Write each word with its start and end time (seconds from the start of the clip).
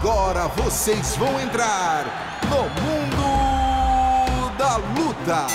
Agora 0.00 0.46
vocês 0.46 1.16
vão 1.16 1.40
entrar 1.40 2.04
no 2.44 2.62
Mundo 2.84 4.56
da 4.56 4.76
Luta. 4.76 5.48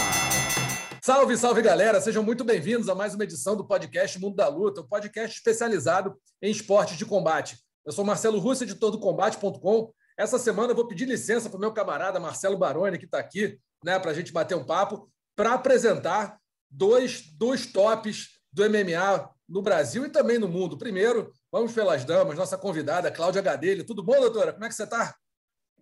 Salve, 1.01 1.38
salve 1.38 1.62
galera! 1.62 2.01
Sejam 2.01 2.22
muito 2.22 2.43
bem-vindos 2.43 2.90
a 2.90 2.95
mais 2.95 3.16
uma 3.16 3.24
edição 3.24 3.56
do 3.56 3.66
podcast 3.66 4.19
Mundo 4.19 4.35
da 4.35 4.50
Luta, 4.50 4.82
um 4.82 4.85
podcast 4.85 5.37
especializado 5.37 6.19
em 6.42 6.51
esportes 6.51 6.98
de 6.98 7.06
combate. 7.06 7.58
Eu 7.85 7.93
sou 7.93 8.04
Marcelo 8.04 8.38
Russo, 8.38 8.66
editor 8.66 8.91
do 8.91 9.00
Combate.com. 9.00 9.93
Essa 10.18 10.38
semana 10.38 10.71
eu 10.71 10.75
vou 10.75 10.89
pedir 10.89 11.05
licença 11.05 11.50
para 11.50 11.57
o 11.57 11.62
meu 11.62 11.71
camarada 11.71 12.20
Marcelo 12.20 12.57
Baroni, 12.57 13.00
que 13.00 13.05
está 13.05 13.20
aqui, 13.20 13.57
né, 13.82 13.98
para 13.98 14.12
a 14.12 14.14
gente 14.14 14.34
bater 14.34 14.55
um 14.55 14.66
papo, 14.66 15.10
para 15.38 15.54
apresentar 15.54 16.38
dois, 16.70 17.34
dois 17.38 17.66
tops 17.66 18.39
do 18.52 18.70
MMA 18.70 19.30
no 19.48 19.62
Brasil 19.62 20.05
e 20.05 20.10
também 20.10 20.38
no 20.38 20.50
mundo. 20.50 20.78
Primeiro, 20.78 21.32
vamos 21.54 21.71
pelas 21.71 22.04
damas, 22.04 22.35
nossa 22.35 22.57
convidada, 22.57 23.11
Cláudia 23.11 23.39
Gadelha. 23.39 23.83
Tudo 23.83 24.01
bom, 24.01 24.19
doutora? 24.19 24.51
Como 24.54 24.65
é 24.65 24.67
que 24.67 24.73
você 24.73 24.86
está? 24.86 25.15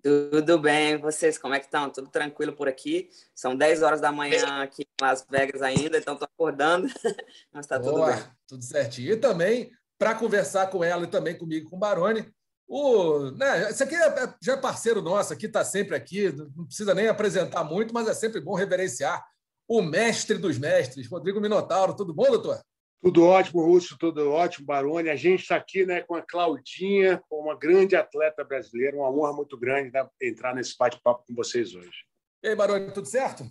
Tudo 0.04 0.60
bem, 0.60 0.98
vocês, 0.98 1.38
como 1.38 1.54
é 1.54 1.60
que 1.60 1.66
estão? 1.68 1.90
Tudo 1.90 2.10
tranquilo 2.10 2.52
por 2.52 2.68
aqui? 2.68 3.10
São 3.34 3.56
10 3.56 3.82
horas 3.82 4.02
da 4.02 4.12
manhã 4.12 4.62
aqui 4.62 4.82
em 4.82 5.06
Las 5.06 5.26
Vegas 5.30 5.62
ainda, 5.62 5.98
então 5.98 6.16
estou 6.16 6.28
acordando, 6.28 6.88
mas 7.54 7.64
está 7.64 7.80
tudo 7.80 8.06
bem. 8.06 8.22
Tudo 8.46 8.62
certinho. 8.66 9.14
E 9.14 9.16
também, 9.16 9.72
para 9.98 10.14
conversar 10.14 10.68
com 10.68 10.84
ela 10.84 11.06
e 11.06 11.08
também 11.08 11.38
comigo, 11.38 11.70
com 11.70 11.78
o 11.78 11.80
Baroni, 11.80 12.30
o, 12.68 13.32
né, 13.32 13.70
esse 13.70 13.82
aqui 13.82 13.96
é, 13.96 14.08
é, 14.08 14.34
já 14.42 14.54
é 14.54 14.58
parceiro 14.58 15.02
nosso, 15.02 15.32
aqui 15.32 15.46
está 15.46 15.64
sempre 15.64 15.96
aqui, 15.96 16.34
não 16.34 16.66
precisa 16.66 16.94
nem 16.94 17.08
apresentar 17.08 17.64
muito, 17.64 17.94
mas 17.94 18.10
é 18.10 18.14
sempre 18.14 18.42
bom 18.42 18.56
reverenciar 18.56 19.26
o 19.70 19.82
mestre 19.82 20.38
dos 20.38 20.58
mestres, 20.58 21.08
Rodrigo 21.08 21.40
Minotauro. 21.40 21.96
Tudo 21.96 22.14
bom, 22.14 22.26
doutor? 22.26 22.62
Tudo 23.02 23.26
ótimo, 23.26 23.66
Russo, 23.66 23.98
tudo 23.98 24.30
ótimo, 24.30 24.68
Baroni. 24.68 25.10
A 25.10 25.16
gente 25.16 25.42
está 25.42 25.56
aqui 25.56 25.86
né, 25.86 26.02
com 26.02 26.14
a 26.14 26.22
Claudinha, 26.22 27.20
uma 27.32 27.58
grande 27.58 27.96
atleta 27.96 28.44
brasileira, 28.44 28.96
uma 28.96 29.10
honra 29.10 29.34
muito 29.34 29.58
grande 29.58 29.92
né, 29.92 30.08
entrar 30.22 30.54
nesse 30.54 30.78
bate-papo 30.78 31.24
com 31.26 31.34
vocês 31.34 31.74
hoje. 31.74 32.06
E 32.44 32.50
aí, 32.50 32.56
Baroni, 32.56 32.92
tudo 32.92 33.08
certo? 33.08 33.44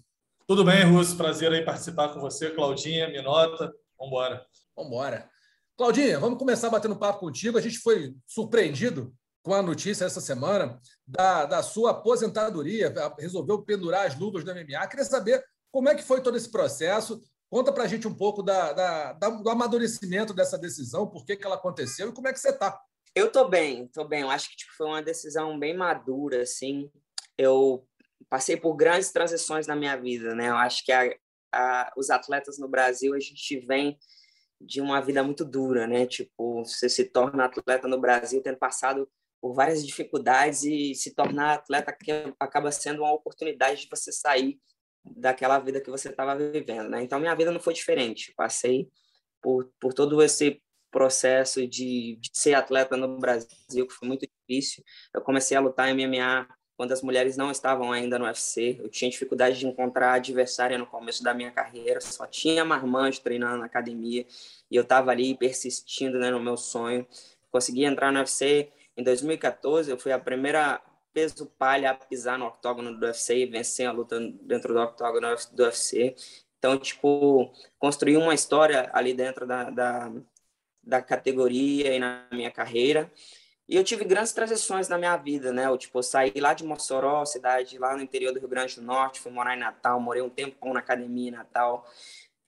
Tudo 0.46 0.64
bem, 0.64 0.84
Russo. 0.84 1.16
Prazer 1.16 1.52
em 1.52 1.64
participar 1.64 2.10
com 2.10 2.20
você, 2.20 2.50
Claudinha, 2.50 3.08
Minota. 3.08 3.72
Vamos 3.98 4.12
embora. 4.12 4.46
Vamos 4.76 4.92
embora. 4.92 5.30
Claudinha, 5.76 6.20
vamos 6.20 6.38
começar 6.38 6.70
batendo 6.70 6.94
papo 6.94 7.18
contigo. 7.18 7.58
A 7.58 7.60
gente 7.60 7.78
foi 7.78 8.14
surpreendido 8.28 9.12
com 9.42 9.52
a 9.52 9.62
notícia 9.62 10.04
essa 10.04 10.20
semana 10.20 10.78
da, 11.06 11.44
da 11.46 11.62
sua 11.62 11.90
aposentadoria, 11.90 12.92
resolveu 13.18 13.62
pendurar 13.62 14.06
as 14.06 14.16
luvas 14.16 14.44
do 14.44 14.54
MMA. 14.54 14.86
Queria 14.86 15.04
saber 15.04 15.42
como 15.72 15.88
é 15.88 15.94
que 15.94 16.02
foi 16.02 16.20
todo 16.20 16.36
esse 16.36 16.50
processo, 16.50 17.20
Conta 17.50 17.72
para 17.72 17.82
a 17.82 17.86
gente 17.88 18.06
um 18.06 18.14
pouco 18.14 18.44
da, 18.44 18.72
da, 18.72 19.12
da, 19.14 19.28
do 19.28 19.50
amadurecimento 19.50 20.32
dessa 20.32 20.56
decisão, 20.56 21.08
por 21.08 21.26
que, 21.26 21.36
que 21.36 21.44
ela 21.44 21.56
aconteceu 21.56 22.08
e 22.08 22.12
como 22.12 22.28
é 22.28 22.32
que 22.32 22.38
você 22.38 22.50
está. 22.50 22.80
Eu 23.12 23.26
estou 23.26 23.48
bem, 23.48 23.86
estou 23.86 24.06
bem. 24.06 24.20
Eu 24.20 24.30
acho 24.30 24.48
que 24.48 24.56
tipo, 24.56 24.72
foi 24.76 24.86
uma 24.86 25.02
decisão 25.02 25.58
bem 25.58 25.76
madura, 25.76 26.42
assim. 26.42 26.88
Eu 27.36 27.84
passei 28.28 28.56
por 28.56 28.74
grandes 28.76 29.10
transições 29.10 29.66
na 29.66 29.74
minha 29.74 29.96
vida, 29.96 30.32
né? 30.32 30.48
Eu 30.48 30.56
acho 30.56 30.84
que 30.84 30.92
a, 30.92 31.12
a, 31.52 31.92
os 31.96 32.08
atletas 32.08 32.56
no 32.56 32.68
Brasil, 32.68 33.14
a 33.14 33.18
gente 33.18 33.58
vem 33.58 33.98
de 34.60 34.80
uma 34.80 35.00
vida 35.00 35.24
muito 35.24 35.44
dura, 35.44 35.88
né? 35.88 36.06
Tipo, 36.06 36.64
você 36.64 36.88
se 36.88 37.04
torna 37.06 37.46
atleta 37.46 37.88
no 37.88 38.00
Brasil 38.00 38.40
tendo 38.42 38.58
passado 38.58 39.10
por 39.40 39.54
várias 39.54 39.84
dificuldades 39.84 40.62
e 40.62 40.94
se 40.94 41.14
tornar 41.16 41.54
atleta 41.54 41.96
acaba 42.38 42.70
sendo 42.70 43.02
uma 43.02 43.12
oportunidade 43.12 43.80
de 43.80 43.88
você 43.90 44.12
sair 44.12 44.60
daquela 45.04 45.58
vida 45.58 45.80
que 45.80 45.90
você 45.90 46.08
estava 46.08 46.36
vivendo, 46.36 46.88
né? 46.88 47.02
Então 47.02 47.18
minha 47.18 47.34
vida 47.34 47.50
não 47.50 47.60
foi 47.60 47.74
diferente. 47.74 48.32
Passei 48.36 48.88
por, 49.40 49.70
por 49.80 49.92
todo 49.92 50.22
esse 50.22 50.60
processo 50.90 51.66
de, 51.66 52.18
de 52.20 52.30
ser 52.32 52.54
atleta 52.54 52.96
no 52.96 53.18
Brasil 53.18 53.86
que 53.86 53.94
foi 53.94 54.08
muito 54.08 54.26
difícil. 54.26 54.84
Eu 55.14 55.20
comecei 55.20 55.56
a 55.56 55.60
lutar 55.60 55.88
em 55.88 56.06
MMA 56.06 56.48
quando 56.76 56.92
as 56.92 57.02
mulheres 57.02 57.36
não 57.36 57.50
estavam 57.50 57.92
ainda 57.92 58.18
no 58.18 58.24
UFC. 58.24 58.78
Eu 58.80 58.88
tinha 58.88 59.10
dificuldade 59.10 59.58
de 59.58 59.66
encontrar 59.66 60.14
adversária 60.14 60.78
no 60.78 60.86
começo 60.86 61.22
da 61.22 61.34
minha 61.34 61.50
carreira. 61.50 62.00
Só 62.00 62.26
tinha 62.26 62.64
marmanjo 62.64 63.20
treinando 63.20 63.58
na 63.58 63.66
academia 63.66 64.26
e 64.70 64.76
eu 64.76 64.82
estava 64.82 65.10
ali 65.10 65.36
persistindo 65.36 66.18
né, 66.18 66.30
no 66.30 66.40
meu 66.40 66.56
sonho. 66.56 67.06
Consegui 67.50 67.84
entrar 67.84 68.10
no 68.10 68.18
UFC 68.18 68.70
em 68.96 69.04
2014. 69.04 69.90
Eu 69.90 69.98
fui 69.98 70.10
a 70.10 70.18
primeira 70.18 70.80
peso 71.12 71.46
palha 71.58 71.90
a 71.90 71.94
pisar 71.94 72.38
no 72.38 72.46
octógono 72.46 72.96
do 72.96 73.06
UFC 73.06 73.38
e 73.38 73.46
vencer 73.46 73.86
a 73.86 73.92
luta 73.92 74.18
dentro 74.42 74.72
do 74.72 74.80
octógono 74.80 75.28
do 75.52 75.64
UFC. 75.64 76.14
Então, 76.58 76.78
tipo, 76.78 77.52
construí 77.78 78.16
uma 78.16 78.34
história 78.34 78.90
ali 78.92 79.14
dentro 79.14 79.46
da, 79.46 79.70
da, 79.70 80.12
da 80.82 81.02
categoria 81.02 81.94
e 81.94 81.98
na 81.98 82.26
minha 82.32 82.50
carreira. 82.50 83.10
E 83.68 83.76
eu 83.76 83.84
tive 83.84 84.04
grandes 84.04 84.32
transições 84.32 84.88
na 84.88 84.98
minha 84.98 85.16
vida, 85.16 85.52
né? 85.52 85.66
Eu, 85.66 85.78
tipo, 85.78 86.02
saí 86.02 86.32
lá 86.36 86.52
de 86.52 86.64
Mossoró, 86.64 87.24
cidade 87.24 87.78
lá 87.78 87.96
no 87.96 88.02
interior 88.02 88.32
do 88.32 88.40
Rio 88.40 88.48
Grande 88.48 88.74
do 88.74 88.82
Norte, 88.82 89.20
fui 89.20 89.30
morar 89.30 89.56
em 89.56 89.60
Natal, 89.60 90.00
morei 90.00 90.20
um 90.20 90.28
tempo 90.28 90.72
na 90.72 90.80
academia 90.80 91.28
em 91.28 91.32
Natal, 91.32 91.86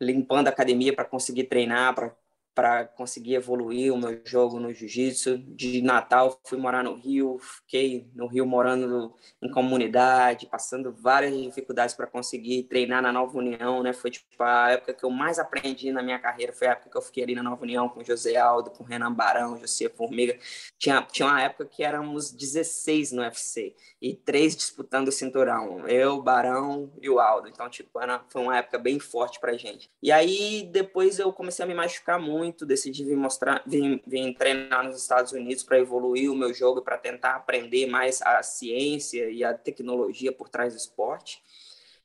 limpando 0.00 0.48
a 0.48 0.50
academia 0.50 0.92
para 0.92 1.04
conseguir 1.04 1.44
treinar, 1.44 1.94
para 1.94 2.12
para 2.54 2.84
conseguir 2.84 3.34
evoluir 3.34 3.92
o 3.92 3.96
meu 3.96 4.20
jogo 4.24 4.60
no 4.60 4.72
jiu-jitsu. 4.72 5.38
De 5.38 5.80
Natal 5.82 6.38
fui 6.44 6.58
morar 6.58 6.84
no 6.84 6.94
Rio, 6.94 7.38
fiquei 7.38 8.06
no 8.14 8.26
Rio 8.26 8.46
morando 8.46 9.14
em 9.40 9.50
comunidade, 9.50 10.46
passando 10.46 10.92
várias 10.92 11.34
dificuldades 11.34 11.94
para 11.94 12.06
conseguir 12.06 12.64
treinar 12.64 13.02
na 13.02 13.12
Nova 13.12 13.36
União, 13.38 13.82
né? 13.82 13.92
Foi 13.92 14.10
tipo 14.10 14.42
a 14.42 14.70
época 14.70 14.94
que 14.94 15.04
eu 15.04 15.10
mais 15.10 15.38
aprendi 15.38 15.90
na 15.92 16.02
minha 16.02 16.18
carreira, 16.18 16.52
foi 16.52 16.68
a 16.68 16.72
época 16.72 16.90
que 16.90 16.96
eu 16.96 17.02
fiquei 17.02 17.24
ali 17.24 17.34
na 17.34 17.42
Nova 17.42 17.62
União 17.62 17.88
com 17.88 18.04
José 18.04 18.36
Aldo, 18.36 18.70
com 18.70 18.84
Renan 18.84 19.12
Barão, 19.12 19.58
José 19.58 19.88
Formiga. 19.88 20.38
Tinha 20.78 21.02
tinha 21.10 21.28
uma 21.28 21.42
época 21.42 21.66
que 21.66 21.82
éramos 21.82 22.30
16 22.30 23.12
no 23.12 23.22
UFC 23.22 23.74
e 24.00 24.14
três 24.14 24.56
disputando 24.56 25.08
o 25.08 25.12
cinturão, 25.12 25.86
eu, 25.88 26.20
Barão 26.20 26.92
e 27.00 27.08
o 27.08 27.18
Aldo. 27.18 27.48
Então, 27.48 27.68
tipo, 27.68 28.00
era, 28.00 28.22
foi 28.28 28.42
uma 28.42 28.56
época 28.58 28.78
bem 28.78 28.98
forte 28.98 29.40
pra 29.40 29.56
gente. 29.56 29.90
E 30.02 30.10
aí 30.10 30.68
depois 30.70 31.18
eu 31.18 31.32
comecei 31.32 31.64
a 31.64 31.68
me 31.68 31.74
machucar 31.74 32.18
muito 32.18 32.41
muito, 32.42 32.66
decidi 32.66 33.04
vir 33.04 33.16
mostrar, 33.16 33.62
vir, 33.64 34.02
vir 34.04 34.34
treinar 34.34 34.84
nos 34.84 35.00
Estados 35.00 35.30
Unidos 35.32 35.62
para 35.62 35.78
evoluir 35.78 36.30
o 36.30 36.34
meu 36.34 36.52
jogo, 36.52 36.82
para 36.82 36.98
tentar 36.98 37.36
aprender 37.36 37.86
mais 37.86 38.20
a 38.20 38.42
ciência 38.42 39.30
e 39.30 39.44
a 39.44 39.54
tecnologia 39.54 40.32
por 40.32 40.48
trás 40.48 40.74
do 40.74 40.76
esporte. 40.76 41.40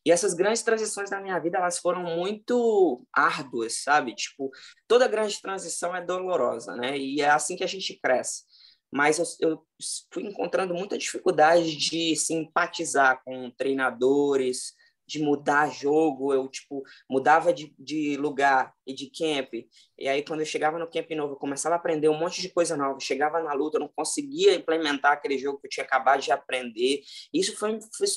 E 0.05 0.11
essas 0.11 0.35
grandes 0.35 0.61
transições 0.61 1.09
na 1.09 1.19
minha 1.19 1.37
vida, 1.39 1.57
elas 1.57 1.79
foram 1.79 2.03
muito 2.03 3.03
árduas, 3.11 3.83
sabe? 3.83 4.13
Tipo, 4.13 4.51
toda 4.87 5.07
grande 5.07 5.41
transição 5.41 5.95
é 5.95 6.01
dolorosa, 6.01 6.75
né? 6.75 6.97
E 6.97 7.19
é 7.19 7.29
assim 7.29 7.57
que 7.57 7.63
a 7.63 7.67
gente 7.67 7.99
cresce. 7.99 8.43
Mas 8.91 9.17
eu, 9.17 9.25
eu 9.41 9.65
fui 10.13 10.23
encontrando 10.23 10.73
muita 10.73 10.97
dificuldade 10.97 11.75
de 11.75 12.15
simpatizar 12.15 13.21
com 13.25 13.51
treinadores, 13.51 14.73
de 15.07 15.19
mudar 15.19 15.71
jogo, 15.71 16.33
eu, 16.33 16.47
tipo, 16.49 16.83
mudava 17.09 17.53
de, 17.53 17.73
de 17.79 18.17
lugar 18.17 18.73
e 18.85 18.93
de 18.93 19.09
camp. 19.09 19.53
E 19.97 20.07
aí, 20.07 20.21
quando 20.21 20.41
eu 20.41 20.45
chegava 20.45 20.77
no 20.77 20.89
camp 20.89 21.09
novo, 21.11 21.33
eu 21.33 21.37
começava 21.37 21.75
a 21.75 21.77
aprender 21.77 22.09
um 22.09 22.17
monte 22.19 22.41
de 22.41 22.49
coisa 22.49 22.75
nova. 22.75 22.99
Chegava 22.99 23.41
na 23.41 23.53
luta, 23.53 23.77
eu 23.77 23.81
não 23.81 23.87
conseguia 23.87 24.53
implementar 24.55 25.13
aquele 25.13 25.37
jogo 25.37 25.59
que 25.59 25.67
eu 25.67 25.71
tinha 25.71 25.85
acabado 25.85 26.21
de 26.21 26.31
aprender. 26.31 27.01
Isso 27.33 27.55
foi, 27.55 27.79
foi 27.97 28.07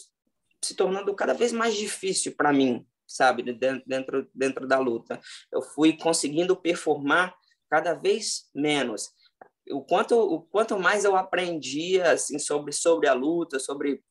se 0.62 0.74
tornando 0.74 1.14
cada 1.14 1.32
vez 1.32 1.52
mais 1.52 1.76
difícil 1.76 2.34
para 2.36 2.52
mim, 2.52 2.84
sabe, 3.06 3.44
dentro, 3.86 4.28
dentro 4.34 4.66
da 4.66 4.78
luta. 4.80 5.20
Eu 5.52 5.62
fui 5.62 5.96
conseguindo 5.96 6.56
performar 6.56 7.34
cada 7.70 7.94
vez 7.94 8.50
menos. 8.52 9.10
O 9.70 9.84
quanto, 9.84 10.18
o 10.18 10.42
quanto 10.42 10.76
mais 10.76 11.04
eu 11.04 11.14
aprendia 11.14 12.10
assim, 12.10 12.38
sobre, 12.40 12.72
sobre 12.72 13.06
a 13.06 13.12
luta, 13.12 13.60
sobre 13.60 14.02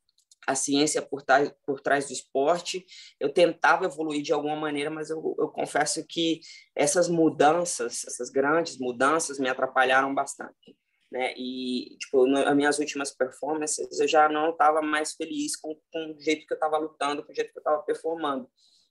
a 0.49 0.55
ciência 0.55 0.99
por 0.99 1.23
por 1.63 1.79
trás 1.79 2.07
do 2.07 2.13
esporte. 2.13 2.83
Eu 3.19 3.31
tentava 3.31 3.85
evoluir 3.85 4.23
de 4.23 4.33
alguma 4.33 4.55
maneira, 4.55 4.89
mas 4.89 5.11
eu, 5.11 5.35
eu 5.37 5.47
confesso 5.49 6.03
que 6.07 6.41
essas 6.75 7.07
mudanças, 7.07 8.03
essas 8.07 8.31
grandes 8.31 8.79
mudanças, 8.79 9.37
me 9.37 9.47
atrapalharam 9.47 10.13
bastante. 10.13 10.75
Né? 11.11 11.33
E, 11.37 11.97
tipo, 11.99 12.25
nas 12.25 12.55
minhas 12.55 12.79
últimas 12.79 13.11
performances, 13.11 13.99
eu 13.99 14.07
já 14.07 14.27
não 14.27 14.49
estava 14.49 14.81
mais 14.81 15.13
feliz 15.13 15.55
com, 15.55 15.75
com 15.91 16.15
o 16.17 16.19
jeito 16.19 16.47
que 16.47 16.53
eu 16.53 16.57
estava 16.57 16.77
lutando, 16.79 17.23
com 17.23 17.31
o 17.31 17.35
jeito 17.35 17.51
que 17.51 17.59
eu 17.59 17.61
estava 17.61 17.83
performando. 17.83 18.49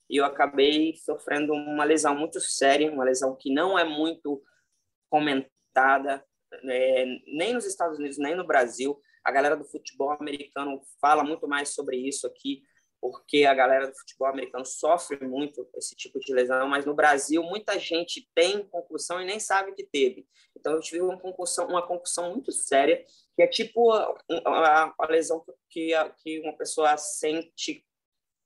E 0.08 0.16
eu 0.16 0.24
acabei 0.24 0.94
sofrendo 0.96 1.52
uma 1.52 1.84
lesão 1.84 2.14
muito 2.16 2.40
séria, 2.40 2.90
uma 2.90 3.04
lesão 3.04 3.34
que 3.34 3.52
não 3.52 3.76
é 3.76 3.84
muito 3.84 4.40
comentada, 5.10 6.24
é, 6.52 7.04
nem 7.26 7.52
nos 7.52 7.66
Estados 7.66 7.98
Unidos, 7.98 8.16
nem 8.16 8.36
no 8.36 8.46
Brasil. 8.46 9.00
A 9.28 9.30
galera 9.30 9.54
do 9.54 9.64
futebol 9.64 10.10
americano 10.10 10.80
fala 10.98 11.22
muito 11.22 11.46
mais 11.46 11.74
sobre 11.74 11.98
isso 11.98 12.26
aqui, 12.26 12.62
porque 12.98 13.44
a 13.44 13.52
galera 13.52 13.86
do 13.86 13.94
futebol 13.94 14.26
americano 14.26 14.64
sofre 14.64 15.22
muito 15.22 15.68
esse 15.76 15.94
tipo 15.94 16.18
de 16.18 16.32
lesão, 16.32 16.66
mas 16.66 16.86
no 16.86 16.94
Brasil 16.94 17.42
muita 17.42 17.78
gente 17.78 18.26
tem 18.34 18.66
concussão 18.68 19.20
e 19.20 19.26
nem 19.26 19.38
sabe 19.38 19.74
que 19.74 19.84
teve. 19.84 20.26
Então 20.56 20.72
eu 20.72 20.80
tive 20.80 21.02
uma 21.02 21.20
concussão, 21.20 21.68
uma 21.68 21.86
concussão 21.86 22.32
muito 22.32 22.50
séria, 22.50 23.04
que 23.36 23.42
é 23.42 23.46
tipo 23.46 23.92
a, 23.92 24.18
a, 24.46 24.94
a 24.98 25.06
lesão 25.06 25.44
que, 25.68 25.90
que 26.22 26.40
uma 26.40 26.56
pessoa 26.56 26.96
sente 26.96 27.84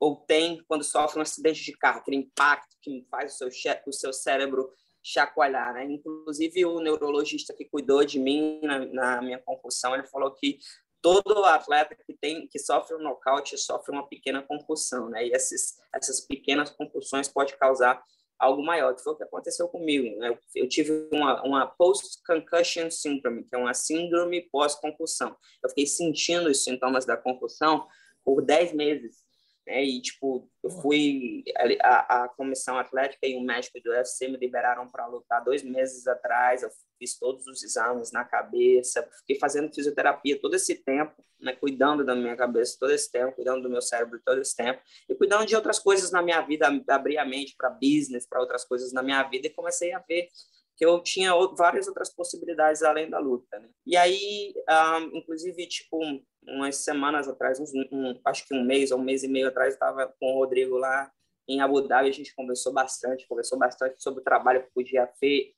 ou 0.00 0.16
tem 0.16 0.64
quando 0.66 0.82
sofre 0.82 1.20
um 1.20 1.22
acidente 1.22 1.62
de 1.62 1.78
carro, 1.78 2.00
aquele 2.00 2.16
impacto 2.16 2.76
que 2.82 3.06
faz 3.08 3.34
o 3.34 3.38
seu, 3.38 3.48
o 3.86 3.92
seu 3.92 4.12
cérebro 4.12 4.68
chacoalhar, 5.02 5.74
né? 5.74 5.84
Inclusive 5.84 6.64
o 6.64 6.80
neurologista 6.80 7.52
que 7.52 7.64
cuidou 7.64 8.04
de 8.04 8.18
mim 8.18 8.60
na, 8.62 8.78
na, 8.86 9.22
minha 9.22 9.38
concussão, 9.38 9.94
ele 9.94 10.06
falou 10.06 10.30
que 10.32 10.58
todo 11.00 11.44
atleta 11.44 11.96
que 11.96 12.14
tem 12.14 12.46
que 12.46 12.58
sofre 12.58 12.94
um 12.94 13.02
nocaute 13.02 13.58
sofre 13.58 13.92
uma 13.92 14.06
pequena 14.06 14.42
concussão, 14.42 15.08
né? 15.08 15.26
E 15.26 15.32
essas 15.32 16.20
pequenas 16.20 16.70
concussões 16.70 17.28
pode 17.28 17.56
causar 17.56 18.02
algo 18.42 18.62
maior, 18.62 18.92
que 18.94 19.02
foi 19.02 19.12
o 19.12 19.16
que 19.16 19.22
aconteceu 19.22 19.68
comigo. 19.68 20.18
Né? 20.18 20.36
Eu 20.56 20.68
tive 20.68 21.08
uma, 21.12 21.40
uma 21.44 21.66
post-concussion 21.66 22.90
syndrome, 22.90 23.44
que 23.44 23.54
é 23.54 23.58
uma 23.58 23.72
síndrome 23.72 24.42
pós-concussão. 24.50 25.36
Eu 25.62 25.68
fiquei 25.68 25.86
sentindo 25.86 26.50
os 26.50 26.64
sintomas 26.64 27.04
da 27.04 27.16
concussão 27.16 27.86
por 28.24 28.42
10 28.42 28.72
meses. 28.72 29.21
Né? 29.66 29.84
E, 29.84 30.00
tipo, 30.00 30.48
eu 30.62 30.70
fui... 30.70 31.44
A, 31.82 32.24
a 32.24 32.28
comissão 32.28 32.78
atlética 32.78 33.26
e 33.26 33.36
o 33.36 33.40
médico 33.40 33.80
do 33.80 33.90
UFC 33.90 34.28
me 34.28 34.36
liberaram 34.36 34.88
para 34.88 35.06
lutar 35.06 35.44
dois 35.44 35.62
meses 35.62 36.06
atrás. 36.06 36.62
Eu 36.62 36.70
fiz 37.02 37.18
todos 37.18 37.46
os 37.48 37.62
exames 37.64 38.12
na 38.12 38.24
cabeça, 38.24 39.08
fiquei 39.18 39.36
fazendo 39.38 39.74
fisioterapia 39.74 40.40
todo 40.40 40.54
esse 40.54 40.76
tempo, 40.76 41.24
né, 41.40 41.52
cuidando 41.52 42.04
da 42.04 42.14
minha 42.14 42.36
cabeça 42.36 42.76
todo 42.78 42.92
esse 42.92 43.10
tempo, 43.10 43.34
cuidando 43.34 43.62
do 43.62 43.68
meu 43.68 43.82
cérebro 43.82 44.20
todo 44.24 44.40
esse 44.40 44.54
tempo, 44.54 44.80
e 45.08 45.14
cuidando 45.16 45.44
de 45.44 45.56
outras 45.56 45.80
coisas 45.80 46.12
na 46.12 46.22
minha 46.22 46.40
vida, 46.42 46.68
abri 46.88 47.18
a 47.18 47.24
mente 47.24 47.56
para 47.56 47.70
business, 47.70 48.24
para 48.24 48.40
outras 48.40 48.64
coisas 48.64 48.92
na 48.92 49.02
minha 49.02 49.20
vida, 49.24 49.48
e 49.48 49.50
comecei 49.50 49.92
a 49.92 49.98
ver 49.98 50.28
que 50.76 50.84
eu 50.84 51.02
tinha 51.02 51.32
várias 51.56 51.86
outras 51.86 52.12
possibilidades 52.14 52.82
além 52.82 53.08
da 53.08 53.18
luta, 53.18 53.58
né? 53.58 53.68
E 53.86 53.96
aí, 53.96 54.54
um, 54.68 55.18
inclusive, 55.18 55.66
tipo, 55.66 55.98
umas 56.46 56.76
semanas 56.76 57.28
atrás, 57.28 57.60
uns, 57.60 57.72
um, 57.74 58.18
acho 58.24 58.46
que 58.46 58.54
um 58.54 58.64
mês 58.64 58.90
ou 58.90 58.98
um 58.98 59.04
mês 59.04 59.22
e 59.22 59.28
meio 59.28 59.48
atrás, 59.48 59.74
estava 59.74 60.06
com 60.18 60.34
o 60.34 60.38
Rodrigo 60.38 60.76
lá 60.76 61.10
em 61.48 61.60
Abu 61.60 61.80
Dhabi 61.82 62.08
a 62.08 62.12
gente 62.12 62.34
conversou 62.34 62.72
bastante, 62.72 63.26
conversou 63.26 63.58
bastante 63.58 64.02
sobre 64.02 64.20
o 64.20 64.24
trabalho 64.24 64.62
que 64.62 64.70
podia 64.72 65.06
fe... 65.18 65.54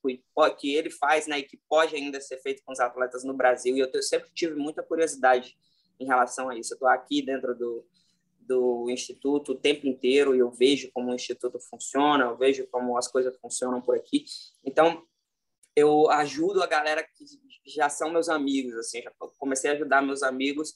que 0.58 0.74
ele 0.74 0.90
faz, 0.90 1.26
né, 1.26 1.38
e 1.38 1.42
que 1.42 1.60
pode 1.68 1.94
ainda 1.94 2.20
ser 2.20 2.38
feito 2.38 2.62
com 2.64 2.72
os 2.72 2.80
atletas 2.80 3.22
no 3.24 3.34
Brasil. 3.34 3.76
E 3.76 3.80
eu 3.80 4.02
sempre 4.02 4.30
tive 4.34 4.54
muita 4.54 4.82
curiosidade 4.82 5.56
em 6.00 6.06
relação 6.06 6.48
a 6.48 6.56
isso. 6.56 6.72
Eu 6.72 6.76
estou 6.76 6.88
aqui 6.88 7.22
dentro 7.22 7.54
do 7.54 7.84
do 8.46 8.90
instituto 8.90 9.52
o 9.52 9.58
tempo 9.58 9.86
inteiro 9.86 10.34
e 10.34 10.38
eu 10.38 10.50
vejo 10.50 10.90
como 10.92 11.10
o 11.10 11.14
instituto 11.14 11.58
funciona, 11.58 12.24
eu 12.24 12.36
vejo 12.36 12.66
como 12.68 12.96
as 12.96 13.08
coisas 13.08 13.36
funcionam 13.40 13.80
por 13.80 13.96
aqui. 13.96 14.24
Então 14.64 15.04
eu 15.76 16.10
ajudo 16.10 16.62
a 16.62 16.66
galera 16.66 17.02
que 17.02 17.24
já 17.66 17.88
são 17.88 18.10
meus 18.10 18.28
amigos, 18.28 18.74
assim, 18.74 19.02
já 19.02 19.10
comecei 19.38 19.70
a 19.70 19.74
ajudar 19.74 20.02
meus 20.02 20.22
amigos 20.22 20.74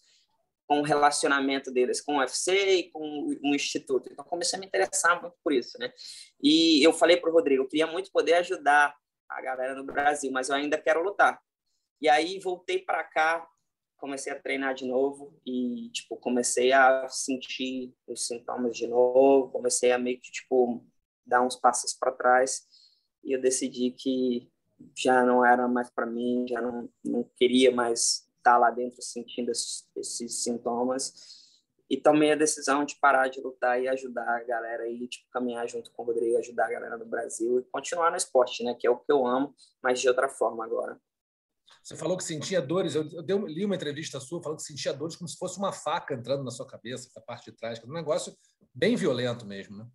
com 0.69 0.81
o 0.81 0.85
relacionamento 0.85 1.71
deles 1.71 2.01
com 2.01 2.17
o 2.17 2.19
UFC 2.19 2.53
e 2.53 2.91
com 2.91 3.01
o 3.01 3.55
instituto. 3.55 4.11
Então, 4.13 4.23
comecei 4.25 4.59
a 4.59 4.61
me 4.61 4.67
interessar 4.67 5.21
muito 5.21 5.35
por 5.43 5.53
isso, 5.53 5.79
né? 5.79 5.91
E 6.43 6.87
eu 6.87 6.93
falei 6.93 7.17
para 7.17 7.31
o 7.31 7.33
Rodrigo, 7.33 7.63
eu 7.63 7.69
queria 7.69 7.87
muito 7.87 8.13
poder 8.13 8.35
ajudar 8.35 8.95
a 9.27 9.41
galera 9.41 9.75
no 9.75 9.83
Brasil, 9.83 10.31
mas 10.31 10.51
eu 10.51 10.57
ainda 10.57 10.77
quero 10.77 11.03
lutar. 11.03 11.41
E 12.03 12.09
aí, 12.09 12.39
voltei 12.39 12.79
para 12.79 13.03
cá, 13.03 13.49
comecei 13.99 14.33
a 14.33 14.41
treinar 14.41 14.75
de 14.75 14.87
novo 14.87 15.39
e, 15.45 15.91
tipo, 15.91 16.17
comecei 16.17 16.73
a 16.73 17.07
sentir 17.09 17.93
os 18.07 18.27
sintomas 18.27 18.77
de 18.77 18.87
novo, 18.87 19.51
comecei 19.51 19.93
a 19.93 19.99
meio 19.99 20.21
que, 20.21 20.31
tipo, 20.31 20.85
dar 21.27 21.43
uns 21.43 21.57
passos 21.57 21.93
para 21.93 22.13
trás 22.13 22.67
e 23.23 23.33
eu 23.33 23.41
decidi 23.41 23.91
que 23.91 24.51
já 24.97 25.25
não 25.25 25.45
era 25.45 25.67
mais 25.69 25.91
para 25.91 26.07
mim, 26.07 26.47
já 26.49 26.63
não, 26.63 26.89
não 27.05 27.25
queria 27.37 27.75
mais 27.75 28.29
estar 28.39 28.53
tá 28.53 28.59
lá 28.59 28.71
dentro 28.71 29.03
sentindo 29.03 29.51
esses, 29.51 29.89
esses, 29.97 30.43
sintomas. 30.43 31.37
E 31.91 31.97
tomei 31.97 32.33
a 32.33 32.37
decisão 32.37 32.85
de 32.85 32.97
parar 32.97 33.29
de 33.29 33.41
lutar 33.41 33.83
e 33.83 33.89
ajudar 33.89 34.29
a 34.29 34.45
galera 34.45 34.89
e 34.89 35.09
tipo, 35.09 35.29
caminhar 35.31 35.67
junto 35.67 35.91
com 35.91 36.03
o 36.03 36.07
Rodrigo, 36.07 36.37
ajudar 36.39 36.67
a 36.67 36.71
galera 36.71 36.99
do 36.99 37.07
Brasil 37.07 37.61
e 37.61 37.65
continuar 37.65 38.11
no 38.11 38.17
esporte, 38.17 38.63
né? 38.63 38.75
Que 38.79 38.87
é 38.87 38.91
o 38.91 38.99
que 38.99 39.11
eu 39.11 39.27
amo, 39.27 39.55
mas 39.83 40.01
de 40.01 40.09
outra 40.09 40.29
forma 40.29 40.65
agora. 40.65 41.01
Você 41.89 41.97
falou 41.97 42.19
que 42.19 42.25
sentia 42.25 42.61
dores. 42.61 42.95
Eu, 42.95 43.09
eu 43.27 43.47
li 43.47 43.65
uma 43.65 43.75
entrevista 43.75 44.21
sua 44.21 44.43
falando 44.43 44.59
que 44.59 44.65
sentia 44.65 44.93
dores 44.93 45.17
como 45.17 45.27
se 45.27 45.39
fosse 45.39 45.59
uma 45.59 45.73
faca 45.73 46.13
entrando 46.13 46.45
na 46.45 46.51
sua 46.51 46.67
cabeça, 46.67 47.09
da 47.15 47.21
parte 47.23 47.51
de 47.51 47.57
trás. 47.57 47.83
Um 47.83 47.95
negócio 47.95 48.37
bem 48.75 48.95
violento 48.95 49.47
mesmo, 49.47 49.79
né? 49.79 49.87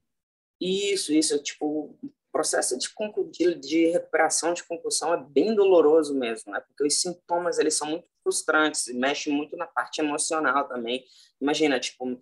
Isso, 0.59 1.13
isso. 1.13 1.37
Tipo, 1.43 1.95
processo 2.31 2.75
de, 2.79 2.89
de, 3.29 3.55
de, 3.59 3.85
recuperação 3.91 4.55
de 4.55 4.63
concussão 4.63 5.13
é 5.13 5.23
bem 5.23 5.53
doloroso 5.53 6.17
mesmo, 6.17 6.51
né? 6.51 6.61
Porque 6.61 6.83
os 6.83 6.99
sintomas 6.99 7.59
eles 7.59 7.75
são 7.75 7.87
muito 7.87 8.07
frustrantes, 8.23 8.87
mexem 8.87 9.31
muito 9.31 9.55
na 9.55 9.67
parte 9.67 10.01
emocional 10.01 10.67
também. 10.67 11.05
Imagina, 11.39 11.79
tipo, 11.79 12.19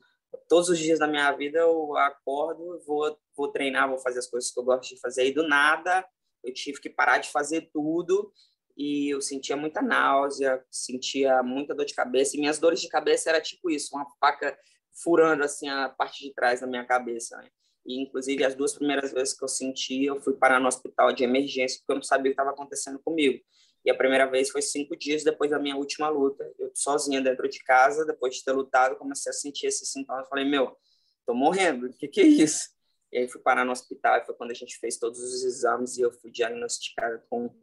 todos 0.50 0.68
os 0.68 0.80
dias 0.80 1.00
da 1.00 1.08
minha 1.08 1.32
vida 1.32 1.60
eu 1.60 1.96
acordo, 1.96 2.78
vou 2.86 3.18
vou 3.38 3.48
treinar, 3.48 3.88
vou 3.88 4.00
fazer 4.00 4.20
as 4.20 4.28
coisas 4.28 4.52
que 4.52 4.60
eu 4.60 4.66
gosto 4.66 4.94
de 4.94 5.00
fazer 5.00 5.26
e 5.28 5.34
do 5.34 5.48
nada 5.48 6.06
eu 6.44 6.54
tive 6.54 6.80
que 6.80 6.90
parar 6.90 7.20
de 7.20 7.30
fazer 7.30 7.70
tudo 7.72 8.32
e 8.78 9.14
eu 9.14 9.22
sentia 9.22 9.56
muita 9.56 9.82
náusea, 9.82 10.64
sentia 10.70 11.42
muita 11.44 11.74
dor 11.74 11.86
de 11.86 11.94
cabeça 11.94 12.36
e 12.36 12.40
minhas 12.40 12.60
dores 12.60 12.82
de 12.82 12.88
cabeça 12.88 13.30
era 13.30 13.42
tipo 13.42 13.70
isso, 13.70 13.96
uma 13.96 14.06
faca 14.20 14.58
furando 15.04 15.44
assim 15.44 15.70
a 15.70 15.90
parte 15.90 16.24
de 16.24 16.34
trás 16.34 16.62
da 16.62 16.68
minha 16.68 16.86
cabeça. 16.86 17.38
Né? 17.38 17.50
E, 17.86 18.02
inclusive, 18.02 18.44
as 18.44 18.56
duas 18.56 18.74
primeiras 18.74 19.12
vezes 19.12 19.34
que 19.34 19.44
eu 19.44 19.48
senti, 19.48 20.06
eu 20.06 20.20
fui 20.22 20.34
parar 20.34 20.60
no 20.60 20.68
hospital 20.68 21.12
de 21.14 21.24
emergência, 21.24 21.80
porque 21.80 21.92
eu 21.92 21.96
não 21.96 22.04
sabia 22.04 22.32
o 22.32 22.36
que 22.36 22.42
estava 22.42 22.52
acontecendo 22.52 23.00
comigo. 23.00 23.42
E 23.84 23.90
a 23.90 23.96
primeira 23.96 24.28
vez 24.28 24.52
foi 24.52 24.62
cinco 24.62 24.96
dias 24.96 25.24
depois 25.24 25.50
da 25.50 25.58
minha 25.58 25.76
última 25.76 26.08
luta. 26.08 26.48
Eu 26.60 26.72
sozinha 26.76 27.20
dentro 27.20 27.50
de 27.50 27.60
casa, 27.64 28.06
depois 28.06 28.36
de 28.36 28.44
ter 28.44 28.52
lutado, 28.52 28.96
comecei 28.96 29.32
a 29.32 29.34
sentir 29.34 29.68
esses 29.68 29.92
sintomas. 29.92 30.30
Falei, 30.30 30.46
meu, 30.46 30.78
tô 31.26 31.34
morrendo, 31.34 31.88
o 31.88 31.94
que, 31.94 32.08
que 32.08 32.22
é 32.22 32.26
isso? 32.26 32.70
E 33.12 33.18
aí 33.18 33.28
fui 33.28 33.42
parar 33.42 33.66
no 33.66 33.72
hospital, 33.72 34.20
e 34.20 34.26
foi 34.26 34.36
quando 34.36 34.52
a 34.52 34.56
gente 34.56 34.78
fez 34.78 34.98
todos 34.98 35.20
os 35.20 35.44
exames 35.44 35.98
e 35.98 36.02
eu 36.02 36.12
fui 36.12 36.32
diagnosticada 36.32 37.22
com, 37.30 37.54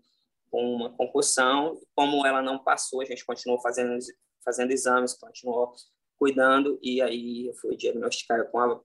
com 0.51 0.75
uma 0.75 0.91
concussão. 0.91 1.79
Como 1.95 2.27
ela 2.27 2.43
não 2.43 2.59
passou, 2.59 3.01
a 3.01 3.05
gente 3.05 3.25
continuou 3.25 3.61
fazendo, 3.61 3.99
fazendo 4.45 4.71
exames, 4.71 5.15
continuou 5.15 5.75
cuidando, 6.19 6.79
e 6.83 7.01
aí 7.01 7.47
eu 7.47 7.55
fui 7.55 7.77
diagnosticada 7.77 8.45
com 8.47 8.59
a 8.59 8.81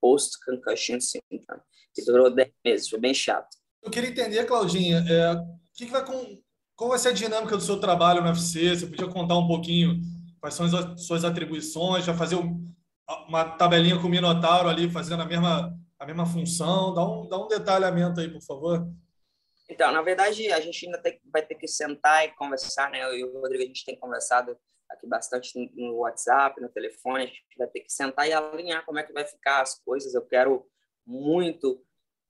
post-concussion 0.00 0.98
syndrome, 0.98 1.62
que 1.94 2.04
durou 2.04 2.30
10 2.30 2.50
meses, 2.64 2.88
foi 2.88 2.98
bem 2.98 3.12
chato. 3.12 3.48
Eu 3.82 3.90
queria 3.90 4.10
entender, 4.10 4.44
Claudinha, 4.46 5.04
é, 5.08 5.36
que, 5.74 5.86
que 5.86 5.92
vai 5.92 6.04
com, 6.04 6.38
qual 6.74 6.90
vai 6.90 6.98
ser 6.98 7.08
a 7.08 7.12
dinâmica 7.12 7.56
do 7.56 7.62
seu 7.62 7.78
trabalho 7.78 8.22
no 8.22 8.28
UFC? 8.28 8.76
Você 8.76 8.86
podia 8.86 9.08
contar 9.08 9.36
um 9.36 9.46
pouquinho 9.46 10.00
quais 10.40 10.54
são 10.54 10.66
as 10.66 11.04
suas 11.06 11.24
atribuições, 11.24 12.04
já 12.04 12.14
fazer 12.14 12.36
uma 13.28 13.44
tabelinha 13.44 13.98
com 13.98 14.06
o 14.06 14.10
Minotauro 14.10 14.68
ali 14.68 14.90
fazendo 14.90 15.22
a 15.22 15.26
mesma, 15.26 15.78
a 15.98 16.06
mesma 16.06 16.26
função? 16.26 16.94
Dá 16.94 17.06
um, 17.06 17.28
dá 17.28 17.38
um 17.38 17.48
detalhamento 17.48 18.20
aí, 18.20 18.28
por 18.28 18.42
favor. 18.42 18.88
Então, 19.70 19.92
na 19.92 20.02
verdade, 20.02 20.50
a 20.52 20.60
gente 20.60 20.84
ainda 20.84 20.98
tem, 20.98 21.20
vai 21.32 21.46
ter 21.46 21.54
que 21.54 21.68
sentar 21.68 22.26
e 22.26 22.32
conversar, 22.32 22.90
né? 22.90 23.04
Eu 23.04 23.14
e 23.14 23.24
o 23.24 23.40
Rodrigo, 23.40 23.62
a 23.62 23.66
gente 23.66 23.84
tem 23.84 23.96
conversado 23.96 24.58
aqui 24.90 25.06
bastante 25.06 25.52
no 25.76 25.98
WhatsApp, 25.98 26.60
no 26.60 26.68
telefone, 26.68 27.22
a 27.22 27.26
gente 27.26 27.56
vai 27.56 27.68
ter 27.68 27.80
que 27.80 27.92
sentar 27.92 28.28
e 28.28 28.32
alinhar 28.32 28.84
como 28.84 28.98
é 28.98 29.04
que 29.04 29.12
vai 29.12 29.24
ficar 29.24 29.62
as 29.62 29.78
coisas. 29.78 30.12
Eu 30.12 30.26
quero 30.26 30.66
muito 31.06 31.84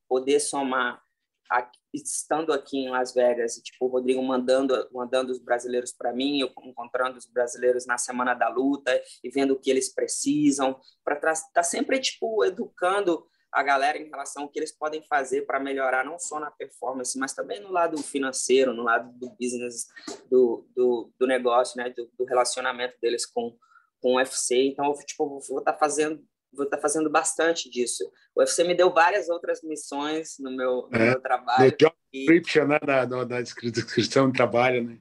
poder 0.07 0.39
somar 0.39 1.03
aqui, 1.49 1.79
estando 1.95 2.53
aqui 2.53 2.79
em 2.79 2.91
Las 2.91 3.15
Vegas, 3.15 3.55
tipo, 3.57 3.87
o 3.87 3.89
Rodrigo 3.89 4.23
mandando, 4.23 4.89
mandando 4.93 5.33
os 5.33 5.39
brasileiros 5.39 5.93
para 5.93 6.13
mim, 6.13 6.41
eu 6.41 6.53
encontrando 6.63 7.17
os 7.17 7.27
brasileiros 7.27 7.87
na 7.87 7.97
semana 7.97 8.35
da 8.35 8.49
luta 8.49 9.03
e 9.25 9.31
vendo 9.31 9.55
o 9.55 9.59
que 9.59 9.71
eles 9.71 9.93
precisam, 9.93 10.79
para 11.03 11.15
estar 11.15 11.35
tá 11.53 11.63
sempre 11.63 11.99
tipo 11.99 12.45
educando 12.45 13.27
a 13.53 13.63
galera 13.63 13.99
em 13.99 14.09
relação 14.09 14.45
ao 14.45 14.49
que 14.49 14.59
eles 14.59 14.73
podem 14.73 15.03
fazer 15.03 15.43
para 15.43 15.59
melhorar 15.59 16.05
não 16.05 16.19
só 16.19 16.39
na 16.39 16.51
performance, 16.51 17.19
mas 17.19 17.35
também 17.35 17.61
no 17.61 17.71
lado 17.71 18.01
financeiro, 18.03 18.73
no 18.73 18.83
lado 18.83 19.13
do 19.19 19.31
business, 19.31 19.87
do, 20.31 20.69
do, 20.75 21.13
do 21.19 21.27
negócio, 21.27 21.77
né, 21.77 21.91
do, 21.91 22.09
do, 22.17 22.25
relacionamento 22.25 22.97
deles 23.01 23.27
com, 23.27 23.57
com 24.01 24.15
o 24.15 24.17
UFC. 24.17 24.57
Então, 24.65 24.87
eu 24.87 24.95
tipo, 25.05 25.41
vou 25.49 25.59
estar 25.59 25.73
tá 25.73 25.79
fazendo 25.79 26.25
vou 26.53 26.65
estar 26.65 26.79
tá 26.79 26.83
fazendo 26.83 27.09
bastante 27.09 27.71
disso. 27.71 28.11
O 28.35 28.41
UFC 28.41 28.65
me 28.65 28.75
deu 28.75 28.93
várias 28.93 29.29
outras 29.29 29.63
missões 29.63 30.37
no 30.41 30.51
meu, 30.51 30.89
no 30.91 30.99
é, 30.99 31.11
meu 31.11 31.21
trabalho. 31.21 31.65
No 31.65 31.77
job 31.77 31.95
description, 32.13 32.67
né, 32.67 32.79
na, 32.85 33.07
na 33.07 33.41
descrição 33.41 34.27
do 34.27 34.33
trabalho, 34.33 34.83
né? 34.85 34.99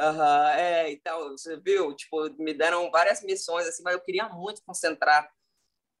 Uhum, 0.00 0.48
é, 0.56 0.90
então, 0.90 1.30
você 1.30 1.56
viu, 1.60 1.94
tipo, 1.94 2.28
me 2.38 2.54
deram 2.54 2.90
várias 2.90 3.22
missões, 3.22 3.66
assim, 3.66 3.82
mas 3.84 3.94
eu 3.94 4.00
queria 4.00 4.28
muito 4.30 4.62
concentrar 4.66 5.30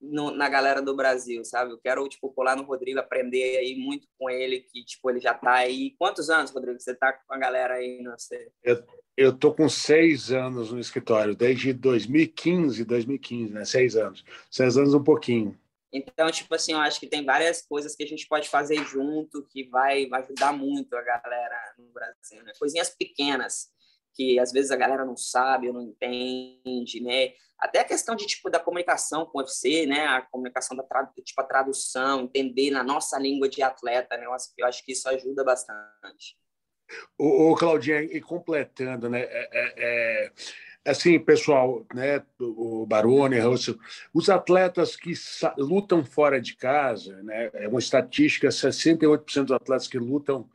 no, 0.02 0.32
na 0.32 0.48
galera 0.48 0.82
do 0.82 0.96
Brasil, 0.96 1.44
sabe? 1.44 1.70
Eu 1.70 1.78
quero, 1.78 2.08
tipo, 2.08 2.32
colar 2.32 2.56
no 2.56 2.64
Rodrigo, 2.64 2.98
aprender 2.98 3.58
aí 3.58 3.76
muito 3.76 4.08
com 4.18 4.28
ele, 4.28 4.60
que, 4.60 4.84
tipo, 4.84 5.08
ele 5.08 5.20
já 5.20 5.32
tá 5.32 5.54
aí... 5.54 5.94
Quantos 5.98 6.28
anos, 6.28 6.50
Rodrigo, 6.50 6.80
você 6.80 6.94
tá 6.94 7.12
com 7.12 7.32
a 7.32 7.38
galera 7.38 7.74
aí? 7.74 8.02
Não 8.02 8.18
sei. 8.18 8.48
Eu, 8.62 8.84
eu 9.16 9.32
tô 9.32 9.54
com 9.54 9.68
seis 9.68 10.32
anos 10.32 10.72
no 10.72 10.80
escritório, 10.80 11.36
desde 11.36 11.72
2015, 11.72 12.84
2015, 12.84 13.52
né? 13.52 13.64
Seis 13.64 13.96
anos. 13.96 14.24
Seis 14.50 14.76
anos 14.76 14.92
um 14.92 15.04
pouquinho. 15.04 15.56
Então, 15.92 16.30
tipo 16.30 16.54
assim, 16.54 16.72
eu 16.72 16.78
acho 16.78 16.98
que 16.98 17.06
tem 17.06 17.24
várias 17.24 17.62
coisas 17.62 17.94
que 17.94 18.02
a 18.02 18.06
gente 18.06 18.26
pode 18.26 18.48
fazer 18.48 18.82
junto 18.84 19.46
que 19.50 19.64
vai 19.64 20.08
ajudar 20.10 20.52
muito 20.52 20.96
a 20.96 21.02
galera 21.02 21.74
no 21.78 21.92
Brasil, 21.92 22.42
né? 22.42 22.52
Coisinhas 22.58 22.88
pequenas 22.88 23.70
que 24.14 24.38
às 24.38 24.52
vezes 24.52 24.70
a 24.70 24.76
galera 24.76 25.04
não 25.04 25.16
sabe 25.16 25.68
ou 25.68 25.74
não 25.74 25.82
entende, 25.82 27.00
né? 27.00 27.32
Até 27.58 27.80
a 27.80 27.84
questão 27.84 28.16
de 28.16 28.26
tipo 28.26 28.50
da 28.50 28.58
comunicação 28.58 29.24
com 29.24 29.38
o 29.38 29.40
UFC, 29.40 29.86
né? 29.86 30.06
A 30.06 30.22
comunicação 30.22 30.76
da 30.76 30.84
tipo 31.22 31.40
a 31.40 31.44
tradução, 31.44 32.22
entender 32.22 32.70
na 32.70 32.82
nossa 32.82 33.18
língua 33.18 33.48
de 33.48 33.62
atleta, 33.62 34.16
né? 34.16 34.26
Eu 34.26 34.32
acho, 34.66 34.84
que 34.84 34.92
isso 34.92 35.08
ajuda 35.08 35.44
bastante. 35.44 36.36
O, 37.18 37.52
o 37.52 37.56
Claudinha, 37.56 38.02
e 38.02 38.20
completando, 38.20 39.08
né? 39.08 39.20
É, 39.22 39.48
é, 39.52 39.72
é 39.76 40.32
assim, 40.84 41.18
pessoal, 41.18 41.86
né, 41.94 42.22
o 42.40 42.84
Baroni, 42.86 43.38
Russell, 43.38 43.78
os 44.12 44.28
atletas 44.28 44.96
que 44.96 45.12
lutam 45.56 46.04
fora 46.04 46.40
de 46.40 46.56
casa, 46.56 47.22
né, 47.22 47.50
é 47.54 47.68
uma 47.68 47.78
estatística, 47.78 48.48
68% 48.48 49.44
dos 49.44 49.52
atletas 49.52 49.86
que 49.86 49.98
lutam 49.98 50.48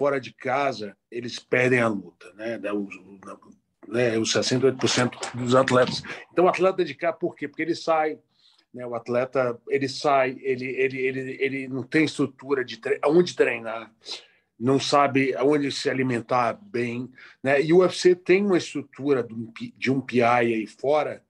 fora 0.00 0.18
de 0.18 0.32
casa, 0.32 0.96
eles 1.10 1.38
perdem 1.38 1.78
a 1.80 1.88
luta, 1.88 2.32
né, 2.32 2.58
os, 2.72 2.96
né, 3.86 4.16
os 4.16 4.32
68% 4.32 5.36
dos 5.36 5.54
atletas. 5.54 6.02
Então, 6.32 6.46
o 6.46 6.48
atleta 6.48 6.82
de 6.82 6.94
cá, 6.94 7.12
por 7.12 7.36
quê? 7.36 7.46
Porque 7.46 7.60
ele 7.60 7.74
sai, 7.74 8.18
né, 8.72 8.86
o 8.86 8.94
atleta, 8.94 9.60
ele 9.68 9.90
sai, 9.90 10.38
ele, 10.40 10.64
ele, 10.64 10.98
ele, 10.98 11.36
ele 11.38 11.68
não 11.68 11.82
tem 11.82 12.06
estrutura 12.06 12.64
de 12.64 12.78
tre 12.78 12.98
onde 13.04 13.36
treinar, 13.36 13.92
não 14.58 14.80
sabe 14.80 15.34
aonde 15.36 15.70
se 15.70 15.90
alimentar 15.90 16.54
bem, 16.54 17.10
né? 17.42 17.60
E 17.60 17.70
o 17.70 17.80
UFC 17.80 18.14
tem 18.14 18.46
uma 18.46 18.56
estrutura 18.56 19.26
de 19.76 19.90
um 19.90 20.00
PI 20.00 20.22
aí 20.22 20.66
fora, 20.66 21.22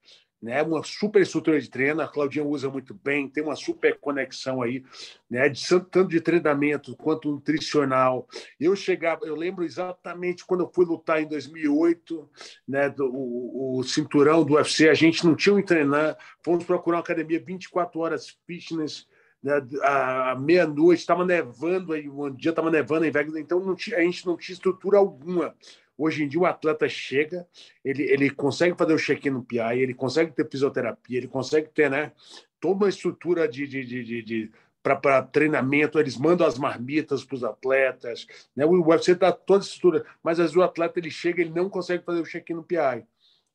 né? 0.42 0.62
Uma 0.62 0.82
super 0.82 1.20
estrutura 1.20 1.60
de 1.60 1.68
treino, 1.68 2.00
a 2.00 2.08
Claudinha 2.08 2.44
usa 2.44 2.70
muito 2.70 2.94
bem, 2.94 3.28
tem 3.28 3.42
uma 3.42 3.56
super 3.56 3.98
conexão 3.98 4.62
aí, 4.62 4.82
né? 5.28 5.48
De 5.48 5.62
tanto 5.68 6.08
de 6.08 6.20
treinamento 6.20 6.96
quanto 6.96 7.30
nutricional. 7.30 8.26
Eu 8.58 8.74
chegava, 8.74 9.26
eu 9.26 9.36
lembro 9.36 9.64
exatamente 9.64 10.44
quando 10.44 10.60
eu 10.60 10.70
fui 10.72 10.84
lutar 10.84 11.22
em 11.22 11.28
2008, 11.28 12.28
né? 12.66 12.88
Do, 12.88 13.06
o, 13.06 13.78
o 13.78 13.82
cinturão 13.82 14.44
do 14.44 14.54
UFC, 14.54 14.88
a 14.88 14.94
gente 14.94 15.26
não 15.26 15.34
tinha 15.34 15.54
onde 15.54 15.66
treinar, 15.66 16.16
fomos 16.42 16.64
procurar 16.64 16.98
uma 16.98 17.02
academia 17.02 17.42
24 17.44 18.00
horas 18.00 18.38
fitness 18.46 19.06
né, 19.42 19.54
à 19.82 20.36
meia-noite, 20.38 21.00
estava 21.00 21.24
nevando, 21.24 21.92
aí, 21.92 22.08
um 22.08 22.30
dia 22.30 22.50
estava 22.50 22.70
nevando 22.70 23.06
em 23.06 23.10
Vegas, 23.10 23.34
então 23.36 23.74
tinha, 23.74 23.96
a 23.96 24.02
gente 24.02 24.26
não 24.26 24.36
tinha 24.36 24.54
estrutura 24.54 24.98
alguma. 24.98 25.54
Hoje 26.02 26.24
em 26.24 26.28
dia, 26.28 26.40
o 26.40 26.46
atleta 26.46 26.88
chega, 26.88 27.46
ele, 27.84 28.04
ele 28.04 28.30
consegue 28.30 28.74
fazer 28.74 28.94
o 28.94 28.98
check-in 28.98 29.28
no 29.28 29.44
PI, 29.44 29.80
ele 29.80 29.92
consegue 29.92 30.32
ter 30.32 30.48
fisioterapia, 30.48 31.18
ele 31.18 31.28
consegue 31.28 31.68
ter 31.68 31.90
né, 31.90 32.12
toda 32.58 32.84
uma 32.84 32.88
estrutura 32.88 33.46
de, 33.46 33.66
de, 33.66 33.84
de, 33.84 34.02
de, 34.02 34.22
de 34.22 34.52
para 34.82 35.22
treinamento, 35.22 36.00
eles 36.00 36.16
mandam 36.16 36.46
as 36.46 36.56
marmitas 36.56 37.22
para 37.22 37.34
os 37.34 37.44
atletas. 37.44 38.26
Né? 38.56 38.64
O 38.64 38.80
UFC 38.80 39.14
dá 39.14 39.30
toda 39.30 39.62
a 39.62 39.66
estrutura, 39.66 40.06
mas 40.22 40.40
às 40.40 40.46
vezes 40.46 40.56
o 40.56 40.62
atleta 40.62 40.98
ele 40.98 41.10
chega 41.10 41.42
ele 41.42 41.50
não 41.50 41.68
consegue 41.68 42.02
fazer 42.02 42.20
o 42.20 42.26
check-in 42.26 42.54
no 42.54 42.64
PI. 42.64 43.04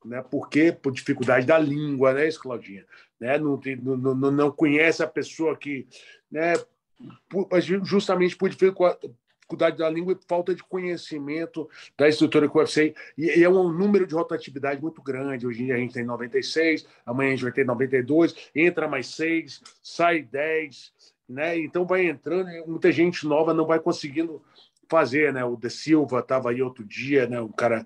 Né? 0.06 0.22
Por 0.22 0.48
quê? 0.48 0.72
Por 0.72 0.94
dificuldade 0.94 1.48
da 1.48 1.58
língua, 1.58 2.14
né, 2.14 2.28
isso, 2.28 2.40
Claudinha? 2.40 2.86
Né? 3.20 3.40
Não, 3.40 3.60
não, 3.82 4.14
não, 4.14 4.32
não 4.32 4.52
conhece 4.52 5.02
a 5.02 5.08
pessoa 5.08 5.58
que. 5.58 5.88
Né? 6.30 6.54
Por, 7.28 7.50
justamente 7.84 8.38
por 8.38 8.50
dificuldade 9.46 9.78
da 9.78 9.90
língua 9.90 10.14
e 10.14 10.28
falta 10.28 10.54
de 10.54 10.64
conhecimento 10.64 11.70
da 11.98 12.10
estrutura 12.10 12.50
que 12.50 12.58
o 12.58 12.60
UFC. 12.60 12.96
E, 13.18 13.44
é 13.44 13.50
um 13.50 13.72
número 13.72 14.06
de 14.06 14.16
rotatividade 14.16 14.82
muito 14.82 15.02
grande. 15.02 15.46
Hoje 15.46 15.62
em 15.62 15.66
dia 15.68 15.76
a 15.76 15.78
gente 15.78 15.94
tem 15.94 16.04
96, 16.04 16.86
amanhã 17.06 17.30
a 17.30 17.32
gente 17.36 17.44
vai 17.44 17.52
ter 17.52 17.66
92, 17.66 18.50
entra 18.56 18.88
mais 18.88 19.08
6, 19.08 19.62
sai 19.82 20.24
10. 20.24 20.94
Né? 21.28 21.58
Então 21.60 21.86
vai 21.86 22.06
entrando, 22.06 22.50
muita 22.68 22.92
gente 22.92 23.26
nova 23.26 23.54
não 23.54 23.66
vai 23.66 23.80
conseguindo 23.80 24.42
fazer, 24.88 25.34
né? 25.34 25.44
O 25.44 25.56
De 25.56 25.72
Silva 25.72 26.20
estava 26.20 26.52
aí 26.52 26.62
outro 26.62 26.84
dia, 26.84 27.28
né? 27.28 27.42
O 27.42 27.50
cara 27.50 27.84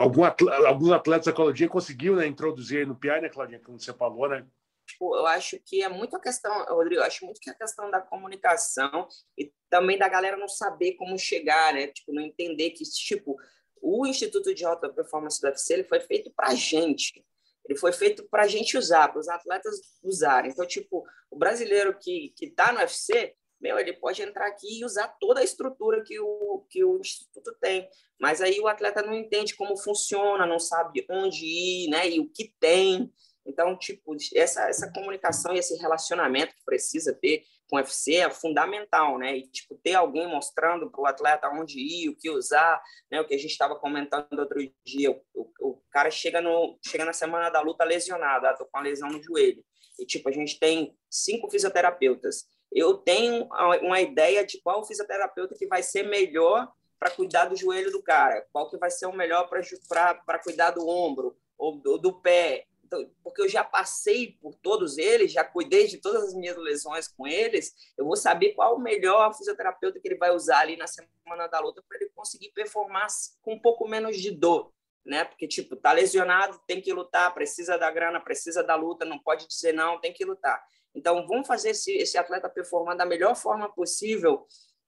algum 0.00 0.24
atleta, 0.24 0.66
alguns 0.66 0.90
atletas 0.90 1.26
da 1.26 1.32
Claudinha 1.32 1.68
conseguiu 1.68 2.16
né, 2.16 2.26
introduzir 2.26 2.84
no 2.84 2.96
PI, 2.96 3.20
né, 3.20 3.28
Claudinha, 3.28 3.60
como 3.60 3.78
você 3.78 3.92
falou, 3.92 4.28
né? 4.28 4.44
Tipo, 4.88 5.14
eu 5.14 5.26
acho 5.26 5.58
que 5.60 5.82
é 5.82 5.88
muito 5.88 6.16
a 6.16 6.20
questão, 6.20 6.64
Rodrigo, 6.64 7.02
eu 7.02 7.04
acho 7.04 7.24
muito 7.24 7.40
que 7.40 7.50
é 7.50 7.52
a 7.52 7.56
questão 7.56 7.90
da 7.90 8.00
comunicação 8.00 9.06
e 9.36 9.52
também 9.68 9.98
da 9.98 10.08
galera 10.08 10.36
não 10.36 10.48
saber 10.48 10.94
como 10.94 11.18
chegar, 11.18 11.74
né? 11.74 11.88
Tipo, 11.88 12.12
não 12.12 12.22
entender 12.22 12.70
que, 12.70 12.82
tipo, 12.84 13.36
o 13.82 14.06
Instituto 14.06 14.54
de 14.54 14.64
Alta 14.64 14.88
Performance 14.88 15.40
do 15.40 15.46
UFC 15.46 15.74
ele 15.74 15.84
foi 15.84 16.00
feito 16.00 16.32
para 16.34 16.54
gente. 16.54 17.24
Ele 17.68 17.78
foi 17.78 17.92
feito 17.92 18.26
para 18.30 18.44
a 18.44 18.48
gente 18.48 18.78
usar, 18.78 19.08
para 19.08 19.20
os 19.20 19.28
atletas 19.28 19.78
usarem. 20.02 20.50
Então, 20.50 20.66
tipo, 20.66 21.04
o 21.30 21.36
brasileiro 21.36 21.96
que 21.98 22.32
está 22.40 22.72
no 22.72 22.78
UFC, 22.78 23.36
meu, 23.60 23.78
ele 23.78 23.92
pode 23.92 24.22
entrar 24.22 24.46
aqui 24.46 24.80
e 24.80 24.84
usar 24.84 25.08
toda 25.20 25.40
a 25.40 25.44
estrutura 25.44 26.02
que 26.02 26.18
o, 26.18 26.64
que 26.70 26.82
o 26.82 26.98
instituto 26.98 27.54
tem. 27.60 27.86
Mas 28.18 28.40
aí 28.40 28.58
o 28.58 28.68
atleta 28.68 29.02
não 29.02 29.12
entende 29.12 29.54
como 29.54 29.76
funciona, 29.76 30.46
não 30.46 30.58
sabe 30.58 31.04
onde 31.10 31.44
ir, 31.44 31.90
né? 31.90 32.08
E 32.08 32.20
o 32.20 32.30
que 32.30 32.54
tem. 32.58 33.12
Então, 33.48 33.76
tipo, 33.76 34.14
essa, 34.34 34.68
essa 34.68 34.92
comunicação 34.92 35.54
e 35.54 35.58
esse 35.58 35.76
relacionamento 35.78 36.54
que 36.54 36.64
precisa 36.64 37.14
ter 37.14 37.44
com 37.68 37.76
o 37.76 37.78
UFC 37.78 38.16
é 38.16 38.30
fundamental, 38.30 39.18
né? 39.18 39.36
E, 39.36 39.48
tipo, 39.48 39.74
ter 39.76 39.94
alguém 39.94 40.26
mostrando 40.26 40.90
para 40.90 41.00
o 41.00 41.06
atleta 41.06 41.48
onde 41.48 41.80
ir, 41.80 42.08
o 42.10 42.16
que 42.16 42.30
usar, 42.30 42.80
né? 43.10 43.20
O 43.20 43.26
que 43.26 43.34
a 43.34 43.38
gente 43.38 43.50
estava 43.50 43.74
comentando 43.76 44.38
outro 44.38 44.60
dia, 44.84 45.10
o, 45.10 45.22
o, 45.34 45.50
o, 45.60 45.82
cara 45.90 46.10
chega, 46.10 46.40
no, 46.40 46.78
chega 46.86 47.04
na 47.04 47.12
semana 47.12 47.50
da 47.50 47.60
luta 47.60 47.84
lesionado, 47.84 48.46
ah, 48.46 48.54
tô 48.54 48.64
com 48.64 48.78
uma 48.78 48.84
lesão 48.84 49.08
no 49.08 49.22
joelho. 49.22 49.64
E, 49.98 50.06
tipo, 50.06 50.28
a 50.28 50.32
gente 50.32 50.58
tem 50.58 50.96
cinco 51.10 51.50
fisioterapeutas 51.50 52.46
eu 52.72 52.98
tenho 52.98 53.48
uma 53.82 54.00
ideia 54.00 54.44
de 54.44 54.60
qual 54.60 54.84
fisioterapeuta 54.84 55.54
que 55.54 55.66
vai 55.66 55.82
ser 55.82 56.04
melhor 56.04 56.70
para 56.98 57.10
cuidar 57.10 57.46
do 57.46 57.56
joelho 57.56 57.90
do 57.90 58.02
cara, 58.02 58.44
qual 58.52 58.68
que 58.68 58.76
vai 58.76 58.90
ser 58.90 59.06
o 59.06 59.12
melhor 59.12 59.48
para 59.48 60.38
cuidar 60.38 60.72
do 60.72 60.86
ombro 60.86 61.36
ou 61.56 61.76
do, 61.76 61.98
do 61.98 62.20
pé. 62.20 62.66
Então, 62.88 63.06
porque 63.22 63.42
eu 63.42 63.48
já 63.48 63.62
passei 63.62 64.38
por 64.40 64.54
todos 64.54 64.96
eles, 64.96 65.30
já 65.30 65.44
cuidei 65.44 65.86
de 65.86 65.98
todas 65.98 66.24
as 66.24 66.34
minhas 66.34 66.56
lesões 66.56 67.06
com 67.06 67.26
eles, 67.26 67.74
eu 67.98 68.04
vou 68.06 68.16
saber 68.16 68.54
qual 68.54 68.76
o 68.76 68.80
melhor 68.80 69.34
fisioterapeuta 69.34 70.00
que 70.00 70.08
ele 70.08 70.16
vai 70.16 70.34
usar 70.34 70.60
ali 70.60 70.74
na 70.74 70.86
semana 70.86 71.46
da 71.48 71.60
luta 71.60 71.84
para 71.86 71.98
ele 71.98 72.10
conseguir 72.14 72.50
performar 72.52 73.06
com 73.42 73.52
um 73.52 73.58
pouco 73.60 73.86
menos 73.86 74.16
de 74.16 74.30
dor, 74.30 74.72
né? 75.04 75.24
Porque 75.26 75.46
tipo, 75.46 75.76
tá 75.76 75.92
lesionado, 75.92 76.58
tem 76.66 76.80
que 76.80 76.90
lutar, 76.90 77.32
precisa 77.34 77.76
da 77.76 77.90
grana, 77.90 78.18
precisa 78.20 78.64
da 78.64 78.74
luta, 78.74 79.04
não 79.04 79.18
pode 79.18 79.46
dizer 79.46 79.72
não, 79.72 80.00
tem 80.00 80.12
que 80.12 80.24
lutar. 80.24 80.64
Então, 80.94 81.26
vamos 81.26 81.46
fazer 81.46 81.70
esse, 81.70 81.92
esse 81.92 82.16
atleta 82.16 82.48
performar 82.48 82.96
da 82.96 83.04
melhor 83.04 83.36
forma 83.36 83.70
possível 83.70 84.46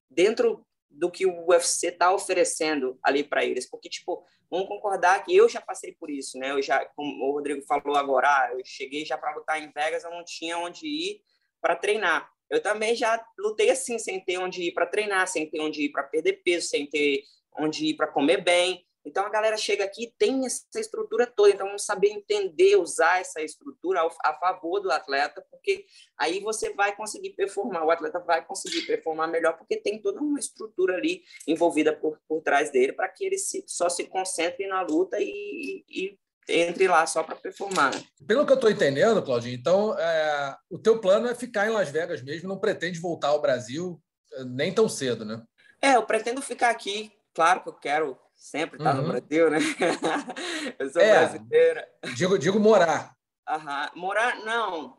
dentro 0.09 0.66
do 0.90 1.11
que 1.11 1.25
o 1.25 1.49
UFC 1.49 1.88
está 1.88 2.12
oferecendo 2.12 2.99
ali 3.02 3.23
para 3.23 3.44
eles. 3.44 3.68
Porque, 3.68 3.88
tipo, 3.88 4.25
vamos 4.50 4.68
concordar 4.68 5.25
que 5.25 5.35
eu 5.35 5.49
já 5.49 5.61
passei 5.61 5.92
por 5.92 6.11
isso, 6.11 6.38
né? 6.38 6.50
Eu 6.50 6.61
já, 6.61 6.85
como 6.97 7.25
o 7.25 7.32
Rodrigo 7.32 7.62
falou 7.62 7.97
agora, 7.97 8.28
ah, 8.28 8.50
eu 8.52 8.61
cheguei 8.64 9.04
já 9.04 9.16
para 9.16 9.35
lutar 9.35 9.62
em 9.62 9.70
Vegas, 9.70 10.04
eu 10.04 10.11
não 10.11 10.25
tinha 10.25 10.59
onde 10.59 10.87
ir 10.87 11.23
para 11.61 11.76
treinar. 11.76 12.30
Eu 12.50 12.61
também 12.61 12.97
já 12.97 13.25
lutei 13.38 13.70
assim, 13.70 13.99
sem 13.99 14.23
ter 14.23 14.38
onde 14.38 14.62
ir 14.62 14.73
para 14.73 14.87
treinar, 14.87 15.28
sem 15.28 15.49
ter 15.49 15.61
onde 15.61 15.85
ir 15.85 15.90
para 15.90 16.02
perder 16.02 16.42
peso, 16.42 16.66
sem 16.66 16.87
ter 16.87 17.23
onde 17.56 17.87
ir 17.87 17.94
para 17.94 18.09
comer 18.09 18.42
bem. 18.42 18.85
Então 19.04 19.25
a 19.25 19.30
galera 19.30 19.57
chega 19.57 19.85
aqui 19.85 20.04
e 20.04 20.14
tem 20.19 20.45
essa 20.45 20.78
estrutura 20.78 21.26
toda, 21.26 21.50
então 21.50 21.66
vamos 21.66 21.85
saber 21.85 22.09
entender, 22.09 22.76
usar 22.76 23.21
essa 23.21 23.40
estrutura 23.40 24.00
a 24.23 24.35
favor 24.35 24.80
do 24.80 24.90
atleta, 24.90 25.45
porque 25.50 25.87
aí 26.19 26.40
você 26.40 26.75
vai 26.75 26.95
conseguir 26.95 27.30
performar, 27.30 27.85
o 27.85 27.90
atleta 27.90 28.19
vai 28.19 28.45
conseguir 28.45 28.83
performar 28.83 29.28
melhor, 29.28 29.57
porque 29.57 29.76
tem 29.76 30.00
toda 30.00 30.21
uma 30.21 30.38
estrutura 30.38 30.97
ali 30.97 31.23
envolvida 31.47 31.95
por, 31.95 32.19
por 32.28 32.42
trás 32.42 32.71
dele 32.71 32.92
para 32.92 33.09
que 33.09 33.25
ele 33.25 33.38
se, 33.38 33.64
só 33.66 33.88
se 33.88 34.04
concentre 34.04 34.66
na 34.66 34.83
luta 34.83 35.16
e, 35.19 35.85
e 35.88 36.19
entre 36.49 36.88
lá 36.88 37.07
só 37.07 37.23
para 37.23 37.37
performar. 37.37 37.92
Pelo 38.26 38.45
que 38.45 38.52
eu 38.52 38.57
estou 38.57 38.71
entendendo, 38.71 39.23
Claudinho, 39.23 39.54
então 39.54 39.99
é, 39.99 40.57
o 40.69 40.78
teu 40.78 41.00
plano 41.00 41.28
é 41.28 41.35
ficar 41.35 41.66
em 41.66 41.71
Las 41.71 41.88
Vegas 41.88 42.23
mesmo, 42.23 42.49
não 42.49 42.59
pretende 42.59 43.00
voltar 43.00 43.28
ao 43.28 43.40
Brasil 43.40 44.00
é, 44.33 44.45
nem 44.45 44.73
tão 44.73 44.88
cedo, 44.88 45.25
né? 45.25 45.42
É, 45.80 45.97
eu 45.97 46.02
pretendo 46.02 46.42
ficar 46.42 46.71
aqui. 46.71 47.11
Claro 47.33 47.62
que 47.62 47.69
eu 47.69 47.75
quero 47.75 48.19
sempre 48.40 48.78
está 48.78 48.94
uhum. 48.94 49.02
no 49.02 49.09
Brasil, 49.09 49.50
né? 49.50 49.59
eu 50.78 50.90
sou 50.90 51.02
é, 51.02 51.26
brasileira. 51.26 51.88
Digo, 52.16 52.38
digo 52.38 52.59
morar. 52.59 53.14
Aham. 53.47 53.90
Morar, 53.94 54.37
não. 54.40 54.97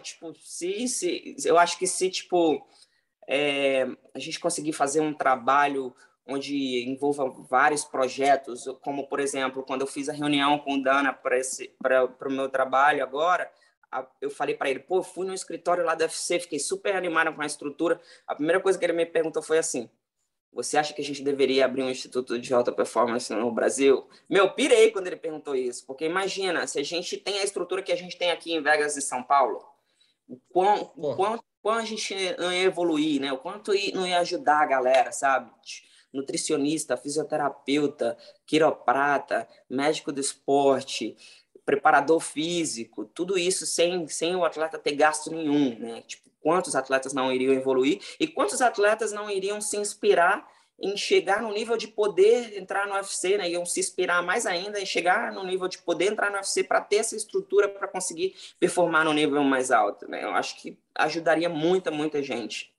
Tipo, 0.00 0.32
se, 0.36 0.86
se, 0.86 1.34
eu 1.44 1.58
acho 1.58 1.76
que 1.76 1.88
se, 1.88 2.08
tipo, 2.08 2.64
é, 3.28 3.88
a 4.14 4.18
gente 4.20 4.38
conseguir 4.38 4.72
fazer 4.72 5.00
um 5.00 5.12
trabalho 5.12 5.92
onde 6.24 6.88
envolva 6.88 7.28
vários 7.50 7.84
projetos, 7.84 8.64
como, 8.80 9.08
por 9.08 9.18
exemplo, 9.18 9.64
quando 9.64 9.80
eu 9.80 9.86
fiz 9.88 10.08
a 10.08 10.12
reunião 10.12 10.58
com 10.60 10.76
o 10.76 10.82
Dana 10.82 11.12
para 11.12 12.28
o 12.28 12.32
meu 12.32 12.48
trabalho 12.48 13.02
agora, 13.02 13.50
eu 14.20 14.30
falei 14.30 14.54
para 14.54 14.70
ele, 14.70 14.78
pô, 14.78 15.02
fui 15.02 15.26
no 15.26 15.34
escritório 15.34 15.84
lá 15.84 15.96
da 15.96 16.04
UFC, 16.04 16.38
fiquei 16.38 16.60
super 16.60 16.94
animado 16.94 17.34
com 17.34 17.42
a 17.42 17.46
estrutura. 17.46 18.00
A 18.26 18.36
primeira 18.36 18.60
coisa 18.60 18.78
que 18.78 18.84
ele 18.84 18.92
me 18.92 19.04
perguntou 19.04 19.42
foi 19.42 19.58
assim, 19.58 19.90
você 20.54 20.78
acha 20.78 20.94
que 20.94 21.02
a 21.02 21.04
gente 21.04 21.22
deveria 21.22 21.64
abrir 21.64 21.82
um 21.82 21.90
instituto 21.90 22.38
de 22.38 22.54
alta 22.54 22.70
performance 22.70 23.32
no 23.34 23.50
Brasil? 23.50 24.08
Meu, 24.30 24.50
pirei 24.52 24.92
quando 24.92 25.08
ele 25.08 25.16
perguntou 25.16 25.56
isso, 25.56 25.84
porque 25.84 26.04
imagina, 26.04 26.66
se 26.66 26.78
a 26.78 26.82
gente 26.84 27.16
tem 27.16 27.40
a 27.40 27.44
estrutura 27.44 27.82
que 27.82 27.90
a 27.90 27.96
gente 27.96 28.16
tem 28.16 28.30
aqui 28.30 28.54
em 28.54 28.62
Vegas 28.62 28.96
e 28.96 29.02
São 29.02 29.22
Paulo, 29.22 29.64
o 30.28 30.38
quão, 30.50 30.92
o 30.96 31.14
quanto, 31.16 31.44
quão 31.60 31.74
a 31.74 31.84
gente 31.84 32.14
não 32.38 32.52
ia 32.52 32.62
evoluir, 32.62 33.20
né? 33.20 33.32
O 33.32 33.38
quanto 33.38 33.72
não 33.92 34.06
ia 34.06 34.20
ajudar 34.20 34.62
a 34.62 34.66
galera, 34.66 35.10
sabe? 35.10 35.50
Nutricionista, 36.12 36.96
fisioterapeuta, 36.96 38.16
quiroprata, 38.46 39.48
médico 39.68 40.12
do 40.12 40.20
esporte, 40.20 41.16
preparador 41.64 42.20
físico, 42.20 43.04
tudo 43.04 43.38
isso 43.38 43.66
sem, 43.66 44.06
sem 44.08 44.36
o 44.36 44.44
atleta 44.44 44.78
ter 44.78 44.94
gasto 44.94 45.30
nenhum, 45.30 45.78
né? 45.78 46.02
Tipo, 46.06 46.30
quantos 46.40 46.76
atletas 46.76 47.12
não 47.12 47.32
iriam 47.32 47.54
evoluir 47.54 48.00
e 48.20 48.26
quantos 48.26 48.60
atletas 48.60 49.12
não 49.12 49.30
iriam 49.30 49.60
se 49.60 49.76
inspirar 49.76 50.46
em 50.78 50.96
chegar 50.96 51.40
no 51.40 51.52
nível 51.52 51.76
de 51.76 51.88
poder 51.88 52.58
entrar 52.58 52.86
no 52.86 52.94
UFC, 52.94 53.38
né? 53.38 53.48
Iam 53.48 53.64
se 53.64 53.80
inspirar 53.80 54.22
mais 54.22 54.44
ainda 54.44 54.80
em 54.80 54.84
chegar 54.84 55.32
no 55.32 55.44
nível 55.44 55.68
de 55.68 55.78
poder 55.78 56.12
entrar 56.12 56.30
no 56.30 56.36
UFC 56.36 56.64
para 56.64 56.80
ter 56.80 56.96
essa 56.96 57.16
estrutura 57.16 57.68
para 57.68 57.88
conseguir 57.88 58.34
performar 58.58 59.04
no 59.04 59.12
nível 59.12 59.42
mais 59.44 59.70
alto, 59.70 60.08
né? 60.08 60.24
Eu 60.24 60.30
acho 60.30 60.60
que 60.60 60.78
ajudaria 60.94 61.48
muita, 61.48 61.90
muita 61.90 62.22
gente. 62.22 62.74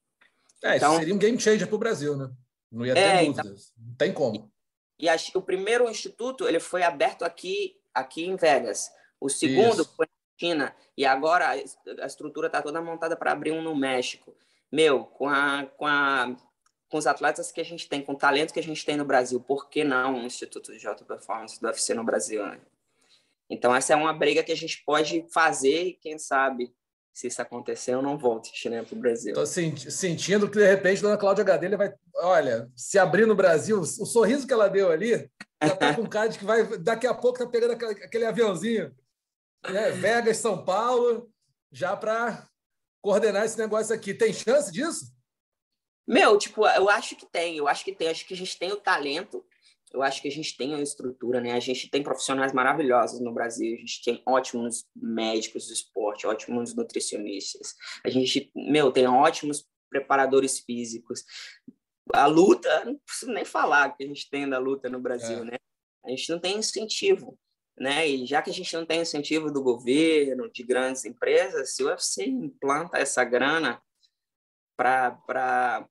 É, 0.61 0.77
então, 0.77 0.97
seria 0.97 1.15
um 1.15 1.17
game 1.17 1.39
changer 1.39 1.67
para 1.67 1.75
o 1.75 1.79
Brasil, 1.79 2.17
né? 2.17 2.29
Não 2.71 2.85
ia 2.85 2.93
ter 2.93 2.99
é, 2.99 3.23
então 3.23 3.43
dúvidas. 3.43 3.71
Então, 3.73 3.87
não 3.87 3.95
tem 3.95 4.13
como. 4.13 4.51
E, 4.99 5.07
e 5.07 5.37
o 5.37 5.41
primeiro 5.41 5.89
instituto 5.89 6.47
ele 6.47 6.59
foi 6.59 6.83
aberto 6.83 7.23
aqui, 7.23 7.77
aqui 7.95 8.25
em 8.25 8.35
Vegas. 8.35 8.91
O 9.19 9.29
segundo 9.29 9.81
Isso. 9.81 9.93
foi 9.95 10.05
na 10.05 10.39
China. 10.39 10.75
E 10.97 11.05
agora 11.05 11.49
a 11.49 12.05
estrutura 12.05 12.47
está 12.47 12.61
toda 12.61 12.81
montada 12.81 13.15
para 13.15 13.31
abrir 13.31 13.51
um 13.51 13.61
no 13.61 13.75
México. 13.75 14.35
Meu, 14.71 15.05
com 15.05 15.27
a, 15.29 15.65
com 15.77 15.87
a 15.87 16.35
com 16.95 16.97
os 16.97 17.07
atletas 17.07 17.51
que 17.51 17.59
a 17.59 17.65
gente 17.65 17.89
tem, 17.89 18.01
com 18.01 18.13
o 18.13 18.17
talento 18.17 18.53
que 18.53 18.59
a 18.59 18.63
gente 18.63 18.85
tem 18.85 18.95
no 18.95 19.03
Brasil, 19.03 19.41
por 19.41 19.69
que 19.69 19.83
não 19.83 20.15
um 20.15 20.25
Instituto 20.25 20.77
de 20.77 20.87
Alta 20.87 21.03
Performance 21.03 21.59
do 21.59 21.67
UFC 21.67 21.93
no 21.93 22.03
Brasil? 22.03 22.45
Né? 22.45 22.59
Então, 23.49 23.75
essa 23.75 23.93
é 23.93 23.95
uma 23.95 24.13
briga 24.13 24.43
que 24.43 24.51
a 24.51 24.55
gente 24.55 24.83
pode 24.85 25.25
fazer 25.29 25.87
e, 25.87 25.93
quem 25.93 26.17
sabe, 26.17 26.73
se 27.15 27.27
isso 27.27 27.41
acontecer, 27.41 27.93
eu 27.93 28.01
não 28.01 28.17
volto 28.17 28.49
né, 28.69 28.83
para 28.83 28.93
o 28.93 28.99
Brasil. 28.99 29.31
Estou 29.31 29.45
sentindo 29.45 30.49
que, 30.49 30.57
de 30.57 30.67
repente, 30.67 31.01
dona 31.01 31.15
Cláudia 31.15 31.45
Gadelha 31.45 31.77
vai, 31.77 31.93
olha, 32.15 32.69
se 32.75 32.99
abrir 32.99 33.25
no 33.25 33.33
Brasil, 33.33 33.79
o 33.79 33.85
sorriso 33.85 34.45
que 34.45 34.51
ela 34.51 34.67
deu 34.67 34.91
ali, 34.91 35.31
já 35.63 35.77
tá 35.77 35.95
com 35.95 36.05
cara 36.05 36.27
de 36.27 36.37
que 36.37 36.43
vai, 36.43 36.77
daqui 36.77 37.07
a 37.07 37.13
pouco 37.13 37.39
tá 37.39 37.47
pegando 37.47 37.71
aquele 37.71 38.25
aviãozinho, 38.25 38.93
né? 39.65 39.91
Vegas, 39.91 40.37
São 40.37 40.65
Paulo, 40.65 41.31
já 41.71 41.95
para 41.95 42.49
coordenar 43.01 43.45
esse 43.45 43.57
negócio 43.57 43.95
aqui. 43.95 44.13
Tem 44.13 44.33
chance 44.33 44.69
disso? 44.69 45.05
Meu, 46.05 46.37
tipo, 46.37 46.67
eu 46.67 46.89
acho 46.89 47.15
que 47.15 47.25
tem, 47.25 47.55
eu 47.55 47.67
acho 47.69 47.85
que 47.85 47.95
tem, 47.95 48.09
acho 48.09 48.27
que 48.27 48.33
a 48.33 48.37
gente 48.37 48.59
tem 48.59 48.73
o 48.73 48.81
talento, 48.81 49.41
eu 49.93 50.01
acho 50.01 50.21
que 50.21 50.27
a 50.27 50.31
gente 50.31 50.57
tem 50.57 50.73
a 50.73 50.81
estrutura, 50.81 51.39
né? 51.39 51.53
A 51.53 51.59
gente 51.59 51.89
tem 51.89 52.03
profissionais 52.03 52.51
maravilhosos 52.53 53.19
no 53.21 53.33
Brasil, 53.33 53.75
a 53.75 53.79
gente 53.79 54.03
tem 54.03 54.21
ótimos 54.25 54.85
médicos 54.95 55.67
do 55.67 55.73
esporte, 55.73 56.27
ótimos 56.27 56.75
nutricionistas, 56.75 57.75
a 58.03 58.09
gente, 58.09 58.51
meu, 58.55 58.91
tem 58.91 59.07
ótimos 59.07 59.67
preparadores 59.89 60.59
físicos. 60.59 61.23
A 62.13 62.25
luta, 62.25 62.85
não 62.85 62.97
preciso 62.97 63.31
nem 63.31 63.45
falar 63.45 63.95
que 63.95 64.03
a 64.03 64.07
gente 64.07 64.29
tem 64.29 64.47
da 64.47 64.59
luta 64.59 64.89
no 64.89 64.99
Brasil, 64.99 65.39
é. 65.39 65.43
né? 65.45 65.57
A 66.03 66.09
gente 66.09 66.29
não 66.29 66.39
tem 66.39 66.57
incentivo, 66.57 67.39
né? 67.77 68.07
E 68.07 68.25
já 68.25 68.41
que 68.41 68.49
a 68.49 68.53
gente 68.53 68.75
não 68.75 68.85
tem 68.85 69.01
incentivo 69.01 69.51
do 69.51 69.63
governo, 69.63 70.51
de 70.51 70.63
grandes 70.63 71.05
empresas, 71.05 71.75
se 71.75 71.83
o 71.83 71.87
UFC 71.87 72.25
implanta 72.25 72.97
essa 72.97 73.23
grana 73.23 73.81
para 74.77 75.87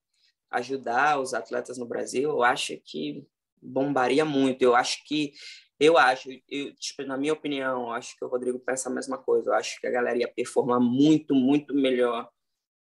ajudar 0.50 1.20
os 1.20 1.34
atletas 1.34 1.78
no 1.78 1.86
Brasil, 1.86 2.30
eu 2.30 2.42
acho 2.42 2.76
que 2.84 3.26
bombaria 3.64 4.25
muito. 4.25 4.62
Eu 4.62 4.75
acho 4.76 5.04
que, 5.06 5.33
eu 5.80 5.97
acho, 5.97 6.28
eu, 6.49 6.75
tipo, 6.76 7.02
na 7.04 7.16
minha 7.16 7.33
opinião, 7.33 7.92
acho 7.92 8.16
que 8.16 8.25
o 8.25 8.28
Rodrigo 8.28 8.59
pensa 8.59 8.88
a 8.88 8.92
mesma 8.92 9.18
coisa. 9.18 9.50
Eu 9.50 9.54
acho 9.54 9.80
que 9.80 9.87
a 9.87 9.90
galera 9.90 10.18
ia 10.18 10.33
performar 10.33 10.80
muito, 10.80 11.35
muito 11.35 11.75
melhor 11.75 12.28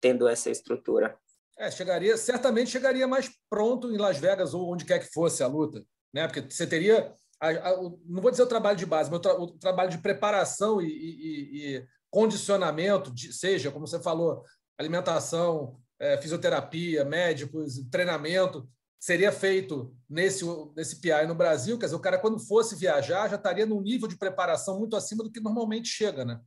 tendo 0.00 0.26
essa 0.26 0.50
estrutura. 0.50 1.16
É, 1.58 1.70
chegaria, 1.70 2.16
certamente 2.16 2.70
chegaria 2.70 3.06
mais 3.06 3.30
pronto 3.50 3.92
em 3.92 3.98
Las 3.98 4.18
Vegas 4.18 4.54
ou 4.54 4.72
onde 4.72 4.86
quer 4.86 4.98
que 4.98 5.12
fosse 5.12 5.42
a 5.42 5.46
luta, 5.46 5.84
né? 6.12 6.26
Porque 6.26 6.40
você 6.40 6.66
teria, 6.66 7.12
a, 7.38 7.48
a, 7.48 7.76
não 8.06 8.22
vou 8.22 8.30
dizer 8.30 8.42
o 8.42 8.48
trabalho 8.48 8.78
de 8.78 8.86
base, 8.86 9.10
mas 9.10 9.18
o, 9.18 9.22
tra, 9.22 9.34
o 9.38 9.46
trabalho 9.58 9.90
de 9.90 9.98
preparação 9.98 10.80
e, 10.80 10.86
e, 10.86 11.76
e 11.76 11.86
condicionamento, 12.10 13.12
de, 13.12 13.30
seja, 13.32 13.70
como 13.70 13.86
você 13.86 14.00
falou, 14.00 14.42
alimentação, 14.78 15.78
é, 15.98 16.16
fisioterapia, 16.16 17.04
médicos, 17.04 17.74
treinamento, 17.90 18.66
seria 19.00 19.32
feito 19.32 19.96
nesse, 20.08 20.44
nesse 20.76 21.00
PI 21.00 21.26
no 21.26 21.34
Brasil. 21.34 21.78
Quer 21.78 21.86
dizer, 21.86 21.96
o 21.96 22.00
cara, 22.00 22.18
quando 22.18 22.38
fosse 22.38 22.76
viajar, 22.76 23.28
já 23.28 23.36
estaria 23.36 23.64
num 23.64 23.80
nível 23.80 24.06
de 24.06 24.18
preparação 24.18 24.78
muito 24.78 24.94
acima 24.94 25.24
do 25.24 25.32
que 25.32 25.40
normalmente 25.40 25.88
chega, 25.88 26.22
né? 26.22 26.38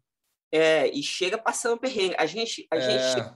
É, 0.52 0.88
e 0.88 1.02
chega 1.02 1.36
passando 1.36 1.80
perrengue. 1.80 2.16
A 2.16 2.28
gente, 2.28 2.68
a 2.72 2.78
é... 2.78 2.82
gente 2.82 3.34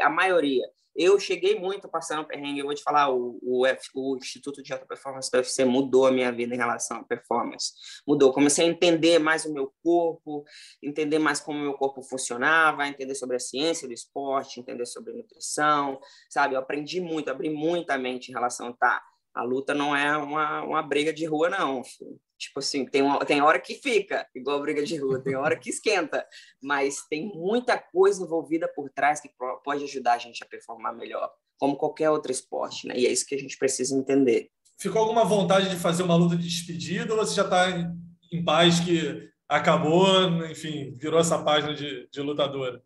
a 0.00 0.10
maioria. 0.10 0.64
Eu 0.96 1.18
cheguei 1.18 1.58
muito 1.58 1.88
passando 1.88 2.24
perrengue. 2.24 2.60
Eu 2.60 2.66
vou 2.66 2.74
te 2.74 2.82
falar, 2.82 3.10
o, 3.10 3.38
o, 3.42 3.66
F, 3.66 3.88
o 3.94 4.16
Instituto 4.16 4.62
de 4.62 4.72
Alta 4.72 4.86
Performance 4.86 5.28
do 5.28 5.36
UFC 5.36 5.64
mudou 5.64 6.06
a 6.06 6.12
minha 6.12 6.30
vida 6.30 6.54
em 6.54 6.58
relação 6.58 6.98
à 6.98 7.04
performance. 7.04 7.72
Mudou. 8.06 8.32
Comecei 8.32 8.64
a 8.64 8.68
entender 8.68 9.18
mais 9.18 9.44
o 9.44 9.52
meu 9.52 9.72
corpo, 9.82 10.44
entender 10.80 11.18
mais 11.18 11.40
como 11.40 11.58
o 11.58 11.62
meu 11.62 11.74
corpo 11.74 12.00
funcionava, 12.02 12.86
entender 12.86 13.16
sobre 13.16 13.34
a 13.36 13.40
ciência 13.40 13.88
do 13.88 13.94
esporte, 13.94 14.60
entender 14.60 14.86
sobre 14.86 15.12
nutrição, 15.12 15.98
sabe? 16.30 16.54
Eu 16.54 16.60
aprendi 16.60 17.00
muito, 17.00 17.28
abri 17.28 17.50
muita 17.50 17.98
mente 17.98 18.28
em 18.30 18.34
relação 18.34 18.68
a 18.68 18.72
tá, 18.72 19.02
a 19.34 19.42
luta 19.42 19.74
não 19.74 19.96
é 19.96 20.16
uma, 20.16 20.62
uma 20.62 20.82
briga 20.82 21.12
de 21.12 21.26
rua, 21.26 21.50
não. 21.50 21.82
Filho. 21.82 22.20
Tipo 22.44 22.60
assim, 22.60 22.84
tem, 22.84 23.00
uma, 23.00 23.24
tem 23.24 23.40
hora 23.40 23.58
que 23.58 23.74
fica, 23.74 24.26
igual 24.34 24.60
briga 24.60 24.84
de 24.84 24.96
rua, 24.96 25.18
tem 25.22 25.34
hora 25.34 25.58
que 25.58 25.70
esquenta, 25.70 26.26
mas 26.62 27.06
tem 27.08 27.32
muita 27.34 27.78
coisa 27.78 28.22
envolvida 28.22 28.68
por 28.68 28.90
trás 28.90 29.20
que 29.20 29.30
pode 29.64 29.84
ajudar 29.84 30.14
a 30.14 30.18
gente 30.18 30.42
a 30.42 30.46
performar 30.46 30.94
melhor, 30.94 31.30
como 31.58 31.76
qualquer 31.76 32.10
outro 32.10 32.30
esporte, 32.30 32.86
né? 32.86 32.94
E 32.98 33.06
é 33.06 33.10
isso 33.10 33.26
que 33.26 33.34
a 33.34 33.38
gente 33.38 33.56
precisa 33.56 33.96
entender. 33.96 34.50
Ficou 34.76 35.00
alguma 35.00 35.24
vontade 35.24 35.70
de 35.70 35.76
fazer 35.76 36.02
uma 36.02 36.16
luta 36.16 36.36
de 36.36 36.46
despedida 36.46 37.14
ou 37.14 37.18
você 37.18 37.34
já 37.34 37.44
está 37.44 37.70
em, 37.70 37.86
em 38.30 38.44
paz 38.44 38.80
que 38.80 39.30
acabou, 39.48 40.28
enfim, 40.46 40.94
virou 40.98 41.18
essa 41.18 41.42
página 41.42 41.74
de, 41.74 42.08
de 42.10 42.20
lutadora? 42.20 42.82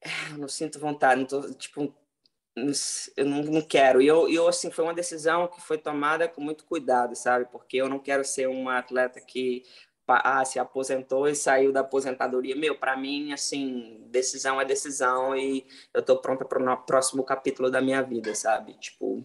É, 0.00 0.36
não 0.36 0.48
sinto 0.48 0.80
vontade, 0.80 1.20
não 1.20 1.26
tô, 1.28 1.54
tipo, 1.54 1.94
eu 3.16 3.26
não, 3.26 3.42
não 3.42 3.62
quero. 3.62 4.00
E 4.00 4.06
eu, 4.06 4.28
eu, 4.28 4.48
assim, 4.48 4.70
foi 4.70 4.84
uma 4.84 4.94
decisão 4.94 5.46
que 5.46 5.60
foi 5.60 5.76
tomada 5.76 6.26
com 6.26 6.40
muito 6.40 6.64
cuidado, 6.64 7.14
sabe? 7.14 7.44
Porque 7.52 7.76
eu 7.76 7.88
não 7.88 7.98
quero 7.98 8.24
ser 8.24 8.48
uma 8.48 8.78
atleta 8.78 9.20
que 9.20 9.62
ah, 10.08 10.44
se 10.44 10.58
aposentou 10.58 11.28
e 11.28 11.34
saiu 11.34 11.72
da 11.72 11.80
aposentadoria. 11.80 12.56
Meu, 12.56 12.78
para 12.78 12.96
mim, 12.96 13.32
assim, 13.32 14.00
decisão 14.08 14.60
é 14.60 14.64
decisão 14.64 15.36
e 15.36 15.66
eu 15.92 16.02
tô 16.02 16.16
pronta 16.18 16.44
para 16.44 16.72
o 16.72 16.76
próximo 16.78 17.22
capítulo 17.24 17.70
da 17.70 17.82
minha 17.82 18.02
vida, 18.02 18.34
sabe? 18.34 18.74
Tipo, 18.78 19.22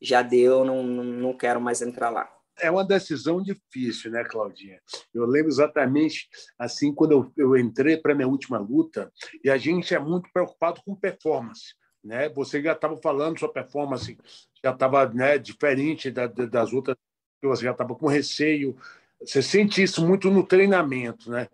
já 0.00 0.22
deu, 0.22 0.64
não, 0.64 0.82
não 0.84 1.36
quero 1.36 1.60
mais 1.60 1.82
entrar 1.82 2.10
lá. 2.10 2.32
É 2.60 2.70
uma 2.70 2.84
decisão 2.84 3.40
difícil, 3.40 4.10
né, 4.10 4.24
Claudinha? 4.24 4.80
Eu 5.14 5.24
lembro 5.24 5.48
exatamente 5.48 6.28
assim 6.58 6.92
quando 6.92 7.12
eu, 7.12 7.32
eu 7.36 7.56
entrei 7.56 7.96
para 7.96 8.14
minha 8.14 8.26
última 8.26 8.58
luta 8.58 9.12
e 9.44 9.50
a 9.50 9.56
gente 9.56 9.94
é 9.94 9.98
muito 9.98 10.28
preocupado 10.32 10.80
com 10.84 10.94
performance 10.94 11.74
né? 12.08 12.28
Você 12.30 12.62
já 12.62 12.72
estava 12.72 12.96
falando 12.96 13.38
sua 13.38 13.52
performance 13.52 14.16
já 14.62 14.72
estava 14.72 15.08
né, 15.08 15.38
diferente 15.38 16.10
da, 16.10 16.26
das 16.26 16.72
outras, 16.72 16.96
você 17.42 17.64
já 17.64 17.72
estava 17.72 17.94
com 17.94 18.06
receio. 18.06 18.76
Você 19.20 19.42
sente 19.42 19.82
isso 19.82 20.06
muito 20.06 20.30
no 20.30 20.44
treinamento, 20.44 21.30
né? 21.30 21.48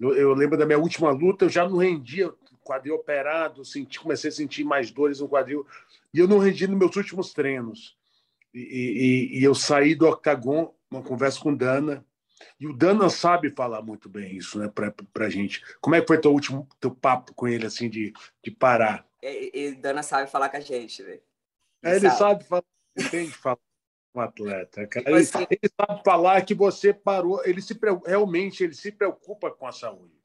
Eu, 0.00 0.14
eu, 0.14 0.34
lembro 0.34 0.56
da 0.56 0.66
minha 0.66 0.78
última 0.78 1.10
luta, 1.10 1.44
eu 1.44 1.48
já 1.48 1.68
não 1.68 1.78
rendia, 1.78 2.32
quadril 2.62 2.94
operado, 2.94 3.64
senti, 3.64 3.98
comecei 3.98 4.30
a 4.30 4.32
sentir 4.32 4.62
mais 4.62 4.90
dores 4.90 5.20
no 5.20 5.28
quadril 5.28 5.66
e 6.12 6.18
eu 6.18 6.28
não 6.28 6.38
rendi 6.38 6.66
nos 6.66 6.78
meus 6.78 6.94
últimos 6.94 7.32
treinos. 7.32 7.96
E, 8.54 8.60
e, 9.34 9.40
e 9.40 9.44
eu 9.44 9.54
saí 9.54 9.94
do 9.94 10.06
octagon, 10.06 10.74
uma 10.90 11.02
conversa 11.02 11.40
com 11.40 11.54
Dana, 11.54 12.04
e 12.60 12.66
o 12.66 12.72
Dana 12.72 13.10
sabe 13.10 13.50
falar 13.50 13.82
muito 13.82 14.08
bem 14.08 14.36
isso, 14.36 14.58
né, 14.58 14.70
para 15.12 15.28
gente. 15.28 15.62
Como 15.80 15.96
é 15.96 16.00
que 16.00 16.06
foi 16.06 16.20
teu 16.20 16.32
último 16.32 16.68
teu 16.78 16.92
papo 16.92 17.34
com 17.34 17.48
ele, 17.48 17.66
assim, 17.66 17.88
de, 17.88 18.12
de 18.42 18.50
parar? 18.50 19.07
E, 19.22 19.50
e 19.54 19.74
Dana 19.74 20.02
sabe 20.02 20.30
falar 20.30 20.48
com 20.48 20.56
a 20.56 20.60
gente, 20.60 21.02
velho. 21.02 21.22
É, 21.82 21.96
ele 21.96 22.10
sabe, 22.10 22.18
sabe 22.18 22.44
falar, 22.44 22.64
entende 22.96 23.32
falar 23.32 23.56
com 24.12 24.20
um 24.20 24.22
atleta, 24.22 24.86
cara. 24.86 25.10
Ele, 25.10 25.18
assim, 25.20 25.46
ele, 25.50 25.72
sabe 25.80 26.02
falar 26.04 26.44
que 26.44 26.54
você 26.54 26.92
parou, 26.92 27.44
ele 27.44 27.62
se 27.62 27.78
realmente 28.04 28.64
ele 28.64 28.74
se 28.74 28.92
preocupa 28.92 29.50
com 29.50 29.66
a 29.66 29.72
saúde. 29.72 30.18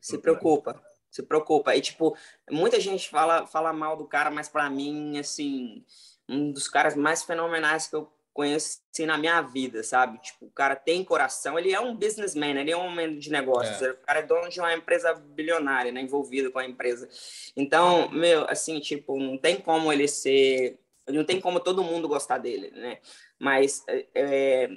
Se 0.00 0.18
preocupa, 0.18 0.80
se 1.10 1.22
preocupa. 1.22 1.74
E 1.74 1.80
tipo, 1.80 2.16
muita 2.50 2.78
gente 2.80 3.08
fala 3.08 3.46
fala 3.46 3.72
mal 3.72 3.96
do 3.96 4.06
cara, 4.06 4.30
mas 4.30 4.48
para 4.48 4.70
mim, 4.70 5.18
assim, 5.18 5.84
um 6.28 6.52
dos 6.52 6.68
caras 6.68 6.94
mais 6.94 7.22
fenomenais 7.22 7.86
que 7.88 7.96
eu 7.96 8.10
conheci 8.36 8.78
na 9.06 9.16
minha 9.16 9.40
vida, 9.40 9.82
sabe? 9.82 10.18
Tipo, 10.18 10.44
o 10.44 10.50
cara 10.50 10.76
tem 10.76 11.02
coração, 11.02 11.58
ele 11.58 11.72
é 11.72 11.80
um 11.80 11.96
businessman, 11.96 12.60
ele 12.60 12.70
é 12.70 12.76
um 12.76 12.86
homem 12.86 13.18
de 13.18 13.30
negócios, 13.30 13.80
é. 13.80 13.92
o 13.92 13.96
cara 13.96 14.18
é 14.18 14.22
dono 14.22 14.50
de 14.50 14.60
uma 14.60 14.74
empresa 14.74 15.14
bilionária, 15.14 15.90
né, 15.90 16.02
envolvido 16.02 16.52
com 16.52 16.58
a 16.58 16.66
empresa. 16.66 17.08
Então, 17.56 18.10
meu, 18.10 18.44
assim, 18.50 18.78
tipo, 18.78 19.18
não 19.18 19.38
tem 19.38 19.56
como 19.56 19.90
ele 19.90 20.06
ser, 20.06 20.78
não 21.08 21.24
tem 21.24 21.40
como 21.40 21.58
todo 21.60 21.82
mundo 21.82 22.06
gostar 22.06 22.36
dele, 22.36 22.70
né? 22.72 22.98
Mas 23.38 23.82
é, 23.88 24.06
é 24.14 24.70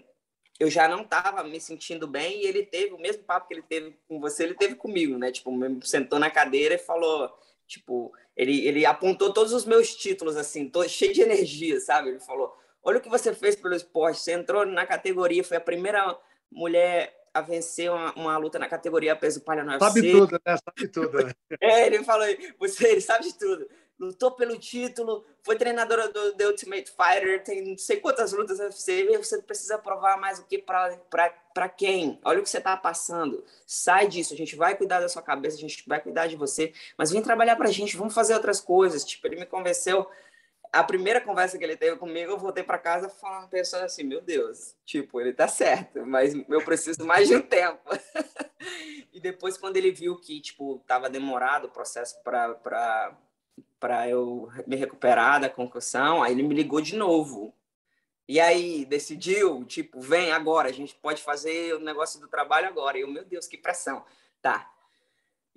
eu 0.57 0.69
já 0.69 0.87
não 0.87 1.01
estava 1.01 1.43
me 1.43 1.59
sentindo 1.59 2.05
bem 2.05 2.41
e 2.41 2.45
ele 2.45 2.65
teve 2.65 2.93
o 2.93 2.99
mesmo 2.99 3.23
papo 3.23 3.47
que 3.47 3.53
ele 3.53 3.61
teve 3.63 3.97
com 4.07 4.19
você, 4.19 4.43
ele 4.43 4.55
teve 4.55 4.75
comigo, 4.75 5.17
né? 5.17 5.31
Tipo, 5.31 5.51
sentou 5.83 6.19
na 6.19 6.29
cadeira 6.29 6.75
e 6.75 6.77
falou, 6.77 7.29
tipo, 7.65 8.13
ele, 8.35 8.67
ele 8.67 8.85
apontou 8.85 9.33
todos 9.33 9.53
os 9.53 9.65
meus 9.65 9.95
títulos, 9.95 10.35
assim, 10.35 10.69
tô 10.69 10.87
cheio 10.87 11.13
de 11.13 11.21
energia, 11.21 11.79
sabe? 11.79 12.09
Ele 12.09 12.19
falou, 12.19 12.53
Olha 12.83 12.97
o 12.97 13.01
que 13.01 13.09
você 13.09 13.33
fez 13.33 13.55
pelo 13.55 13.75
esporte. 13.75 14.19
Você 14.19 14.31
entrou 14.31 14.65
na 14.65 14.85
categoria, 14.85 15.43
foi 15.43 15.57
a 15.57 15.61
primeira 15.61 16.17
mulher 16.51 17.19
a 17.33 17.41
vencer 17.41 17.91
uma, 17.91 18.13
uma 18.13 18.37
luta 18.37 18.59
na 18.59 18.67
categoria 18.67 19.15
peso 19.15 19.41
palha 19.41 19.63
no 19.63 19.71
UFC. 19.71 19.85
Sabe 19.85 20.11
tudo, 20.11 20.41
né? 20.45 20.57
Sabe 20.57 20.87
tudo. 20.87 21.25
Né? 21.25 21.33
é, 21.61 21.87
ele 21.87 22.03
falou, 22.03 22.25
você 22.59 22.87
ele 22.87 23.01
sabe 23.01 23.25
de 23.25 23.37
tudo. 23.37 23.67
lutou 23.99 24.31
pelo 24.31 24.57
título, 24.57 25.25
foi 25.43 25.55
treinadora 25.55 26.07
do 26.07 26.33
The 26.33 26.47
Ultimate 26.47 26.91
Fighter, 26.91 27.43
tem 27.43 27.63
não 27.63 27.77
sei 27.77 27.97
quantas 27.97 28.31
lutas 28.31 28.59
UFC, 28.59 29.05
você 29.17 29.41
precisa 29.41 29.77
provar 29.77 30.17
mais 30.17 30.39
o 30.39 30.45
que 30.45 30.57
para 30.57 31.69
quem? 31.69 32.19
Olha 32.23 32.39
o 32.39 32.43
que 32.43 32.49
você 32.49 32.57
está 32.57 32.75
passando. 32.77 33.43
Sai 33.65 34.07
disso, 34.07 34.33
a 34.33 34.37
gente 34.37 34.55
vai 34.55 34.75
cuidar 34.75 34.99
da 34.99 35.09
sua 35.09 35.21
cabeça, 35.21 35.57
a 35.57 35.59
gente 35.59 35.83
vai 35.87 35.99
cuidar 36.01 36.27
de 36.27 36.35
você, 36.35 36.73
mas 36.97 37.11
vem 37.11 37.21
trabalhar 37.21 37.55
para 37.55 37.67
a 37.67 37.71
gente, 37.71 37.97
vamos 37.97 38.13
fazer 38.13 38.33
outras 38.33 38.59
coisas. 38.59 39.03
Tipo, 39.03 39.27
ele 39.27 39.39
me 39.39 39.45
convenceu. 39.45 40.07
A 40.71 40.83
primeira 40.83 41.19
conversa 41.19 41.57
que 41.57 41.63
ele 41.63 41.75
teve 41.75 41.97
comigo, 41.97 42.31
eu 42.31 42.37
voltei 42.37 42.63
para 42.63 42.77
casa 42.77 43.09
falando, 43.09 43.49
pensando 43.49 43.85
assim, 43.85 44.03
meu 44.03 44.21
Deus, 44.21 44.75
tipo, 44.85 45.19
ele 45.19 45.33
tá 45.33 45.47
certo, 45.47 46.05
mas 46.05 46.33
eu 46.33 46.63
preciso 46.63 47.05
mais 47.05 47.27
de 47.27 47.35
um 47.35 47.41
tempo. 47.41 47.81
e 49.11 49.19
depois, 49.19 49.57
quando 49.57 49.77
ele 49.77 49.91
viu 49.91 50.15
que, 50.15 50.39
tipo, 50.39 50.83
tava 50.85 51.09
demorado 51.09 51.65
o 51.65 51.71
processo 51.71 52.21
para 52.23 53.17
para 53.79 54.09
eu 54.09 54.49
me 54.67 54.75
recuperar 54.75 55.39
da 55.39 55.49
concussão, 55.49 56.21
aí 56.21 56.33
ele 56.33 56.43
me 56.43 56.53
ligou 56.53 56.81
de 56.81 56.95
novo. 56.95 57.53
E 58.27 58.39
aí, 58.39 58.85
decidiu, 58.85 59.65
tipo, 59.65 59.99
vem 59.99 60.31
agora, 60.31 60.69
a 60.69 60.71
gente 60.71 60.93
pode 60.95 61.21
fazer 61.21 61.73
o 61.73 61.79
negócio 61.79 62.19
do 62.19 62.27
trabalho 62.27 62.67
agora. 62.67 62.97
E 62.97 63.01
eu, 63.01 63.07
meu 63.07 63.25
Deus, 63.25 63.47
que 63.47 63.57
pressão. 63.57 64.05
Tá. 64.41 64.69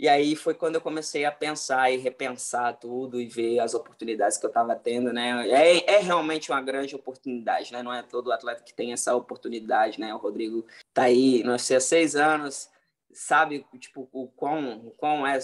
E 0.02 0.08
aí 0.08 0.34
foi 0.34 0.52
quando 0.52 0.74
eu 0.74 0.80
comecei 0.80 1.24
a 1.24 1.30
pensar 1.30 1.92
e 1.92 1.96
repensar 1.96 2.72
tudo 2.72 3.20
e 3.20 3.26
ver 3.28 3.60
as 3.60 3.72
oportunidades 3.72 4.36
que 4.36 4.44
eu 4.44 4.48
estava 4.48 4.74
tendo, 4.74 5.12
né? 5.12 5.48
É, 5.48 5.94
é 5.94 5.98
realmente 6.00 6.50
uma 6.50 6.60
grande 6.60 6.96
oportunidade, 6.96 7.72
né? 7.72 7.84
Não 7.84 7.94
é 7.94 8.02
todo 8.02 8.32
atleta 8.32 8.64
que 8.64 8.74
tem 8.74 8.92
essa 8.92 9.14
oportunidade, 9.14 10.00
né? 10.00 10.12
O 10.12 10.18
Rodrigo 10.18 10.66
tá 10.92 11.04
aí, 11.04 11.44
nós 11.44 11.62
sei, 11.62 11.76
há 11.76 11.80
seis 11.80 12.16
anos, 12.16 12.68
sabe, 13.12 13.64
tipo, 13.78 14.08
o 14.12 14.26
quão, 14.26 14.84
o 14.88 14.90
quão 14.90 15.24
é 15.24 15.38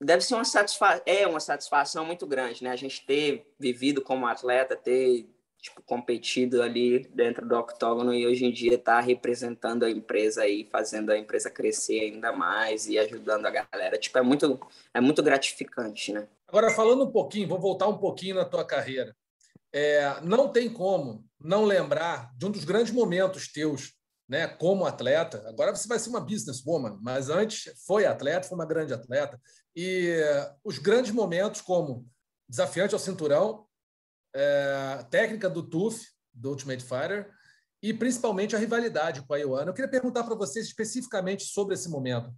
deve 0.00 0.22
ser 0.22 0.36
uma 0.36 0.44
satisfação, 0.44 1.02
é 1.04 1.26
uma 1.26 1.40
satisfação 1.40 2.04
muito 2.04 2.24
grande, 2.24 2.62
né? 2.62 2.70
A 2.70 2.76
gente 2.76 3.04
ter 3.04 3.52
vivido 3.58 4.00
como 4.00 4.28
atleta, 4.28 4.76
ter 4.76 5.28
tipo 5.60 5.82
competido 5.82 6.62
ali 6.62 7.00
dentro 7.14 7.46
do 7.46 7.56
octógono 7.56 8.14
e 8.14 8.26
hoje 8.26 8.44
em 8.44 8.52
dia 8.52 8.74
estar 8.74 8.96
tá 8.96 9.00
representando 9.00 9.84
a 9.84 9.90
empresa 9.90 10.42
aí, 10.42 10.68
fazendo 10.70 11.10
a 11.10 11.18
empresa 11.18 11.50
crescer 11.50 12.00
ainda 12.00 12.32
mais 12.32 12.86
e 12.86 12.98
ajudando 12.98 13.46
a 13.46 13.50
galera. 13.50 13.98
Tipo, 13.98 14.18
é 14.18 14.22
muito 14.22 14.60
é 14.94 15.00
muito 15.00 15.22
gratificante, 15.22 16.12
né? 16.12 16.28
Agora 16.46 16.70
falando 16.70 17.04
um 17.04 17.10
pouquinho, 17.10 17.48
vou 17.48 17.60
voltar 17.60 17.88
um 17.88 17.98
pouquinho 17.98 18.36
na 18.36 18.44
tua 18.44 18.64
carreira. 18.64 19.14
É, 19.72 20.20
não 20.22 20.48
tem 20.48 20.70
como 20.72 21.24
não 21.38 21.64
lembrar 21.64 22.32
de 22.36 22.46
um 22.46 22.50
dos 22.50 22.64
grandes 22.64 22.92
momentos 22.92 23.52
teus 23.52 23.92
né, 24.28 24.46
como 24.46 24.84
atleta. 24.84 25.44
Agora 25.48 25.74
você 25.74 25.88
vai 25.88 25.98
ser 25.98 26.10
uma 26.10 26.20
businesswoman, 26.20 26.98
mas 27.00 27.30
antes 27.30 27.72
foi 27.86 28.04
atleta, 28.04 28.46
foi 28.46 28.56
uma 28.56 28.66
grande 28.66 28.92
atleta. 28.92 29.40
E 29.74 30.14
os 30.62 30.78
grandes 30.78 31.12
momentos, 31.12 31.60
como 31.60 32.06
desafiante 32.48 32.94
ao 32.94 33.00
cinturão, 33.00 33.67
é, 34.34 35.04
técnica 35.10 35.48
do 35.48 35.62
TUF, 35.62 36.06
do 36.32 36.50
Ultimate 36.50 36.82
Fighter, 36.82 37.30
e 37.82 37.92
principalmente 37.92 38.56
a 38.56 38.58
rivalidade 38.58 39.22
com 39.22 39.34
a 39.34 39.38
Ioana. 39.38 39.70
Eu 39.70 39.74
queria 39.74 39.90
perguntar 39.90 40.24
para 40.24 40.34
vocês 40.34 40.66
especificamente 40.66 41.44
sobre 41.44 41.74
esse 41.74 41.88
momento. 41.88 42.32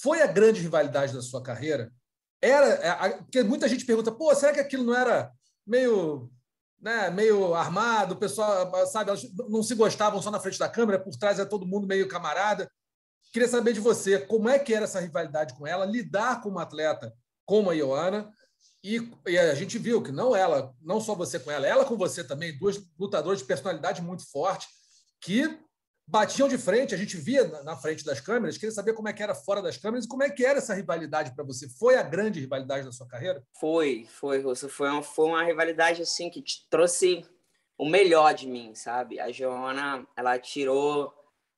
Foi 0.00 0.22
a 0.22 0.26
grande 0.26 0.60
rivalidade 0.60 1.12
da 1.12 1.22
sua 1.22 1.42
carreira? 1.42 1.92
Era, 2.40 2.66
é, 2.66 3.10
porque 3.18 3.42
muita 3.42 3.68
gente 3.68 3.84
pergunta, 3.84 4.12
pô, 4.12 4.34
será 4.34 4.52
que 4.52 4.60
aquilo 4.60 4.84
não 4.84 4.94
era 4.94 5.32
meio 5.66 6.30
né, 6.80 7.10
meio 7.10 7.54
armado, 7.54 8.14
o 8.14 8.18
pessoal, 8.18 8.86
sabe, 8.86 9.10
não 9.48 9.62
se 9.62 9.74
gostavam 9.74 10.22
só 10.22 10.30
na 10.30 10.40
frente 10.40 10.58
da 10.58 10.68
câmera, 10.68 10.98
por 10.98 11.14
trás 11.16 11.38
é 11.38 11.44
todo 11.44 11.66
mundo 11.66 11.86
meio 11.86 12.08
camarada. 12.08 12.70
Queria 13.32 13.48
saber 13.48 13.72
de 13.72 13.80
você, 13.80 14.18
como 14.18 14.48
é 14.48 14.58
que 14.58 14.72
era 14.72 14.84
essa 14.84 15.00
rivalidade 15.00 15.54
com 15.54 15.66
ela, 15.66 15.84
lidar 15.84 16.40
com 16.40 16.48
uma 16.48 16.62
atleta 16.62 17.12
como 17.44 17.70
a 17.70 17.74
Ioana, 17.74 18.32
e, 18.82 19.10
e, 19.26 19.38
a 19.38 19.54
gente 19.54 19.78
viu 19.78 20.02
que 20.02 20.12
não 20.12 20.34
ela, 20.34 20.74
não 20.80 21.00
só 21.00 21.14
você 21.14 21.38
com 21.38 21.50
ela, 21.50 21.66
ela 21.66 21.84
com 21.84 21.96
você 21.96 22.22
também, 22.22 22.56
duas 22.56 22.80
lutadoras 22.98 23.40
de 23.40 23.44
personalidade 23.44 24.00
muito 24.00 24.30
forte, 24.30 24.68
que 25.20 25.58
batiam 26.06 26.48
de 26.48 26.56
frente, 26.56 26.94
a 26.94 26.98
gente 26.98 27.16
via 27.18 27.46
na 27.64 27.76
frente 27.76 28.02
das 28.02 28.18
câmeras, 28.18 28.56
queria 28.56 28.74
saber 28.74 28.94
como 28.94 29.08
é 29.08 29.12
que 29.12 29.22
era 29.22 29.34
fora 29.34 29.60
das 29.60 29.76
câmeras 29.76 30.06
e 30.06 30.08
como 30.08 30.22
é 30.22 30.30
que 30.30 30.44
era 30.44 30.58
essa 30.58 30.72
rivalidade 30.72 31.34
para 31.34 31.44
você. 31.44 31.68
Foi 31.68 31.96
a 31.96 32.02
grande 32.02 32.40
rivalidade 32.40 32.86
da 32.86 32.92
sua 32.92 33.06
carreira? 33.06 33.42
Foi, 33.60 34.06
foi, 34.08 34.40
Russo. 34.40 34.68
Foi 34.68 34.88
uma, 34.88 35.02
foi 35.02 35.26
uma 35.26 35.44
rivalidade 35.44 36.00
assim 36.00 36.30
que 36.30 36.40
te 36.40 36.66
trouxe 36.70 37.26
o 37.76 37.86
melhor 37.86 38.32
de 38.32 38.46
mim, 38.46 38.74
sabe? 38.74 39.20
A 39.20 39.30
Joana, 39.30 40.06
ela 40.16 40.38
tirou 40.38 41.12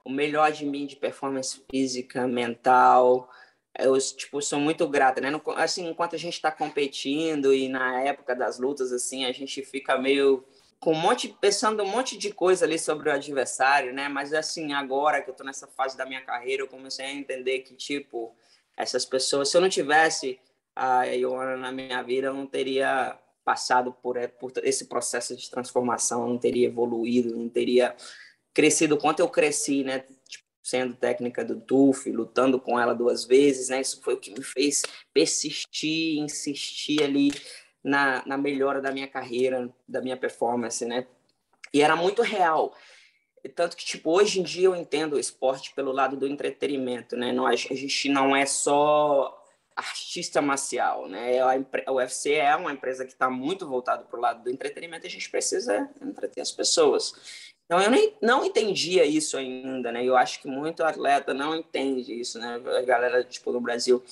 o 0.04 0.10
melhor 0.10 0.50
de 0.50 0.66
mim 0.66 0.86
de 0.86 0.96
performance 0.96 1.62
física, 1.70 2.26
mental. 2.26 3.30
Eu, 3.78 3.96
tipo, 3.98 4.42
sou 4.42 4.58
muito 4.58 4.86
grata, 4.88 5.20
né? 5.20 5.30
Assim, 5.56 5.88
enquanto 5.88 6.14
a 6.16 6.18
gente 6.18 6.34
está 6.34 6.50
competindo 6.50 7.54
e 7.54 7.68
na 7.68 8.02
época 8.02 8.34
das 8.34 8.58
lutas, 8.58 8.92
assim, 8.92 9.24
a 9.24 9.32
gente 9.32 9.62
fica 9.62 9.96
meio 9.96 10.44
com 10.80 10.92
um 10.92 10.98
monte, 10.98 11.28
pensando 11.40 11.82
um 11.82 11.86
monte 11.86 12.16
de 12.16 12.32
coisa 12.32 12.64
ali 12.64 12.78
sobre 12.78 13.10
o 13.10 13.12
adversário, 13.12 13.92
né? 13.92 14.08
Mas 14.08 14.32
assim, 14.32 14.72
agora 14.72 15.20
que 15.22 15.30
eu 15.30 15.34
tô 15.34 15.44
nessa 15.44 15.66
fase 15.66 15.96
da 15.96 16.06
minha 16.06 16.22
carreira, 16.22 16.62
eu 16.62 16.68
comecei 16.68 17.04
a 17.04 17.12
entender 17.12 17.60
que, 17.60 17.74
tipo, 17.74 18.34
essas 18.76 19.04
pessoas, 19.04 19.50
se 19.50 19.56
eu 19.56 19.60
não 19.60 19.68
tivesse 19.68 20.40
a 20.74 21.04
Ioana 21.04 21.56
na 21.56 21.70
minha 21.70 22.02
vida, 22.02 22.28
eu 22.28 22.34
não 22.34 22.46
teria 22.46 23.18
passado 23.44 23.92
por, 23.92 24.16
é, 24.16 24.26
por 24.26 24.52
esse 24.62 24.86
processo 24.86 25.36
de 25.36 25.50
transformação, 25.50 26.22
eu 26.22 26.28
não 26.28 26.38
teria 26.38 26.66
evoluído, 26.68 27.36
não 27.36 27.48
teria 27.48 27.94
crescido 28.54 28.96
quanto 28.96 29.20
eu 29.20 29.28
cresci, 29.28 29.84
né? 29.84 30.00
Tipo, 30.28 30.44
sendo 30.62 30.94
técnica 30.94 31.44
do 31.44 31.60
TUF, 31.60 32.10
lutando 32.10 32.60
com 32.60 32.78
ela 32.78 32.94
duas 32.94 33.24
vezes, 33.24 33.68
né? 33.68 33.80
Isso 33.80 34.00
foi 34.02 34.14
o 34.14 34.20
que 34.20 34.30
me 34.30 34.42
fez 34.42 34.82
persistir, 35.12 36.18
insistir 36.18 37.02
ali 37.02 37.30
na, 37.82 38.22
na 38.26 38.36
melhora 38.36 38.80
da 38.80 38.92
minha 38.92 39.08
carreira, 39.08 39.72
da 39.88 40.00
minha 40.00 40.16
performance, 40.16 40.84
né? 40.84 41.06
E 41.72 41.82
era 41.82 41.96
muito 41.96 42.22
real. 42.22 42.74
Tanto 43.54 43.76
que, 43.76 43.84
tipo, 43.84 44.10
hoje 44.10 44.40
em 44.40 44.42
dia 44.42 44.66
eu 44.66 44.76
entendo 44.76 45.14
o 45.14 45.18
esporte 45.18 45.72
pelo 45.74 45.92
lado 45.92 46.16
do 46.16 46.26
entretenimento, 46.26 47.16
né? 47.16 47.32
Não, 47.32 47.46
a 47.46 47.56
gente 47.56 48.08
não 48.08 48.36
é 48.36 48.44
só 48.44 49.36
artista 49.74 50.42
marcial, 50.42 51.08
né? 51.08 51.38
A, 51.40 51.92
UFC 51.92 52.34
é 52.34 52.54
uma 52.54 52.72
empresa 52.72 53.06
que 53.06 53.12
está 53.12 53.30
muito 53.30 53.66
voltada 53.66 54.04
para 54.04 54.18
o 54.18 54.20
lado 54.20 54.42
do 54.42 54.50
entretenimento 54.50 55.06
e 55.06 55.08
a 55.08 55.10
gente 55.10 55.30
precisa 55.30 55.88
entreter 56.02 56.42
as 56.42 56.52
pessoas. 56.52 57.14
Então, 57.70 57.80
eu 57.80 57.88
nem, 57.88 58.16
não 58.20 58.44
entendia 58.44 59.04
isso 59.04 59.36
ainda, 59.36 59.92
né? 59.92 60.04
Eu 60.04 60.16
acho 60.16 60.42
que 60.42 60.48
muito 60.48 60.82
atleta 60.82 61.32
não 61.32 61.54
entende 61.54 62.12
isso, 62.12 62.36
né? 62.36 62.60
A 62.76 62.82
galera, 62.82 63.22
tipo, 63.22 63.52
no 63.52 63.60
Brasil 63.60 64.02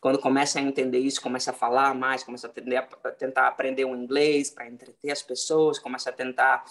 quando 0.00 0.16
começa 0.16 0.60
a 0.60 0.62
entender 0.62 1.00
isso, 1.00 1.20
começa 1.20 1.50
a 1.50 1.54
falar 1.54 1.92
mais, 1.92 2.22
começa 2.22 2.46
a, 2.46 2.50
atender, 2.50 2.76
a 2.76 3.10
tentar 3.10 3.48
aprender 3.48 3.84
o 3.84 3.96
inglês 3.96 4.48
para 4.48 4.68
entreter 4.68 5.10
as 5.10 5.22
pessoas, 5.22 5.76
começa 5.76 6.08
a 6.08 6.12
tentar 6.12 6.64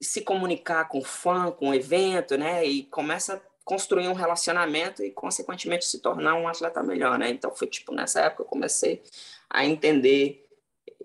se 0.00 0.20
comunicar 0.22 0.88
com 0.88 0.98
o 0.98 1.04
fã, 1.04 1.52
com 1.52 1.70
o 1.70 1.74
evento, 1.74 2.36
né? 2.36 2.66
E 2.66 2.82
começa 2.82 3.36
a 3.36 3.40
construir 3.64 4.08
um 4.08 4.14
relacionamento 4.14 5.04
e, 5.04 5.12
consequentemente, 5.12 5.86
se 5.86 6.00
tornar 6.00 6.34
um 6.34 6.48
atleta 6.48 6.82
melhor, 6.82 7.20
né? 7.20 7.30
Então, 7.30 7.54
foi 7.54 7.68
tipo 7.68 7.94
nessa 7.94 8.22
época 8.22 8.42
eu 8.42 8.46
comecei 8.46 9.00
a 9.48 9.64
entender 9.64 10.44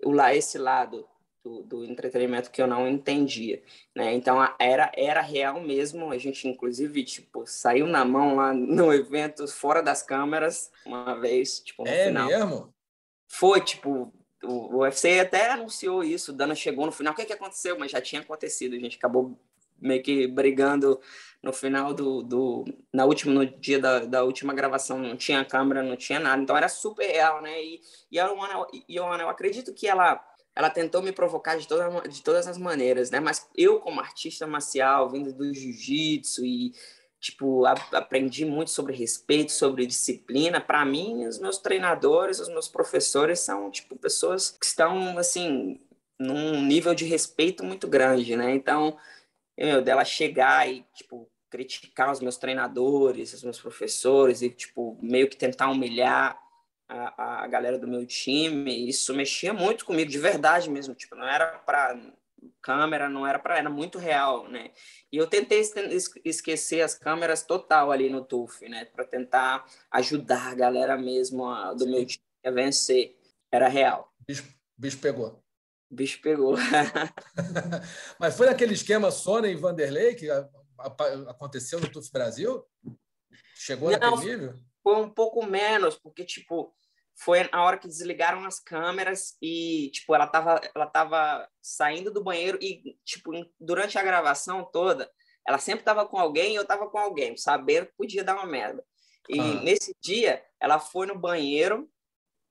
o 0.04 0.10
lá 0.10 0.34
esse 0.34 0.58
lado 0.58 1.06
do, 1.44 1.62
do, 1.62 1.84
entretenimento 1.84 2.50
que 2.50 2.62
eu 2.62 2.66
não 2.66 2.88
entendia, 2.88 3.62
né? 3.94 4.14
Então 4.14 4.38
era 4.58 4.90
era 4.96 5.20
real 5.20 5.60
mesmo. 5.60 6.10
A 6.10 6.16
gente 6.16 6.48
inclusive 6.48 7.04
tipo 7.04 7.44
saiu 7.46 7.86
na 7.86 8.02
mão 8.02 8.36
lá 8.36 8.54
no 8.54 8.92
evento 8.92 9.46
fora 9.46 9.82
das 9.82 10.02
câmeras 10.02 10.72
uma 10.86 11.14
vez, 11.20 11.60
tipo 11.60 11.84
no 11.84 11.90
é 11.90 12.06
final. 12.06 12.26
mesmo? 12.26 12.74
Foi 13.28 13.60
tipo 13.60 14.10
o, 14.42 14.78
UFC 14.78 15.20
até 15.20 15.50
anunciou 15.50 16.02
isso, 16.02 16.32
Dana 16.32 16.54
chegou 16.54 16.86
no 16.86 16.92
final. 16.92 17.12
O 17.12 17.16
que, 17.16 17.26
que 17.26 17.32
aconteceu? 17.32 17.78
Mas 17.78 17.92
já 17.92 18.00
tinha 18.00 18.22
acontecido. 18.22 18.74
A 18.74 18.78
gente 18.78 18.96
acabou 18.96 19.38
meio 19.78 20.02
que 20.02 20.26
brigando 20.26 20.98
no 21.42 21.52
final 21.52 21.92
do, 21.92 22.22
do 22.22 22.64
na 22.90 23.04
última 23.04 23.34
no 23.34 23.44
dia 23.44 23.78
da, 23.78 23.98
da 24.00 24.24
última 24.24 24.54
gravação 24.54 24.98
não 24.98 25.16
tinha 25.16 25.44
câmera 25.44 25.82
não 25.82 25.96
tinha 25.96 26.18
nada 26.18 26.40
então 26.40 26.56
era 26.56 26.68
super 26.68 27.04
real 27.04 27.42
né 27.42 27.60
e 27.60 27.80
e 28.10 28.18
a 28.18 28.30
Luana, 28.30 28.66
e 28.88 28.96
eu 28.96 29.28
acredito 29.28 29.74
que 29.74 29.86
ela 29.86 30.24
ela 30.56 30.70
tentou 30.70 31.02
me 31.02 31.12
provocar 31.12 31.56
de, 31.56 31.66
toda, 31.66 32.08
de 32.08 32.22
todas 32.22 32.46
as 32.46 32.56
maneiras, 32.56 33.10
né? 33.10 33.18
Mas 33.18 33.48
eu, 33.56 33.80
como 33.80 34.00
artista 34.00 34.46
marcial, 34.46 35.10
vindo 35.10 35.32
do 35.32 35.52
jiu-jitsu 35.52 36.44
e, 36.44 36.72
tipo, 37.18 37.66
a, 37.66 37.72
aprendi 37.92 38.44
muito 38.44 38.70
sobre 38.70 38.94
respeito, 38.94 39.50
sobre 39.50 39.86
disciplina. 39.86 40.60
Para 40.60 40.84
mim, 40.84 41.26
os 41.26 41.38
meus 41.38 41.58
treinadores, 41.58 42.38
os 42.38 42.48
meus 42.48 42.68
professores 42.68 43.40
são, 43.40 43.70
tipo, 43.70 43.96
pessoas 43.96 44.50
que 44.50 44.64
estão, 44.64 45.18
assim, 45.18 45.80
num 46.18 46.62
nível 46.62 46.94
de 46.94 47.04
respeito 47.04 47.64
muito 47.64 47.88
grande, 47.88 48.36
né? 48.36 48.54
Então, 48.54 48.96
meu, 49.58 49.82
dela 49.82 50.04
chegar 50.04 50.68
e, 50.70 50.86
tipo, 50.94 51.28
criticar 51.50 52.12
os 52.12 52.20
meus 52.20 52.36
treinadores, 52.36 53.32
os 53.32 53.42
meus 53.42 53.60
professores 53.60 54.40
e, 54.40 54.50
tipo, 54.50 54.96
meio 55.02 55.28
que 55.28 55.36
tentar 55.36 55.68
humilhar 55.68 56.43
a, 56.88 57.44
a 57.44 57.46
galera 57.46 57.78
do 57.78 57.88
meu 57.88 58.06
time, 58.06 58.88
isso 58.88 59.14
mexia 59.14 59.52
muito 59.52 59.84
comigo, 59.84 60.10
de 60.10 60.18
verdade 60.18 60.70
mesmo, 60.70 60.94
tipo, 60.94 61.14
não 61.14 61.26
era 61.26 61.58
para 61.58 61.98
câmera, 62.60 63.08
não 63.08 63.26
era 63.26 63.38
para, 63.38 63.58
era 63.58 63.70
muito 63.70 63.98
real, 63.98 64.48
né? 64.48 64.70
E 65.10 65.16
eu 65.16 65.26
tentei 65.26 65.62
esquecer 66.24 66.82
as 66.82 66.94
câmeras 66.94 67.42
total 67.42 67.90
ali 67.90 68.10
no 68.10 68.24
TUF, 68.24 68.68
né, 68.68 68.84
para 68.84 69.04
tentar 69.04 69.64
ajudar 69.90 70.52
a 70.52 70.54
galera 70.54 70.96
mesmo 70.96 71.46
a, 71.46 71.72
do 71.72 71.86
meu 71.86 72.04
time 72.04 72.24
a 72.44 72.50
vencer, 72.50 73.16
era 73.50 73.68
real. 73.68 74.12
O 74.28 74.80
bicho 74.80 74.98
pegou. 74.98 75.42
Bicho 75.90 76.20
pegou. 76.20 76.56
Mas 78.18 78.36
foi 78.36 78.46
naquele 78.46 78.74
esquema 78.74 79.10
Sônia 79.10 79.48
e 79.48 79.54
Vanderlei 79.54 80.14
que 80.14 80.28
aconteceu 81.28 81.80
no 81.80 81.88
TUF 81.88 82.10
Brasil? 82.10 82.64
Chegou 83.54 83.90
Não, 83.90 83.98
naquele 83.98 84.32
nível? 84.32 84.54
Foi 84.84 84.96
um 84.96 85.10
pouco 85.10 85.44
menos, 85.44 85.98
porque, 85.98 86.24
tipo, 86.24 86.72
foi 87.16 87.48
na 87.50 87.64
hora 87.64 87.78
que 87.78 87.88
desligaram 87.88 88.44
as 88.44 88.60
câmeras 88.60 89.36
e, 89.40 89.90
tipo, 89.92 90.14
ela 90.14 90.26
tava, 90.26 90.60
ela 90.74 90.86
tava 90.86 91.48
saindo 91.60 92.12
do 92.12 92.22
banheiro 92.22 92.58
e, 92.60 92.96
tipo, 93.04 93.32
durante 93.58 93.98
a 93.98 94.02
gravação 94.02 94.64
toda, 94.70 95.10
ela 95.46 95.58
sempre 95.58 95.84
tava 95.84 96.06
com 96.06 96.18
alguém 96.18 96.52
e 96.52 96.56
eu 96.56 96.66
tava 96.66 96.88
com 96.88 96.98
alguém, 96.98 97.36
sabendo 97.36 97.86
que 97.86 97.96
podia 97.96 98.22
dar 98.22 98.34
uma 98.34 98.46
merda. 98.46 98.84
E 99.28 99.40
ah. 99.40 99.62
nesse 99.62 99.96
dia, 100.02 100.44
ela 100.60 100.78
foi 100.78 101.06
no 101.06 101.18
banheiro 101.18 101.90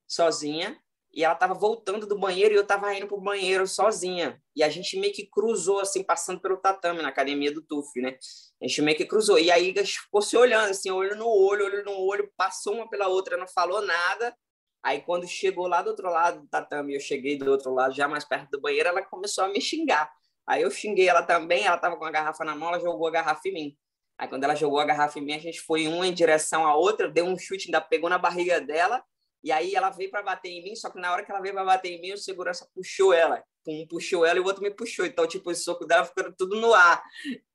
sozinha 0.08 0.78
e 1.13 1.23
ela 1.23 1.36
tava 1.36 1.54
voltando 1.54 2.08
do 2.08 2.17
banheiro 2.17 2.56
e 2.56 2.58
eu 2.58 2.65
tava 2.65 2.91
indo 2.95 3.08
pro 3.08 3.21
banheiro 3.21 3.67
sozinha. 3.67 4.41
E 4.56 4.63
a 4.63 4.69
gente 4.69 4.99
meio 4.99 5.13
que 5.13 5.28
cruzou, 5.28 5.80
assim, 5.80 6.04
passando 6.04 6.41
pelo 6.41 6.58
tatame 6.58 7.04
na 7.04 7.10
academia 7.10 7.54
do 7.54 7.62
TUF, 7.62 8.02
né? 8.02 8.17
A 8.60 8.67
gente 8.67 8.82
meio 8.82 8.97
que 8.97 9.06
cruzou. 9.06 9.38
E 9.38 9.52
aí 9.52 9.73
ficou 9.86 10.23
se 10.23 10.36
olhando, 10.36 10.71
assim, 10.71 10.89
olho 10.89 11.15
no 11.15 11.28
olho, 11.28 11.65
olho 11.65 11.86
no 11.86 11.99
olho, 11.99 12.32
passou 12.36 12.73
uma 12.73 12.89
pela 12.89 13.08
outra, 13.08 13.38
não 13.38 13.47
falou 13.47 13.82
nada. 13.82 14.36
Aí 14.82 15.02
quando 15.02 15.28
chegou 15.28 15.67
lá 15.67 15.84
do 15.84 15.91
outro 15.91 16.10
lado 16.10 16.41
do 16.41 16.47
tatame, 16.47 16.95
eu 16.95 16.99
cheguei 16.99 17.38
do 17.38 17.49
outro 17.52 17.71
lado, 17.71 17.93
já 17.93 18.08
mais 18.08 18.26
perto 18.26 18.49
do 18.49 18.60
banheiro, 18.60 18.89
ela 18.89 19.04
começou 19.04 19.43
a 19.43 19.47
me 19.49 19.62
xingar. 19.62 20.12
Aí 20.47 20.63
eu 20.63 20.71
xinguei 20.71 21.08
ela 21.08 21.21
também, 21.21 21.63
ela 21.63 21.78
tava 21.78 21.95
com 21.95 22.06
a 22.06 22.12
garrafa 22.12 22.43
na 22.43 22.56
mão, 22.56 22.69
ela 22.69 22.80
jogou 22.80 23.08
a 23.08 23.12
garrafa 23.12 23.47
em 23.47 23.54
mim. 23.54 23.78
Aí 24.17 24.28
quando 24.28 24.43
ela 24.43 24.56
jogou 24.56 24.80
a 24.80 24.86
garrafa 24.86 25.19
em 25.19 25.21
mim, 25.21 25.34
a 25.34 25.39
gente 25.39 25.62
foi 25.62 25.88
uma 25.88 26.08
em 26.08 26.13
direção 26.13 26.65
à 26.65 26.76
outra, 26.76 27.08
deu 27.08 27.26
um 27.26 27.38
chute, 27.38 27.67
ainda 27.67 27.80
pegou 27.80 28.10
na 28.10 28.17
barriga 28.17 28.60
dela, 28.60 29.04
e 29.44 29.52
aí 29.52 29.76
ela 29.76 29.90
veio 29.90 30.10
para 30.10 30.22
bater 30.22 30.50
em 30.50 30.64
mim, 30.64 30.76
só 30.76 30.90
que 30.90 31.00
na 31.00 31.12
hora 31.12 31.26
que 31.26 31.32
ela 31.32 31.42
veio 31.42 31.54
para 31.54 31.66
bater 31.66 31.92
em 31.92 32.00
mim, 32.00 32.14
o 32.14 32.18
segurança 32.18 32.68
puxou 32.74 33.12
ela. 33.14 33.44
Um 33.68 33.86
puxou 33.88 34.26
ela 34.26 34.38
e 34.38 34.42
o 34.42 34.46
outro 34.46 34.64
me 34.64 34.72
puxou. 34.72 35.06
Então, 35.06 35.28
tipo, 35.28 35.50
o 35.50 35.56
soco 35.56 35.86
dela 35.86 36.06
ficou 36.06 36.32
tudo 36.34 36.60
no 36.60 36.74
ar. 36.74 37.04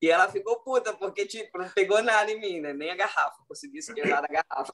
E 0.01 0.11
ela 0.11 0.31
ficou 0.31 0.61
puta, 0.61 0.93
porque, 0.95 1.27
tipo, 1.27 1.59
não 1.59 1.69
pegou 1.71 2.03
nada 2.03 2.31
em 2.31 2.41
mim, 2.41 2.61
né? 2.61 2.73
Nem 2.73 2.91
a 2.91 2.97
garrafa. 2.97 3.43
Consegui 3.47 3.79
esquentar 3.79 4.25
a 4.25 4.29
garrafa. 4.29 4.73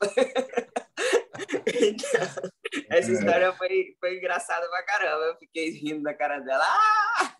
então, 1.66 2.50
essa 2.90 3.10
é. 3.10 3.14
história 3.14 3.52
foi, 3.54 3.96
foi 4.00 4.18
engraçada 4.18 4.68
pra 4.68 4.84
caramba. 4.84 5.24
Eu 5.24 5.36
fiquei 5.38 5.70
rindo 5.70 6.02
da 6.02 6.14
cara 6.14 6.40
dela. 6.40 6.64
Ah! 6.64 7.34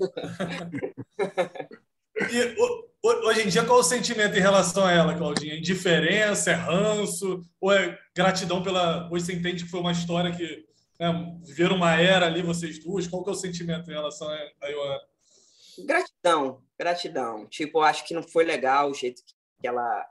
E 2.30 2.54
hoje 3.04 3.42
em 3.42 3.48
dia, 3.48 3.64
qual 3.64 3.78
é 3.78 3.80
o 3.80 3.84
sentimento 3.84 4.36
em 4.36 4.40
relação 4.40 4.84
a 4.86 4.92
ela, 4.92 5.16
Claudinha? 5.16 5.56
Indiferença, 5.56 6.50
é 6.50 6.54
ranço? 6.54 7.42
Ou 7.60 7.72
é 7.72 7.98
gratidão 8.14 8.62
pela. 8.62 9.08
Hoje 9.10 9.26
você 9.26 9.32
entende 9.34 9.64
que 9.64 9.70
foi 9.70 9.80
uma 9.80 9.92
história 9.92 10.34
que 10.34 10.66
né, 10.98 11.38
viveram 11.42 11.76
uma 11.76 11.94
era 12.00 12.26
ali, 12.26 12.42
vocês 12.42 12.82
duas? 12.82 13.06
Qual 13.06 13.22
que 13.22 13.30
é 13.30 13.32
o 13.32 13.36
sentimento 13.36 13.90
em 13.90 13.94
relação 13.94 14.28
a 14.28 14.66
Ioana? 14.66 15.00
Gratidão, 15.84 16.62
gratidão. 16.78 17.46
Tipo, 17.46 17.80
acho 17.80 18.06
que 18.06 18.14
não 18.14 18.22
foi 18.22 18.44
legal 18.44 18.90
o 18.90 18.94
jeito 18.94 19.22
que 19.60 19.66
ela 19.66 20.06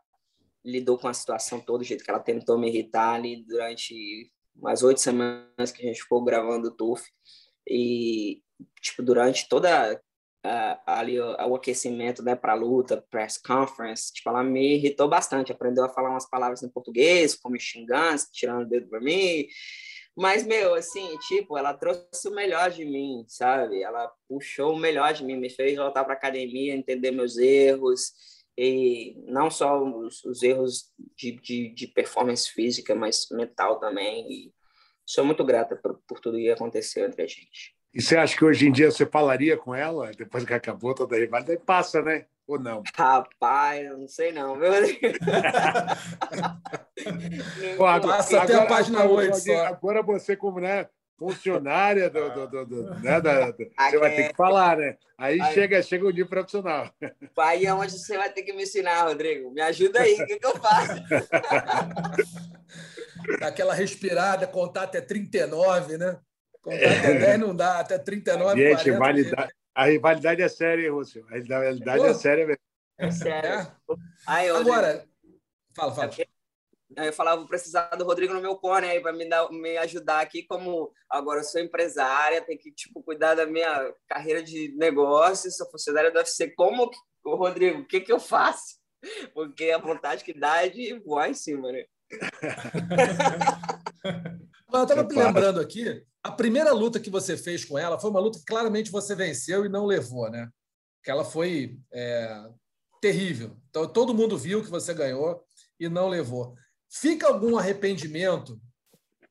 lidou 0.63 0.97
com 0.97 1.07
a 1.07 1.13
situação 1.13 1.59
toda, 1.59 1.83
o 1.83 1.85
jeito 1.85 2.03
que 2.03 2.09
ela 2.09 2.19
tentou 2.19 2.57
me 2.57 2.69
irritar 2.69 3.15
ali 3.15 3.43
durante 3.43 4.31
umas 4.55 4.83
oito 4.83 5.01
semanas 5.01 5.71
que 5.73 5.81
a 5.81 5.87
gente 5.87 6.01
ficou 6.01 6.23
gravando 6.23 6.67
o 6.67 6.71
TUF. 6.71 7.03
E, 7.67 8.41
tipo, 8.81 9.01
durante 9.01 9.47
toda 9.47 9.99
uh, 10.45 10.79
ali 10.85 11.19
o, 11.19 11.31
o, 11.31 11.55
aquecimento 11.55 12.21
né, 12.21 12.35
para 12.35 12.53
a 12.53 12.55
luta, 12.55 13.03
press 13.09 13.37
conference, 13.37 14.11
tipo, 14.13 14.29
ela 14.29 14.43
me 14.43 14.75
irritou 14.75 15.07
bastante. 15.07 15.51
Aprendeu 15.51 15.85
a 15.85 15.89
falar 15.89 16.09
umas 16.09 16.29
palavras 16.29 16.63
em 16.63 16.69
português, 16.69 17.35
como 17.35 17.59
xingando, 17.59 18.21
tirando 18.31 18.65
o 18.65 18.69
dedo 18.69 18.87
para 18.87 18.99
mim. 18.99 19.47
Mas, 20.15 20.45
meu, 20.45 20.75
assim, 20.75 21.17
tipo, 21.27 21.57
ela 21.57 21.73
trouxe 21.73 22.27
o 22.27 22.35
melhor 22.35 22.69
de 22.69 22.85
mim, 22.85 23.25
sabe? 23.27 23.81
Ela 23.81 24.11
puxou 24.27 24.73
o 24.73 24.79
melhor 24.79 25.11
de 25.13 25.23
mim, 25.23 25.37
me 25.37 25.49
fez 25.49 25.75
voltar 25.75 26.03
para 26.03 26.13
academia, 26.13 26.75
entender 26.75 27.11
meus 27.11 27.37
erros, 27.37 28.11
e 28.55 29.15
não 29.25 29.49
só 29.49 29.83
os, 29.83 30.23
os 30.23 30.43
erros 30.43 30.91
de, 31.17 31.31
de, 31.41 31.69
de, 31.73 31.87
performance 31.87 32.47
física, 32.51 32.93
mas 32.93 33.27
mental 33.31 33.79
também. 33.79 34.31
E 34.31 34.53
sou 35.03 35.25
muito 35.25 35.43
grata 35.43 35.75
por, 35.75 35.99
por 36.07 36.19
tudo 36.19 36.37
que 36.37 36.51
aconteceu 36.51 37.07
entre 37.07 37.23
a 37.23 37.27
gente. 37.27 37.75
E 37.93 38.01
você 38.01 38.17
acha 38.17 38.35
que 38.35 38.43
hoje 38.43 38.67
em 38.67 38.71
dia 38.71 38.89
você 38.89 39.05
falaria 39.05 39.55
com 39.55 39.75
ela, 39.75 40.09
depois 40.17 40.43
que 40.43 40.53
acabou 40.53 40.95
toda 40.95 41.15
a 41.15 41.19
rivalidade? 41.19 41.61
Passa, 41.63 42.01
né? 42.01 42.25
Ou 42.47 42.59
não? 42.59 42.81
Rapaz, 42.95 43.97
não 43.97 44.07
sei 44.07 44.31
não, 44.31 44.55
meu 44.55 44.71
Pô, 47.77 47.85
agora, 47.85 48.17
Passa 48.17 48.41
até 48.41 48.53
agora, 48.53 48.65
a 48.65 48.75
página 48.75 49.01
agora, 49.01 49.27
8 49.27 49.37
só. 49.37 49.65
Agora 49.67 50.01
você, 50.01 50.35
como 50.35 50.59
né, 50.59 50.89
funcionária 51.17 52.09
do, 52.09 52.29
do, 52.31 52.47
do, 52.47 52.65
do 52.65 52.83
né, 52.99 53.21
da, 53.21 53.51
do, 53.51 53.57
você 53.57 53.97
vai 53.97 54.15
ter 54.15 54.29
que 54.29 54.35
falar, 54.35 54.77
né? 54.77 54.97
Aí, 55.17 55.39
aí, 55.39 55.53
chega, 55.53 55.81
chega 55.83 56.07
o 56.07 56.11
dia 56.11 56.25
profissional. 56.25 56.91
Aí 57.37 57.65
é 57.65 57.73
onde 57.73 57.93
você 57.93 58.17
vai 58.17 58.29
ter 58.29 58.41
que 58.41 58.51
me 58.51 58.63
ensinar, 58.63 59.03
Rodrigo. 59.03 59.49
Me 59.51 59.61
ajuda 59.61 60.01
aí, 60.01 60.15
o 60.15 60.25
que, 60.25 60.39
que 60.39 60.45
eu 60.45 60.57
faço? 60.57 61.01
Aquela 63.41 63.73
respirada, 63.73 64.45
contar 64.47 64.83
até 64.83 64.99
39, 64.99 65.97
né? 65.97 66.19
Contar 66.63 66.97
até 66.97 67.19
10 67.19 67.39
não 67.39 67.53
dá, 67.53 67.81
até 67.81 67.99
39, 67.99 68.55
Gente, 68.55 68.83
40, 68.83 68.97
validade, 68.97 69.53
a 69.75 69.85
rivalidade 69.85 70.41
é 70.41 70.47
séria, 70.47 70.83
hein, 70.83 70.91
Rússio? 70.91 71.27
A 71.29 71.35
rivalidade 71.35 71.99
Pô, 71.99 72.05
é 72.05 72.13
séria 72.13 72.47
mesmo. 72.47 72.61
É 72.97 73.11
sério. 73.11 73.49
É. 73.49 73.69
Agora, 74.49 75.05
fala, 75.75 75.93
fala. 75.93 76.09
Eu 76.95 77.11
falava, 77.11 77.37
vou 77.37 77.47
precisar 77.47 77.89
do 77.97 78.05
Rodrigo 78.05 78.33
no 78.33 78.39
meu 78.39 78.55
cone 78.55 78.87
aí 78.87 79.01
para 79.01 79.11
me, 79.11 79.27
dar, 79.27 79.51
me 79.51 79.75
ajudar 79.77 80.21
aqui, 80.21 80.43
como 80.43 80.93
agora 81.09 81.41
eu 81.41 81.43
sou 81.43 81.59
empresária, 81.59 82.41
tenho 82.41 82.59
que 82.59 82.71
tipo, 82.71 83.03
cuidar 83.03 83.35
da 83.35 83.45
minha 83.45 83.93
carreira 84.07 84.41
de 84.41 84.73
negócio, 84.77 85.51
sou 85.51 85.69
funcionária 85.69 86.11
do 86.11 86.17
UFC. 86.17 86.51
Como, 86.51 86.89
o 87.25 87.35
Rodrigo, 87.35 87.81
o 87.81 87.87
que, 87.87 87.99
que 87.99 88.13
eu 88.13 88.19
faço? 88.19 88.77
Porque 89.33 89.71
a 89.71 89.79
vontade 89.79 90.23
que 90.23 90.33
dá 90.33 90.65
é 90.65 90.69
de 90.69 90.97
voar 90.99 91.29
em 91.29 91.33
cima, 91.33 91.71
né? 91.71 91.83
eu 94.81 94.83
estava 94.83 95.03
me 95.03 95.15
lembrando 95.15 95.59
aqui, 95.59 96.03
a 96.23 96.31
primeira 96.31 96.71
luta 96.73 96.99
que 96.99 97.09
você 97.09 97.37
fez 97.37 97.65
com 97.65 97.77
ela 97.77 97.99
foi 97.99 98.09
uma 98.09 98.19
luta 98.19 98.39
que 98.39 98.45
claramente 98.45 98.91
você 98.91 99.13
venceu 99.13 99.65
e 99.65 99.69
não 99.69 99.85
levou, 99.85 100.29
né? 100.29 100.49
Que 101.03 101.11
ela 101.11 101.25
foi 101.25 101.77
é, 101.91 102.49
terrível. 103.01 103.57
Então, 103.69 103.87
todo 103.87 104.13
mundo 104.13 104.37
viu 104.37 104.63
que 104.63 104.69
você 104.69 104.93
ganhou 104.93 105.43
e 105.79 105.89
não 105.89 106.07
levou. 106.07 106.55
Fica 106.89 107.27
algum 107.27 107.57
arrependimento? 107.57 108.59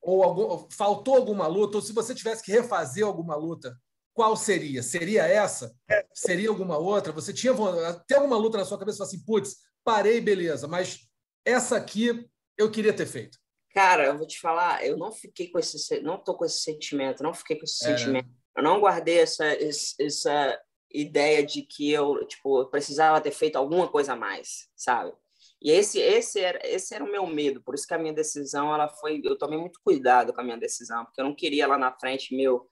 Ou 0.02 0.22
algum, 0.22 0.68
faltou 0.70 1.16
alguma 1.16 1.46
luta? 1.46 1.78
Ou 1.78 1.82
se 1.82 1.92
você 1.92 2.14
tivesse 2.14 2.42
que 2.42 2.52
refazer 2.52 3.06
alguma 3.06 3.34
luta, 3.34 3.76
qual 4.12 4.36
seria? 4.36 4.82
Seria 4.82 5.26
essa? 5.26 5.74
Seria 6.12 6.50
alguma 6.50 6.76
outra? 6.76 7.12
Você 7.12 7.32
tinha 7.32 7.54
tem 8.06 8.16
alguma 8.16 8.36
luta 8.36 8.58
na 8.58 8.64
sua 8.64 8.78
cabeça 8.78 9.02
e 9.02 9.06
assim, 9.06 9.24
putz, 9.24 9.56
parei, 9.82 10.20
beleza, 10.20 10.68
mas 10.68 11.08
essa 11.44 11.76
aqui 11.76 12.28
eu 12.58 12.70
queria 12.70 12.92
ter 12.92 13.06
feito. 13.06 13.38
Cara, 13.74 14.04
eu 14.06 14.18
vou 14.18 14.26
te 14.26 14.38
falar, 14.38 14.84
eu 14.84 14.96
não 14.96 15.10
fiquei 15.10 15.48
com 15.48 15.58
esse, 15.58 16.00
não 16.00 16.18
tô 16.18 16.34
com 16.34 16.44
esse 16.44 16.60
sentimento, 16.60 17.22
não 17.22 17.32
fiquei 17.32 17.56
com 17.56 17.64
esse 17.64 17.84
é. 17.86 17.96
sentimento. 17.96 18.28
Eu 18.56 18.62
não 18.62 18.80
guardei 18.80 19.18
essa, 19.20 19.46
essa 19.98 20.60
ideia 20.92 21.44
de 21.44 21.62
que 21.62 21.90
eu, 21.90 22.26
tipo, 22.26 22.66
precisava 22.66 23.20
ter 23.20 23.30
feito 23.30 23.56
alguma 23.56 23.88
coisa 23.88 24.12
a 24.12 24.16
mais, 24.16 24.68
sabe? 24.76 25.12
E 25.60 25.70
esse, 25.70 25.98
esse 26.00 26.40
era, 26.40 26.60
esse 26.64 26.94
era 26.94 27.04
o 27.04 27.10
meu 27.10 27.26
medo. 27.26 27.62
Por 27.62 27.74
isso 27.74 27.86
que 27.86 27.94
a 27.94 27.98
minha 27.98 28.12
decisão, 28.12 28.74
ela 28.74 28.88
foi, 28.88 29.22
eu 29.24 29.38
tomei 29.38 29.58
muito 29.58 29.80
cuidado 29.82 30.32
com 30.32 30.40
a 30.40 30.44
minha 30.44 30.58
decisão, 30.58 31.04
porque 31.04 31.20
eu 31.20 31.24
não 31.24 31.34
queria 31.34 31.66
lá 31.66 31.78
na 31.78 31.92
frente, 31.92 32.34
meu, 32.36 32.68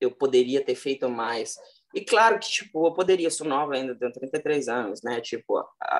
eu 0.00 0.10
poderia 0.10 0.64
ter 0.64 0.74
feito 0.74 1.08
mais. 1.08 1.56
E 1.92 2.02
claro 2.02 2.38
que, 2.38 2.48
tipo, 2.48 2.86
eu 2.86 2.92
poderia, 2.92 3.30
sou 3.30 3.46
nova 3.46 3.74
ainda, 3.74 3.96
tenho 3.96 4.12
33 4.12 4.68
anos, 4.68 5.02
né? 5.02 5.20
Tipo, 5.20 5.58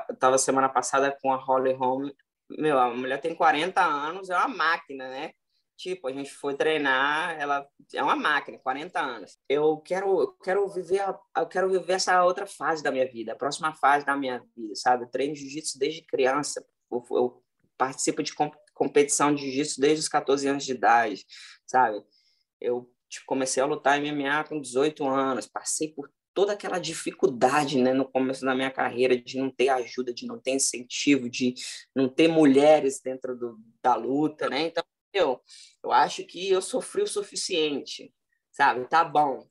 eu 0.08 0.16
tava 0.16 0.38
semana 0.38 0.68
passada 0.68 1.16
com 1.20 1.32
a 1.32 1.36
Holly 1.36 1.72
Holm 1.72 2.10
meu, 2.58 2.78
a 2.78 2.94
mulher 2.94 3.20
tem 3.20 3.34
40 3.34 3.82
anos, 3.82 4.30
é 4.30 4.36
uma 4.36 4.48
máquina, 4.48 5.08
né? 5.08 5.32
Tipo, 5.76 6.08
a 6.08 6.12
gente 6.12 6.30
foi 6.30 6.54
treinar, 6.54 7.40
ela 7.40 7.66
é 7.94 8.02
uma 8.02 8.16
máquina, 8.16 8.58
40 8.58 9.00
anos. 9.00 9.38
Eu 9.48 9.78
quero, 9.78 10.20
eu 10.20 10.32
quero 10.44 10.68
viver, 10.68 11.02
eu 11.36 11.46
quero 11.46 11.70
viver 11.70 11.94
essa 11.94 12.22
outra 12.22 12.46
fase 12.46 12.82
da 12.82 12.90
minha 12.90 13.10
vida, 13.10 13.32
a 13.32 13.36
próxima 13.36 13.74
fase 13.74 14.04
da 14.04 14.14
minha 14.14 14.44
vida, 14.54 14.74
sabe? 14.74 15.04
Eu 15.04 15.08
treino 15.08 15.34
jiu-jitsu 15.34 15.78
desde 15.78 16.02
criança. 16.02 16.62
Eu, 16.90 17.02
eu 17.12 17.42
participo 17.78 18.22
de 18.22 18.34
competição 18.74 19.34
de 19.34 19.42
jiu-jitsu 19.42 19.80
desde 19.80 20.00
os 20.00 20.08
14 20.08 20.48
anos 20.48 20.64
de 20.66 20.72
idade, 20.72 21.24
sabe? 21.66 22.04
Eu 22.60 22.92
tipo, 23.08 23.26
comecei 23.26 23.62
a 23.62 23.66
lutar 23.66 23.98
MMA 24.00 24.44
com 24.44 24.60
18 24.60 25.06
anos, 25.06 25.46
passei 25.46 25.92
por 25.92 26.10
toda 26.34 26.52
aquela 26.52 26.78
dificuldade 26.78 27.80
né, 27.80 27.92
no 27.92 28.04
começo 28.08 28.44
da 28.44 28.54
minha 28.54 28.70
carreira 28.70 29.16
de 29.16 29.38
não 29.38 29.50
ter 29.50 29.68
ajuda, 29.68 30.12
de 30.12 30.26
não 30.26 30.38
ter 30.38 30.52
incentivo, 30.52 31.28
de 31.28 31.54
não 31.94 32.08
ter 32.08 32.28
mulheres 32.28 33.00
dentro 33.00 33.36
do, 33.36 33.58
da 33.82 33.94
luta, 33.94 34.48
né? 34.48 34.62
Então, 34.62 34.84
eu, 35.12 35.40
eu 35.82 35.92
acho 35.92 36.24
que 36.24 36.50
eu 36.50 36.62
sofri 36.62 37.02
o 37.02 37.06
suficiente, 37.06 38.12
sabe? 38.50 38.86
Tá 38.88 39.04
bom. 39.04 39.46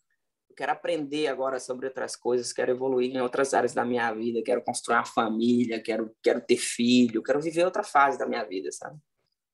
Eu 0.50 0.56
quero 0.56 0.72
aprender 0.72 1.28
agora 1.28 1.60
sobre 1.60 1.88
outras 1.88 2.16
coisas, 2.16 2.54
quero 2.54 2.72
evoluir 2.72 3.14
em 3.14 3.22
outras 3.22 3.54
áreas 3.54 3.74
da 3.74 3.86
minha 3.86 4.12
vida, 4.14 4.42
quero 4.44 4.64
construir 4.64 4.96
uma 4.96 5.06
família, 5.06 5.82
quero, 5.82 6.16
quero 6.24 6.42
ter 6.42 6.58
filho, 6.58 7.24
quero 7.24 7.42
viver 7.42 7.66
outra 7.66 7.84
fase 7.84 8.18
da 8.18 8.26
minha 8.26 8.44
vida, 8.44 8.72
sabe? 8.72 8.98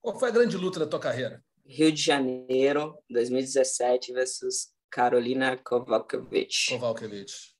Qual 0.02 0.20
foi 0.20 0.30
a 0.30 0.32
grande 0.32 0.58
luta 0.58 0.80
da 0.80 0.88
tua 0.88 1.00
carreira? 1.00 1.44
Rio 1.66 1.92
de 1.92 2.02
Janeiro, 2.02 2.96
2017 3.10 4.14
versus 4.14 4.75
Carolina 4.96 5.58
Kovalkiewicz. 5.58 6.68
Kovalkiewicz. 6.70 7.54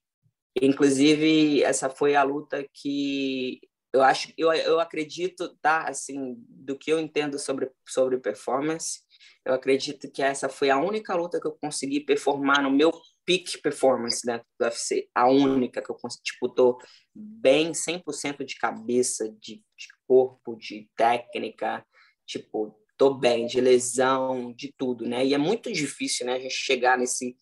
Inclusive, 0.58 1.62
essa 1.62 1.90
foi 1.90 2.16
a 2.16 2.22
luta 2.22 2.66
que 2.72 3.60
eu 3.92 4.02
acho, 4.02 4.32
eu, 4.38 4.50
eu 4.52 4.80
acredito, 4.80 5.54
tá, 5.60 5.86
assim, 5.86 6.34
do 6.48 6.78
que 6.78 6.90
eu 6.90 6.98
entendo 6.98 7.38
sobre 7.38 7.70
sobre 7.86 8.18
performance, 8.18 9.00
eu 9.44 9.52
acredito 9.52 10.10
que 10.10 10.22
essa 10.22 10.48
foi 10.48 10.70
a 10.70 10.78
única 10.78 11.14
luta 11.14 11.38
que 11.38 11.46
eu 11.46 11.56
consegui 11.60 12.00
performar 12.00 12.62
no 12.62 12.70
meu 12.70 12.90
peak 13.26 13.60
performance 13.60 14.24
dentro 14.24 14.46
do 14.58 14.64
UFC, 14.64 15.08
a 15.14 15.28
única 15.28 15.82
que 15.82 15.90
eu 15.90 15.94
consegui, 15.94 16.24
tipo, 16.24 16.48
tô 16.48 16.78
bem 17.14 17.72
100% 17.72 18.44
de 18.46 18.56
cabeça, 18.56 19.28
de, 19.40 19.56
de 19.56 19.88
corpo, 20.06 20.56
de 20.56 20.88
técnica, 20.96 21.84
tipo, 22.26 22.78
tô 22.96 23.14
bem, 23.14 23.46
de 23.46 23.60
lesão, 23.60 24.52
de 24.52 24.72
tudo, 24.76 25.06
né? 25.06 25.24
E 25.24 25.34
é 25.34 25.38
muito 25.38 25.72
difícil, 25.72 26.26
né, 26.26 26.34
a 26.34 26.40
gente 26.40 26.54
chegar 26.54 26.98
nesse 26.98 27.36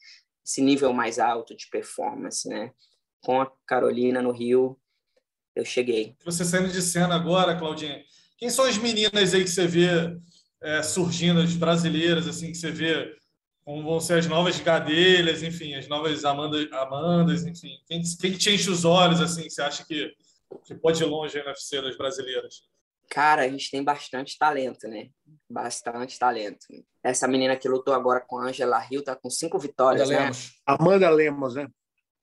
esse 0.45 0.61
nível 0.61 0.93
mais 0.93 1.19
alto 1.19 1.57
de 1.57 1.67
performance, 1.69 2.47
né? 2.47 2.71
Com 3.23 3.41
a 3.41 3.51
Carolina 3.67 4.21
no 4.21 4.31
Rio, 4.31 4.79
eu 5.57 5.65
cheguei. 5.65 6.15
Você 6.25 6.45
saindo 6.45 6.69
de 6.69 6.83
cena 6.83 7.15
agora, 7.15 7.57
Claudinha, 7.57 8.05
quem 8.37 8.51
são 8.51 8.67
as 8.67 8.77
meninas 8.77 9.33
aí 9.33 9.43
que 9.43 9.51
você 9.51 9.67
vê 9.67 9.89
é, 10.63 10.83
surgindo, 10.83 11.41
as 11.41 11.55
brasileiras, 11.55 12.29
assim, 12.29 12.53
que 12.53 12.59
você 12.59 12.71
vê 12.71 13.17
como 13.65 13.83
vão 13.83 13.99
ser 13.99 14.19
as 14.19 14.27
novas 14.27 14.61
Gadelhas, 14.61 15.43
enfim, 15.43 15.75
as 15.75 15.89
novas 15.89 16.25
Amanda, 16.25 16.59
Amandas, 16.77 17.47
enfim. 17.47 17.79
Quem, 17.87 18.03
quem 18.21 18.33
te 18.33 18.51
enche 18.51 18.69
os 18.69 18.85
olhos, 18.85 19.23
assim, 19.23 19.45
que 19.45 19.51
você 19.51 19.63
acha 19.63 19.87
que, 19.87 20.13
que 20.65 20.75
pode 20.75 21.03
ir 21.03 21.07
longe 21.07 21.39
aí 21.39 21.45
na 21.45 21.53
UFC 21.53 21.81
das 21.81 21.97
brasileiras? 21.97 22.63
Cara, 23.11 23.43
a 23.43 23.49
gente 23.49 23.71
tem 23.71 23.83
bastante 23.83 24.39
talento, 24.39 24.89
né? 24.89 25.11
Bastante 25.49 26.19
talento. 26.19 26.67
Essa 27.03 27.29
menina 27.29 27.57
que 27.57 27.69
lutou 27.69 27.95
agora 27.95 28.21
com 28.21 28.39
a 28.39 28.47
Angela 28.47 28.85
Hill 28.91 29.05
tá 29.05 29.15
com 29.15 29.31
cinco 29.31 29.59
vitórias, 29.59 30.09
Amanda 30.09 30.19
né? 30.19 30.25
Lemos. 30.25 30.63
Amanda 30.67 31.11
Lemos, 31.11 31.55
né? 31.55 31.69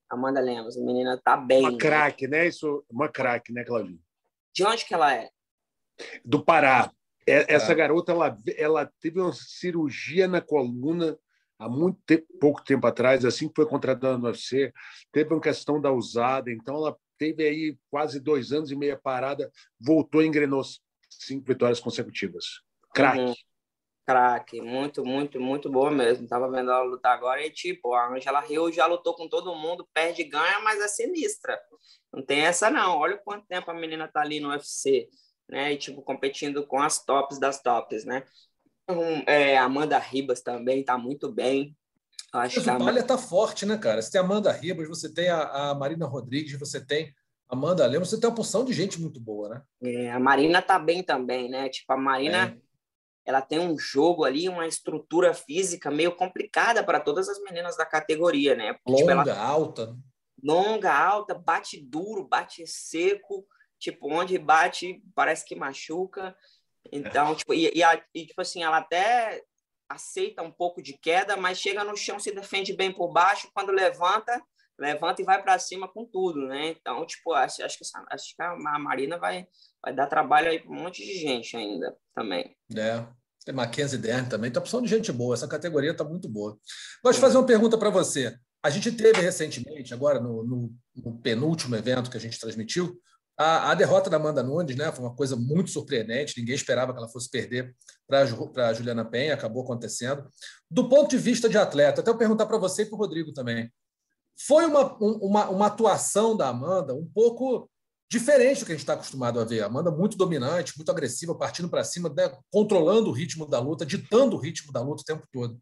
Amanda 0.09 0.41
Lemos, 0.41 0.77
a 0.77 0.81
menina 0.81 1.21
tá 1.23 1.37
bem. 1.37 1.61
Uma 1.61 1.77
craque, 1.77 2.27
né? 2.27 2.47
Isso, 2.47 2.83
uma 2.89 3.07
craque, 3.07 3.53
né, 3.53 3.63
Claudinho? 3.63 3.99
De 4.53 4.65
onde 4.65 4.85
que 4.85 4.93
ela 4.93 5.13
é? 5.13 5.29
Do 6.25 6.43
Pará. 6.43 6.91
É, 7.25 7.53
essa 7.53 7.73
garota, 7.73 8.11
ela, 8.11 8.37
ela 8.57 8.91
teve 8.99 9.21
uma 9.21 9.31
cirurgia 9.31 10.27
na 10.27 10.41
coluna 10.41 11.17
há 11.57 11.69
muito 11.69 11.99
tempo, 12.05 12.25
pouco 12.39 12.63
tempo 12.63 12.85
atrás, 12.87 13.23
assim 13.23 13.47
que 13.47 13.55
foi 13.55 13.67
contratada 13.67 14.17
no 14.17 14.25
UFC, 14.25 14.73
teve 15.11 15.31
uma 15.31 15.39
questão 15.39 15.79
da 15.79 15.91
usada, 15.91 16.51
então 16.51 16.75
ela 16.75 16.97
teve 17.21 17.47
aí 17.47 17.77
quase 17.91 18.19
dois 18.19 18.51
anos 18.51 18.71
e 18.71 18.75
meia 18.75 18.97
parada, 18.97 19.51
voltou 19.79 20.23
e 20.23 20.25
engrenou 20.25 20.63
cinco 21.07 21.45
vitórias 21.45 21.79
consecutivas. 21.79 22.45
Craque. 22.95 24.59
Uhum. 24.59 24.65
Muito, 24.65 25.05
muito, 25.05 25.39
muito 25.39 25.69
boa 25.69 25.91
mesmo. 25.91 26.27
Tava 26.27 26.49
vendo 26.49 26.71
ela 26.71 26.81
lutar 26.81 27.15
agora 27.15 27.45
e, 27.45 27.51
tipo, 27.51 27.93
a 27.93 28.11
Angela 28.11 28.43
Hill 28.49 28.71
já 28.71 28.87
lutou 28.87 29.13
com 29.13 29.29
todo 29.29 29.53
mundo, 29.53 29.87
perde 29.93 30.23
e 30.23 30.29
ganha, 30.29 30.59
mas 30.61 30.81
é 30.81 30.87
sinistra. 30.87 31.61
Não 32.11 32.25
tem 32.25 32.41
essa, 32.41 32.71
não. 32.71 32.97
Olha 32.97 33.19
quanto 33.19 33.45
tempo 33.45 33.69
a 33.69 33.73
menina 33.75 34.07
tá 34.07 34.21
ali 34.21 34.39
no 34.39 34.49
UFC, 34.49 35.07
né? 35.47 35.73
E, 35.73 35.77
tipo, 35.77 36.01
competindo 36.01 36.65
com 36.65 36.79
as 36.79 37.05
tops 37.05 37.39
das 37.39 37.61
tops, 37.61 38.03
né? 38.03 38.25
Um, 38.89 39.21
é, 39.27 39.59
Amanda 39.59 39.99
Ribas 39.99 40.41
também 40.41 40.83
tá 40.83 40.97
muito 40.97 41.31
bem. 41.31 41.77
Acho 42.33 42.57
Mas 42.57 42.65
que 42.65 42.71
o 42.71 42.77
Palha 42.77 43.03
tá 43.03 43.17
forte, 43.17 43.65
né, 43.65 43.77
cara? 43.77 44.01
Você 44.01 44.11
tem 44.11 44.21
a 44.21 44.23
Amanda 44.23 44.51
Ribas, 44.51 44.87
você 44.87 45.13
tem 45.13 45.29
a, 45.29 45.41
a 45.41 45.75
Marina 45.75 46.05
Rodrigues, 46.05 46.57
você 46.57 46.83
tem 46.83 47.13
a 47.49 47.55
Amanda 47.55 47.85
Lemos, 47.85 48.09
você 48.09 48.19
tem 48.19 48.29
uma 48.29 48.35
porção 48.35 48.63
de 48.63 48.71
gente 48.71 49.01
muito 49.01 49.19
boa, 49.19 49.49
né? 49.49 49.61
É, 49.83 50.11
a 50.11 50.19
Marina 50.19 50.61
tá 50.61 50.79
bem 50.79 51.03
também, 51.03 51.49
né? 51.49 51.67
Tipo, 51.67 51.91
a 51.91 51.97
Marina, 51.97 52.47
é. 52.47 52.57
ela 53.25 53.41
tem 53.41 53.59
um 53.59 53.77
jogo 53.77 54.23
ali, 54.23 54.47
uma 54.47 54.65
estrutura 54.65 55.33
física 55.33 55.91
meio 55.91 56.15
complicada 56.15 56.81
para 56.81 57.01
todas 57.01 57.27
as 57.27 57.41
meninas 57.43 57.75
da 57.75 57.85
categoria, 57.85 58.55
né? 58.55 58.73
Porque, 58.85 59.01
longa, 59.03 59.17
tipo, 59.17 59.29
ela... 59.29 59.43
alta. 59.43 59.97
Longa, 60.41 60.93
alta, 60.93 61.35
bate 61.35 61.81
duro, 61.81 62.25
bate 62.25 62.65
seco, 62.65 63.45
tipo, 63.77 64.09
onde 64.09 64.37
bate 64.37 65.03
parece 65.13 65.45
que 65.45 65.53
machuca. 65.53 66.33
Então, 66.89 67.35
tipo, 67.35 67.53
e, 67.53 67.69
e, 67.75 67.83
a, 67.83 68.01
e, 68.15 68.25
tipo 68.25 68.41
assim, 68.41 68.63
ela 68.63 68.77
até 68.77 69.43
aceita 69.91 70.41
um 70.41 70.51
pouco 70.51 70.81
de 70.81 70.97
queda, 70.97 71.35
mas 71.37 71.59
chega 71.59 71.83
no 71.83 71.95
chão, 71.95 72.19
se 72.19 72.31
defende 72.31 72.73
bem 72.73 72.91
por 72.91 73.11
baixo, 73.11 73.49
quando 73.53 73.71
levanta, 73.71 74.41
levanta 74.79 75.21
e 75.21 75.25
vai 75.25 75.41
para 75.41 75.59
cima 75.59 75.87
com 75.87 76.05
tudo, 76.05 76.47
né? 76.47 76.69
Então, 76.69 77.05
tipo, 77.05 77.33
acho, 77.33 77.63
acho, 77.63 77.77
que, 77.77 77.83
acho 78.09 78.35
que 78.35 78.41
a 78.41 78.79
Marina 78.79 79.17
vai, 79.17 79.45
vai 79.83 79.93
dar 79.93 80.07
trabalho 80.07 80.49
aí 80.49 80.59
para 80.59 80.71
um 80.71 80.81
monte 80.81 81.05
de 81.05 81.13
gente 81.13 81.55
ainda 81.55 81.95
também. 82.15 82.55
É. 82.75 83.05
Tem 83.43 83.55
Mackenzie 83.55 83.97
Dern 83.97 84.29
também, 84.29 84.51
tá 84.51 84.59
opção 84.59 84.81
de 84.81 84.87
gente 84.87 85.11
boa, 85.11 85.33
essa 85.33 85.47
categoria 85.47 85.95
tá 85.95 86.03
muito 86.03 86.29
boa. 86.29 86.57
Gosto 87.03 87.15
de 87.15 87.21
fazer 87.21 87.37
uma 87.37 87.45
pergunta 87.45 87.77
para 87.77 87.89
você. 87.89 88.35
A 88.63 88.69
gente 88.69 88.91
teve 88.91 89.19
recentemente, 89.19 89.93
agora 89.93 90.19
no, 90.19 90.43
no, 90.43 90.75
no 90.95 91.17
penúltimo 91.19 91.75
evento 91.75 92.11
que 92.11 92.17
a 92.17 92.19
gente 92.19 92.39
transmitiu, 92.39 92.95
a, 93.37 93.71
a, 93.71 93.75
derrota 93.75 94.09
da 94.09 94.17
Amanda 94.17 94.43
Nunes 94.43 94.75
né, 94.75 94.91
foi 94.91 95.03
uma 95.03 95.15
coisa 95.15 95.35
muito 95.35 95.71
surpreendente, 95.71 96.39
ninguém 96.39 96.55
esperava 96.55 96.93
que 96.93 96.99
ela 96.99 97.09
fosse 97.09 97.29
perder 97.29 97.75
para 98.07 98.21
a 98.67 98.73
Juliana 98.73 99.05
Penha, 99.05 99.33
acabou 99.33 99.63
acontecendo. 99.63 100.27
Do 100.69 100.87
ponto 100.89 101.09
de 101.09 101.17
vista 101.17 101.49
de 101.49 101.57
atleta, 101.57 102.01
até 102.01 102.11
eu 102.11 102.17
perguntar 102.17 102.45
para 102.45 102.57
você 102.57 102.83
e 102.83 102.85
para 102.85 102.95
o 102.95 102.99
Rodrigo 102.99 103.33
também. 103.33 103.71
Foi 104.47 104.65
uma, 104.65 104.97
uma, 104.99 105.49
uma 105.49 105.67
atuação 105.67 106.35
da 106.35 106.49
Amanda 106.49 106.93
um 106.93 107.05
pouco 107.05 107.69
diferente 108.09 108.59
do 108.59 108.65
que 108.65 108.73
a 108.73 108.75
gente 108.75 108.83
está 108.83 108.93
acostumado 108.93 109.39
a 109.39 109.45
ver. 109.45 109.61
A 109.61 109.67
Amanda 109.67 109.89
muito 109.89 110.17
dominante, 110.17 110.73
muito 110.77 110.91
agressiva, 110.91 111.33
partindo 111.33 111.69
para 111.69 111.83
cima, 111.83 112.09
né, 112.09 112.29
controlando 112.51 113.09
o 113.09 113.13
ritmo 113.13 113.47
da 113.47 113.59
luta, 113.59 113.85
ditando 113.85 114.35
o 114.35 114.39
ritmo 114.39 114.73
da 114.73 114.81
luta 114.81 115.01
o 115.01 115.05
tempo 115.05 115.25
todo. 115.31 115.57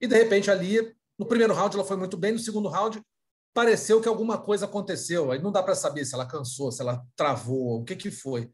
E, 0.00 0.06
de 0.06 0.16
repente, 0.16 0.50
ali, 0.50 0.94
no 1.18 1.24
primeiro 1.24 1.54
round, 1.54 1.76
ela 1.76 1.86
foi 1.86 1.96
muito 1.96 2.16
bem, 2.16 2.32
no 2.32 2.38
segundo 2.38 2.68
round, 2.68 3.00
pareceu 3.56 4.02
que 4.02 4.08
alguma 4.08 4.36
coisa 4.36 4.66
aconteceu. 4.66 5.32
Aí 5.32 5.40
não 5.40 5.50
dá 5.50 5.62
para 5.62 5.74
saber 5.74 6.04
se 6.04 6.14
ela 6.14 6.28
cansou, 6.28 6.70
se 6.70 6.82
ela 6.82 7.02
travou, 7.16 7.80
o 7.80 7.84
que, 7.84 7.96
que 7.96 8.10
foi. 8.10 8.52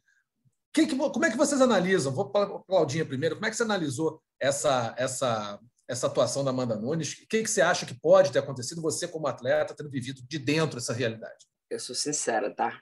Que 0.73 0.87
que, 0.87 0.97
como 0.97 1.25
é 1.25 1.31
que 1.31 1.37
vocês 1.37 1.61
analisam? 1.61 2.12
Vou 2.12 2.31
para 2.31 2.45
a 2.45 2.59
Claudinha 2.61 3.05
primeiro. 3.05 3.35
Como 3.35 3.45
é 3.45 3.51
que 3.51 3.57
você 3.57 3.65
analisou 3.65 4.23
essa, 4.41 4.95
essa, 4.97 5.59
essa 5.88 6.07
atuação 6.07 6.45
da 6.45 6.51
Amanda 6.51 6.77
Nunes? 6.77 7.15
O 7.15 7.27
que, 7.27 7.43
que 7.43 7.51
você 7.51 7.61
acha 7.61 7.85
que 7.85 7.99
pode 7.99 8.31
ter 8.31 8.38
acontecido, 8.38 8.81
você 8.81 9.09
como 9.09 9.27
atleta, 9.27 9.75
tendo 9.75 9.91
vivido 9.91 10.23
de 10.23 10.38
dentro 10.38 10.79
essa 10.79 10.93
realidade? 10.93 11.47
Eu 11.69 11.81
sou 11.81 11.97
sincera, 11.97 12.55
tá? 12.55 12.81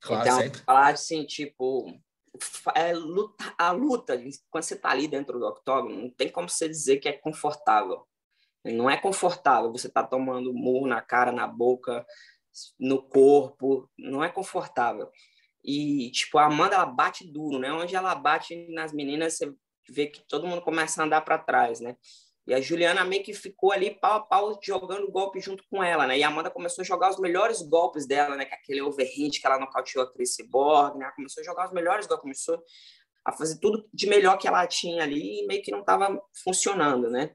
Claro, 0.00 0.28
então, 0.28 0.38
sempre. 0.38 0.60
falar 0.60 0.94
assim, 0.94 1.26
tipo, 1.26 1.92
é, 2.76 2.92
luta, 2.92 3.54
a 3.58 3.72
luta, 3.72 4.16
quando 4.48 4.62
você 4.62 4.74
está 4.74 4.90
ali 4.90 5.08
dentro 5.08 5.40
do 5.40 5.46
octógono, 5.46 6.02
não 6.02 6.10
tem 6.10 6.30
como 6.30 6.48
você 6.48 6.68
dizer 6.68 6.98
que 6.98 7.08
é 7.08 7.12
confortável. 7.12 8.06
Não 8.64 8.90
é 8.90 8.96
confortável 8.96 9.72
você 9.72 9.86
estar 9.86 10.02
tá 10.02 10.08
tomando 10.08 10.52
murro 10.52 10.86
na 10.86 11.00
cara, 11.00 11.32
na 11.32 11.46
boca, 11.46 12.04
no 12.78 13.02
corpo, 13.02 13.88
não 13.98 14.22
é 14.22 14.28
confortável. 14.28 15.10
E, 15.64 16.10
tipo, 16.12 16.38
a 16.38 16.46
Amanda, 16.46 16.74
ela 16.74 16.86
bate 16.86 17.30
duro, 17.30 17.58
né? 17.58 17.72
Onde 17.72 17.94
ela 17.94 18.14
bate 18.14 18.68
nas 18.72 18.92
meninas, 18.92 19.36
você 19.36 19.52
vê 19.88 20.06
que 20.06 20.26
todo 20.26 20.46
mundo 20.46 20.62
começa 20.62 21.00
a 21.00 21.04
andar 21.04 21.20
para 21.22 21.38
trás, 21.38 21.80
né? 21.80 21.96
E 22.46 22.54
a 22.54 22.60
Juliana 22.62 23.04
meio 23.04 23.22
que 23.22 23.34
ficou 23.34 23.72
ali 23.72 23.90
pau 23.90 24.14
a 24.14 24.20
pau 24.20 24.58
jogando 24.62 25.10
golpe 25.10 25.38
junto 25.38 25.62
com 25.70 25.82
ela, 25.84 26.06
né? 26.06 26.18
E 26.18 26.22
a 26.22 26.28
Amanda 26.28 26.50
começou 26.50 26.80
a 26.80 26.84
jogar 26.86 27.10
os 27.10 27.18
melhores 27.18 27.60
golpes 27.60 28.06
dela, 28.06 28.36
né? 28.36 28.46
Que 28.46 28.54
aquele 28.54 28.80
overhand 28.80 29.30
que 29.32 29.46
ela 29.46 29.58
nocauteou 29.58 30.02
a 30.02 30.10
Chris 30.10 30.36
Borg, 30.48 30.96
né? 30.96 31.04
Ela 31.04 31.14
começou 31.14 31.42
a 31.42 31.44
jogar 31.44 31.66
os 31.66 31.72
melhores 31.74 32.06
golpes, 32.06 32.22
começou 32.22 32.62
a 33.22 33.32
fazer 33.32 33.58
tudo 33.60 33.86
de 33.92 34.06
melhor 34.06 34.38
que 34.38 34.48
ela 34.48 34.66
tinha 34.66 35.02
ali 35.02 35.42
e 35.42 35.46
meio 35.46 35.62
que 35.62 35.70
não 35.70 35.80
estava 35.80 36.18
funcionando, 36.42 37.10
né? 37.10 37.34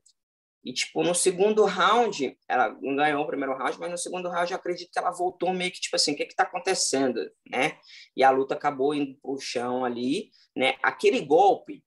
E, 0.63 0.71
tipo, 0.71 1.03
no 1.03 1.13
segundo 1.13 1.65
round, 1.65 2.37
ela 2.47 2.69
não 2.81 2.95
ganhou 2.95 3.21
o 3.21 3.27
primeiro 3.27 3.55
round, 3.57 3.77
mas 3.79 3.91
no 3.91 3.97
segundo 3.97 4.29
round 4.29 4.51
eu 4.51 4.57
acredito 4.57 4.91
que 4.91 4.99
ela 4.99 5.11
voltou 5.11 5.53
meio 5.53 5.71
que, 5.71 5.81
tipo 5.81 5.95
assim, 5.95 6.13
o 6.13 6.15
que 6.15 6.25
que 6.25 6.35
tá 6.35 6.43
acontecendo, 6.43 7.19
né? 7.49 7.77
E 8.15 8.23
a 8.23 8.31
luta 8.31 8.55
acabou 8.55 8.93
indo 8.93 9.17
pro 9.21 9.37
chão 9.39 9.83
ali, 9.83 10.31
né? 10.55 10.75
Aquele 10.81 11.19
golpe, 11.19 11.83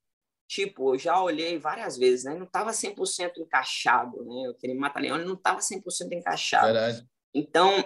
tipo, 0.46 0.94
eu 0.94 0.98
já 0.98 1.22
olhei 1.22 1.58
várias 1.58 1.96
vezes, 1.96 2.24
né? 2.24 2.34
Não 2.34 2.44
tava 2.44 2.70
100% 2.70 3.38
encaixado, 3.38 4.22
né? 4.24 4.50
Aquele 4.50 4.74
mata-leão 4.74 5.18
não 5.18 5.36
tava 5.36 5.60
100% 5.60 6.12
encaixado. 6.12 6.66
Verdade. 6.66 7.06
Então, 7.34 7.82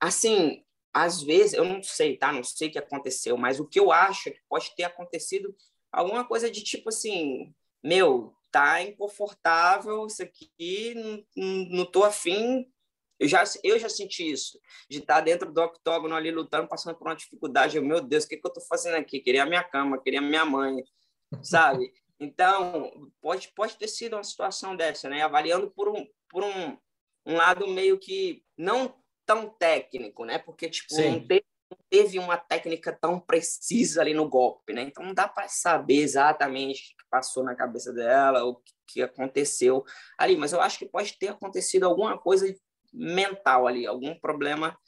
assim, 0.00 0.64
às 0.92 1.22
vezes, 1.22 1.52
eu 1.52 1.64
não 1.64 1.80
sei, 1.80 2.16
tá? 2.16 2.32
Não 2.32 2.42
sei 2.42 2.68
o 2.68 2.72
que 2.72 2.78
aconteceu, 2.78 3.36
mas 3.36 3.60
o 3.60 3.66
que 3.66 3.78
eu 3.78 3.92
acho 3.92 4.30
é 4.30 4.32
que 4.32 4.40
pode 4.48 4.74
ter 4.74 4.82
acontecido 4.82 5.54
alguma 5.92 6.24
coisa 6.24 6.50
de 6.50 6.62
tipo 6.62 6.88
assim, 6.88 7.54
meu, 7.82 8.35
tá 8.56 8.82
inconfortável 8.82 10.06
isso 10.06 10.22
aqui, 10.22 10.94
não, 10.94 11.78
não 11.78 11.84
tô 11.84 12.04
afim. 12.04 12.66
Eu 13.18 13.28
já, 13.28 13.44
eu 13.62 13.78
já 13.78 13.88
senti 13.88 14.30
isso, 14.30 14.58
de 14.90 14.98
estar 14.98 15.16
tá 15.16 15.20
dentro 15.20 15.52
do 15.52 15.60
octógono 15.60 16.14
ali 16.14 16.30
lutando, 16.30 16.68
passando 16.68 16.96
por 16.96 17.06
uma 17.06 17.16
dificuldade. 17.16 17.76
Eu, 17.76 17.84
meu 17.84 18.00
Deus, 18.00 18.24
o 18.24 18.28
que, 18.28 18.36
que 18.36 18.46
eu 18.46 18.52
tô 18.52 18.60
fazendo 18.62 18.94
aqui? 18.94 19.20
Queria 19.20 19.42
a 19.42 19.46
minha 19.46 19.62
cama, 19.62 20.00
queria 20.00 20.20
a 20.20 20.22
minha 20.22 20.44
mãe, 20.44 20.82
sabe? 21.42 21.92
Então, 22.18 23.10
pode, 23.20 23.52
pode 23.54 23.76
ter 23.76 23.88
sido 23.88 24.16
uma 24.16 24.24
situação 24.24 24.74
dessa, 24.74 25.08
né? 25.08 25.22
Avaliando 25.22 25.70
por 25.70 25.88
um, 25.88 26.06
por 26.28 26.42
um, 26.42 26.78
um 27.26 27.36
lado 27.36 27.66
meio 27.68 27.98
que 27.98 28.42
não 28.56 28.94
tão 29.26 29.48
técnico, 29.50 30.24
né? 30.24 30.38
Porque, 30.38 30.68
tipo, 30.68 30.94
não 30.94 31.26
teve 31.26 31.44
teve 31.88 32.18
uma 32.18 32.36
técnica 32.36 32.96
tão 33.00 33.18
precisa 33.18 34.00
ali 34.00 34.14
no 34.14 34.28
golpe, 34.28 34.72
né? 34.72 34.82
Então 34.82 35.04
não 35.04 35.14
dá 35.14 35.28
para 35.28 35.48
saber 35.48 35.96
exatamente 35.96 36.94
o 36.94 36.96
que 36.96 37.08
passou 37.10 37.42
na 37.42 37.54
cabeça 37.54 37.92
dela, 37.92 38.44
o 38.44 38.60
que 38.86 39.02
aconteceu 39.02 39.84
ali, 40.18 40.36
mas 40.36 40.52
eu 40.52 40.60
acho 40.60 40.78
que 40.78 40.86
pode 40.86 41.18
ter 41.18 41.28
acontecido 41.28 41.84
alguma 41.84 42.18
coisa 42.18 42.54
mental 42.92 43.66
ali, 43.66 43.86
algum 43.86 44.18
problema 44.18 44.78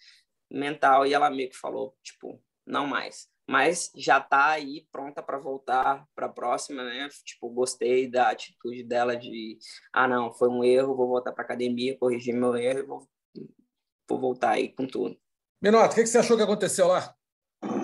mental 0.50 1.06
e 1.06 1.12
ela 1.12 1.30
meio 1.30 1.50
que 1.50 1.56
falou, 1.56 1.96
tipo, 2.02 2.42
não 2.66 2.86
mais. 2.86 3.28
Mas 3.46 3.90
já 3.96 4.20
tá 4.20 4.50
aí 4.50 4.86
pronta 4.92 5.22
para 5.22 5.38
voltar 5.38 6.06
para 6.14 6.26
a 6.26 6.32
próxima, 6.32 6.84
né? 6.84 7.08
Tipo, 7.24 7.48
gostei 7.48 8.06
da 8.06 8.30
atitude 8.30 8.82
dela 8.84 9.16
de, 9.16 9.58
ah, 9.92 10.06
não, 10.06 10.32
foi 10.34 10.48
um 10.48 10.62
erro, 10.62 10.94
vou 10.94 11.08
voltar 11.08 11.32
para 11.32 11.44
academia, 11.44 11.96
corrigir 11.98 12.34
meu 12.34 12.54
erro, 12.56 12.86
vou, 12.86 13.08
vou 14.08 14.20
voltar 14.20 14.50
aí 14.52 14.68
com 14.70 14.86
tudo. 14.86 15.18
Minota, 15.60 15.92
o 15.92 15.94
que, 15.94 16.06
você 16.06 16.18
achou 16.18 16.36
que 16.36 16.42
aconteceu 16.42 16.86
lá? 16.86 17.14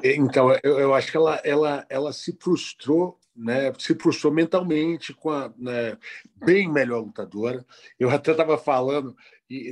Então, 0.03 0.53
eu, 0.63 0.79
eu 0.79 0.95
acho 0.95 1.11
que 1.11 1.17
ela, 1.17 1.41
ela, 1.45 1.85
ela 1.89 2.13
se 2.13 2.37
frustrou, 2.41 3.19
né? 3.35 3.73
Se 3.79 3.95
frustrou 3.97 4.33
mentalmente 4.33 5.13
com 5.13 5.31
a 5.31 5.53
né, 5.59 5.99
bem 6.37 6.71
melhor 6.71 7.01
lutadora. 7.01 7.65
Eu 7.99 8.11
até 8.11 8.31
estava 8.31 8.57
falando, 8.57 9.17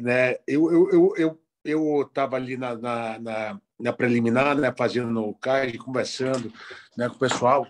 né? 0.03 0.37
Eu 0.47 0.73
eu 0.73 0.91
eu, 0.91 1.15
eu, 1.17 1.41
eu 1.65 2.03
estava 2.03 2.37
ali 2.37 2.57
na, 2.57 2.75
na, 2.77 3.19
na, 3.21 3.61
na, 3.79 3.93
preliminar, 3.93 4.57
né? 4.57 4.75
Fazendo 4.77 5.23
o 5.23 5.35
CAI, 5.35 5.79
conversando, 5.79 6.53
né? 6.97 7.09
Com 7.09 7.15
o 7.15 7.19
pessoal. 7.19 7.69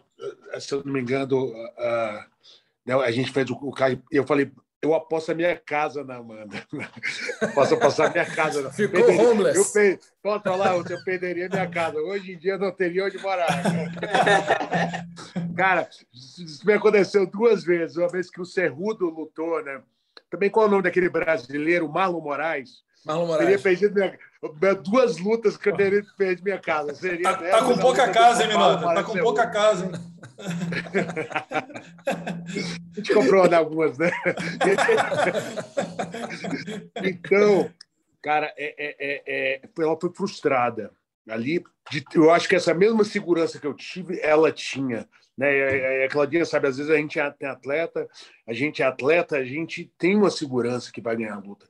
Se 0.58 0.72
eu 0.72 0.82
não 0.84 0.92
me 0.92 1.00
engano, 1.00 1.46
uh, 1.46 3.00
a 3.02 3.10
gente 3.10 3.30
fez 3.32 3.50
o, 3.50 3.54
o. 3.54 3.74
Eu 4.10 4.24
falei, 4.26 4.50
eu 4.82 4.94
aposto 4.94 5.30
a 5.30 5.34
minha 5.34 5.56
casa 5.56 6.02
na 6.02 6.16
Amanda. 6.16 6.56
Posso 7.54 7.74
apostar 7.74 8.08
a 8.08 8.10
minha 8.10 8.26
casa. 8.26 8.62
Na... 8.62 8.72
Ficou 8.72 9.04
perderia, 9.04 9.30
homeless. 9.30 9.56
Eu 9.56 9.64
pe... 9.64 10.00
Pode 10.20 10.42
falar, 10.42 10.74
eu 10.74 11.04
perderia 11.04 11.48
minha 11.48 11.70
casa. 11.70 11.98
Hoje 11.98 12.32
em 12.32 12.38
dia 12.38 12.58
não 12.58 12.72
teria 12.72 13.04
onde 13.04 13.16
morar. 13.18 13.46
Cara, 15.56 15.88
isso 16.12 16.66
me 16.66 16.72
aconteceu 16.72 17.24
duas 17.24 17.62
vezes. 17.62 17.96
Uma 17.96 18.08
vez 18.08 18.28
que 18.28 18.40
o 18.40 18.44
Cerrudo 18.44 19.08
lutou, 19.08 19.62
né? 19.62 19.80
Também 20.28 20.50
qual 20.50 20.66
é 20.66 20.68
o 20.68 20.70
nome 20.70 20.82
daquele 20.82 21.08
brasileiro, 21.08 21.88
Marlon 21.88 22.20
Moraes? 22.20 22.82
Marlon 23.06 23.26
Moraes. 23.26 23.44
Teria 23.44 23.62
perdido 23.62 23.94
minha... 23.94 24.18
duas 24.82 25.18
lutas 25.18 25.56
que 25.56 25.68
eu 25.68 25.76
teria 25.76 26.04
perdido 26.16 26.44
minha 26.44 26.58
casa. 26.58 26.94
Seria 26.94 27.22
tá, 27.22 27.36
tá 27.36 27.64
com 27.64 27.78
pouca 27.78 28.08
casa, 28.10 28.42
hein, 28.42 28.48
Minota? 28.48 28.94
Tá 28.94 29.04
com 29.04 29.18
pouca 29.18 29.46
casa, 29.48 29.86
hein? 29.86 29.92
A 32.92 32.96
gente 32.96 33.14
comprou 33.14 33.44
algumas, 33.54 33.96
né? 33.98 34.10
então, 37.04 37.70
cara, 38.20 38.52
é, 38.56 38.74
é, 38.76 38.96
é, 38.98 39.22
é, 39.26 39.60
ela 39.78 39.98
foi 40.00 40.12
frustrada. 40.12 40.90
Ali, 41.28 41.62
eu 42.12 42.32
acho 42.32 42.48
que 42.48 42.56
essa 42.56 42.74
mesma 42.74 43.04
segurança 43.04 43.60
que 43.60 43.66
eu 43.66 43.74
tive, 43.74 44.18
ela 44.20 44.50
tinha. 44.50 45.08
Né? 45.42 46.04
Aquela 46.04 46.24
dia, 46.24 46.44
sabe, 46.44 46.68
às 46.68 46.76
vezes 46.76 46.88
a 46.88 46.96
gente 46.96 47.18
é 47.18 47.46
atleta, 47.46 48.08
a 48.46 48.52
gente 48.52 48.80
é 48.80 48.86
atleta, 48.86 49.36
a 49.36 49.44
gente 49.44 49.92
tem 49.98 50.16
uma 50.16 50.30
segurança 50.30 50.92
que 50.92 51.00
vai 51.00 51.16
ganhar 51.16 51.34
a 51.34 51.40
luta. 51.40 51.66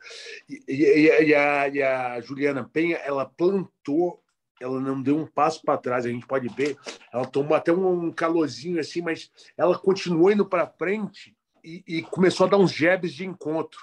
E, 0.46 0.62
e, 0.68 1.24
e, 1.28 1.34
a, 1.34 1.68
e 1.68 1.82
a 1.82 2.20
Juliana 2.20 2.68
Penha, 2.70 2.98
ela 2.98 3.24
plantou 3.24 4.20
ela 4.60 4.78
não 4.78 5.02
deu 5.02 5.18
um 5.18 5.26
passo 5.26 5.60
para 5.62 5.76
trás, 5.76 6.06
a 6.06 6.08
gente 6.08 6.24
pode 6.24 6.46
ver, 6.50 6.78
ela 7.12 7.26
tomou 7.26 7.56
até 7.56 7.72
um 7.72 8.12
calorzinho 8.12 8.78
assim, 8.78 9.02
mas 9.02 9.28
ela 9.56 9.76
continuou 9.76 10.30
indo 10.30 10.46
para 10.46 10.68
frente 10.68 11.36
e, 11.64 11.82
e, 11.84 12.02
começou 12.02 12.46
a 12.46 12.50
dar 12.50 12.58
uns 12.58 12.70
jabs 12.70 13.12
de 13.12 13.26
encontro. 13.26 13.80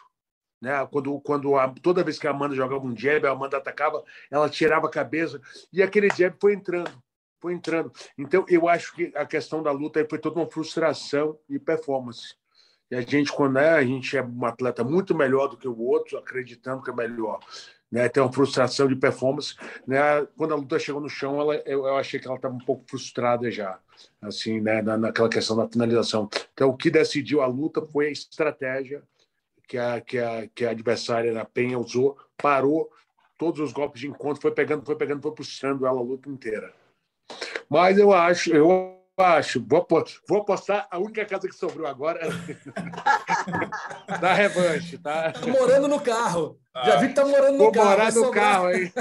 Né? 0.62 0.72
Quando, 0.90 1.20
quando 1.20 1.58
a, 1.58 1.68
toda 1.68 2.02
vez 2.02 2.18
que 2.18 2.28
a 2.28 2.32
Amanda 2.32 2.56
jogava 2.56 2.86
um 2.86 2.96
jab, 2.96 3.28
a 3.28 3.32
Amanda 3.32 3.58
atacava, 3.58 4.02
ela 4.32 4.50
tirava 4.50 4.88
a 4.88 4.92
cabeça 4.92 5.42
e 5.74 5.84
aquele 5.84 6.08
jab 6.16 6.38
foi 6.40 6.54
entrando, 6.54 6.92
foi 7.40 7.54
entrando. 7.54 7.92
Então, 8.18 8.46
eu 8.48 8.68
acho 8.68 8.94
que 8.96 9.12
a 9.16 9.26
questão 9.26 9.64
da 9.64 9.72
luta 9.72 10.06
foi 10.10 10.20
toda 10.20 10.40
uma 10.40 10.50
frustração 10.50 11.38
e 11.50 11.58
performance. 11.60 12.36
E 12.92 12.96
a 12.96 13.02
gente, 13.02 13.32
quando 13.32 13.60
é, 13.60 13.70
a 13.70 13.84
gente 13.84 14.18
é 14.18 14.24
um 14.24 14.46
atleta 14.46 14.84
muito 14.84 15.14
melhor 15.14 15.48
do 15.48 15.58
que 15.58 15.68
o 15.68 15.80
outro, 15.80 16.18
acreditando 16.18 16.82
que 16.82 16.90
é 16.90 16.94
melhor 16.94 17.40
né, 17.92 18.08
tem 18.08 18.22
uma 18.22 18.32
frustração 18.32 18.88
de 18.88 18.96
performance. 18.96 19.56
Né? 19.86 20.00
Quando 20.38 20.54
a 20.54 20.58
luta 20.58 20.80
chegou 20.80 21.02
no 21.02 21.10
chão, 21.10 21.40
ela, 21.40 21.56
eu, 21.66 21.86
eu 21.88 21.98
achei 21.98 22.20
que 22.20 22.28
ela 22.28 22.36
estava 22.36 22.54
um 22.54 22.60
pouco 22.60 22.86
frustrada 22.88 23.50
já, 23.50 23.80
assim, 24.22 24.60
né, 24.62 24.82
na, 24.82 24.98
naquela 24.98 25.30
questão 25.30 25.56
da 25.56 25.68
finalização. 25.68 26.30
Então, 26.54 26.70
o 26.70 26.78
que 26.78 26.90
decidiu 26.90 27.42
a 27.42 27.48
luta 27.48 27.82
foi 27.82 28.08
a 28.08 28.12
estratégia 28.12 29.02
que 29.68 29.78
a, 29.78 30.02
que 30.02 30.18
a, 30.18 30.48
que 30.48 30.66
a 30.66 30.72
adversária 30.72 31.34
da 31.34 31.46
Penha 31.46 31.78
usou, 31.78 32.18
parou 32.38 32.90
todos 33.38 33.60
os 33.60 33.72
golpes 33.72 34.02
de 34.02 34.08
encontro, 34.08 34.42
foi 34.42 34.52
pegando, 34.52 34.86
foi 34.86 34.96
pegando, 34.96 35.22
foi 35.22 35.32
puxando 35.32 35.86
ela 35.86 36.00
a 36.00 36.04
luta 36.04 36.30
inteira. 36.30 36.74
Mas 37.70 38.00
eu 38.00 38.12
acho, 38.12 38.52
eu 38.52 39.00
acho. 39.16 39.64
Vou, 39.66 39.86
vou 40.28 40.42
apostar 40.42 40.88
a 40.90 40.98
única 40.98 41.24
casa 41.26 41.48
que 41.48 41.56
sobrou 41.56 41.86
agora 41.86 42.20
da 44.20 44.34
revanche, 44.34 44.98
tá? 44.98 45.32
Tô 45.32 45.50
morando 45.50 45.88
no 45.88 46.00
carro. 46.02 46.60
Ah. 46.74 46.86
Já 46.86 46.96
vi 46.98 47.10
que 47.10 47.14
tá 47.14 47.26
morando 47.26 47.54
no 47.54 47.66
vou 47.66 47.72
carro. 47.72 47.88
Vou 47.88 47.98
morar 47.98 48.12
no 48.12 48.32
carro 48.32 48.66
aí. 48.68 48.92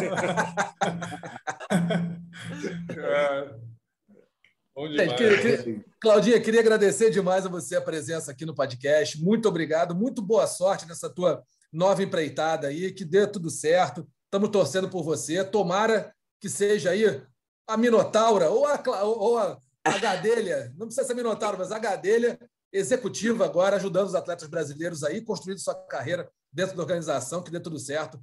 é. 4.96 5.14
queria, 5.14 5.40
queria, 5.40 5.84
Claudinha, 6.00 6.40
queria 6.40 6.60
agradecer 6.60 7.10
demais 7.10 7.46
a 7.46 7.48
você 7.48 7.76
a 7.76 7.80
presença 7.80 8.30
aqui 8.30 8.44
no 8.44 8.54
podcast. 8.54 9.18
Muito 9.22 9.48
obrigado. 9.48 9.94
Muito 9.94 10.20
boa 10.20 10.46
sorte 10.46 10.86
nessa 10.86 11.08
tua 11.08 11.42
nova 11.72 12.02
empreitada 12.02 12.66
aí. 12.68 12.92
Que 12.92 13.04
dê 13.04 13.26
tudo 13.26 13.48
certo. 13.48 14.06
Estamos 14.24 14.50
torcendo 14.50 14.90
por 14.90 15.02
você. 15.02 15.42
Tomara 15.42 16.12
que 16.38 16.50
seja 16.50 16.90
aí 16.90 17.22
a 17.68 17.76
Minotaura 17.76 18.50
ou 18.50 18.66
a, 18.66 19.02
ou 19.04 19.38
a 19.38 19.58
a 19.88 19.98
Gadelha, 19.98 20.72
não 20.76 20.86
precisa 20.86 21.06
ser 21.06 21.14
Minotauro, 21.14 21.58
mas 21.58 21.72
a 21.72 21.78
Gadelha 21.78 22.38
executiva 22.72 23.44
agora, 23.44 23.76
ajudando 23.76 24.08
os 24.08 24.14
atletas 24.14 24.48
brasileiros 24.48 25.02
aí, 25.02 25.22
construindo 25.22 25.58
sua 25.58 25.74
carreira 25.74 26.30
dentro 26.52 26.76
da 26.76 26.82
organização, 26.82 27.42
que 27.42 27.50
dê 27.50 27.58
tudo 27.58 27.78
certo. 27.78 28.22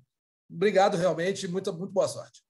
Obrigado, 0.50 0.96
realmente, 0.96 1.48
muito, 1.48 1.74
muito 1.74 1.92
boa 1.92 2.08
sorte. 2.08 2.44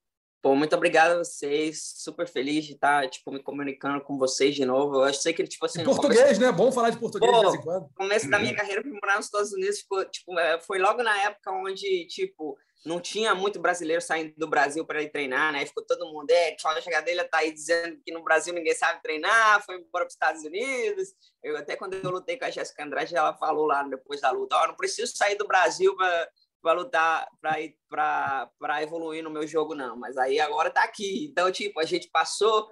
Pô, 0.45 0.53
muito 0.53 0.75
obrigado 0.75 1.13
a 1.13 1.17
vocês. 1.17 1.95
Super 1.97 2.27
feliz 2.27 2.65
de 2.65 2.73
estar 2.73 3.09
tipo, 3.09 3.31
me 3.31 3.41
comunicando 3.41 3.99
com 4.03 4.15
vocês 4.15 4.53
de 4.53 4.63
novo. 4.63 5.03
Eu 5.03 5.11
sei 5.11 5.33
que, 5.33 5.43
tipo 5.43 5.65
assim. 5.65 5.81
Em 5.81 5.83
português, 5.83 6.21
começo... 6.21 6.39
né? 6.39 6.51
Bom 6.51 6.71
falar 6.71 6.91
de 6.91 6.99
português 6.99 7.31
Pô, 7.31 7.39
de 7.39 7.45
vez 7.45 7.55
em 7.55 7.61
quando. 7.63 7.89
começo 7.95 8.29
da 8.29 8.37
minha 8.37 8.55
carreira, 8.55 8.83
fui 8.83 8.91
morar 8.91 9.15
nos 9.15 9.25
Estados 9.25 9.51
Unidos, 9.53 9.79
ficou, 9.79 10.05
tipo, 10.05 10.37
é, 10.37 10.59
foi 10.59 10.77
logo 10.77 11.01
na 11.01 11.19
época 11.23 11.51
onde, 11.51 12.05
tipo, 12.05 12.55
não 12.85 12.99
tinha 12.99 13.33
muito 13.33 13.59
brasileiro 13.59 13.99
saindo 14.03 14.35
do 14.37 14.47
Brasil 14.47 14.85
para 14.85 15.01
ir 15.01 15.09
treinar, 15.09 15.51
né? 15.51 15.65
Ficou 15.65 15.83
todo 15.83 16.13
mundo, 16.13 16.29
é, 16.29 16.51
Cláudia 16.61 16.83
Chegadelha 16.83 17.27
tá 17.27 17.39
aí 17.39 17.51
dizendo 17.51 17.97
que 18.05 18.13
no 18.13 18.23
Brasil 18.23 18.53
ninguém 18.53 18.75
sabe 18.75 19.01
treinar, 19.01 19.65
foi 19.65 19.77
embora 19.77 20.05
para 20.05 20.05
os 20.05 20.13
Estados 20.13 20.43
Unidos. 20.43 21.07
Eu 21.41 21.57
até 21.57 21.75
quando 21.75 21.95
eu 21.95 22.11
lutei 22.11 22.37
com 22.37 22.45
a 22.45 22.51
Jéssica 22.51 22.83
Andrade, 22.83 23.15
ela 23.15 23.33
falou 23.33 23.65
lá 23.65 23.81
depois 23.81 24.21
da 24.21 24.29
luta, 24.29 24.55
ó, 24.55 24.63
oh, 24.63 24.67
não 24.67 24.75
preciso 24.75 25.17
sair 25.17 25.35
do 25.35 25.47
Brasil 25.47 25.95
para 25.95 26.29
lutar, 26.73 27.27
para 27.39 28.81
evoluir 28.81 29.23
no 29.23 29.29
meu 29.29 29.45
jogo, 29.45 29.75
não. 29.75 29.95
Mas 29.95 30.17
aí 30.17 30.39
agora 30.39 30.69
tá 30.69 30.83
aqui. 30.83 31.25
Então, 31.25 31.51
tipo, 31.51 31.79
a 31.79 31.85
gente 31.85 32.09
passou 32.09 32.67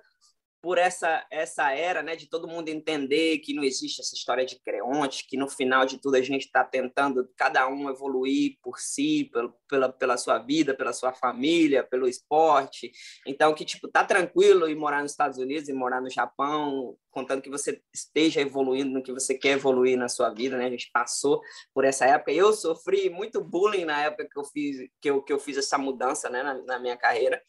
por 0.64 0.78
essa 0.78 1.26
essa 1.30 1.74
era, 1.74 2.01
né, 2.01 2.16
de 2.16 2.30
todo 2.30 2.47
mundo 2.47 2.70
entender 2.70 3.39
que 3.39 3.53
não 3.53 3.66
existe 3.66 3.99
essa 3.99 4.16
história 4.16 4.45
de 4.45 4.57
creonte, 4.61 5.28
que 5.28 5.36
no 5.36 5.49
final 5.49 5.86
de 5.86 5.97
tudo 5.97 6.16
a 6.16 6.22
gente 6.22 6.45
está 6.45 6.64
tentando 6.64 7.30
cada 7.36 7.68
um 7.68 7.89
evoluir 7.89 8.57
por 8.64 8.80
si, 8.80 9.30
pelo, 9.34 9.53
pela, 9.68 9.91
pela 9.91 10.16
sua 10.16 10.39
vida, 10.39 10.74
pela 10.74 10.93
sua 10.93 11.11
família, 11.11 11.84
pelo 11.84 12.07
esporte. 12.07 12.93
Então 13.28 13.53
que 13.53 13.66
tipo 13.66 13.89
tá 13.89 14.05
tranquilo 14.05 14.66
em 14.70 14.74
morar 14.76 15.01
nos 15.01 15.11
Estados 15.11 15.38
Unidos 15.38 15.68
e 15.68 15.74
morar 15.74 15.99
no 15.99 16.09
Japão, 16.09 16.95
contando 17.11 17.41
que 17.41 17.49
você 17.49 17.82
esteja 17.93 18.39
evoluindo 18.39 18.89
no 18.89 19.03
que 19.03 19.11
você 19.11 19.38
quer 19.38 19.57
evoluir 19.57 19.97
na 19.97 20.07
sua 20.07 20.30
vida, 20.30 20.55
né? 20.55 20.68
A 20.68 20.70
gente 20.70 20.89
passou 20.93 21.41
por 21.74 21.84
essa 21.84 22.05
época. 22.05 22.32
Eu 22.32 22.53
sofri 22.53 23.09
muito 23.09 23.43
bullying 23.43 23.84
na 23.84 24.01
época 24.03 24.30
que 24.32 24.39
eu 24.39 24.45
fiz 24.45 24.78
que 25.01 25.09
eu, 25.09 25.22
que 25.22 25.34
eu 25.34 25.39
fiz 25.39 25.57
essa 25.57 25.78
mudança, 25.78 26.30
né, 26.30 26.41
na, 26.41 26.53
na 26.64 26.80
minha 26.80 26.95
carreira. 26.95 27.41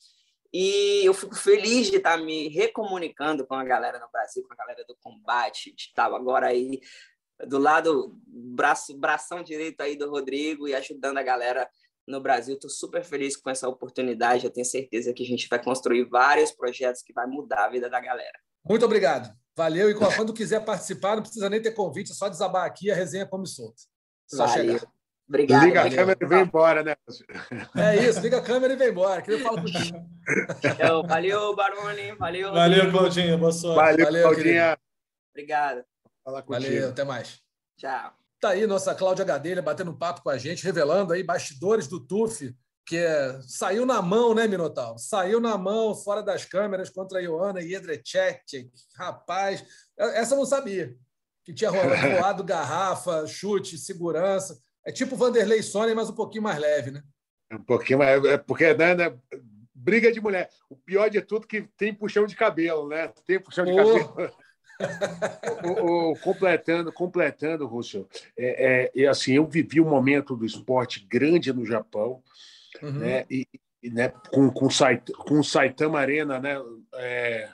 E 0.57 1.05
eu 1.05 1.12
fico 1.12 1.34
feliz 1.34 1.90
de 1.90 1.96
estar 1.96 2.16
me 2.16 2.46
recomunicando 2.46 3.44
com 3.44 3.57
a 3.57 3.64
galera 3.64 3.98
no 3.98 4.09
Brasil, 4.12 4.44
com 4.46 4.55
a 4.55 4.57
galera 4.57 4.84
do 4.86 4.96
combate, 5.02 5.74
de 5.74 5.82
estar 5.82 6.05
agora 6.14 6.46
aí 6.46 6.80
do 7.44 7.59
lado, 7.59 8.16
braço, 8.24 8.96
bração 8.96 9.42
direito 9.42 9.80
aí 9.80 9.96
do 9.96 10.09
Rodrigo 10.09 10.68
e 10.68 10.74
ajudando 10.76 11.18
a 11.18 11.24
galera 11.24 11.68
no 12.07 12.20
Brasil. 12.20 12.55
Estou 12.55 12.70
super 12.70 13.02
feliz 13.02 13.36
com 13.36 13.50
essa 13.50 13.68
oportunidade. 13.68 14.44
Eu 14.44 14.50
tenho 14.52 14.64
certeza 14.64 15.12
que 15.12 15.24
a 15.24 15.26
gente 15.26 15.48
vai 15.48 15.61
construir 15.61 16.05
vários 16.05 16.52
projetos 16.52 17.02
que 17.02 17.12
vai 17.12 17.26
mudar 17.26 17.64
a 17.64 17.68
vida 17.70 17.90
da 17.90 17.98
galera. 17.98 18.38
Muito 18.64 18.84
obrigado. 18.84 19.36
Valeu. 19.57 19.90
E 19.90 19.94
quando 19.94 20.32
quiser 20.32 20.64
participar, 20.64 21.16
não 21.16 21.22
precisa 21.22 21.50
nem 21.50 21.61
ter 21.61 21.72
convite, 21.72 22.12
é 22.12 22.14
só 22.14 22.28
desabar 22.28 22.64
aqui 22.64 22.92
a 22.92 22.94
resenha 22.94 23.26
come 23.26 23.48
solta. 23.48 23.82
Só 24.28 24.46
Valeu. 24.46 24.78
chegar. 24.78 24.93
Obrigado. 25.29 25.64
Liga 25.64 25.83
a 25.83 25.91
câmera 25.91 26.18
e 26.20 26.27
vem 26.27 26.41
embora, 26.43 26.83
né? 26.83 26.97
É 27.77 27.97
isso, 28.05 28.20
liga 28.20 28.39
a 28.39 28.43
câmera 28.43 28.75
e 28.75 28.77
vem 28.77 28.91
embora. 28.91 29.22
Que 29.22 29.33
eu 29.33 29.41
falo 29.41 29.62
contigo. 29.62 30.07
Então, 30.62 31.03
valeu, 31.07 31.57
Baroni. 31.57 32.12
Valeu. 32.12 32.53
Valeu, 32.53 32.91
Claudinha. 32.91 33.39
Boa 33.39 33.53
sorte. 33.53 33.77
Valeu, 33.77 34.05
valeu 34.05 34.22
Claudinha. 34.22 34.79
Obrigado. 35.31 35.85
Valeu, 36.47 36.89
até 36.91 37.05
mais. 37.05 37.41
Tchau. 37.77 38.12
Tá 38.41 38.51
aí 38.51 38.66
nossa 38.66 38.95
Cláudia 38.95 39.25
Gadelha 39.25 39.62
batendo 39.62 39.97
papo 39.97 40.22
com 40.22 40.31
a 40.31 40.37
gente, 40.37 40.64
revelando 40.64 41.12
aí 41.12 41.22
bastidores 41.22 41.87
do 41.87 41.99
TUF 41.99 42.55
que 42.87 42.99
é, 42.99 43.41
saiu 43.43 43.87
na 43.87 44.03
mão, 44.03 44.35
né, 44.35 44.47
Minotauro? 44.47 44.99
Saiu 44.99 45.41
na 45.41 45.57
mão, 45.57 45.95
fora 45.95 46.22
das 46.22 46.45
câmeras, 46.45 46.91
contra 46.91 47.18
a 47.18 47.22
Ioana 47.22 47.62
Jedrzejczyk. 47.62 48.70
Rapaz, 48.95 49.64
essa 49.97 50.35
eu 50.35 50.39
não 50.39 50.45
sabia. 50.45 50.95
Que 51.45 51.53
tinha 51.53 51.70
rolado 51.70 52.45
garrafa, 52.45 53.27
chute, 53.27 53.79
segurança. 53.79 54.59
É 54.85 54.93
tipo 54.93 55.16
Vanderlei 55.16 55.62
Sônia, 55.62 55.95
mas 55.95 56.11
um 56.11 56.14
pouquinho 56.14 56.43
mais 56.43 56.59
leve, 56.59 56.91
né? 56.91 57.03
Um 57.53 57.62
pouquinho 57.62 57.99
mais. 58.01 58.24
É 58.24 58.37
porque, 58.37 58.74
né, 58.74 58.95
né, 58.95 59.18
briga 59.74 60.12
de 60.12 60.20
mulher. 60.20 60.49
O 60.68 60.76
pior 60.76 61.09
de 61.09 61.20
tudo 61.20 61.45
é 61.45 61.49
que 61.49 61.62
tem 61.76 61.95
puxão 61.95 62.26
de 62.26 62.37
cabelo, 62.37 62.89
né? 62.89 63.12
Tem 63.26 63.41
puxão 63.41 63.64
de 63.64 63.72
oh. 63.72 63.76
cabelo. 63.76 64.32
o, 65.64 66.12
o, 66.12 66.18
completando, 66.18 66.93
completando, 66.93 67.66
Russell, 67.66 68.09
é, 68.37 68.91
é, 68.95 69.07
assim, 69.07 69.35
eu 69.35 69.47
vivi 69.47 69.80
um 69.80 69.89
momento 69.89 70.37
do 70.37 70.45
esporte 70.45 71.07
grande 71.09 71.53
no 71.53 71.64
Japão, 71.64 72.22
uhum. 72.82 72.93
né? 72.93 73.24
E, 73.30 73.47
e, 73.82 73.91
né, 73.91 74.09
com, 74.32 74.51
com, 74.51 74.68
com 75.18 75.39
o 75.39 75.45
Saitama 75.45 76.01
Arena, 76.01 76.41
né? 76.41 76.57
É, 76.95 77.51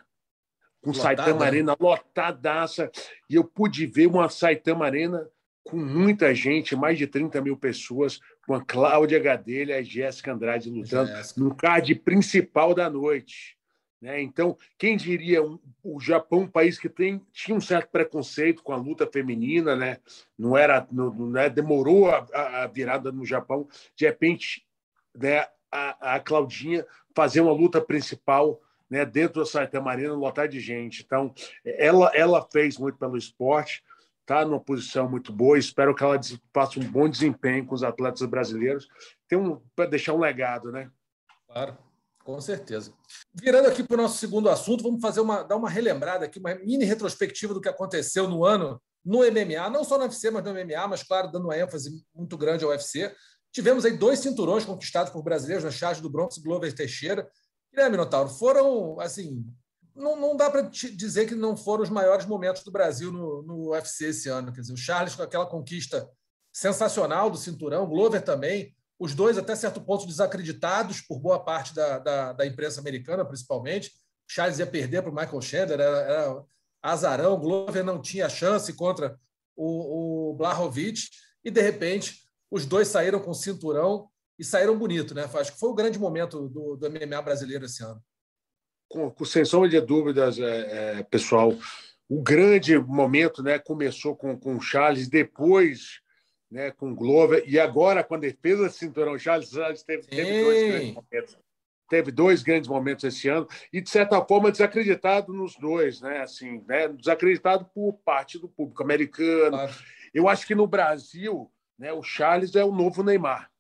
com 0.81 0.91
Lotada, 0.91 1.17
Saitama 1.17 1.41
né? 1.41 1.47
Arena 1.47 1.77
lotadaça, 1.79 2.91
e 3.29 3.35
eu 3.35 3.45
pude 3.45 3.87
ver 3.87 4.07
uma 4.07 4.29
Saitama 4.31 4.87
Arena 4.87 5.29
com 5.65 5.77
muita 5.77 6.35
gente, 6.35 6.75
mais 6.75 6.99
de 6.99 7.07
30 7.07 7.41
mil 7.41 7.57
pessoas, 7.57 8.21
com 8.47 8.55
a 8.55 8.65
Cláudia 8.65 9.19
Gadelha 9.19 9.75
e 9.75 9.79
a 9.79 9.83
Jéssica 9.83 10.33
Andrade 10.33 10.71
lutando 10.71 11.11
Jéssica. 11.11 11.41
no 11.41 11.55
card 11.55 11.95
principal 11.97 12.75
da 12.75 12.89
noite. 12.89 13.57
Né? 14.01 14.23
Então, 14.23 14.57
quem 14.79 14.97
diria 14.97 15.43
um, 15.43 15.59
o 15.83 16.01
Japão, 16.01 16.41
um 16.41 16.49
país 16.49 16.79
que 16.79 16.89
tem, 16.89 17.21
tinha 17.33 17.57
um 17.57 17.61
certo 17.61 17.91
preconceito 17.91 18.63
com 18.63 18.73
a 18.73 18.77
luta 18.77 19.07
feminina, 19.07 19.77
né? 19.77 19.99
não 20.39 20.57
era, 20.57 20.87
não, 20.91 21.13
não 21.13 21.41
é, 21.41 21.51
demorou 21.51 22.09
a, 22.09 22.27
a, 22.63 22.67
virada 22.67 23.13
no 23.13 23.27
Japão, 23.27 23.69
de 23.95 24.07
repente, 24.07 24.67
né, 25.15 25.47
a, 25.71 26.15
a 26.17 26.21
Claudinha 26.21 26.87
fazer 27.15 27.43
uma 27.43 27.53
luta 27.53 27.81
principal 27.81 28.61
né, 28.89 29.05
dentro 29.05 29.41
da 29.41 29.47
Saitama 29.47 29.91
Arena, 29.91 30.15
lotar 30.15 30.49
de 30.49 30.59
gente. 30.59 31.03
Então, 31.05 31.33
ela, 31.65 32.11
ela 32.15 32.47
fez 32.51 32.79
muito 32.79 32.99
pelo 32.99 33.17
esporte, 33.17 33.85
está 34.31 34.45
numa 34.45 34.61
posição 34.61 35.11
muito 35.11 35.33
boa. 35.33 35.59
Espero 35.59 35.95
que 35.95 36.05
ela 36.05 36.19
faça 36.55 36.79
um 36.79 36.89
bom 36.89 37.09
desempenho 37.09 37.67
com 37.67 37.75
os 37.75 37.83
atletas 37.83 38.23
brasileiros, 38.29 38.87
tem 39.29 39.37
um, 39.37 39.61
para 39.75 39.87
deixar 39.87 40.15
um 40.15 40.21
legado, 40.21 40.71
né? 40.71 40.89
Claro. 41.49 41.77
Com 42.23 42.41
certeza. 42.41 42.93
Virando 43.35 43.67
aqui 43.67 43.83
para 43.83 43.95
o 43.95 44.03
nosso 44.03 44.19
segundo 44.19 44.49
assunto, 44.49 44.85
vamos 44.85 45.01
fazer 45.01 45.21
uma, 45.21 45.43
dar 45.43 45.57
uma 45.57 45.71
relembrada 45.71 46.27
aqui, 46.27 46.39
uma 46.39 46.55
mini 46.55 46.85
retrospectiva 46.85 47.53
do 47.55 47.61
que 47.61 47.69
aconteceu 47.69 48.29
no 48.29 48.45
ano 48.45 48.81
no 49.05 49.21
MMA, 49.21 49.71
não 49.71 49.83
só 49.83 49.97
no 49.97 50.05
UFC, 50.05 50.31
mas 50.31 50.45
no 50.45 50.53
MMA, 50.53 50.87
mas 50.87 51.03
claro, 51.03 51.33
dando 51.33 51.47
uma 51.47 51.59
ênfase 51.59 52.05
muito 52.15 52.37
grande 52.37 52.63
ao 52.63 52.71
UFC. 52.71 53.13
Tivemos 53.51 53.85
aí 53.85 53.97
dois 53.97 54.19
cinturões 54.21 54.65
conquistados 54.65 55.11
por 55.11 55.23
brasileiros 55.23 55.65
na 55.65 55.71
charge 55.71 56.03
do 56.03 56.11
Bronx 56.11 56.37
Glover 56.39 56.73
Teixeira. 56.73 57.29
E, 57.73 57.77
né, 57.77 57.89
Minotauro, 57.89 58.29
foram, 58.29 59.01
assim, 59.01 59.43
não, 60.01 60.19
não 60.19 60.37
dá 60.37 60.51
para 60.51 60.63
dizer 60.63 61.27
que 61.27 61.35
não 61.35 61.57
foram 61.57 61.83
os 61.83 61.91
maiores 61.91 62.27
momentos 62.27 62.65
do 62.65 62.71
Brasil 62.71 63.13
no, 63.13 63.43
no 63.43 63.71
UFC 63.71 64.07
esse 64.07 64.29
ano. 64.29 64.53
Quer 64.53 64.63
dizer, 64.63 64.73
o 64.73 64.77
Charles 64.77 65.15
com 65.15 65.23
aquela 65.23 65.47
conquista 65.47 66.09
sensacional 66.53 67.31
do 67.31 67.37
cinturão, 67.37 67.89
Glover 67.89 68.23
também, 68.23 68.75
os 68.99 69.15
dois, 69.15 69.39
até 69.39 69.57
certo 69.57 69.81
ponto, 69.81 70.07
desacreditados 70.07 71.01
por 71.01 71.19
boa 71.19 71.43
parte 71.43 71.75
da, 71.75 71.99
da, 71.99 72.33
da 72.33 72.47
imprensa 72.47 72.81
americana, 72.81 73.25
principalmente. 73.25 73.93
Charles 74.29 74.59
ia 74.59 74.67
perder 74.67 75.03
para 75.03 75.11
o 75.11 75.15
Michael 75.15 75.41
Chandler, 75.41 75.81
era, 75.81 75.99
era 76.01 76.45
azarão. 76.83 77.41
Glover 77.41 77.83
não 77.83 78.01
tinha 78.01 78.29
chance 78.29 78.73
contra 78.75 79.19
o, 79.57 80.31
o 80.31 80.35
Blahovic. 80.35 81.01
E, 81.43 81.51
de 81.51 81.61
repente, 81.63 82.21
os 82.51 82.67
dois 82.67 82.89
saíram 82.89 83.21
com 83.21 83.33
cinturão 83.33 84.09
e 84.39 84.45
saíram 84.45 84.79
bonito. 84.79 85.15
Né? 85.15 85.29
Acho 85.35 85.53
que 85.53 85.59
foi 85.59 85.71
o 85.71 85.75
grande 85.75 85.99
momento 85.99 86.49
do, 86.49 86.77
do 86.77 86.91
MMA 86.91 87.23
brasileiro 87.23 87.65
esse 87.65 87.83
ano. 87.83 88.03
Com, 88.91 89.09
com 89.09 89.25
sem 89.25 89.45
sombra 89.45 89.69
de 89.69 89.81
dúvidas, 89.81 90.39
é, 90.39 90.99
é, 90.99 91.03
pessoal, 91.05 91.57
o 92.09 92.21
grande 92.21 92.77
momento 92.77 93.41
né, 93.41 93.57
começou 93.57 94.17
com, 94.17 94.37
com 94.37 94.61
Charles, 94.61 95.09
depois 95.09 96.01
né, 96.51 96.73
com 96.73 96.91
o 96.91 96.95
Glover, 96.95 97.45
e 97.47 97.59
agora 97.59 98.03
com 98.03 98.17
a 98.17 98.19
defesa 98.19 98.65
do 98.65 98.73
cinturão, 98.73 99.17
Charles 99.17 99.51
Charles 99.51 99.85
teve, 99.85 100.03
teve 100.09 100.43
dois 100.43 100.69
grandes 100.69 100.95
momentos. 100.95 101.39
Teve 101.89 102.11
dois 102.11 102.43
grandes 102.43 102.69
momentos 102.69 103.05
esse 103.05 103.29
ano, 103.29 103.49
e 103.73 103.81
de 103.81 103.89
certa 103.89 104.25
forma 104.25 104.51
desacreditado 104.51 105.33
nos 105.33 105.57
dois, 105.57 106.01
né? 106.01 106.19
Assim, 106.19 106.65
né? 106.67 106.89
desacreditado 106.89 107.65
por 107.73 107.95
parte 108.05 108.39
do 108.39 108.49
público 108.49 108.83
americano. 108.83 109.51
Claro. 109.51 109.73
Eu 110.13 110.29
acho 110.29 110.47
que 110.47 110.55
no 110.55 110.67
Brasil, 110.67 111.51
né, 111.79 111.93
o 111.93 112.03
Charles 112.03 112.57
é 112.57 112.65
o 112.65 112.73
novo 112.73 113.05
Neymar. 113.05 113.51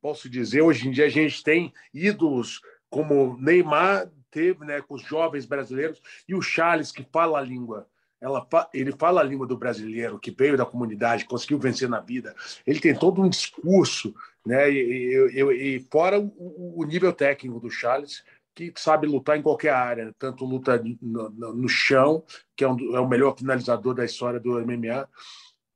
Posso 0.00 0.28
dizer, 0.28 0.62
hoje 0.62 0.88
em 0.88 0.92
dia 0.92 1.06
a 1.06 1.10
gente 1.10 1.42
tem 1.42 1.72
ídolos 1.92 2.60
como 2.88 3.36
Neymar 3.36 4.10
teve, 4.30 4.64
né, 4.64 4.80
com 4.80 4.94
os 4.94 5.02
jovens 5.02 5.46
brasileiros, 5.46 6.00
e 6.28 6.34
o 6.34 6.42
Charles, 6.42 6.92
que 6.92 7.06
fala 7.10 7.38
a 7.38 7.42
língua 7.42 7.86
ela, 8.20 8.46
ele 8.74 8.92
fala 8.92 9.22
a 9.22 9.24
língua 9.24 9.46
do 9.46 9.56
brasileiro, 9.56 10.18
que 10.18 10.30
veio 10.30 10.56
da 10.56 10.66
comunidade, 10.66 11.24
conseguiu 11.24 11.58
vencer 11.58 11.88
na 11.88 12.00
vida. 12.00 12.34
Ele 12.66 12.78
tem 12.78 12.94
todo 12.94 13.22
um 13.22 13.28
discurso, 13.28 14.14
né? 14.44 14.70
E, 14.70 15.30
e, 15.32 15.76
e 15.76 15.86
fora 15.90 16.20
o, 16.20 16.82
o, 16.82 16.84
nível 16.84 17.14
técnico 17.14 17.58
do 17.58 17.70
Charles, 17.70 18.22
que 18.54 18.72
sabe 18.76 19.06
lutar 19.06 19.38
em 19.38 19.42
qualquer 19.42 19.72
área, 19.72 20.14
tanto 20.18 20.44
luta 20.44 20.82
no, 21.00 21.30
no, 21.30 21.54
no 21.54 21.68
chão, 21.68 22.22
que 22.54 22.62
é, 22.62 22.68
um, 22.68 22.94
é, 22.94 23.00
o 23.00 23.08
melhor 23.08 23.34
finalizador 23.38 23.94
da 23.94 24.04
história 24.04 24.38
do 24.38 24.60
MMA, 24.60 25.08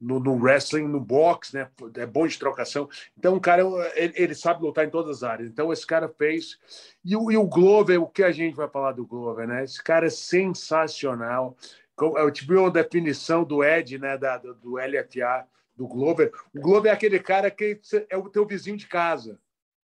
no, 0.04 0.20
no, 0.20 0.34
wrestling, 0.34 0.86
no 0.86 1.00
boxe, 1.00 1.54
né? 1.54 1.68
É 1.96 2.06
bom 2.06 2.26
de 2.26 2.38
trocação. 2.38 2.88
Então, 3.16 3.34
o 3.34 3.40
cara, 3.40 3.62
ele, 3.94 4.12
ele, 4.16 4.34
sabe 4.34 4.62
lutar 4.62 4.84
em 4.84 4.90
todas 4.90 5.18
as 5.18 5.22
áreas. 5.22 5.48
Então, 5.48 5.72
esse 5.72 5.86
cara 5.86 6.08
fez. 6.08 6.58
E 7.04 7.16
o, 7.16 7.30
e 7.30 7.36
o 7.36 7.46
Glover, 7.46 8.02
o 8.02 8.06
que 8.06 8.22
a 8.22 8.32
gente 8.32 8.54
vai 8.54 8.68
falar 8.68 8.92
do 8.92 9.06
Glover, 9.06 9.46
né? 9.46 9.64
Esse 9.64 9.82
cara 9.82 10.06
é 10.06 10.10
sensacional 10.10 11.56
eu 11.96 12.30
tive 12.30 12.56
uma 12.56 12.70
definição 12.70 13.44
do 13.44 13.62
Ed, 13.62 13.98
né, 13.98 14.18
da, 14.18 14.36
do 14.36 14.76
LFA, 14.76 15.46
do 15.76 15.86
Glover. 15.86 16.32
O 16.54 16.60
Glover 16.60 16.90
é 16.90 16.94
aquele 16.94 17.20
cara 17.20 17.50
que 17.50 17.80
é 18.08 18.16
o 18.16 18.28
teu 18.28 18.46
vizinho 18.46 18.76
de 18.76 18.86
casa. 18.86 19.38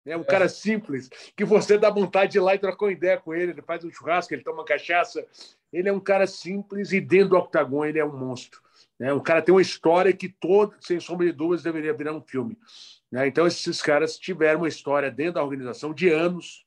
É 0.05 0.15
um 0.15 0.21
é. 0.21 0.25
cara 0.25 0.47
simples, 0.47 1.09
que 1.35 1.43
você 1.43 1.77
dá 1.77 1.89
vontade 1.89 2.31
de 2.31 2.37
ir 2.37 2.41
lá 2.41 2.55
e 2.55 2.59
trocar 2.59 2.85
uma 2.85 2.93
ideia 2.93 3.17
com 3.17 3.33
ele. 3.33 3.51
Ele 3.51 3.61
faz 3.61 3.83
um 3.83 3.91
churrasco, 3.91 4.33
ele 4.33 4.43
toma 4.43 4.63
cachaça. 4.63 5.25
Ele 5.71 5.89
é 5.89 5.93
um 5.93 5.99
cara 5.99 6.25
simples 6.25 6.93
e 6.93 7.01
dentro 7.01 7.29
do 7.29 7.37
octagon 7.37 7.83
ele 7.83 7.99
é 7.99 8.05
um 8.05 8.17
monstro. 8.17 8.61
Né? 8.99 9.13
Um 9.13 9.19
cara 9.19 9.41
tem 9.41 9.53
uma 9.53 9.61
história 9.61 10.11
que 10.13 10.29
todo, 10.29 10.75
sem 10.79 10.99
sombra 10.99 11.25
de 11.25 11.31
dúvidas, 11.31 11.63
deveria 11.63 11.93
virar 11.93 12.13
um 12.13 12.21
filme. 12.21 12.57
Né? 13.11 13.27
Então, 13.27 13.45
esses 13.45 13.81
caras 13.81 14.17
tiveram 14.17 14.61
uma 14.61 14.67
história 14.67 15.11
dentro 15.11 15.35
da 15.35 15.43
organização 15.43 15.93
de 15.93 16.09
anos. 16.09 16.65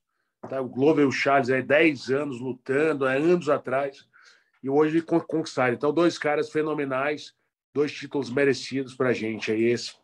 Tá? 0.48 0.60
O 0.60 0.68
Glover 0.68 1.04
e 1.04 1.08
o 1.08 1.12
Charles, 1.12 1.50
há 1.50 1.60
10 1.60 2.10
anos 2.10 2.40
lutando, 2.40 3.06
há 3.06 3.12
anos 3.12 3.48
atrás 3.48 4.08
e 4.62 4.68
hoje 4.68 5.02
conquistaram. 5.02 5.74
Então, 5.74 5.92
dois 5.92 6.18
caras 6.18 6.50
fenomenais, 6.50 7.34
dois 7.74 7.92
títulos 7.92 8.30
merecidos 8.30 8.94
para 8.94 9.08
a 9.10 9.12
gente. 9.12 9.50
Aí, 9.50 9.64
esse 9.64 9.94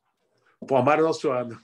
formaram 0.68 1.03
o 1.03 1.07
nosso 1.07 1.31
ano. 1.31 1.61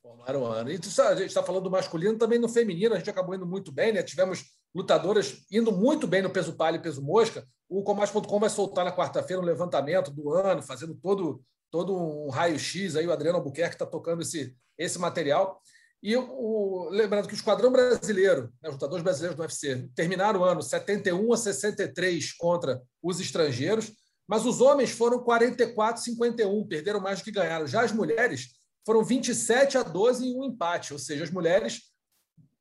Formaram 0.00 0.42
o 0.42 0.46
ano. 0.46 0.70
E 0.70 0.74
a 0.74 1.14
gente 1.14 1.26
está 1.26 1.42
falando 1.42 1.64
do 1.64 1.70
masculino, 1.70 2.16
também 2.16 2.38
no 2.38 2.48
feminino, 2.48 2.94
a 2.94 2.98
gente 2.98 3.10
acabou 3.10 3.34
indo 3.34 3.46
muito 3.46 3.72
bem, 3.72 3.92
né? 3.92 4.02
Tivemos 4.02 4.44
lutadoras 4.74 5.44
indo 5.50 5.72
muito 5.72 6.06
bem 6.06 6.22
no 6.22 6.30
peso 6.30 6.54
palha 6.54 6.76
e 6.76 6.82
peso 6.82 7.02
mosca. 7.02 7.46
O 7.68 7.82
Combate.com 7.82 8.40
vai 8.40 8.50
soltar 8.50 8.84
na 8.84 8.94
quarta-feira 8.94 9.40
um 9.40 9.44
levantamento 9.44 10.10
do 10.10 10.32
ano, 10.32 10.62
fazendo 10.62 10.94
todo, 10.94 11.42
todo 11.70 11.96
um 11.96 12.30
raio-x. 12.30 12.96
Aí 12.96 13.06
o 13.06 13.12
Adriano 13.12 13.38
Albuquerque 13.38 13.74
está 13.74 13.86
tocando 13.86 14.22
esse, 14.22 14.54
esse 14.78 14.98
material. 14.98 15.60
E 16.02 16.16
o, 16.16 16.88
lembrando 16.90 17.28
que 17.28 17.34
o 17.34 17.36
Esquadrão 17.36 17.70
Brasileiro, 17.70 18.52
né, 18.60 18.68
os 18.68 18.74
lutadores 18.74 19.04
brasileiros 19.04 19.36
do 19.36 19.42
UFC, 19.42 19.88
terminaram 19.94 20.40
o 20.40 20.44
ano 20.44 20.60
71 20.60 21.32
a 21.32 21.36
63 21.36 22.32
contra 22.32 22.82
os 23.00 23.20
estrangeiros, 23.20 23.92
mas 24.26 24.44
os 24.44 24.60
homens 24.60 24.90
foram 24.90 25.22
44 25.22 26.00
a 26.00 26.04
51, 26.04 26.66
perderam 26.66 27.00
mais 27.00 27.20
do 27.20 27.24
que 27.24 27.30
ganharam. 27.30 27.66
Já 27.68 27.82
as 27.82 27.92
mulheres 27.92 28.48
foram 28.84 29.04
27 29.04 29.78
a 29.78 29.82
12 29.84 30.26
em 30.26 30.36
um 30.36 30.44
empate, 30.44 30.92
ou 30.92 30.98
seja, 30.98 31.22
as 31.22 31.30
mulheres 31.30 31.91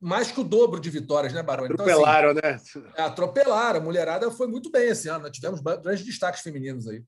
mais 0.01 0.31
que 0.31 0.39
o 0.39 0.43
dobro 0.43 0.79
de 0.79 0.89
vitórias, 0.89 1.31
né, 1.31 1.43
Barão? 1.43 1.65
Então, 1.65 1.85
atropelaram, 1.85 2.29
assim, 2.31 2.79
né? 2.79 2.91
Atropelaram. 2.97 3.79
A 3.79 3.83
mulherada 3.83 4.31
foi 4.31 4.47
muito 4.47 4.71
bem 4.71 4.89
esse 4.89 5.07
ano. 5.07 5.23
Nós 5.23 5.31
tivemos 5.31 5.61
grandes 5.61 6.03
destaques 6.03 6.41
femininos 6.41 6.87
aí. 6.87 7.03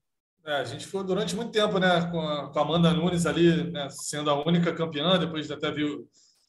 É, 0.46 0.56
a 0.56 0.64
gente 0.64 0.86
foi 0.86 1.02
durante 1.02 1.34
muito 1.34 1.50
tempo, 1.50 1.78
né, 1.78 2.08
com 2.10 2.20
a, 2.20 2.52
com 2.52 2.58
a 2.58 2.62
Amanda 2.62 2.92
Nunes 2.92 3.24
ali, 3.24 3.70
né, 3.70 3.88
sendo 3.90 4.30
a 4.30 4.46
única 4.46 4.74
campeã, 4.74 5.18
depois 5.18 5.50
até 5.50 5.70
viu 5.70 6.06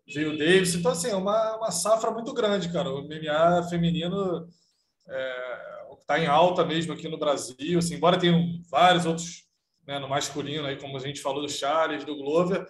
veio 0.08 0.34
o 0.34 0.38
Davis. 0.38 0.76
Então, 0.76 0.92
assim, 0.92 1.10
é 1.10 1.16
uma, 1.16 1.58
uma 1.58 1.72
safra 1.72 2.12
muito 2.12 2.34
grande, 2.34 2.72
cara. 2.72 2.90
O 2.90 3.04
MMA 3.04 3.64
feminino 3.70 4.48
está 5.02 5.16
é, 5.16 5.98
tá 6.06 6.20
em 6.20 6.28
alta 6.28 6.64
mesmo 6.64 6.94
aqui 6.94 7.08
no 7.08 7.18
Brasil. 7.18 7.80
Assim, 7.80 7.96
embora 7.96 8.20
tenham 8.20 8.62
vários 8.70 9.06
outros 9.06 9.46
né, 9.88 9.98
no 9.98 10.08
masculino, 10.08 10.68
aí, 10.68 10.78
como 10.78 10.98
a 10.98 11.00
gente 11.00 11.22
falou 11.22 11.42
do 11.42 11.50
Charles, 11.50 12.04
do 12.04 12.16
Glover, 12.16 12.66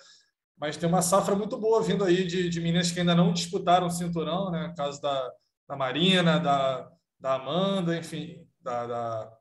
mas 0.57 0.77
tem 0.77 0.87
uma 0.87 1.01
safra 1.01 1.35
muito 1.35 1.57
boa 1.57 1.81
vindo 1.81 2.03
aí 2.03 2.25
de, 2.25 2.49
de 2.49 2.61
meninas 2.61 2.91
que 2.91 2.99
ainda 2.99 3.15
não 3.15 3.33
disputaram 3.33 3.87
o 3.87 3.91
cinturão, 3.91 4.49
né? 4.51 4.67
No 4.67 4.75
caso 4.75 5.01
da, 5.01 5.31
da 5.67 5.75
Marina, 5.75 6.39
da, 6.39 6.89
da 7.19 7.35
Amanda, 7.35 7.97
enfim, 7.97 8.45
da, 8.61 8.87
da, 8.87 9.31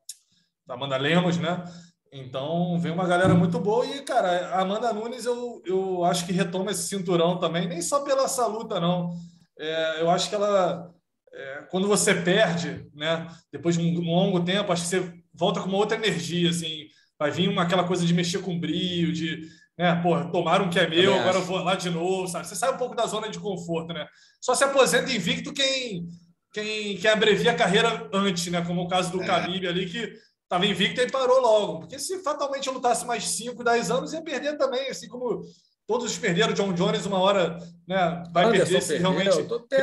da 0.67 0.75
Amanda 0.75 0.97
Lemos, 0.97 1.39
né? 1.39 1.65
Então, 2.13 2.79
vem 2.79 2.93
uma 2.93 3.07
galera 3.07 3.35
muito 3.35 3.59
boa. 3.59 3.85
E, 3.85 4.03
cara, 4.03 4.55
a 4.55 4.61
Amanda 4.61 4.93
Nunes, 4.93 5.25
eu, 5.25 5.61
eu 5.67 6.05
acho 6.05 6.25
que 6.25 6.33
retoma 6.33 6.71
esse 6.71 6.87
cinturão 6.89 7.39
também, 7.39 7.67
nem 7.67 7.83
só 7.83 8.05
pela 8.05 8.25
essa 8.25 8.47
luta, 8.47 8.79
não. 8.79 9.15
É, 9.59 10.01
eu 10.01 10.09
acho 10.09 10.29
que 10.29 10.35
ela, 10.35 10.95
é, 11.33 11.67
quando 11.71 11.89
você 11.89 12.15
perde, 12.15 12.89
né, 12.95 13.27
depois 13.53 13.77
de 13.77 13.83
um, 13.83 14.01
longo 14.01 14.45
tempo, 14.45 14.73
acho 14.73 14.83
que 14.83 14.89
você 14.89 15.13
volta 15.33 15.61
com 15.61 15.69
uma 15.69 15.79
outra 15.79 15.97
energia, 15.97 16.51
assim. 16.51 16.87
Vai 17.19 17.33
vir 17.33 17.49
uma, 17.49 17.63
aquela 17.63 17.85
coisa 17.85 18.07
de 18.07 18.15
mexer 18.15 18.39
com 18.39 18.59
brilho, 18.59 19.13
de, 19.13 19.49
né, 19.79 20.01
pô, 20.03 20.25
tomaram 20.31 20.67
um 20.67 20.71
que 20.71 20.79
é 20.79 20.89
meu, 20.89 21.15
agora 21.15 21.39
eu 21.39 21.45
vou 21.45 21.59
lá 21.59 21.75
de 21.75 21.91
novo, 21.91 22.29
sabe? 22.29 22.47
Você 22.47 22.55
sai 22.55 22.73
um 22.73 22.77
pouco 22.77 22.95
da 22.95 23.07
zona 23.07 23.29
de 23.29 23.41
conforto, 23.41 23.93
né? 23.93 24.07
Só 24.41 24.55
se 24.55 24.63
aposenta 24.63 25.13
invicto 25.13 25.53
quem, 25.53 26.07
quem, 26.53 26.97
quem 26.97 27.11
abrevia 27.11 27.51
a 27.51 27.57
carreira 27.57 28.09
antes, 28.13 28.47
né? 28.47 28.63
Como 28.65 28.83
o 28.83 28.89
caso 28.89 29.11
do 29.11 29.23
é. 29.23 29.27
Khabib 29.27 29.67
ali, 29.67 29.87
que 29.87 30.13
estava 30.45 30.67
invicto 30.67 31.01
e 31.01 31.11
parou 31.11 31.41
logo. 31.41 31.81
Porque 31.81 31.99
se 31.99 32.23
fatalmente 32.23 32.71
lutasse 32.71 33.05
mais 33.05 33.25
5, 33.25 33.65
10 33.65 33.91
anos, 33.91 34.13
ia 34.13 34.23
perder 34.23 34.57
também, 34.57 34.89
assim 34.89 35.09
como 35.09 35.43
todos 35.87 36.17
perderam. 36.17 36.55
John 36.55 36.73
Jones, 36.73 37.07
uma 37.07 37.19
hora, 37.19 37.59
né, 37.87 38.23
vai 38.33 38.45
Anderson 38.45 38.65
perder 38.65 38.83
se 38.83 38.97
realmente 38.97 39.31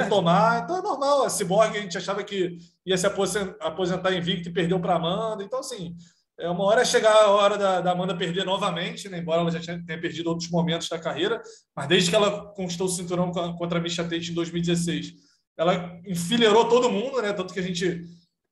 tomar. 0.10 0.64
Então 0.64 0.78
é 0.78 0.82
normal. 0.82 1.26
A 1.26 1.30
Cyborg, 1.30 1.78
a 1.78 1.82
gente 1.82 1.98
achava 1.98 2.24
que 2.24 2.58
ia 2.86 2.98
se 2.98 3.06
aposentar 3.06 4.14
invicto 4.14 4.48
e 4.48 4.54
perdeu 4.54 4.80
para 4.80 4.96
Amanda. 4.96 5.44
Então, 5.44 5.60
assim, 5.60 5.96
é 6.40 6.50
uma 6.50 6.64
hora 6.64 6.82
é 6.82 6.86
chegar 6.86 7.14
a 7.14 7.30
hora 7.30 7.58
da, 7.58 7.82
da 7.82 7.92
Amanda 7.92 8.18
perder 8.18 8.46
novamente, 8.46 9.08
né, 9.10 9.20
embora 9.20 9.42
ela 9.42 9.52
já 9.52 9.60
tenha 9.60 10.02
perdido 10.02 10.28
outros 10.28 10.50
momentos 10.50 10.90
da 10.90 10.98
carreira. 10.98 11.42
Mas 11.76 11.88
desde 11.88 12.10
que 12.10 12.16
ela 12.16 12.54
conquistou 12.54 12.88
o 12.88 12.90
cinturão 12.90 13.32
contra 13.32 13.80
a 13.80 13.82
Misha 13.82 14.04
Tate 14.04 14.32
em 14.32 14.34
2016, 14.34 15.14
ela 15.58 16.00
enfileirou 16.06 16.68
todo 16.68 16.90
mundo, 16.90 17.22
né? 17.22 17.34
Tanto 17.34 17.54
que 17.54 17.60
a 17.60 17.64
gente 17.64 18.04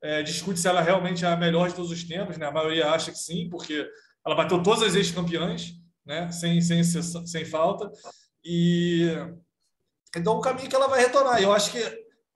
é, 0.01 0.21
discute 0.21 0.59
se 0.59 0.67
ela 0.67 0.81
realmente 0.81 1.25
é 1.25 1.27
a 1.27 1.35
melhor 1.35 1.69
de 1.69 1.75
todos 1.75 1.91
os 1.91 2.03
tempos, 2.03 2.37
né? 2.37 2.45
A 2.45 2.51
maioria 2.51 2.91
acha 2.91 3.11
que 3.11 3.17
sim, 3.17 3.49
porque 3.49 3.87
ela 4.25 4.35
bateu 4.35 4.61
todas 4.61 4.83
as 4.83 4.95
ex-campeãs, 4.95 5.73
né? 6.05 6.31
Sem, 6.31 6.61
sem, 6.61 6.83
sem 6.83 7.45
falta. 7.45 7.89
E 8.43 9.07
então 10.15 10.37
o 10.37 10.41
caminho 10.41 10.69
que 10.69 10.75
ela 10.75 10.87
vai 10.87 10.99
retornar. 10.99 11.41
Eu 11.41 11.51
acho 11.51 11.71
que 11.71 11.79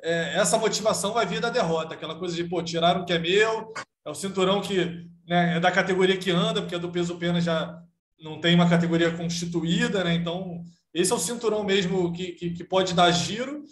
é, 0.01 0.35
essa 0.37 0.57
motivação 0.57 1.13
vai 1.13 1.25
vir 1.25 1.39
da 1.39 1.49
derrota, 1.49 1.93
aquela 1.93 2.17
coisa 2.17 2.35
de 2.35 2.43
pô, 2.43 2.61
tiraram 2.61 3.01
o 3.01 3.05
que 3.05 3.13
é 3.13 3.19
meu, 3.19 3.71
é 4.05 4.09
o 4.09 4.15
cinturão 4.15 4.61
que 4.61 5.07
né, 5.27 5.57
é 5.57 5.59
da 5.59 5.71
categoria 5.71 6.17
que 6.17 6.31
anda, 6.31 6.61
porque 6.61 6.75
é 6.75 6.79
do 6.79 6.91
peso 6.91 7.17
pena 7.17 7.39
já 7.41 7.81
não 8.19 8.39
tem 8.39 8.55
uma 8.55 8.69
categoria 8.69 9.11
constituída, 9.11 10.03
né? 10.03 10.13
Então 10.13 10.63
esse 10.93 11.11
é 11.11 11.15
o 11.15 11.19
cinturão 11.19 11.63
mesmo 11.63 12.13
que, 12.13 12.33
que, 12.33 12.51
que 12.51 12.63
pode 12.63 12.93
dar 12.93 13.11
giro 13.11 13.63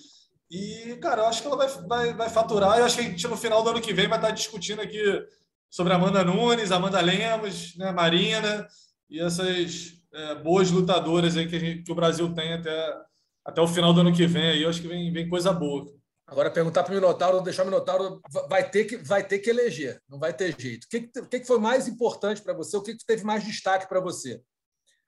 e, 0.52 0.98
cara, 1.02 1.22
eu 1.22 1.28
acho 1.28 1.42
que 1.42 1.48
ela 1.48 1.56
vai, 1.56 1.68
vai, 1.88 2.14
vai 2.14 2.30
faturar. 2.30 2.78
Eu 2.78 2.84
acho 2.84 2.98
que 2.98 3.02
a 3.02 3.06
gente, 3.06 3.26
no 3.26 3.38
final 3.38 3.64
do 3.64 3.70
ano 3.70 3.82
que 3.82 3.94
vem, 3.94 4.10
vai 4.10 4.18
estar 4.18 4.32
discutindo 4.32 4.82
aqui 4.82 5.02
sobre 5.70 5.94
Amanda 5.94 6.26
Nunes, 6.26 6.74
Amanda 6.74 7.00
Lemos, 7.00 7.78
né, 7.78 7.94
Marina 7.94 8.68
e 9.10 9.22
essas 9.22 9.94
é, 10.14 10.36
boas 10.36 10.70
lutadoras 10.70 11.38
aí 11.38 11.48
que, 11.48 11.58
gente, 11.58 11.84
que, 11.84 11.92
o 11.92 11.96
Brasil 11.96 12.34
tem 12.34 12.52
até, 12.52 12.94
até 13.46 13.62
o 13.62 13.68
final 13.68 13.94
do 13.94 14.02
ano 14.02 14.14
que 14.14 14.28
vem. 14.28 14.50
Aí 14.50 14.64
eu 14.64 14.70
acho 14.70 14.82
que 14.82 14.90
vem, 14.90 15.10
vem 15.14 15.30
coisa 15.30 15.54
boa. 15.54 15.86
Agora, 16.32 16.50
perguntar 16.50 16.84
para 16.84 16.94
o 16.94 16.96
Minotauro, 16.96 17.42
deixar 17.42 17.64
o 17.64 17.66
Minotauro, 17.66 18.22
vai 18.50 18.68
ter 18.68 18.86
que, 18.86 18.96
vai 18.96 19.22
ter 19.22 19.40
que 19.40 19.50
eleger, 19.50 20.02
não 20.08 20.18
vai 20.18 20.34
ter 20.34 20.56
jeito. 20.58 20.86
O 20.86 20.88
que, 21.28 21.40
que, 21.42 21.46
foi 21.46 21.60
mais 21.60 21.90
importante 21.90 22.42
para 22.42 22.54
você? 22.54 22.78
O 22.78 22.82
que, 22.82 22.96
que 22.96 23.06
teve 23.06 23.26
mais 23.26 23.44
destaque 23.44 23.88
para 23.88 24.00
você? 24.00 24.42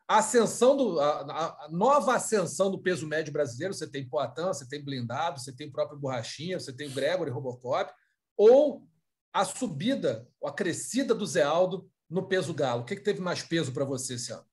a 0.06 0.18
ascensão 0.18 0.76
do 0.76 1.00
a, 1.00 1.22
a, 1.22 1.70
nova 1.72 2.16
ascensão 2.16 2.70
do 2.70 2.82
peso 2.82 3.08
médio 3.08 3.32
brasileiro, 3.32 3.74
você 3.74 3.90
tem 3.90 4.08
Poitin, 4.08 4.44
você 4.44 4.68
tem 4.68 4.84
blindado, 4.84 5.40
você 5.40 5.52
tem 5.52 5.72
próprio 5.72 5.98
Borrachinha, 5.98 6.60
você 6.60 6.74
tem 6.74 6.90
Gregory 6.90 7.32
Robocop, 7.32 7.92
ou 8.36 8.86
a 9.32 9.46
subida, 9.46 10.28
a 10.44 10.52
crescida 10.52 11.16
do 11.16 11.26
Zé 11.26 11.42
Aldo 11.42 11.90
no 12.10 12.28
peso 12.28 12.54
galo. 12.54 12.82
O 12.82 12.86
que, 12.86 12.98
que 12.98 13.02
teve 13.02 13.22
mais 13.22 13.42
peso 13.42 13.72
para 13.72 13.86
você 13.86 14.16
esse 14.16 14.32
ano? 14.32 14.46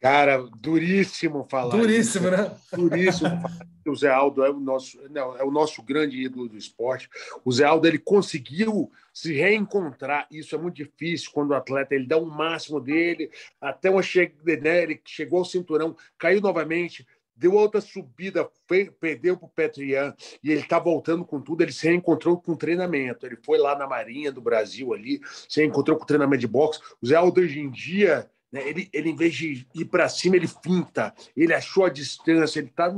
Cara, 0.00 0.46
duríssimo 0.58 1.46
falar. 1.48 1.76
Duríssimo, 1.76 2.28
isso. 2.28 2.36
né? 2.36 2.56
Duríssimo. 2.72 3.30
O 3.88 3.94
Zé 3.94 4.10
Aldo 4.10 4.44
é 4.44 4.50
o 4.50 4.58
nosso, 4.58 4.98
não, 5.10 5.36
é 5.36 5.44
o 5.44 5.50
nosso 5.50 5.80
grande 5.80 6.20
ídolo 6.20 6.48
do 6.48 6.56
esporte. 6.56 7.08
O 7.44 7.52
Zé 7.52 7.64
Aldo 7.64 7.86
ele 7.86 8.00
conseguiu 8.00 8.90
se 9.14 9.32
reencontrar. 9.32 10.26
Isso 10.28 10.56
é 10.56 10.58
muito 10.58 10.74
difícil 10.74 11.30
quando 11.32 11.52
o 11.52 11.54
atleta 11.54 11.94
ele 11.94 12.04
dá 12.04 12.16
o 12.16 12.24
um 12.24 12.28
máximo 12.28 12.80
dele 12.80 13.30
até 13.60 13.88
uma 13.88 14.02
che... 14.02 14.32
né, 14.60 14.82
ele 14.82 15.00
chegou 15.04 15.38
ao 15.38 15.44
cinturão, 15.44 15.96
caiu 16.18 16.40
novamente, 16.40 17.06
deu 17.36 17.52
outra 17.52 17.80
subida, 17.80 18.50
perdeu 18.98 19.36
para 19.36 19.46
o 19.46 19.50
Petrian 19.50 20.14
e 20.42 20.50
ele 20.50 20.62
está 20.62 20.80
voltando 20.80 21.24
com 21.24 21.40
tudo. 21.40 21.62
Ele 21.62 21.72
se 21.72 21.86
reencontrou 21.86 22.40
com 22.40 22.56
treinamento. 22.56 23.24
Ele 23.24 23.36
foi 23.36 23.58
lá 23.58 23.78
na 23.78 23.86
Marinha 23.86 24.32
do 24.32 24.40
Brasil 24.40 24.92
ali, 24.94 25.20
se 25.48 25.60
reencontrou 25.60 25.96
com 25.96 26.04
treinamento 26.04 26.40
de 26.40 26.48
boxe. 26.48 26.80
O 27.00 27.06
Zé 27.06 27.14
Aldo 27.14 27.40
hoje 27.40 27.60
em 27.60 27.70
dia 27.70 28.28
né? 28.56 28.66
Ele, 28.66 28.88
ele, 28.90 29.10
em 29.10 29.16
vez 29.16 29.34
de 29.34 29.66
ir 29.74 29.84
para 29.84 30.08
cima, 30.08 30.36
ele 30.36 30.48
finta, 30.48 31.14
ele 31.36 31.52
achou 31.52 31.84
a 31.84 31.90
distância, 31.90 32.58
ele 32.58 32.68
está 32.68 32.90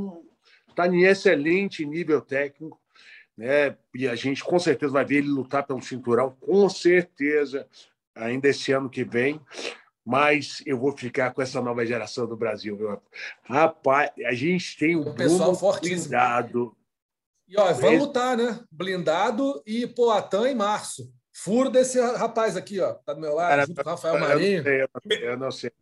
tá 0.75 0.87
em 0.87 1.03
excelente 1.03 1.85
nível 1.85 2.21
técnico. 2.21 2.81
Né? 3.37 3.77
E 3.93 4.07
a 4.07 4.15
gente 4.15 4.45
com 4.45 4.59
certeza 4.59 4.93
vai 4.93 5.05
ver 5.05 5.17
ele 5.17 5.29
lutar 5.29 5.67
pelo 5.67 5.83
cinturão, 5.83 6.31
com 6.41 6.69
certeza, 6.69 7.67
ainda 8.15 8.49
esse 8.49 8.71
ano 8.71 8.89
que 8.89 9.03
vem. 9.03 9.41
Mas 10.07 10.63
eu 10.65 10.79
vou 10.79 10.97
ficar 10.97 11.33
com 11.33 11.43
essa 11.43 11.61
nova 11.61 11.85
geração 11.85 12.27
do 12.27 12.37
Brasil. 12.37 12.77
Meu. 12.77 13.03
Rapaz, 13.43 14.11
a 14.25 14.33
gente 14.33 14.79
tem 14.79 14.97
o, 14.97 15.11
um 15.11 15.15
pessoal 15.15 15.55
fortíssimo. 15.55 16.09
blindado. 16.09 16.77
E 17.47 17.59
ó, 17.59 17.73
vamos 17.75 18.01
lutar, 18.01 18.37
né? 18.37 18.61
Blindado 18.71 19.63
e 19.67 19.87
Poatan 19.87 20.49
em 20.49 20.55
março. 20.55 21.13
Furo 21.41 21.71
desse 21.71 22.01
rapaz 22.01 22.57
aqui, 22.57 22.81
ó, 22.81 22.95
tá 22.95 23.15
do 23.15 23.21
meu 23.21 23.33
lado, 23.33 23.51
Cara, 23.51 23.67
junto 23.67 23.85
com 23.85 23.89
o 23.89 23.93
Rafael 23.93 24.19
Marinho. 24.19 24.63
Eu 24.67 24.89
não 24.93 25.01
sei, 25.07 25.25
eu 25.25 25.39
não 25.39 25.51
sei. 25.53 25.73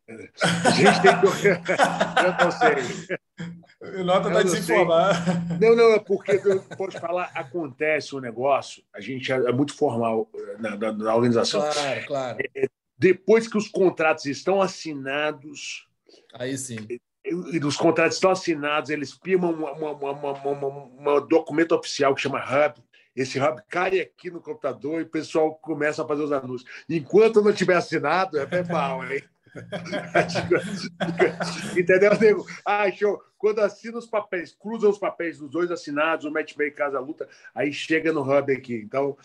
A 0.66 0.70
gente 0.70 1.00
tem 1.00 1.20
que. 1.20 1.48
eu 2.26 2.44
não 2.44 2.50
sei. 2.50 4.04
Nota 4.04 4.28
está 4.28 4.42
desinformado. 4.42 5.18
Não, 5.58 5.74
não, 5.74 5.92
é 5.94 5.98
porque, 5.98 6.38
pode 6.76 7.00
falar, 7.00 7.30
acontece 7.34 8.14
o 8.14 8.18
um 8.18 8.20
negócio, 8.20 8.82
a 8.92 9.00
gente 9.00 9.32
é, 9.32 9.36
é 9.36 9.52
muito 9.52 9.74
formal 9.74 10.28
eh, 10.34 10.56
na, 10.58 10.76
na, 10.76 10.92
na 10.92 11.14
organização. 11.14 11.62
Claro, 11.62 12.06
claro. 12.06 12.38
É, 12.54 12.68
depois 12.98 13.48
que 13.48 13.56
os 13.56 13.68
contratos 13.68 14.26
estão 14.26 14.60
assinados. 14.60 15.88
Aí 16.34 16.58
sim. 16.58 16.86
E 17.24 17.58
os 17.64 17.76
contratos 17.76 18.16
estão 18.16 18.30
assinados, 18.30 18.90
eles 18.90 19.18
firmam 19.24 19.52
um 19.52 21.26
documento 21.26 21.74
oficial 21.74 22.14
que 22.14 22.20
chama 22.20 22.38
HUB, 22.38 22.80
esse 23.16 23.40
hub 23.40 23.62
cai 23.68 24.00
aqui 24.00 24.30
no 24.30 24.40
computador 24.40 25.00
e 25.00 25.04
o 25.04 25.10
pessoal 25.10 25.54
começa 25.54 26.02
a 26.02 26.06
fazer 26.06 26.22
os 26.22 26.32
anúncios. 26.32 26.70
Enquanto 26.88 27.42
não 27.42 27.52
tiver 27.52 27.76
assinado, 27.76 28.38
é 28.38 28.44
bem 28.44 28.64
mal, 28.64 29.04
hein? 29.10 29.22
Entendeu, 31.76 32.18
nego? 32.20 32.46
Ah, 32.64 32.90
show. 32.90 33.22
Quando 33.38 33.60
assina 33.60 33.98
os 33.98 34.06
papéis, 34.06 34.56
cruza 34.58 34.88
os 34.88 34.98
papéis 34.98 35.38
dos 35.38 35.50
dois 35.50 35.70
assinados, 35.70 36.24
o 36.24 36.30
matchmaker 36.30 36.74
casa 36.74 36.98
luta, 36.98 37.28
aí 37.54 37.72
chega 37.72 38.12
no 38.12 38.22
hub 38.22 38.52
aqui. 38.52 38.74
Então, 38.74 39.16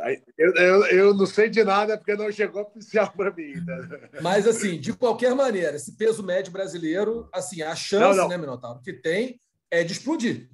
aí, 0.00 0.22
eu, 0.36 0.54
eu, 0.54 0.86
eu, 0.86 1.14
não 1.14 1.26
sei 1.26 1.48
de 1.48 1.64
nada 1.64 1.96
porque 1.96 2.14
não 2.14 2.30
chegou 2.30 2.62
oficial 2.62 3.12
para 3.16 3.32
mim. 3.32 3.54
Né? 3.54 4.10
Mas, 4.20 4.46
assim, 4.46 4.78
de 4.78 4.92
qualquer 4.92 5.34
maneira, 5.34 5.76
esse 5.76 5.92
peso 5.92 6.22
médio 6.22 6.52
brasileiro, 6.52 7.28
assim, 7.32 7.62
a 7.62 7.74
chance, 7.74 8.16
não, 8.16 8.24
não. 8.24 8.28
né, 8.28 8.36
Minotauro, 8.36 8.82
que 8.82 8.92
tem 8.92 9.40
é 9.70 9.82
de 9.82 9.92
explodir 9.92 10.50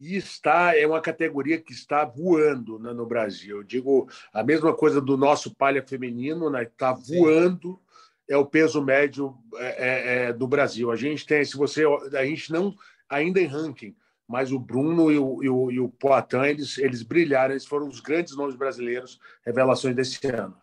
e 0.00 0.16
está 0.16 0.76
é 0.76 0.86
uma 0.86 1.00
categoria 1.00 1.60
que 1.60 1.72
está 1.72 2.04
voando 2.04 2.78
né, 2.78 2.92
no 2.92 3.06
Brasil. 3.06 3.58
Eu 3.58 3.62
digo 3.62 4.08
a 4.32 4.42
mesma 4.42 4.72
coisa 4.74 5.00
do 5.00 5.16
nosso 5.16 5.54
palha 5.54 5.82
feminino, 5.82 6.48
né? 6.50 6.62
Está 6.62 6.92
voando 6.92 7.80
é 8.28 8.36
o 8.36 8.44
peso 8.44 8.82
médio 8.82 9.34
é, 9.56 9.66
é, 9.66 10.24
é, 10.24 10.32
do 10.32 10.46
Brasil. 10.46 10.90
A 10.90 10.96
gente 10.96 11.26
tem, 11.26 11.42
se 11.44 11.56
você, 11.56 11.84
a 12.14 12.24
gente 12.26 12.52
não 12.52 12.74
ainda 13.08 13.40
em 13.40 13.46
ranking, 13.46 13.96
mas 14.28 14.52
o 14.52 14.58
Bruno 14.58 15.10
e 15.10 15.18
o, 15.18 15.42
e 15.42 15.48
o, 15.48 15.70
e 15.70 15.80
o 15.80 15.88
Poitin, 15.88 16.44
eles, 16.44 16.76
eles 16.76 17.02
brilharam, 17.02 17.54
eles 17.54 17.64
foram 17.64 17.88
os 17.88 18.00
grandes 18.00 18.36
nomes 18.36 18.54
brasileiros, 18.54 19.18
revelações 19.44 19.96
desse 19.96 20.24
ano. 20.26 20.54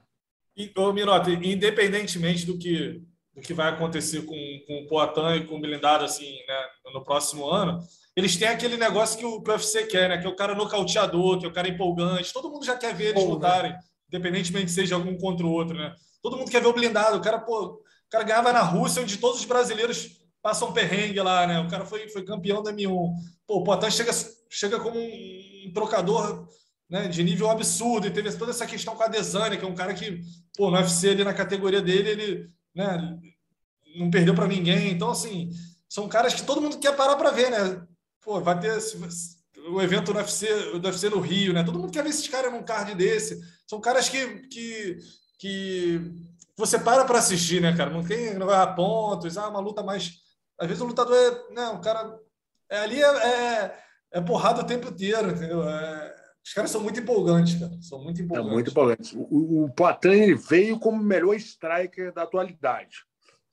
E, 0.56 0.72
ô, 0.78 0.94
Minotti, 0.94 1.32
independentemente 1.32 2.46
do 2.46 2.58
que, 2.58 3.02
do 3.34 3.42
que 3.42 3.54
vai 3.54 3.72
acontecer 3.72 4.24
com, 4.24 4.36
com 4.68 4.84
o 4.84 4.88
Poitin 4.88 5.44
e 5.44 5.48
com 5.48 5.56
o 5.56 5.60
Blindado 5.60 6.06
assim, 6.06 6.38
né, 6.48 6.68
no 6.94 7.04
próximo 7.04 7.50
ano, 7.50 7.80
eles 8.16 8.38
têm 8.38 8.48
aquele 8.48 8.78
negócio 8.78 9.18
que 9.18 9.26
o, 9.26 9.42
que 9.42 9.50
o 9.50 9.54
UFC 9.54 9.86
quer, 9.86 10.10
né? 10.10 10.18
Que 10.18 10.26
é 10.26 10.30
o 10.30 10.36
cara 10.36 10.56
nocauteador, 10.56 11.38
que 11.38 11.46
é 11.46 11.50
o 11.50 11.54
cara 11.54 11.68
empolgante. 11.68 12.32
Todo 12.32 12.50
mundo 12.50 12.66
já 12.66 12.78
quer 12.78 12.96
ver 12.96 13.10
eles 13.10 13.24
Bom, 13.24 13.32
lutarem, 13.32 13.72
né? 13.72 13.80
independentemente 14.08 14.72
seja 14.72 14.96
algum 14.96 15.18
contra 15.18 15.46
o 15.46 15.52
outro, 15.52 15.78
né? 15.78 15.94
Todo 16.22 16.38
mundo 16.38 16.50
quer 16.50 16.62
ver 16.62 16.68
o 16.68 16.74
blindado. 16.74 17.18
O 17.18 17.22
cara, 17.22 17.40
pô, 17.40 17.66
o 17.66 18.10
cara 18.10 18.24
ganhava 18.24 18.54
na 18.54 18.62
Rússia, 18.62 19.02
onde 19.02 19.18
todos 19.18 19.42
os 19.42 19.46
brasileiros 19.46 20.12
passam 20.42 20.72
perrengue 20.72 21.20
lá, 21.20 21.46
né? 21.46 21.60
O 21.60 21.68
cara 21.68 21.86
foi, 21.86 22.08
foi 22.08 22.24
campeão 22.24 22.64
da 22.64 22.72
M1. 22.72 23.14
Pô, 23.46 23.58
o 23.58 23.64
Poitin 23.64 23.92
chega, 23.92 24.12
chega 24.50 24.80
como 24.80 24.98
um, 24.98 25.64
um 25.68 25.74
trocador 25.74 26.48
né, 26.90 27.08
de 27.08 27.22
nível 27.22 27.50
absurdo. 27.50 28.08
E 28.08 28.12
teve 28.12 28.32
toda 28.32 28.52
essa 28.52 28.66
questão 28.66 28.96
com 28.96 29.04
a 29.04 29.08
Desane, 29.08 29.58
que 29.58 29.66
é 29.66 29.68
um 29.68 29.76
cara 29.76 29.94
que, 29.94 30.22
pô, 30.56 30.72
no 30.72 30.78
UFC 30.78 31.10
ali 31.10 31.24
na 31.24 31.34
categoria 31.34 31.82
dele, 31.82 32.10
ele 32.12 32.50
né, 32.74 33.20
não 33.98 34.10
perdeu 34.10 34.34
para 34.34 34.48
ninguém. 34.48 34.92
Então, 34.92 35.10
assim, 35.10 35.50
são 35.90 36.08
caras 36.08 36.34
que 36.34 36.44
todo 36.44 36.62
mundo 36.62 36.80
quer 36.80 36.96
parar 36.96 37.18
para 37.18 37.32
ver, 37.32 37.52
né? 37.52 37.86
Pô, 38.26 38.42
vai 38.42 38.60
ter 38.60 38.76
o 39.70 39.82
evento 39.82 40.12
do 40.12 40.18
UFC, 40.18 40.80
do 40.80 40.88
UFC 40.88 41.10
no 41.10 41.20
Rio, 41.20 41.54
né? 41.54 41.64
Todo 41.64 41.78
mundo 41.80 41.94
quer 41.94 42.04
ver 42.04 42.10
esses 42.10 42.28
caras 42.28 42.52
num 42.52 42.64
card 42.64 42.96
desse. 42.96 43.40
São 43.68 43.80
caras 43.80 44.10
que, 44.10 44.48
que 44.48 44.98
que 45.40 46.02
você 46.58 46.80
para 46.80 47.06
para 47.06 47.20
assistir, 47.20 47.62
né, 47.62 47.76
cara? 47.78 47.92
Não 47.92 48.04
tem 48.04 48.34
não 48.34 48.48
vai 48.48 48.60
a 48.60 48.68
pontos, 48.68 49.38
ah, 49.38 49.48
uma 49.48 49.60
luta 49.60 49.84
mais. 49.84 50.14
Às 50.60 50.68
vezes 50.68 50.82
o 50.82 50.88
lutador 50.88 51.16
é. 51.16 51.54
Não, 51.54 51.76
o 51.76 51.82
cara. 51.82 52.18
É, 52.68 52.80
ali 52.80 53.00
é, 53.00 53.08
é, 53.08 53.80
é 54.14 54.22
porrada 54.22 54.62
o 54.62 54.66
tempo 54.66 54.88
inteiro, 54.88 55.30
entendeu? 55.30 55.68
É, 55.70 56.16
os 56.44 56.54
caras 56.54 56.72
são 56.72 56.82
muito 56.82 57.00
empolgantes, 57.00 57.60
cara. 57.60 57.78
São 57.82 58.04
muito 58.04 58.22
empolgantes. 58.22 58.50
É 58.50 58.54
muito 58.54 58.70
empolgantes. 58.72 59.14
O, 59.14 59.66
o 59.66 59.70
Poitin 59.74 60.10
ele 60.10 60.36
veio 60.36 60.80
como 60.80 61.00
o 61.00 61.06
melhor 61.06 61.36
striker 61.36 62.12
da 62.12 62.24
atualidade, 62.24 63.06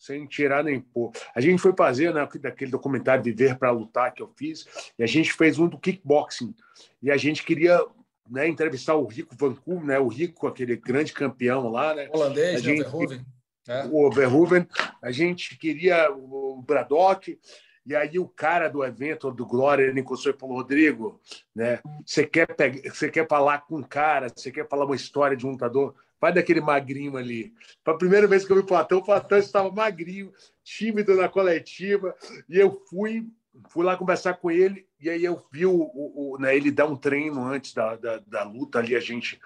sem 0.03 0.27
tirar 0.27 0.65
nem 0.65 0.81
pôr. 0.81 1.13
A 1.33 1.41
gente 1.41 1.63
foi 1.63 1.73
fazer 1.77 2.13
né, 2.13 2.29
daquele 2.41 2.73
documentário 2.73 3.23
Viver 3.23 3.57
para 3.57 3.71
Lutar 3.71 4.13
que 4.13 4.21
eu 4.21 4.33
fiz, 4.37 4.67
e 4.99 5.05
a 5.05 5.07
gente 5.07 5.33
fez 5.33 5.61
um 5.61 5.69
do 5.69 5.79
kickboxing. 5.79 6.53
E 7.01 7.09
a 7.09 7.17
gente 7.17 7.45
queria 7.45 7.81
né, 8.29 8.49
entrevistar 8.49 8.97
o 8.97 9.07
Rico 9.07 9.37
Vancouver, 9.37 9.87
né, 9.87 10.01
o 10.01 10.09
Rico, 10.09 10.49
aquele 10.49 10.75
grande 10.75 11.13
campeão 11.13 11.69
lá. 11.71 11.95
Né? 11.95 12.09
Holandês, 12.13 12.49
a 12.49 12.53
né, 12.55 12.59
gente, 12.59 12.83
Verhoeven. 12.83 13.27
É. 13.69 13.85
O 13.93 14.11
Verhoeven. 14.11 14.67
A 15.01 15.13
gente 15.13 15.57
queria 15.57 16.11
o 16.11 16.61
Braddock. 16.67 17.39
E 17.87 17.97
aí 17.97 18.19
o 18.19 18.29
cara 18.29 18.69
do 18.69 18.85
evento 18.85 19.31
do 19.31 19.47
Glória 19.47 19.85
ele 19.85 20.01
encostou 20.01 20.33
e 20.33 20.39
falou: 20.39 20.57
Rodrigo, 20.57 21.21
né? 21.55 21.81
Você 22.05 22.25
quer 22.25 22.47
pegar, 22.47 22.93
você 22.93 23.09
quer 23.09 23.27
falar 23.29 23.59
com 23.67 23.77
um 23.77 23.83
cara, 23.83 24.29
você 24.29 24.53
quer 24.53 24.69
falar 24.69 24.85
uma 24.85 24.95
história 24.95 25.37
de 25.37 25.47
um 25.47 25.51
lutador? 25.51 25.95
Vai 26.23 26.33
daquele 26.33 26.61
magrinho 26.61 27.17
ali. 27.17 27.53
Para 27.83 27.95
a 27.95 27.99
primeira 27.99 28.29
vez 28.29 28.45
que 28.45 28.53
eu 28.53 28.57
vi 28.57 28.63
o 28.63 28.67
Platão, 28.67 28.99
o 28.99 29.05
Platão 29.05 29.39
estava 29.39 29.69
magrinho, 29.73 30.33
tímido 30.63 31.17
na 31.17 31.29
coletiva, 31.29 32.15
e 32.49 32.57
eu 32.57 32.81
fui 32.89 33.27
fui 33.69 33.85
lá 33.85 33.97
conversar 33.99 34.35
com 34.35 34.51
ele 34.51 34.87
e 34.99 35.11
aí 35.11 35.23
eu 35.23 35.45
vi 35.53 35.67
o, 35.67 35.75
o, 35.75 36.35
o 36.35 36.39
né, 36.39 36.57
ele 36.57 36.71
dar 36.71 36.87
um 36.87 36.97
treino 36.97 37.45
antes 37.45 37.75
da, 37.75 37.97
da, 37.97 38.19
da, 38.27 38.45
luta 38.45 38.79
ali 38.79 38.97
a 38.97 39.01
gente 39.01 39.39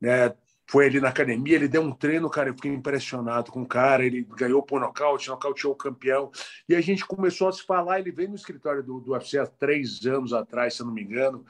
né, 0.00 0.32
foi 0.64 0.86
ali 0.86 1.00
na 1.00 1.08
academia 1.08 1.56
ele 1.56 1.66
deu 1.66 1.82
um 1.82 1.90
treino 1.90 2.30
cara 2.30 2.50
eu 2.50 2.54
fiquei 2.54 2.72
impressionado 2.72 3.50
com 3.50 3.62
o 3.62 3.66
cara 3.66 4.06
ele 4.06 4.22
ganhou 4.36 4.62
por 4.62 4.80
nocaute 4.80 5.28
nocauteou 5.28 5.72
o 5.72 5.76
campeão 5.76 6.30
e 6.68 6.76
a 6.76 6.80
gente 6.80 7.04
começou 7.04 7.48
a 7.48 7.52
se 7.52 7.64
falar 7.64 7.98
ele 7.98 8.12
veio 8.12 8.28
no 8.28 8.36
escritório 8.36 8.80
do, 8.80 9.00
do 9.00 9.10
UFC 9.10 9.40
há 9.40 9.46
três 9.46 10.06
anos 10.06 10.32
atrás 10.32 10.74
se 10.74 10.82
eu 10.82 10.86
não 10.86 10.94
me 10.94 11.02
engano 11.02 11.44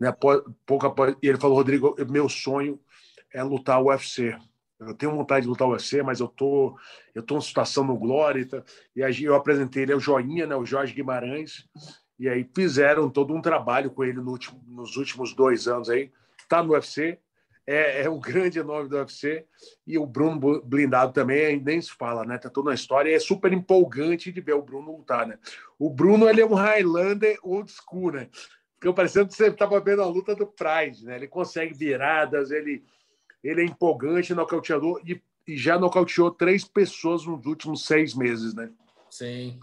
né 0.00 0.10
pouco 0.64 0.86
após, 0.86 1.14
e 1.22 1.28
ele 1.28 1.38
falou 1.38 1.58
Rodrigo 1.58 1.94
meu 2.08 2.26
sonho 2.26 2.80
é 3.34 3.42
lutar 3.42 3.82
o 3.82 3.88
UFC 3.88 4.34
eu 4.86 4.94
tenho 4.94 5.14
vontade 5.14 5.44
de 5.44 5.48
lutar 5.48 5.68
o 5.68 5.72
UFC, 5.72 6.02
mas 6.02 6.20
eu 6.20 6.28
tô, 6.28 6.76
eu 7.14 7.22
tô 7.22 7.38
em 7.38 7.40
situação 7.40 7.84
no 7.84 7.96
Glória. 7.96 8.46
E 8.94 9.02
aí 9.02 9.24
eu 9.24 9.34
apresentei 9.34 9.82
ele, 9.82 9.92
é 9.92 9.96
o 9.96 10.00
Joinha, 10.00 10.46
né, 10.46 10.56
o 10.56 10.66
Jorge 10.66 10.94
Guimarães, 10.94 11.68
e 12.18 12.28
aí 12.28 12.48
fizeram 12.54 13.10
todo 13.10 13.34
um 13.34 13.40
trabalho 13.40 13.90
com 13.90 14.04
ele 14.04 14.20
no 14.20 14.30
último, 14.30 14.62
nos 14.66 14.96
últimos 14.96 15.34
dois 15.34 15.66
anos 15.66 15.88
aí. 15.88 16.10
Tá 16.48 16.62
no 16.62 16.72
UFC, 16.72 17.18
é, 17.66 18.02
é 18.02 18.10
um 18.10 18.20
grande 18.20 18.62
nome 18.62 18.88
do 18.88 18.96
UFC, 18.96 19.46
e 19.86 19.96
o 19.96 20.06
Bruno 20.06 20.62
Blindado 20.62 21.12
também, 21.12 21.60
nem 21.60 21.80
se 21.80 21.92
fala, 21.92 22.24
né? 22.24 22.36
Tá 22.36 22.50
toda 22.50 22.68
na 22.68 22.74
história, 22.74 23.10
e 23.10 23.14
é 23.14 23.20
super 23.20 23.52
empolgante 23.52 24.30
de 24.30 24.40
ver 24.40 24.54
o 24.54 24.62
Bruno 24.62 24.96
lutar, 24.96 25.26
né? 25.26 25.38
O 25.78 25.88
Bruno, 25.88 26.28
ele 26.28 26.40
é 26.40 26.46
um 26.46 26.54
Highlander 26.54 27.38
old 27.42 27.72
school, 27.72 28.12
né? 28.12 28.28
Ficou 28.74 28.92
parecendo 28.92 29.28
que 29.28 29.34
você 29.34 29.46
estava 29.46 29.80
vendo 29.80 30.02
a 30.02 30.06
luta 30.06 30.34
do 30.34 30.46
Pride, 30.46 31.06
né? 31.06 31.16
Ele 31.16 31.26
consegue 31.26 31.72
viradas, 31.72 32.50
ele 32.50 32.84
ele 33.44 33.60
é 33.60 33.64
empolgante, 33.64 34.34
nocauteador 34.34 35.00
e, 35.06 35.22
e 35.46 35.56
já 35.56 35.78
nocauteou 35.78 36.30
três 36.30 36.64
pessoas 36.64 37.26
nos 37.26 37.44
últimos 37.44 37.84
seis 37.84 38.14
meses, 38.14 38.54
né? 38.54 38.72
Sim, 39.10 39.60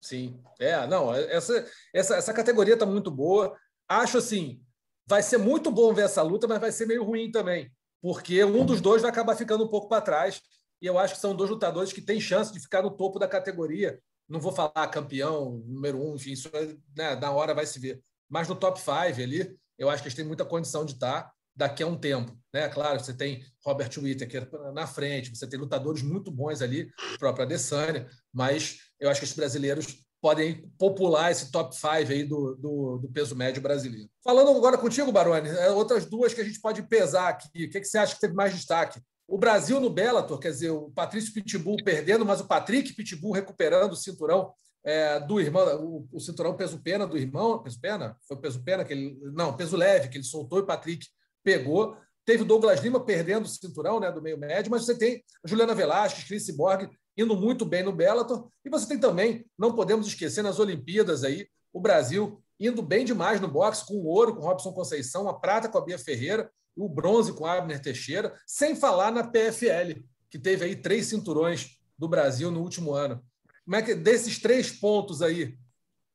sim. 0.00 0.42
É, 0.58 0.84
não, 0.88 1.14
essa, 1.14 1.64
essa, 1.94 2.16
essa 2.16 2.34
categoria 2.34 2.74
está 2.74 2.84
muito 2.84 3.10
boa. 3.10 3.56
Acho 3.88 4.18
assim, 4.18 4.60
vai 5.06 5.22
ser 5.22 5.38
muito 5.38 5.70
bom 5.70 5.94
ver 5.94 6.02
essa 6.02 6.20
luta, 6.22 6.48
mas 6.48 6.60
vai 6.60 6.72
ser 6.72 6.86
meio 6.86 7.04
ruim 7.04 7.30
também, 7.30 7.70
porque 8.02 8.42
um 8.44 8.66
dos 8.66 8.80
dois 8.80 9.00
vai 9.00 9.10
acabar 9.10 9.36
ficando 9.36 9.64
um 9.64 9.68
pouco 9.68 9.88
para 9.88 10.02
trás. 10.02 10.42
E 10.80 10.86
eu 10.86 10.98
acho 10.98 11.14
que 11.14 11.20
são 11.20 11.36
dois 11.36 11.48
lutadores 11.48 11.92
que 11.92 12.02
têm 12.02 12.20
chance 12.20 12.52
de 12.52 12.58
ficar 12.58 12.82
no 12.82 12.90
topo 12.90 13.20
da 13.20 13.28
categoria. 13.28 14.00
Não 14.28 14.40
vou 14.40 14.50
falar 14.50 14.88
campeão, 14.88 15.62
número 15.64 16.02
um, 16.02 16.16
enfim, 16.16 16.32
isso 16.32 16.50
né, 16.96 17.14
na 17.14 17.30
hora 17.30 17.54
vai 17.54 17.66
se 17.66 17.78
ver. 17.78 18.02
Mas 18.28 18.48
no 18.48 18.56
top 18.56 18.80
5 18.80 18.90
ali, 19.22 19.56
eu 19.78 19.88
acho 19.88 20.02
que 20.02 20.08
eles 20.08 20.16
têm 20.16 20.24
muita 20.24 20.44
condição 20.44 20.84
de 20.84 20.94
estar 20.94 21.30
daqui 21.54 21.82
a 21.82 21.86
um 21.86 21.96
tempo. 21.96 22.36
Né? 22.52 22.68
Claro, 22.68 23.00
você 23.00 23.14
tem 23.14 23.44
Robert 23.64 23.90
Whittaker 23.96 24.48
na 24.74 24.86
frente, 24.86 25.34
você 25.34 25.46
tem 25.46 25.58
lutadores 25.58 26.02
muito 26.02 26.30
bons 26.30 26.60
ali, 26.62 26.90
a 27.14 27.18
própria 27.18 27.44
Adesanya, 27.44 28.06
mas 28.32 28.78
eu 29.00 29.08
acho 29.08 29.20
que 29.20 29.26
os 29.26 29.32
brasileiros 29.32 30.04
podem 30.20 30.70
popular 30.78 31.32
esse 31.32 31.50
top 31.50 31.74
5 31.74 31.88
aí 31.88 32.24
do, 32.24 32.54
do, 32.54 32.98
do, 32.98 33.08
peso 33.08 33.34
médio 33.34 33.60
brasileiro. 33.60 34.08
Falando 34.22 34.56
agora 34.56 34.78
contigo, 34.78 35.10
Baroni, 35.10 35.48
é, 35.48 35.70
outras 35.70 36.06
duas 36.06 36.32
que 36.32 36.40
a 36.40 36.44
gente 36.44 36.60
pode 36.60 36.82
pesar 36.84 37.28
aqui. 37.28 37.64
O 37.64 37.70
que, 37.70 37.80
que 37.80 37.84
você 37.84 37.98
acha 37.98 38.14
que 38.14 38.20
teve 38.20 38.32
mais 38.32 38.54
destaque? 38.54 39.00
O 39.26 39.36
Brasil 39.36 39.80
no 39.80 39.90
Bellator, 39.90 40.38
quer 40.38 40.50
dizer, 40.50 40.70
o 40.70 40.90
Patrício 40.90 41.32
Pitbull 41.32 41.76
perdendo, 41.84 42.24
mas 42.24 42.40
o 42.40 42.46
Patrick 42.46 42.92
Pitbull 42.92 43.32
recuperando 43.32 43.92
o 43.92 43.96
cinturão 43.96 44.52
é, 44.84 45.18
do 45.18 45.40
irmão, 45.40 45.64
o, 45.82 46.08
o, 46.12 46.20
cinturão 46.20 46.56
peso 46.56 46.78
pena 46.78 47.06
do 47.06 47.16
irmão, 47.16 47.62
peso 47.62 47.80
pena? 47.80 48.16
Foi 48.26 48.36
o 48.36 48.40
peso 48.40 48.62
pena 48.62 48.84
que 48.84 48.92
ele, 48.92 49.18
não, 49.32 49.56
peso 49.56 49.76
leve 49.76 50.08
que 50.08 50.18
ele 50.18 50.24
soltou 50.24 50.58
e 50.58 50.62
o 50.62 50.66
Patrick 50.66 51.06
pegou. 51.42 51.96
Teve 52.24 52.42
o 52.42 52.46
Douglas 52.46 52.80
Lima 52.80 53.04
perdendo 53.04 53.44
o 53.44 53.48
cinturão 53.48 53.98
né, 53.98 54.10
do 54.10 54.22
meio 54.22 54.38
médio, 54.38 54.70
mas 54.70 54.84
você 54.84 54.96
tem 54.96 55.24
Juliana 55.44 55.74
Velasquez, 55.74 56.26
Chris 56.26 56.50
Borg 56.50 56.88
indo 57.16 57.36
muito 57.36 57.64
bem 57.64 57.82
no 57.82 57.92
Bellator. 57.92 58.48
E 58.64 58.70
você 58.70 58.86
tem 58.86 58.98
também, 58.98 59.44
não 59.58 59.74
podemos 59.74 60.06
esquecer, 60.06 60.42
nas 60.42 60.58
Olimpíadas 60.58 61.24
aí, 61.24 61.46
o 61.72 61.80
Brasil 61.80 62.42
indo 62.58 62.80
bem 62.80 63.04
demais 63.04 63.40
no 63.40 63.48
boxe, 63.48 63.84
com 63.84 63.94
o 63.94 64.06
ouro 64.06 64.36
com 64.36 64.42
Robson 64.42 64.72
Conceição, 64.72 65.28
a 65.28 65.34
prata 65.34 65.68
com 65.68 65.78
a 65.78 65.84
Bia 65.84 65.98
Ferreira, 65.98 66.50
o 66.76 66.88
bronze 66.88 67.32
com 67.32 67.44
a 67.44 67.58
Abner 67.58 67.82
Teixeira, 67.82 68.34
sem 68.46 68.76
falar 68.76 69.10
na 69.10 69.26
PFL, 69.26 70.00
que 70.30 70.38
teve 70.38 70.64
aí 70.64 70.76
três 70.76 71.06
cinturões 71.06 71.78
do 71.98 72.08
Brasil 72.08 72.50
no 72.50 72.60
último 72.60 72.92
ano. 72.92 73.22
Como 73.64 73.76
é 73.76 73.82
que 73.82 73.94
desses 73.94 74.38
três 74.38 74.70
pontos 74.70 75.22
aí, 75.22 75.56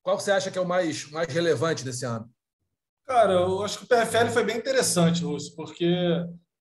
qual 0.01 0.19
você 0.19 0.31
acha 0.31 0.49
que 0.49 0.57
é 0.57 0.61
o 0.61 0.67
mais, 0.67 1.09
mais 1.11 1.27
relevante 1.27 1.83
desse 1.83 2.05
ano? 2.05 2.29
Cara, 3.07 3.31
eu 3.33 3.63
acho 3.63 3.79
que 3.79 3.85
o 3.85 3.87
PFL 3.87 4.29
foi 4.29 4.43
bem 4.43 4.57
interessante, 4.57 5.23
Russo, 5.23 5.55
porque 5.55 5.87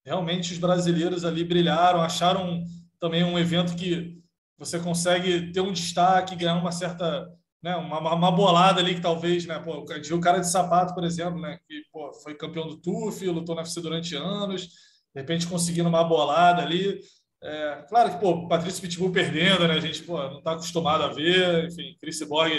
realmente 0.05 0.53
os 0.53 0.59
brasileiros 0.59 1.25
ali 1.25 1.43
brilharam, 1.43 2.01
acharam 2.01 2.63
também 3.01 3.25
um 3.25 3.37
evento 3.37 3.75
que 3.75 4.17
você 4.57 4.79
consegue 4.79 5.51
ter 5.51 5.61
um 5.61 5.73
destaque, 5.73 6.37
ganhar 6.37 6.55
uma 6.55 6.71
certa, 6.71 7.29
né, 7.61 7.75
uma, 7.75 8.15
uma 8.15 8.31
bolada 8.31 8.81
ali 8.81 8.95
que 8.95 9.01
talvez, 9.01 9.45
né, 9.45 9.59
pô, 9.59 9.79
o 9.79 10.21
cara 10.21 10.39
de 10.39 10.49
sapato, 10.49 10.95
por 10.95 11.03
exemplo, 11.03 11.41
né, 11.41 11.59
que 11.67 11.83
pô, 11.93 12.13
foi 12.23 12.37
campeão 12.37 12.69
do 12.69 12.77
TUF, 12.81 13.27
lutou 13.27 13.57
na 13.57 13.63
UFC 13.63 13.81
durante 13.81 14.15
anos, 14.15 14.69
de 14.69 15.21
repente 15.21 15.49
conseguindo 15.49 15.89
uma 15.89 16.05
bolada 16.05 16.63
ali. 16.63 17.01
É, 17.43 17.85
claro 17.89 18.11
que, 18.13 18.21
pô, 18.21 18.47
Patrício 18.47 18.81
Pitbull 18.83 19.11
perdendo, 19.11 19.67
né, 19.67 19.75
a 19.75 19.81
gente, 19.81 20.01
pô, 20.05 20.17
não 20.31 20.39
está 20.39 20.53
acostumado 20.53 21.03
a 21.03 21.09
ver, 21.09 21.67
enfim, 21.67 21.97
Chris 22.01 22.23
Borg 22.23 22.53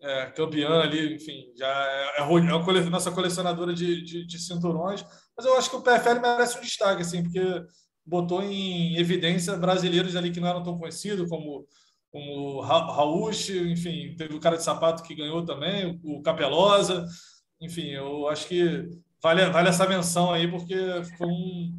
é, 0.00 0.26
campeã 0.26 0.80
ali, 0.80 1.14
enfim, 1.14 1.52
já 1.56 1.66
é, 1.66 2.20
é, 2.20 2.22
é 2.22 2.64
cole, 2.64 2.90
nossa 2.90 3.10
colecionadora 3.10 3.72
de, 3.72 4.02
de, 4.02 4.26
de, 4.26 4.38
cinturões. 4.38 5.04
Mas 5.36 5.46
eu 5.46 5.56
acho 5.56 5.70
que 5.70 5.76
o 5.76 5.82
PFL 5.82 6.20
merece 6.20 6.58
um 6.58 6.62
destaque, 6.62 7.02
assim, 7.02 7.22
porque 7.22 7.40
botou 8.04 8.42
em 8.42 8.96
evidência 8.96 9.56
brasileiros 9.56 10.14
ali 10.14 10.30
que 10.30 10.40
não 10.40 10.48
eram 10.48 10.62
tão 10.62 10.78
conhecidos, 10.78 11.28
como 11.28 11.66
como 12.16 12.62
Raul, 12.62 13.30
enfim, 13.30 14.14
teve 14.16 14.34
o 14.34 14.40
cara 14.40 14.56
de 14.56 14.62
sapato 14.62 15.02
que 15.02 15.14
ganhou 15.14 15.44
também, 15.44 16.00
o 16.02 16.22
Capelosa, 16.22 17.04
enfim, 17.60 17.90
eu 17.90 18.26
acho 18.28 18.48
que 18.48 18.88
vale, 19.22 19.44
vale 19.50 19.68
essa 19.68 19.86
menção 19.86 20.32
aí, 20.32 20.48
porque 20.48 20.74
foi 21.18 21.26
um, 21.26 21.78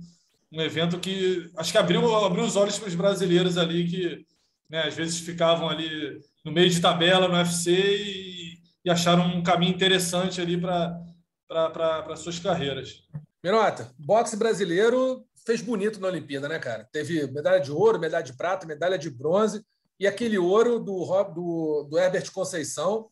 um 0.51 0.61
evento 0.61 0.99
que 0.99 1.49
acho 1.57 1.71
que 1.71 1.77
abriu, 1.77 2.15
abriu 2.23 2.43
os 2.43 2.55
olhos 2.55 2.77
para 2.77 2.87
os 2.87 2.93
brasileiros 2.93 3.57
ali 3.57 3.87
que 3.87 4.25
né, 4.69 4.83
às 4.83 4.95
vezes 4.95 5.19
ficavam 5.19 5.69
ali 5.69 6.19
no 6.43 6.51
meio 6.51 6.69
de 6.69 6.81
tabela 6.81 7.27
no 7.27 7.35
UFC 7.35 7.71
e, 7.71 8.53
e 8.85 8.89
acharam 8.89 9.25
um 9.25 9.43
caminho 9.43 9.73
interessante 9.73 10.41
ali 10.41 10.59
para 10.59 12.15
suas 12.15 12.39
carreiras. 12.39 13.03
Minota, 13.43 13.91
boxe 13.97 14.35
brasileiro 14.35 15.25
fez 15.45 15.61
bonito 15.61 15.99
na 15.99 16.09
Olimpíada, 16.09 16.49
né, 16.49 16.59
cara? 16.59 16.87
Teve 16.91 17.25
medalha 17.27 17.59
de 17.59 17.71
ouro, 17.71 17.99
medalha 17.99 18.23
de 18.23 18.35
prata, 18.35 18.67
medalha 18.67 18.97
de 18.97 19.09
bronze 19.09 19.63
e 19.99 20.05
aquele 20.05 20.37
ouro 20.37 20.79
do, 20.79 21.05
do, 21.33 21.87
do 21.89 21.97
Herbert 21.97 22.31
Conceição 22.31 23.09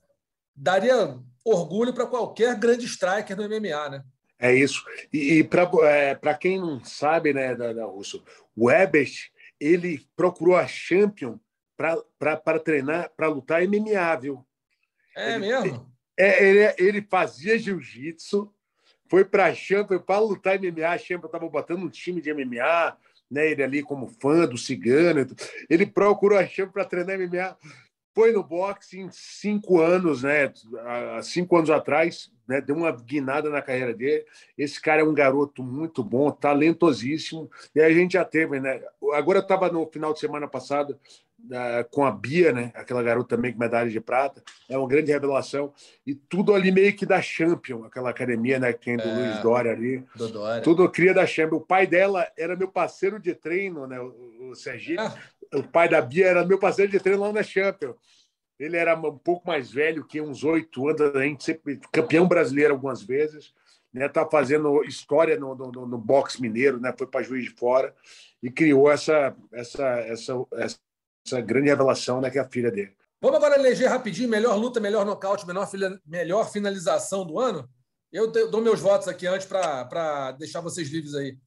daria 0.55 1.17
orgulho 1.43 1.93
para 1.93 2.07
qualquer 2.07 2.57
grande 2.57 2.85
striker 2.85 3.35
no 3.35 3.43
MMA, 3.43 3.89
né? 3.89 4.03
É 4.37 4.53
isso. 4.53 4.83
E, 5.13 5.39
e 5.39 5.43
para 5.43 5.69
é, 5.83 6.33
quem 6.33 6.59
não 6.59 6.83
sabe, 6.83 7.33
né, 7.33 7.55
da, 7.55 7.71
da 7.71 7.85
Russo, 7.85 8.23
o 8.55 8.69
Herbert 8.69 9.11
ele 9.59 10.05
procurou 10.15 10.55
a 10.55 10.67
Champion 10.67 11.39
para 11.77 12.59
treinar, 12.59 13.11
para 13.15 13.27
lutar 13.27 13.61
MMA, 13.67 14.15
viu? 14.19 14.45
É 15.15 15.35
ele, 15.35 15.39
mesmo? 15.39 15.91
É, 16.17 16.43
ele, 16.43 16.75
ele 16.77 17.01
fazia 17.01 17.57
jiu-jitsu, 17.57 18.53
foi 19.09 19.23
para 19.23 19.45
a 19.45 19.53
Champions 19.53 20.01
para 20.05 20.19
lutar 20.19 20.59
MMA. 20.59 20.87
A 20.87 20.97
Champions 20.97 21.25
estava 21.25 21.49
botando 21.49 21.83
um 21.83 21.89
time 21.89 22.21
de 22.21 22.33
MMA, 22.33 22.97
né? 23.29 23.51
ele 23.51 23.63
ali 23.63 23.83
como 23.83 24.07
fã 24.07 24.45
do 24.45 24.57
Cigano. 24.57 25.25
Ele 25.69 25.85
procurou 25.85 26.37
a 26.37 26.45
Champions 26.45 26.73
para 26.73 26.85
treinar 26.85 27.19
MMA. 27.19 27.57
Foi 28.15 28.31
no 28.31 28.41
boxe 28.41 28.97
em 28.97 29.09
cinco 29.11 29.81
anos, 29.81 30.23
né? 30.23 30.51
Há 31.17 31.21
cinco 31.21 31.57
anos 31.57 31.69
atrás, 31.69 32.31
né? 32.47 32.61
Deu 32.61 32.75
uma 32.75 32.91
guinada 32.91 33.49
na 33.49 33.61
carreira 33.61 33.93
dele. 33.93 34.25
Esse 34.57 34.81
cara 34.81 35.01
é 35.01 35.03
um 35.03 35.13
garoto 35.13 35.61
muito 35.61 36.01
bom, 36.01 36.31
talentosíssimo. 36.31 37.51
E 37.75 37.81
a 37.81 37.91
gente 37.91 38.13
já 38.13 38.23
teve, 38.23 38.61
né? 38.61 38.81
Agora 39.13 39.39
eu 39.39 39.43
estava 39.43 39.69
no 39.69 39.85
final 39.87 40.13
de 40.13 40.19
semana 40.21 40.47
passado 40.47 40.97
com 41.91 42.05
a 42.05 42.11
Bia, 42.11 42.51
né? 42.51 42.71
Aquela 42.73 43.03
garota 43.03 43.35
também 43.35 43.53
com 43.53 43.59
medalha 43.59 43.89
de 43.89 43.99
prata, 43.99 44.41
é 44.69 44.77
uma 44.77 44.87
grande 44.87 45.11
revelação. 45.11 45.73
E 46.05 46.15
tudo 46.15 46.53
ali 46.53 46.71
meio 46.71 46.95
que 46.95 47.05
da 47.05 47.21
Champion, 47.21 47.83
aquela 47.83 48.09
academia, 48.09 48.59
né? 48.59 48.73
Que 48.73 48.85
tem 48.85 48.97
do 48.97 49.03
é, 49.03 49.13
Luiz 49.13 49.41
Dória 49.41 49.71
ali. 49.71 50.03
Do 50.15 50.29
Dória. 50.29 50.61
Tudo 50.61 50.89
cria 50.89 51.13
da 51.13 51.25
Champion. 51.25 51.57
O 51.57 51.61
pai 51.61 51.85
dela 51.85 52.27
era 52.37 52.55
meu 52.55 52.67
parceiro 52.67 53.19
de 53.19 53.33
treino, 53.33 53.85
né? 53.85 53.99
O, 53.99 54.49
o 54.49 54.55
Serginho. 54.55 55.01
Ah. 55.01 55.15
O 55.53 55.63
pai 55.63 55.89
da 55.89 56.01
Bia 56.01 56.27
era 56.27 56.45
meu 56.45 56.59
parceiro 56.59 56.91
de 56.91 56.99
treino 56.99 57.21
lá 57.21 57.31
na 57.31 57.43
Champion. 57.43 57.93
Ele 58.59 58.77
era 58.77 58.95
um 58.95 59.17
pouco 59.17 59.47
mais 59.47 59.71
velho, 59.71 60.05
que 60.05 60.21
uns 60.21 60.43
oito 60.43 60.87
anos, 60.87 61.15
a 61.15 61.21
gente 61.21 61.43
sempre 61.43 61.79
campeão 61.91 62.27
brasileiro 62.27 62.73
algumas 62.73 63.01
vezes. 63.01 63.53
Né, 63.93 64.09
tá 64.09 64.27
fazendo 64.29 64.83
história 64.83 65.39
no, 65.39 65.55
no, 65.55 65.71
no 65.87 65.97
boxe 65.97 66.41
mineiro, 66.41 66.81
né? 66.81 66.93
Foi 66.97 67.07
para 67.07 67.23
Juiz 67.23 67.45
de 67.45 67.51
Fora 67.51 67.95
e 68.43 68.51
criou 68.51 68.91
essa 68.91 69.33
essa 69.53 69.85
essa, 70.01 70.33
essa 70.55 70.77
essa 71.25 71.41
grande 71.41 71.69
revelação, 71.69 72.21
né, 72.21 72.29
que 72.29 72.37
é 72.37 72.41
a 72.41 72.47
filha 72.47 72.71
dele. 72.71 72.95
Vamos 73.19 73.37
agora 73.37 73.59
eleger 73.59 73.89
rapidinho 73.89 74.29
melhor 74.29 74.55
luta, 74.55 74.79
melhor 74.79 75.05
nocaute, 75.05 75.47
melhor, 75.47 75.67
melhor 76.05 76.51
finalização 76.51 77.25
do 77.25 77.39
ano? 77.39 77.67
Eu 78.11 78.31
dou 78.31 78.61
meus 78.61 78.79
votos 78.79 79.07
aqui 79.07 79.25
antes 79.25 79.47
para 79.47 80.31
deixar 80.33 80.61
vocês 80.61 80.89
livres 80.89 81.15
aí. 81.15 81.37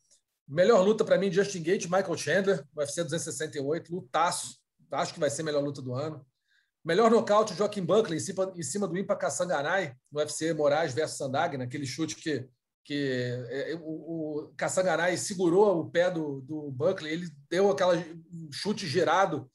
Melhor 0.48 0.80
luta 0.80 1.04
para 1.04 1.18
mim, 1.18 1.30
Justin 1.30 1.62
Gate, 1.62 1.84
Michael 1.84 2.16
Chandler, 2.16 2.64
UFC 2.74 3.04
268, 3.04 3.94
lutaço. 3.94 4.58
Acho 4.90 5.12
que 5.12 5.20
vai 5.20 5.28
ser 5.28 5.42
a 5.42 5.44
melhor 5.44 5.62
luta 5.62 5.82
do 5.82 5.94
ano. 5.94 6.24
Melhor 6.84 7.10
nocaute, 7.10 7.54
Joaquim 7.54 7.84
Buckley, 7.84 8.16
em 8.16 8.20
cima, 8.20 8.52
em 8.56 8.62
cima 8.62 8.88
do 8.88 8.96
Impa 8.96 9.14
Kassanganai, 9.14 9.94
no 10.10 10.20
UFC 10.20 10.54
Moraes 10.54 10.94
versus 10.94 11.18
Sandag, 11.18 11.58
naquele 11.58 11.84
chute 11.84 12.16
que, 12.16 12.48
que 12.82 13.44
é, 13.50 13.78
o, 13.78 14.46
o 14.46 14.54
Kassanganai 14.56 15.18
segurou 15.18 15.80
o 15.80 15.90
pé 15.90 16.10
do, 16.10 16.40
do 16.40 16.70
Buckley, 16.70 17.12
ele 17.12 17.28
deu 17.50 17.70
aquela 17.70 17.94
chute 18.50 18.86
girado 18.86 19.50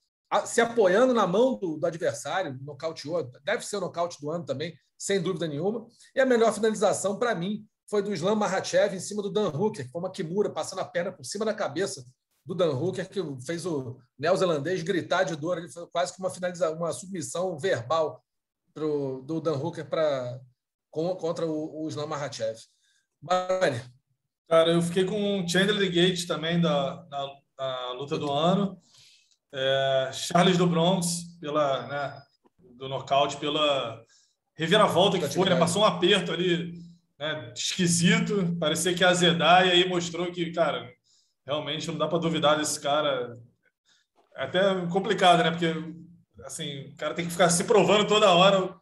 se 0.46 0.62
apoiando 0.62 1.14
na 1.14 1.28
mão 1.28 1.58
do, 1.58 1.78
do, 1.78 1.86
adversário, 1.86 2.58
nocauteou, 2.62 3.32
deve 3.44 3.66
ser 3.66 3.78
o 3.78 3.82
nocaute 3.82 4.20
do 4.20 4.32
ano 4.32 4.46
também, 4.46 4.76
sem 4.98 5.22
dúvida 5.22 5.48
nenhuma. 5.48 5.86
E 6.16 6.20
a 6.20 6.26
melhor 6.26 6.54
finalização, 6.54 7.20
para 7.20 7.36
mim, 7.36 7.66
foi 7.90 8.02
do 8.02 8.14
Islam 8.14 8.36
Makhachev 8.36 8.96
em 8.96 9.00
cima 9.00 9.22
do 9.22 9.32
Dan 9.32 9.50
Hooker, 9.50 9.90
foi 9.92 10.02
uma 10.02 10.12
Kimura 10.12 10.50
passando 10.50 10.80
a 10.80 10.86
perna 10.86 11.12
por 11.12 11.26
cima 11.26 11.46
da 11.46 11.54
cabeça 11.54 12.06
do 12.46 12.54
Dan 12.54 12.72
Hooker, 12.72 13.08
que 13.10 13.22
fez 13.46 13.66
o 13.66 13.98
neozelandês 14.18 14.84
gritar 14.84 15.24
de 15.24 15.36
dor. 15.36 15.58
Ele 15.58 15.70
foi 15.70 15.88
quase 15.88 16.14
que 16.14 16.20
uma 16.20 16.30
finalização, 16.30 16.76
uma 16.76 16.92
submissão 16.92 17.58
verbal 17.58 18.22
pro, 18.74 19.22
do 19.22 19.40
Dan 19.40 19.56
Hooker 19.56 19.86
pra, 19.86 20.40
contra 20.92 21.46
o, 21.46 21.84
o 21.84 21.88
Islam 21.88 22.08
Makhachev. 22.08 22.58
Bani. 23.22 23.82
Cara, 24.50 24.72
eu 24.72 24.82
fiquei 24.82 25.06
com 25.06 25.40
o 25.40 25.48
Chandler 25.48 25.92
Gate 25.92 26.28
também 26.28 26.60
da, 26.60 26.96
da, 27.04 27.34
da 27.58 27.92
luta 27.94 28.18
do 28.18 28.30
ano. 28.30 28.78
É, 29.54 30.10
Charles 30.12 30.58
do 30.58 30.68
Bronx, 30.68 31.38
pela, 31.40 31.88
né, 31.88 32.22
do 32.76 32.90
nocaute, 32.90 33.38
pela 33.38 34.04
reviravolta 34.56 35.18
que 35.18 35.28
foi, 35.30 35.50
né? 35.50 35.56
passou 35.56 35.82
um 35.82 35.86
aperto 35.86 36.32
ali 36.32 36.83
né, 37.24 37.54
esquisito, 37.56 38.58
parecia 38.60 38.94
que 38.94 39.04
azedar, 39.04 39.66
e 39.66 39.72
aí 39.72 39.88
mostrou 39.88 40.30
que, 40.30 40.52
cara, 40.52 40.90
realmente 41.46 41.88
não 41.88 41.98
dá 41.98 42.06
para 42.06 42.18
duvidar 42.18 42.58
desse 42.58 42.78
cara. 42.78 43.34
É 44.36 44.44
até 44.44 44.86
complicado, 44.88 45.42
né? 45.42 45.50
Porque, 45.50 45.74
assim, 46.44 46.90
o 46.90 46.96
cara 46.98 47.14
tem 47.14 47.26
que 47.26 47.32
ficar 47.32 47.50
se 47.50 47.64
provando 47.64 48.06
toda 48.06 48.32
hora. 48.32 48.62
O 48.62 48.76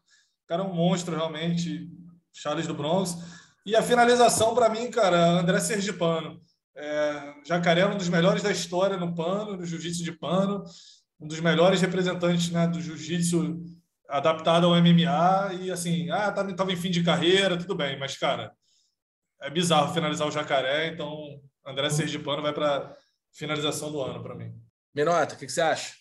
cara 0.48 0.64
é 0.64 0.66
um 0.66 0.74
monstro, 0.74 1.16
realmente, 1.16 1.88
Charles 2.34 2.66
do 2.66 2.74
Bronx. 2.74 3.16
E 3.64 3.76
a 3.76 3.84
finalização, 3.84 4.56
para 4.56 4.70
mim, 4.70 4.90
cara, 4.90 5.40
André 5.40 5.60
Sergipano. 5.60 6.42
É, 6.76 7.34
Jacaré 7.46 7.82
é 7.82 7.88
um 7.88 7.98
dos 7.98 8.10
melhores 8.10 8.42
da 8.42 8.52
história 8.52 8.98
no 8.98 9.14
pano, 9.14 9.56
no 9.56 9.66
jiu-jitsu 9.66 10.04
de 10.04 10.14
pano, 10.14 10.64
um 11.20 11.28
dos 11.28 11.40
melhores 11.40 11.80
representantes 11.80 12.50
né, 12.50 12.66
do 12.66 12.82
jiu-jitsu 12.82 13.62
adaptado 14.12 14.66
ao 14.66 14.76
MMA. 14.76 15.54
E 15.62 15.72
assim, 15.72 16.10
ah, 16.12 16.30
estava 16.30 16.54
tá, 16.54 16.72
em 16.72 16.76
fim 16.76 16.92
de 16.92 17.04
carreira, 17.04 17.58
tudo 17.58 17.76
bem, 17.76 17.98
mas 17.98 18.18
cara, 18.18 18.54
é 19.42 19.50
bizarro 19.50 19.94
finalizar 19.94 20.28
o 20.28 20.32
Jacaré, 20.32 20.88
então 20.88 21.42
André 21.66 21.90
Sergipano 21.90 22.42
vai 22.42 22.54
para 22.54 22.96
finalização 23.32 23.92
do 23.92 24.02
ano 24.02 24.22
para 24.22 24.36
mim. 24.36 24.54
Minota, 24.94 25.36
o 25.36 25.38
que, 25.38 25.46
que, 25.46 25.52
você 25.52 25.62
acha? 25.62 25.96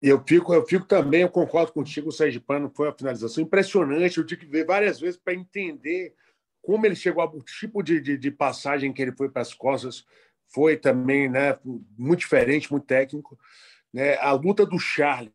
Eu 0.00 0.22
fico, 0.26 0.52
eu 0.52 0.64
fico 0.66 0.86
também, 0.86 1.22
eu 1.22 1.30
concordo 1.30 1.72
contigo, 1.72 2.10
o 2.10 2.12
Sergipano 2.12 2.70
foi 2.74 2.88
a 2.88 2.92
finalização 2.92 3.42
impressionante. 3.42 4.18
Eu 4.18 4.26
tive 4.26 4.42
que 4.42 4.50
ver 4.50 4.66
várias 4.66 5.00
vezes 5.00 5.18
para 5.18 5.34
entender 5.34 6.14
como 6.62 6.84
ele 6.84 6.94
chegou 6.94 7.22
ao 7.22 7.40
tipo 7.42 7.82
de, 7.82 8.00
de, 8.00 8.18
de 8.18 8.30
passagem 8.30 8.92
que 8.92 9.00
ele 9.00 9.12
foi 9.16 9.30
para 9.30 9.42
as 9.42 9.54
costas 9.54 10.04
foi 10.48 10.76
também 10.76 11.28
né, 11.28 11.58
muito 11.96 12.20
diferente, 12.20 12.70
muito 12.70 12.86
técnico. 12.86 13.38
Né? 13.96 14.18
A 14.18 14.32
luta 14.32 14.66
do 14.66 14.78
Charles, 14.78 15.32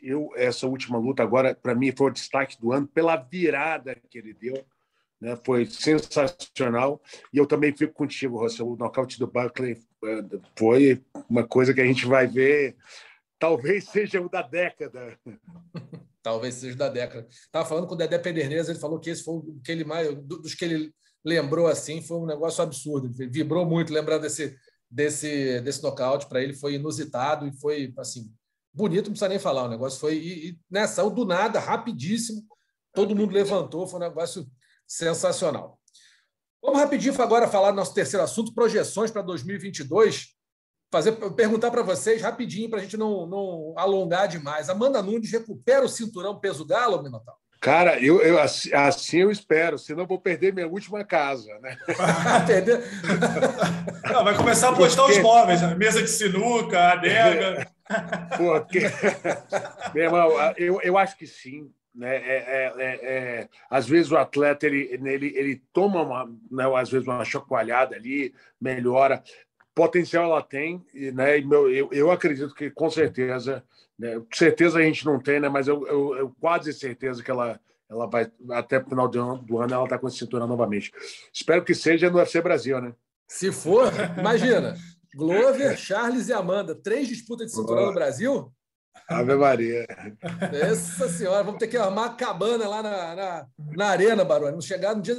eu 0.00 0.30
essa 0.36 0.68
última 0.68 0.96
luta 0.96 1.20
agora 1.20 1.52
para 1.52 1.74
mim 1.74 1.90
foi 1.90 2.12
o 2.12 2.14
destaque 2.14 2.56
do 2.60 2.72
ano 2.72 2.86
pela 2.86 3.16
virada 3.16 3.96
que 4.08 4.16
ele 4.16 4.32
deu, 4.32 4.64
né? 5.20 5.36
Foi 5.44 5.66
sensacional. 5.66 7.02
E 7.32 7.38
eu 7.38 7.44
também 7.44 7.76
fico 7.76 7.92
contigo, 7.92 8.38
Russell. 8.38 8.68
O 8.68 8.76
nocaute 8.76 9.18
do 9.18 9.26
Buckley 9.26 9.82
eh, 10.04 10.38
foi 10.56 11.02
uma 11.28 11.42
coisa 11.42 11.74
que 11.74 11.80
a 11.80 11.84
gente 11.84 12.06
vai 12.06 12.28
ver, 12.28 12.76
talvez 13.36 13.82
seja 13.90 14.20
o 14.20 14.28
da 14.28 14.42
década. 14.42 15.18
Talvez 16.22 16.54
seja 16.54 16.76
da 16.76 16.88
década. 16.88 17.26
Estava 17.28 17.68
falando 17.68 17.88
com 17.88 17.94
o 17.94 17.98
Dedé 17.98 18.16
Pederneiras, 18.16 18.68
ele 18.68 18.78
falou 18.78 19.00
que 19.00 19.10
esse 19.10 19.24
foi 19.24 19.38
o 19.38 19.60
que 19.60 19.72
ele 19.72 19.82
mais, 19.82 20.14
dos 20.22 20.54
que 20.54 20.64
ele 20.64 20.94
lembrou 21.24 21.66
assim, 21.66 22.00
foi 22.00 22.18
um 22.18 22.26
negócio 22.26 22.62
absurdo. 22.62 23.12
Ele 23.18 23.28
vibrou 23.28 23.66
muito 23.66 23.92
lembrando 23.92 24.22
desse, 24.22 24.56
desse, 24.94 25.60
desse 25.60 25.82
nocaute. 25.82 26.26
Para 26.26 26.42
ele 26.42 26.54
foi 26.54 26.74
inusitado 26.74 27.46
e 27.46 27.52
foi 27.52 27.92
assim 27.98 28.32
bonito, 28.72 29.06
não 29.06 29.12
precisa 29.12 29.28
nem 29.28 29.38
falar. 29.38 29.64
O 29.64 29.68
negócio 29.68 29.98
foi 29.98 30.16
e, 30.16 30.48
e 30.50 30.58
né, 30.70 30.86
saiu 30.86 31.10
do 31.10 31.24
nada, 31.24 31.58
rapidíssimo. 31.58 32.44
Todo 32.92 33.14
mundo 33.14 33.32
levantou, 33.32 33.86
foi 33.86 33.98
um 33.98 34.04
negócio 34.04 34.46
sensacional. 34.86 35.78
Vamos 36.62 36.80
rapidinho 36.80 37.20
agora 37.20 37.48
falar 37.48 37.72
do 37.72 37.76
nosso 37.76 37.92
terceiro 37.92 38.22
assunto, 38.22 38.54
projeções 38.54 39.10
para 39.10 39.22
2022 39.22 40.34
fazer 40.94 41.10
perguntar 41.34 41.72
para 41.72 41.82
vocês 41.82 42.22
rapidinho 42.22 42.70
para 42.70 42.78
a 42.78 42.82
gente 42.82 42.96
não, 42.96 43.26
não 43.26 43.74
alongar 43.76 44.28
demais. 44.28 44.70
Amanda 44.70 45.02
Nunes 45.02 45.32
recupera 45.32 45.84
o 45.84 45.88
cinturão 45.88 46.38
peso 46.38 46.64
galo, 46.64 47.02
Minotauro? 47.02 47.40
Cara, 47.64 47.98
eu, 47.98 48.20
eu, 48.20 48.38
assim 48.38 49.20
eu 49.20 49.30
espero, 49.30 49.78
senão 49.78 50.06
vou 50.06 50.20
perder 50.20 50.52
minha 50.52 50.68
última 50.68 51.02
casa, 51.02 51.58
né? 51.60 51.78
Não, 54.12 54.22
vai 54.22 54.36
começar 54.36 54.68
a 54.68 54.74
postar 54.74 55.04
Porque... 55.04 55.16
os 55.16 55.22
móveis, 55.22 55.62
a 55.62 55.74
mesa 55.74 56.02
de 56.02 56.10
sinuca, 56.10 56.92
adega. 56.92 57.66
Porque, 58.36 58.80
meu 59.94 60.04
irmão, 60.04 60.30
eu, 60.58 60.78
eu 60.82 60.98
acho 60.98 61.16
que 61.16 61.26
sim. 61.26 61.72
Né? 61.94 62.16
É, 62.16 62.36
é, 62.36 62.74
é, 62.76 62.98
é, 63.02 63.48
às 63.70 63.88
vezes 63.88 64.12
o 64.12 64.18
atleta 64.18 64.66
ele, 64.66 65.00
ele, 65.02 65.32
ele 65.34 65.62
toma 65.72 66.02
uma, 66.02 66.26
né, 66.50 66.64
às 66.78 66.90
vezes 66.90 67.08
uma 67.08 67.24
chacoalhada 67.24 67.96
ali, 67.96 68.34
melhora, 68.60 69.22
potencial 69.74 70.24
ela 70.24 70.42
tem, 70.42 70.84
e, 70.92 71.10
né, 71.10 71.38
eu, 71.38 71.90
eu 71.90 72.10
acredito 72.10 72.54
que 72.54 72.70
com 72.70 72.90
certeza, 72.90 73.64
né, 73.98 74.20
certeza 74.32 74.78
a 74.78 74.82
gente 74.82 75.04
não 75.04 75.20
tem, 75.20 75.40
né, 75.40 75.48
mas 75.48 75.68
eu, 75.68 75.86
eu, 75.86 76.16
eu 76.16 76.36
quase 76.40 76.72
certeza 76.72 77.22
que 77.22 77.30
ela, 77.30 77.60
ela 77.88 78.06
vai, 78.06 78.30
até 78.50 78.78
o 78.78 78.84
final 78.84 79.08
do 79.08 79.20
ano, 79.20 79.38
do 79.38 79.58
ano 79.58 79.74
ela 79.74 79.84
está 79.84 79.98
com 79.98 80.08
esse 80.08 80.18
cinturão 80.18 80.46
novamente. 80.46 80.92
Espero 81.32 81.64
que 81.64 81.74
seja 81.74 82.10
no 82.10 82.18
UFC 82.18 82.40
Brasil, 82.40 82.80
né? 82.80 82.92
Se 83.28 83.52
for, 83.52 83.90
imagina, 84.18 84.74
Glover, 85.14 85.76
Charles 85.76 86.28
e 86.28 86.32
Amanda, 86.32 86.74
três 86.74 87.08
disputas 87.08 87.46
de 87.46 87.56
cinturão 87.56 87.86
no 87.86 87.94
Brasil? 87.94 88.52
Ave 89.08 89.34
Maria. 89.34 89.86
Essa 90.52 91.08
senhora, 91.08 91.42
vamos 91.42 91.58
ter 91.58 91.68
que 91.68 91.76
armar 91.76 92.06
a 92.06 92.14
cabana 92.14 92.66
lá 92.66 92.82
na, 92.82 93.14
na, 93.14 93.46
na 93.76 93.86
arena, 93.88 94.24
Barone. 94.24 94.52
Vamos 94.52 94.64
chegar 94.64 94.94
no 94.94 95.02
dia, 95.02 95.16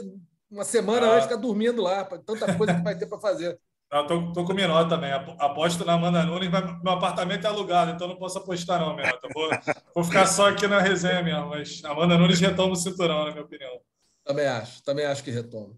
uma 0.50 0.64
semana 0.64 1.08
ah. 1.08 1.14
antes, 1.14 1.28
ficar 1.28 1.40
dormindo 1.40 1.82
lá, 1.82 2.04
tanta 2.04 2.56
coisa 2.56 2.74
que 2.74 2.82
vai 2.82 2.98
ter 2.98 3.06
para 3.06 3.20
fazer. 3.20 3.60
Eu 3.96 4.08
tô, 4.08 4.34
tô 4.34 4.44
com 4.44 4.52
o 4.52 4.56
Minota 4.56 4.90
também. 4.90 5.10
Aposto 5.12 5.86
na 5.86 5.94
Amanda 5.94 6.24
Nunes, 6.24 6.50
mas 6.50 6.84
meu 6.84 6.92
apartamento 6.92 7.46
é 7.46 7.50
alugado, 7.50 7.92
então 7.92 8.10
não 8.10 8.18
posso 8.18 8.38
apostar, 8.38 8.80
não, 8.80 8.94
Minota. 8.94 9.28
Vou, 9.34 9.50
vou 9.96 10.04
ficar 10.04 10.28
só 10.28 10.50
aqui 10.50 10.68
na 10.68 10.82
resenha 10.82 11.24
mesmo, 11.24 11.48
mas 11.48 11.82
Amanda 11.86 12.18
Nunes 12.18 12.42
retoma 12.42 12.74
o 12.74 12.76
cinturão, 12.76 13.24
na 13.24 13.32
minha 13.32 13.44
opinião. 13.44 13.80
Também 14.26 14.48
acho, 14.48 14.84
também 14.84 15.06
acho 15.06 15.24
que 15.24 15.32
retoma. 15.32 15.74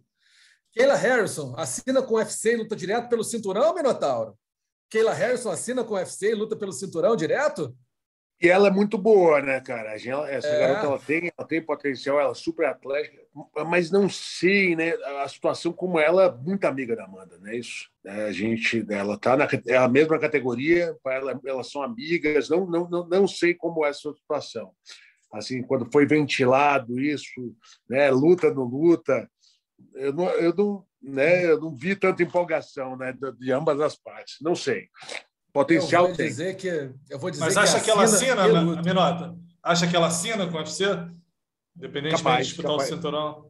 Keila 0.72 0.96
Harrison 0.96 1.54
assina 1.58 2.02
com 2.02 2.16
o 2.16 2.18
UFC 2.18 2.54
e 2.54 2.58
luta 2.58 2.76
direto 2.76 3.08
pelo 3.08 3.24
cinturão, 3.24 3.76
Minotauro? 3.76 4.36
Keila 4.90 5.14
Harrison 5.14 5.52
assina 5.52 5.84
com 5.84 5.94
o 5.94 5.98
UFC 5.98 6.32
e 6.32 6.36
luta 6.36 6.56
pelo 6.56 6.72
cinturão 6.72 7.16
direto? 7.16 7.76
E 8.40 8.48
ela 8.48 8.68
é 8.68 8.72
muito 8.72 9.00
boa, 9.00 9.42
né, 9.42 9.60
cara? 9.60 9.96
Essa 9.96 10.48
é. 10.48 10.60
garota 10.60 10.86
ela 10.86 11.00
tem, 11.00 11.32
ela 11.36 11.48
tem 11.48 11.60
potencial, 11.60 12.20
ela 12.20 12.32
é 12.32 12.36
super 12.36 12.68
atlética, 12.68 13.20
mas 13.66 13.90
não 13.90 14.08
sei, 14.08 14.76
né? 14.76 14.92
A 15.24 15.28
situação 15.28 15.74
como 15.74 16.00
ela 16.00 16.26
é 16.26 16.32
muito 16.32 16.66
amiga 16.66 16.96
da 16.96 17.06
Amanda, 17.06 17.40
né? 17.40 17.56
Isso. 17.56 17.90
É, 18.06 18.26
a 18.26 18.32
gente, 18.32 18.86
ela 18.90 19.18
tá 19.18 19.36
na 19.36 19.48
é 19.66 19.76
a 19.76 19.88
mesma 19.88 20.20
categoria, 20.20 20.96
ela, 21.08 21.40
elas 21.46 21.72
são 21.72 21.82
amigas, 21.82 22.48
não, 22.48 22.68
não, 22.68 22.88
não, 22.88 23.08
não 23.08 23.28
sei 23.28 23.56
como 23.56 23.84
é 23.84 23.90
essa 23.90 24.14
situação. 24.14 24.72
Assim, 25.34 25.64
quando 25.64 25.92
foi 25.92 26.06
ventilado 26.06 27.00
isso, 27.00 27.56
né? 27.90 28.12
Luta 28.12 28.54
no 28.54 28.64
luta, 28.64 29.28
eu 29.96 30.14
não, 30.14 30.30
eu 30.30 30.54
não, 30.54 30.86
né? 31.02 31.46
Eu 31.46 31.60
não 31.60 31.76
vi 31.76 31.96
tanta 31.96 32.22
empolgação, 32.22 32.96
né? 32.96 33.14
De, 33.14 33.32
de 33.34 33.52
ambas 33.52 33.82
as 33.82 33.96
partes. 33.96 34.38
Não 34.42 34.56
sei. 34.56 34.90
Potencial 35.58 36.04
eu 36.04 36.10
vou 36.10 36.18
tem. 36.18 36.28
Dizer 36.28 36.56
que, 36.56 36.92
eu 37.10 37.18
vou 37.18 37.32
dizer 37.32 37.44
Mas 37.44 37.58
acha 37.58 37.80
que, 37.80 37.90
ela 37.90 38.04
assina, 38.04 38.44
a 38.44 38.84
Minota? 38.84 39.36
Acha 39.64 39.88
que 39.88 39.96
ela 39.96 40.06
assina 40.06 40.46
com 40.46 40.54
o 40.54 40.60
UFC? 40.60 40.84
Independente 41.76 42.18
capaz, 42.18 42.46
de 42.46 42.54
disputar 42.54 42.74
capaz. 42.74 42.92
o 42.92 42.96
cinturão? 42.96 43.50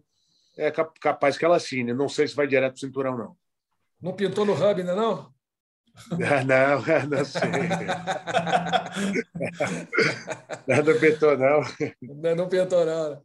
É 0.57 0.71
capaz 0.71 1.37
que 1.37 1.43
ela 1.43 1.57
assine. 1.57 1.93
Não 1.93 2.07
sei 2.07 2.25
se 2.25 2.33
vai 2.33 2.47
direto 2.47 2.71
para 2.71 2.77
o 2.77 2.79
cinturão, 2.79 3.17
não. 3.17 3.35
Não 4.01 4.13
pintou 4.13 4.45
no 4.45 4.53
hub 4.53 4.79
ainda, 4.79 4.95
não? 4.95 5.35
Não, 6.45 6.79
não 7.09 7.25
sei. 7.25 7.41
não 10.85 10.99
pintou, 10.99 11.35
não. 11.35 11.63
Não, 12.03 12.35
não 12.35 12.47
pintou, 12.47 12.85
não. 12.85 13.19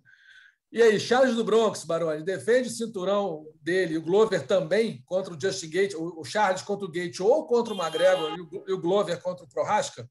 E 0.72 0.80
aí, 0.80 0.98
Charles 0.98 1.36
do 1.36 1.44
Bronx, 1.44 1.84
Baroni, 1.84 2.24
defende 2.24 2.68
o 2.68 2.72
cinturão 2.72 3.44
dele, 3.60 3.98
o 3.98 4.02
Glover 4.02 4.46
também 4.46 5.02
contra 5.04 5.34
o 5.34 5.38
Justin 5.38 5.68
Gate, 5.68 5.94
o 5.94 6.24
Charles 6.24 6.62
contra 6.62 6.86
o 6.86 6.90
Gate 6.90 7.20
ou 7.20 7.46
contra 7.46 7.74
o 7.74 7.76
McGregor 7.76 8.34
e 8.66 8.72
o 8.72 8.80
Glover 8.80 9.20
contra 9.20 9.44
o 9.44 9.48
Prohaska? 9.48 10.08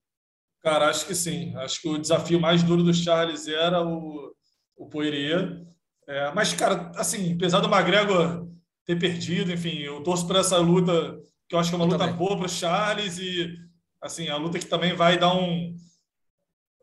Cara, 0.62 0.88
acho 0.89 1.07
que 1.07 1.16
sim. 1.16 1.55
Acho 1.55 1.82
que 1.82 1.89
o 1.89 1.97
desafio 1.97 2.39
mais 2.39 2.62
duro 2.62 2.84
do 2.84 2.93
Charles 2.93 3.47
era 3.47 3.84
o, 3.84 4.36
o 4.78 4.88
Poirier. 4.88 5.66
É, 6.07 6.32
mas, 6.36 6.53
cara, 6.53 6.91
assim, 6.95 7.34
apesar 7.34 7.59
do 7.59 7.68
McGregor 7.68 8.47
ter 8.86 8.99
perdido, 8.99 9.51
enfim, 9.51 9.80
eu 9.80 10.03
torço 10.03 10.28
para 10.28 10.41
essa 10.41 10.57
luta, 10.57 11.20
que 11.49 11.55
eu 11.55 11.59
acho 11.59 11.70
que 11.70 11.76
é 11.76 11.78
uma 11.80 11.86
eu 11.86 11.91
luta 11.91 12.05
também. 12.05 12.16
boa 12.16 12.38
para 12.38 12.45
o 12.45 12.49
Charles 12.49 13.18
e, 13.18 13.51
assim, 13.99 14.30
a 14.30 14.38
luta 14.38 14.59
que 14.59 14.68
também 14.68 14.95
vai 14.95 15.18
dar 15.18 15.34
um... 15.34 15.76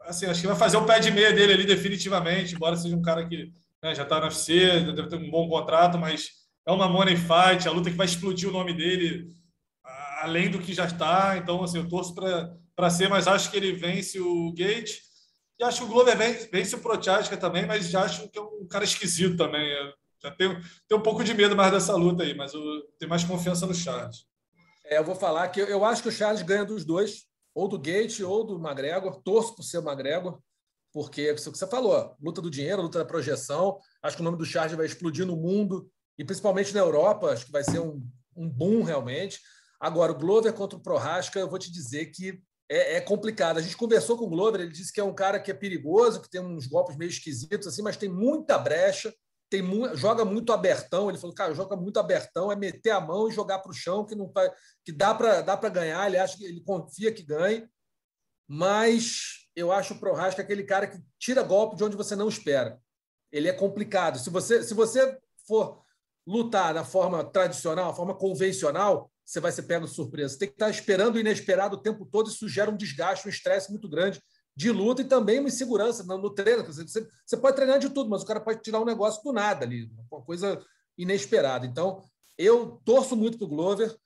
Assim, 0.00 0.26
acho 0.26 0.40
que 0.40 0.46
vai 0.48 0.56
fazer 0.56 0.78
o 0.78 0.86
pé 0.86 0.98
de 0.98 1.12
meia 1.12 1.32
dele 1.32 1.52
ali 1.52 1.64
definitivamente, 1.64 2.56
embora 2.56 2.74
seja 2.74 2.96
um 2.96 3.02
cara 3.02 3.28
que 3.28 3.52
né, 3.82 3.94
já 3.94 4.02
está 4.02 4.18
no 4.18 4.26
UFC, 4.26 4.92
deve 4.92 5.08
ter 5.08 5.16
um 5.16 5.30
bom 5.30 5.48
contrato, 5.48 5.98
mas 5.98 6.30
é 6.66 6.72
uma 6.72 6.88
money 6.88 7.16
fight, 7.16 7.66
a 7.66 7.70
luta 7.70 7.90
que 7.90 7.96
vai 7.96 8.06
explodir 8.06 8.48
o 8.48 8.52
nome 8.52 8.72
dele 8.72 9.28
além 10.20 10.50
do 10.50 10.58
que 10.58 10.74
já 10.74 10.84
está. 10.84 11.36
Então, 11.36 11.62
assim, 11.62 11.78
eu 11.78 11.88
torço 11.88 12.14
para 12.14 12.90
ser, 12.90 13.08
mas 13.08 13.26
acho 13.26 13.50
que 13.50 13.56
ele 13.56 13.72
vence 13.72 14.20
o 14.20 14.52
Gate. 14.52 15.00
E 15.58 15.64
acho 15.64 15.78
que 15.80 15.84
o 15.84 15.88
Glover 15.88 16.16
vence, 16.16 16.48
vence 16.50 16.76
o 16.76 16.80
Prochaska 16.80 17.36
também, 17.36 17.66
mas 17.66 17.88
já 17.88 18.02
acho 18.02 18.28
que 18.28 18.38
é 18.38 18.42
um 18.42 18.66
cara 18.68 18.84
esquisito 18.84 19.36
também. 19.36 19.68
Eu 19.68 19.92
já 20.22 20.30
tenho, 20.30 20.60
tenho 20.88 21.00
um 21.00 21.02
pouco 21.02 21.24
de 21.24 21.34
medo 21.34 21.56
mais 21.56 21.72
dessa 21.72 21.96
luta 21.96 22.22
aí, 22.22 22.34
mas 22.34 22.54
eu 22.54 22.62
tenho 22.98 23.10
mais 23.10 23.24
confiança 23.24 23.66
no 23.66 23.74
Charles. 23.74 24.26
É, 24.84 24.98
eu 24.98 25.04
vou 25.04 25.14
falar 25.14 25.48
que 25.48 25.60
eu, 25.60 25.66
eu 25.66 25.84
acho 25.84 26.02
que 26.02 26.08
o 26.08 26.12
Charles 26.12 26.42
ganha 26.42 26.64
dos 26.64 26.84
dois, 26.84 27.26
ou 27.54 27.68
do 27.68 27.78
Gate 27.78 28.20
ou 28.20 28.44
do 28.44 28.56
McGregor. 28.56 29.20
Torço 29.22 29.54
por 29.54 29.62
ser 29.62 29.78
o 29.78 29.88
McGregor 29.88 30.40
porque 30.92 31.22
é 31.22 31.34
isso 31.34 31.52
que 31.52 31.58
você 31.58 31.66
falou, 31.66 32.16
luta 32.20 32.40
do 32.40 32.50
dinheiro, 32.50 32.82
luta 32.82 32.98
da 32.98 33.04
projeção. 33.04 33.78
Acho 34.02 34.16
que 34.16 34.22
o 34.22 34.24
nome 34.24 34.38
do 34.38 34.44
Charge 34.44 34.76
vai 34.76 34.86
explodir 34.86 35.26
no 35.26 35.36
mundo 35.36 35.90
e 36.18 36.24
principalmente 36.24 36.74
na 36.74 36.80
Europa. 36.80 37.30
Acho 37.30 37.46
que 37.46 37.52
vai 37.52 37.62
ser 37.62 37.80
um, 37.80 38.02
um 38.36 38.48
boom 38.48 38.82
realmente. 38.82 39.40
Agora, 39.80 40.12
o 40.12 40.18
Glover 40.18 40.52
contra 40.52 40.78
o 40.78 40.82
Prohaska, 40.82 41.38
eu 41.38 41.48
vou 41.48 41.58
te 41.58 41.70
dizer 41.70 42.06
que 42.06 42.42
é, 42.68 42.96
é, 42.96 43.00
complicado. 43.00 43.58
A 43.58 43.62
gente 43.62 43.76
conversou 43.76 44.18
com 44.18 44.24
o 44.24 44.30
Glover, 44.30 44.60
ele 44.60 44.72
disse 44.72 44.92
que 44.92 45.00
é 45.00 45.04
um 45.04 45.14
cara 45.14 45.40
que 45.40 45.50
é 45.50 45.54
perigoso, 45.54 46.20
que 46.20 46.30
tem 46.30 46.40
uns 46.40 46.66
golpes 46.66 46.96
meio 46.96 47.08
esquisitos, 47.08 47.66
assim, 47.66 47.82
mas 47.82 47.96
tem 47.96 48.08
muita 48.08 48.58
brecha, 48.58 49.14
tem 49.48 49.62
mu 49.62 49.94
joga 49.96 50.24
muito 50.24 50.52
abertão. 50.52 51.08
Ele 51.08 51.18
falou, 51.18 51.34
cara, 51.34 51.54
joga 51.54 51.76
muito 51.76 51.98
abertão, 51.98 52.52
é 52.52 52.56
meter 52.56 52.90
a 52.90 53.00
mão 53.00 53.28
e 53.28 53.32
jogar 53.32 53.60
para 53.60 53.70
o 53.70 53.74
chão, 53.74 54.04
que 54.04 54.14
não 54.14 54.30
que 54.84 54.92
dá 54.92 55.14
para 55.14 55.40
dá 55.40 55.56
ganhar. 55.68 56.06
Ele 56.06 56.18
acha 56.18 56.36
que 56.36 56.44
ele 56.44 56.60
confia 56.60 57.12
que 57.12 57.22
ganhe, 57.22 57.66
mas 58.46 59.47
eu 59.58 59.72
acho 59.72 59.94
o 59.94 59.98
Prohaska 59.98 60.42
aquele 60.42 60.62
cara 60.62 60.86
que 60.86 60.98
tira 61.18 61.42
golpe 61.42 61.76
de 61.76 61.84
onde 61.84 61.96
você 61.96 62.14
não 62.14 62.28
espera. 62.28 62.80
Ele 63.32 63.48
é 63.48 63.52
complicado. 63.52 64.18
Se 64.18 64.30
você, 64.30 64.62
se 64.62 64.74
você 64.74 65.18
for 65.46 65.82
lutar 66.26 66.74
da 66.74 66.84
forma 66.84 67.24
tradicional, 67.24 67.94
forma 67.94 68.14
convencional, 68.14 69.10
você 69.24 69.40
vai 69.40 69.52
ser 69.52 69.62
pego 69.62 69.86
de 69.86 69.92
surpresa. 69.92 70.34
Você 70.34 70.38
tem 70.38 70.48
que 70.48 70.54
estar 70.54 70.70
esperando 70.70 71.16
o 71.16 71.18
inesperado 71.18 71.76
o 71.76 71.80
tempo 71.80 72.06
todo, 72.06 72.28
isso 72.28 72.48
gera 72.48 72.70
um 72.70 72.76
desgaste, 72.76 73.26
um 73.26 73.30
estresse 73.30 73.70
muito 73.70 73.88
grande 73.88 74.22
de 74.54 74.70
luta 74.70 75.02
e 75.02 75.04
também 75.04 75.38
uma 75.38 75.48
insegurança 75.48 76.02
no, 76.02 76.18
no 76.18 76.30
treino. 76.30 76.64
Você, 76.64 77.06
você 77.24 77.36
pode 77.36 77.56
treinar 77.56 77.78
de 77.78 77.90
tudo, 77.90 78.10
mas 78.10 78.22
o 78.22 78.26
cara 78.26 78.40
pode 78.40 78.60
tirar 78.60 78.80
um 78.80 78.84
negócio 78.84 79.22
do 79.22 79.32
nada 79.32 79.64
ali, 79.64 79.90
uma 80.10 80.22
coisa 80.22 80.60
inesperada. 80.96 81.64
Então, 81.64 82.02
eu 82.36 82.80
torço 82.84 83.16
muito 83.16 83.38
para 83.38 83.44
o 83.44 83.48
Glover 83.48 83.96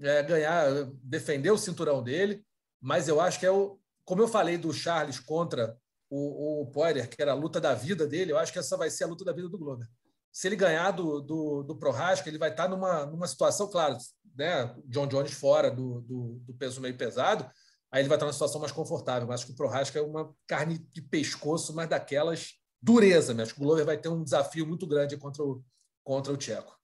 é, 0.00 0.22
ganhar, 0.22 0.84
defender 1.02 1.50
o 1.50 1.58
cinturão 1.58 2.02
dele, 2.02 2.44
mas 2.80 3.08
eu 3.08 3.20
acho 3.20 3.40
que 3.40 3.46
é 3.46 3.50
o, 3.50 3.78
como 4.08 4.22
eu 4.22 4.28
falei 4.28 4.56
do 4.56 4.72
Charles 4.72 5.20
contra 5.20 5.76
o, 6.08 6.62
o 6.62 6.66
Poirier, 6.68 7.10
que 7.10 7.20
era 7.20 7.32
a 7.32 7.34
luta 7.34 7.60
da 7.60 7.74
vida 7.74 8.06
dele, 8.06 8.32
eu 8.32 8.38
acho 8.38 8.50
que 8.50 8.58
essa 8.58 8.74
vai 8.74 8.88
ser 8.88 9.04
a 9.04 9.06
luta 9.06 9.22
da 9.22 9.34
vida 9.34 9.50
do 9.50 9.58
Glover. 9.58 9.86
Se 10.32 10.48
ele 10.48 10.56
ganhar 10.56 10.92
do, 10.92 11.20
do, 11.20 11.62
do 11.62 11.76
Prohaska, 11.76 12.26
ele 12.26 12.38
vai 12.38 12.48
estar 12.48 12.68
numa, 12.68 13.04
numa 13.04 13.28
situação, 13.28 13.70
claro, 13.70 13.98
né, 14.34 14.74
John 14.86 15.06
Jones 15.06 15.32
fora 15.32 15.70
do, 15.70 16.00
do, 16.00 16.40
do 16.42 16.54
peso 16.54 16.80
meio 16.80 16.96
pesado, 16.96 17.44
aí 17.92 18.00
ele 18.00 18.08
vai 18.08 18.16
estar 18.16 18.24
numa 18.24 18.32
situação 18.32 18.58
mais 18.58 18.72
confortável. 18.72 19.28
Mas 19.28 19.40
acho 19.40 19.46
que 19.48 19.52
o 19.52 19.56
Prohaska 19.56 19.98
é 19.98 20.02
uma 20.02 20.34
carne 20.46 20.78
de 20.78 21.02
pescoço, 21.02 21.74
mas 21.74 21.86
daquelas 21.86 22.54
dureza. 22.80 23.34
Mas 23.34 23.48
acho 23.48 23.56
que 23.56 23.60
o 23.60 23.64
Glover 23.64 23.84
vai 23.84 23.98
ter 23.98 24.08
um 24.08 24.24
desafio 24.24 24.66
muito 24.66 24.86
grande 24.86 25.18
contra 25.18 25.42
o, 25.42 25.62
contra 26.02 26.32
o 26.32 26.36
Tcheco. 26.38 26.74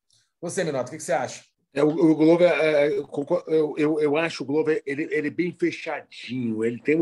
Você, 0.42 0.62
Minota, 0.62 0.88
o 0.88 0.90
que, 0.90 0.98
que 0.98 1.02
você 1.02 1.14
acha? 1.14 1.42
É, 1.74 1.82
o, 1.82 1.88
o 1.88 2.14
Glover, 2.14 2.48
é, 2.48 2.86
é 2.86 2.98
eu, 3.48 3.74
eu, 3.76 4.00
eu 4.00 4.16
acho 4.16 4.44
o 4.44 4.46
Glover 4.46 4.80
ele, 4.86 5.08
ele 5.10 5.28
bem 5.28 5.52
fechadinho. 5.52 6.64
Ele 6.64 6.80
tem 6.80 6.94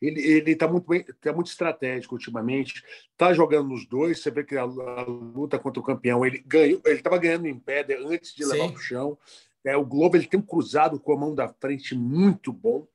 ele 0.00 0.20
ele 0.20 0.52
está 0.52 0.68
muito 0.68 0.88
bem, 0.88 1.04
tá 1.20 1.32
muito 1.32 1.48
estratégico 1.48 2.14
ultimamente. 2.14 2.84
Está 3.10 3.34
jogando 3.34 3.70
nos 3.70 3.84
dois. 3.84 4.22
Você 4.22 4.30
vê 4.30 4.44
que 4.44 4.56
a, 4.56 4.62
a, 4.62 5.02
luta 5.02 5.58
contra 5.58 5.80
o 5.80 5.84
campeão 5.84 6.24
ele 6.24 6.38
ganhou. 6.46 6.80
Ele 6.84 6.94
estava 6.94 7.18
ganhando 7.18 7.48
em 7.48 7.58
pé 7.58 7.84
antes 8.06 8.32
de 8.32 8.44
levar 8.44 8.68
para 8.68 8.76
o 8.76 8.80
chão. 8.80 9.18
É, 9.64 9.76
o 9.76 9.84
Glover 9.84 10.20
ele 10.20 10.30
tem 10.30 10.38
um 10.38 10.44
cruzado 10.46 11.00
com 11.00 11.12
a 11.12 11.16
mão 11.16 11.34
da 11.34 11.48
frente 11.48 11.94
muito 11.96 12.52
bom. 12.52 12.86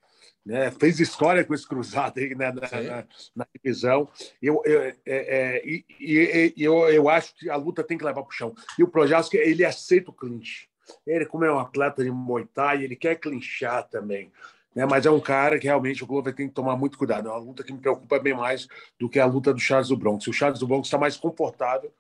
Né? 0.46 0.72
Fez 0.72 0.98
história 1.02 1.44
com 1.44 1.54
esse 1.54 1.68
cruzado 1.68 2.20
aí 2.20 2.34
né? 2.34 2.54
na, 2.54 2.62
na, 2.62 3.08
na, 3.36 3.48
divisão. 3.54 4.08
Eu, 4.42 4.62
eu, 4.64 4.82
é, 4.82 4.96
é, 5.06 5.62
e, 5.66 5.86
e, 6.00 6.64
eu, 6.64 6.88
eu 6.88 7.10
acho 7.10 7.36
que 7.36 7.50
a 7.50 7.58
luta 7.58 7.84
tem 7.84 7.98
que 7.98 8.06
levar 8.06 8.22
para 8.22 8.30
o 8.30 8.34
chão. 8.34 8.56
E 8.80 8.84
o 8.84 8.88
Projaski, 8.88 9.36
ele 9.36 9.66
aceita 9.66 10.10
o 10.10 10.14
clinch. 10.14 10.70
Ele, 11.06 11.26
como 11.26 11.46
é 11.46 11.52
um 11.52 11.60
atleta 11.60 12.04
de 12.04 12.12
Muay 12.12 12.46
Thai, 12.46 12.84
ele 12.84 12.96
quer 12.96 13.16
clinchar 13.16 13.88
também. 13.88 14.32
Né? 14.78 14.86
Mas 14.86 15.06
é 15.06 15.12
um 15.12 15.20
cara 15.20 15.58
que 15.58 15.66
realmente 15.66 16.04
o 16.04 16.08
Glover 16.08 16.36
tem 16.36 16.48
que 16.48 16.54
tomar 16.54 16.76
muito 16.76 16.98
cuidado. 16.98 17.28
É 17.28 17.32
uma 17.32 17.40
luta 17.40 17.64
que 17.64 17.74
me 17.74 17.80
preocupa 17.80 18.20
bem 18.20 18.36
mais 18.36 18.68
do 19.00 19.10
que 19.10 19.20
a 19.20 19.26
luta 19.26 19.54
do 19.54 19.60
Charles 19.60 19.88
do 19.90 19.98
Bronx. 19.98 20.28
O 20.28 20.34
Charles 20.34 20.60
do 20.60 20.68
Bronx 20.68 20.88
está 20.88 20.98
mais 20.98 21.18
confortável. 21.18 21.92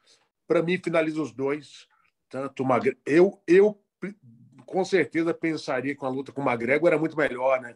Para 0.47 0.61
mim, 0.61 0.77
finaliza 0.77 1.21
os 1.21 1.31
dois. 1.31 1.87
Tanto 2.29 2.63
o 2.63 2.67
eu, 3.05 3.41
eu 3.47 3.79
com 4.67 4.85
certeza 4.85 5.33
pensaria 5.33 5.95
que 5.95 6.03
uma 6.03 6.11
luta 6.11 6.31
com 6.31 6.41
o 6.41 6.47
McGregor 6.47 6.89
era 6.89 6.99
muito 6.99 7.17
melhor, 7.17 7.59
né? 7.61 7.75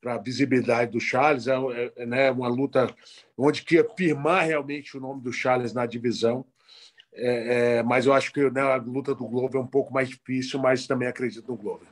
Para 0.00 0.14
a 0.14 0.18
visibilidade 0.18 0.92
do 0.92 1.00
Charles, 1.00 1.48
é, 1.48 1.92
é 1.96 2.06
né, 2.06 2.30
uma 2.30 2.48
luta 2.48 2.94
onde 3.36 3.62
que 3.62 3.74
ia 3.74 3.86
firmar 3.96 4.46
realmente 4.46 4.96
o 4.96 5.00
nome 5.00 5.20
do 5.20 5.32
Charles 5.32 5.72
na 5.74 5.84
divisão. 5.84 6.46
É, 7.12 7.78
é, 7.78 7.82
mas 7.82 8.06
eu 8.06 8.12
acho 8.12 8.32
que 8.32 8.50
né, 8.50 8.60
a 8.60 8.76
luta 8.76 9.14
do 9.14 9.26
Glover 9.26 9.60
é 9.60 9.64
um 9.64 9.66
pouco 9.66 9.92
mais 9.92 10.08
difícil, 10.08 10.58
mas 10.60 10.86
também 10.86 11.08
acredito 11.08 11.48
no 11.48 11.56
Glover. 11.56 11.88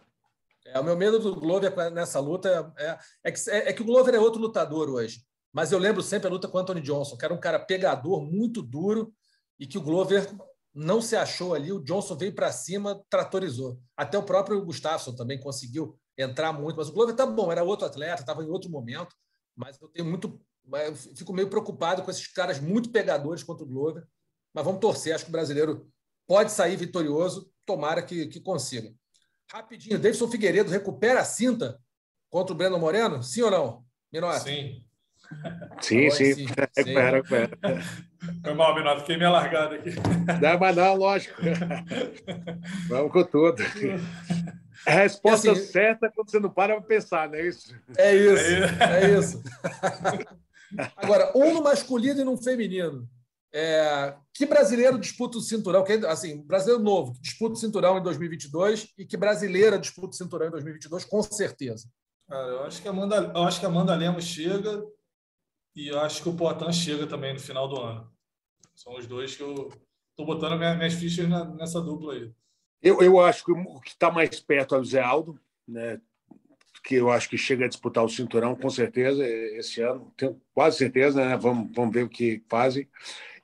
É, 0.67 0.79
o 0.79 0.85
meu 0.85 0.97
medo 0.97 1.19
do 1.19 1.35
Glover 1.35 1.73
nessa 1.91 2.21
luta 2.21 2.73
é, 2.77 2.99
é, 3.25 3.33
que, 3.33 3.51
é, 3.51 3.69
é 3.69 3.73
que 3.73 3.83
o 3.83 3.85
Glover 3.85 4.15
é 4.15 4.19
outro 4.19 4.41
lutador 4.41 4.89
hoje. 4.89 5.21
Mas 5.53 5.73
eu 5.73 5.79
lembro 5.79 6.03
sempre 6.03 6.29
a 6.29 6.31
luta 6.31 6.49
com 6.49 6.59
o 6.59 6.61
Anthony 6.61 6.81
Johnson, 6.81 7.17
que 7.17 7.25
era 7.25 7.33
um 7.33 7.41
cara 7.41 7.59
pegador, 7.59 8.23
muito 8.23 8.63
duro, 8.63 9.13
e 9.59 9.67
que 9.67 9.79
o 9.79 9.83
Glover 9.83 10.29
não 10.75 11.01
se 11.01 11.17
achou 11.17 11.55
ali. 11.55 11.73
O 11.73 11.83
Johnson 11.83 12.15
veio 12.15 12.35
para 12.35 12.53
cima, 12.53 13.03
tratorizou. 13.09 13.81
Até 13.97 14.19
o 14.19 14.23
próprio 14.23 14.63
Gustafsson 14.65 15.15
também 15.15 15.41
conseguiu 15.41 15.99
entrar 16.19 16.53
muito. 16.53 16.77
Mas 16.77 16.89
o 16.89 16.93
Glover 16.93 17.15
tá 17.15 17.25
bom, 17.25 17.51
era 17.51 17.65
outro 17.65 17.87
atleta, 17.87 18.21
estava 18.21 18.45
em 18.45 18.51
outro 18.51 18.71
momento. 18.71 19.15
Mas 19.57 19.81
eu 19.81 19.89
tenho 19.89 20.07
muito. 20.07 20.39
Eu 20.71 20.95
fico 20.95 21.33
meio 21.33 21.49
preocupado 21.49 22.03
com 22.03 22.11
esses 22.11 22.27
caras 22.27 22.61
muito 22.61 22.91
pegadores 22.91 23.43
contra 23.43 23.65
o 23.65 23.69
Glover 23.69 24.07
mas 24.57 24.65
vamos 24.65 24.81
torcer. 24.81 25.15
Acho 25.15 25.25
que 25.25 25.29
o 25.29 25.33
brasileiro 25.33 25.87
pode 26.27 26.51
sair 26.51 26.77
vitorioso, 26.77 27.53
tomara 27.67 28.01
que, 28.03 28.27
que 28.27 28.41
consiga. 28.41 28.91
Rapidinho, 29.53 29.99
Davidson 29.99 30.29
Figueiredo 30.29 30.71
recupera 30.71 31.21
a 31.21 31.25
cinta 31.25 31.79
contra 32.31 32.55
o 32.55 32.57
Breno 32.57 32.79
Moreno? 32.79 33.23
Sim 33.23 33.43
ou 33.43 33.51
não? 33.51 33.85
Minota? 34.11 34.41
Sim. 34.41 34.83
Sim, 35.83 36.11
sim. 36.11 36.35
sim. 36.35 36.47
Recupera, 36.57 37.17
recupera. 37.17 37.59
Foi 38.43 38.55
mal, 38.55 38.75
Minota, 38.75 39.01
fiquei 39.01 39.19
meio 39.19 39.31
largado 39.31 39.75
aqui. 39.75 39.91
Não, 40.41 40.59
mas 40.59 40.75
não, 40.75 40.97
lógico. 40.97 41.37
Vamos 42.89 43.13
com 43.13 43.25
tudo. 43.25 43.63
A 44.87 44.91
resposta 44.91 45.53
assim, 45.53 45.67
certa 45.67 46.07
é 46.07 46.11
quando 46.11 46.31
você 46.31 46.41
não 46.41 46.49
para 46.49 46.75
para 46.77 46.83
pensar, 46.83 47.29
não 47.29 47.37
é 47.37 47.47
isso? 47.47 47.77
É 47.99 48.17
isso, 48.17 48.45
é 48.83 49.19
isso. 49.19 49.43
Agora, 50.97 51.31
um 51.37 51.53
no 51.53 51.63
masculino 51.63 52.21
e 52.21 52.25
no 52.25 52.37
feminino. 52.39 53.09
É, 53.53 54.15
que 54.35 54.45
brasileiro 54.45 54.99
disputa 54.99 55.39
o 55.39 55.41
cinturão? 55.41 55.85
Que, 55.85 55.93
assim, 56.07 56.43
brasileiro 56.43 56.83
novo, 56.83 57.15
que 57.15 57.21
disputa 57.21 57.55
o 57.55 57.57
cinturão 57.57 57.99
em 57.99 58.03
2022 58.03 58.93
e 58.99 59.07
que 59.07 59.17
brasileira 59.17 59.79
disputa 59.79 60.09
o 60.09 60.13
cinturão 60.13 60.49
em 60.49 60.51
2022, 60.51 61.05
com 61.05 61.23
certeza. 61.23 61.89
Cara, 62.29 62.49
eu 62.49 62.65
acho 62.65 62.83
que 62.83 62.89
a 62.89 62.91
Amanda, 62.91 63.33
eu 63.35 63.43
acho 63.45 63.61
que 63.61 63.67
a 63.67 63.69
Amanda 63.69 63.95
Lemos 63.95 64.25
chega 64.25 64.85
e 65.75 65.89
eu 65.89 66.01
acho 66.01 66.23
que 66.23 66.29
o 66.29 66.37
Poitin 66.37 66.73
chega 66.73 67.07
também 67.07 67.33
no 67.33 67.41
final 67.41 67.69
do 67.69 67.81
ano. 67.81 68.13
São 68.75 68.95
os 68.97 69.07
dois 69.07 69.37
que 69.37 69.43
eu 69.43 69.71
estou 70.11 70.27
botando 70.27 70.59
minhas 70.59 70.95
fichas 70.95 71.29
nessa 71.57 71.81
dupla 71.81 72.15
aí. 72.15 72.33
Eu, 72.83 73.01
eu 73.01 73.21
acho 73.21 73.45
que 73.45 73.53
o 73.53 73.81
que 73.81 73.91
está 73.91 74.11
mais 74.11 74.39
perto 74.41 74.75
é 74.75 74.79
o 74.79 74.85
Zé 74.85 75.01
Aldo, 75.01 75.41
né? 75.67 76.01
que 76.87 76.95
eu 76.95 77.11
acho 77.11 77.29
que 77.29 77.37
chega 77.37 77.65
a 77.65 77.69
disputar 77.69 78.05
o 78.05 78.09
cinturão, 78.09 78.55
com 78.55 78.71
certeza, 78.71 79.27
esse 79.27 79.81
ano. 79.81 80.13
Tenho 80.17 80.41
quase 80.55 80.79
certeza, 80.79 81.25
né? 81.25 81.37
Vamos, 81.37 81.75
vamos 81.75 81.93
ver 81.93 82.05
o 82.05 82.09
que 82.09 82.45
fazem. 82.49 82.89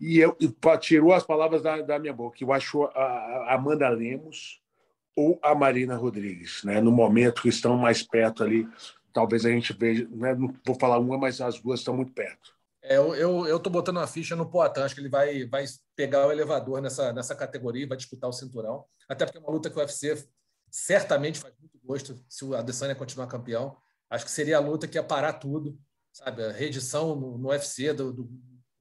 E 0.03 0.19
eu 0.19 0.37
e 0.41 0.53
tirou 0.79 1.13
as 1.13 1.23
palavras 1.23 1.63
da, 1.63 1.81
da 1.81 1.97
minha 1.97 2.13
boca. 2.13 2.39
Eu 2.41 2.53
acho 2.53 2.83
a, 2.87 3.55
Amanda 3.55 3.89
Lemos 3.89 4.61
ou 5.15 5.39
a 5.41 5.55
Marina 5.55 5.95
Rodrigues, 5.95 6.65
né? 6.65 6.81
No 6.81 6.91
momento 6.91 7.43
que 7.43 7.49
estão 7.49 7.77
mais 7.77 8.03
perto 8.03 8.43
ali, 8.43 8.67
talvez 9.13 9.47
a 9.47 9.51
gente 9.51 9.73
veja, 9.73 10.09
né? 10.11 10.35
não 10.35 10.53
vou 10.67 10.75
falar 10.75 10.99
uma, 10.99 11.17
mas 11.17 11.41
as 11.41 11.61
duas 11.61 11.79
estão 11.79 11.95
muito 11.95 12.13
perto. 12.13 12.53
É, 12.83 12.97
eu 12.97 13.13
estou 13.13 13.47
eu, 13.47 13.71
botando 13.71 13.99
uma 13.99 14.07
ficha 14.09 14.35
no 14.35 14.51
Poitin, 14.51 14.81
acho 14.81 14.93
que 14.93 15.01
ele 15.01 15.09
vai, 15.09 15.47
vai 15.47 15.65
pegar 15.95 16.27
o 16.27 16.33
elevador 16.33 16.83
nessa, 16.83 17.13
nessa 17.13 17.37
categoria, 17.37 17.87
vai 17.87 17.97
disputar 17.97 18.29
o 18.29 18.33
cinturão. 18.33 18.85
Até 19.09 19.25
porque 19.25 19.39
é 19.39 19.41
uma 19.41 19.53
luta 19.53 19.71
que 19.71 19.77
o 19.77 19.81
UFC 19.81 20.27
certamente 20.69 21.39
faz 21.39 21.55
muito 21.61 21.79
gosto 21.85 22.21
se 22.29 22.45
o 22.45 22.57
Adesanya 22.57 22.97
continuar 22.97 23.29
campeão. 23.29 23.77
Acho 24.11 24.25
que 24.25 24.33
seria 24.33 24.57
a 24.57 24.61
luta 24.61 24.89
que 24.89 24.99
ia 24.99 25.03
parar 25.05 25.35
tudo, 25.35 25.79
sabe? 26.13 26.43
A 26.43 26.51
reedição 26.51 27.15
no, 27.15 27.39
no 27.39 27.51
UFC 27.51 27.93
do, 27.93 28.13
do, 28.13 28.29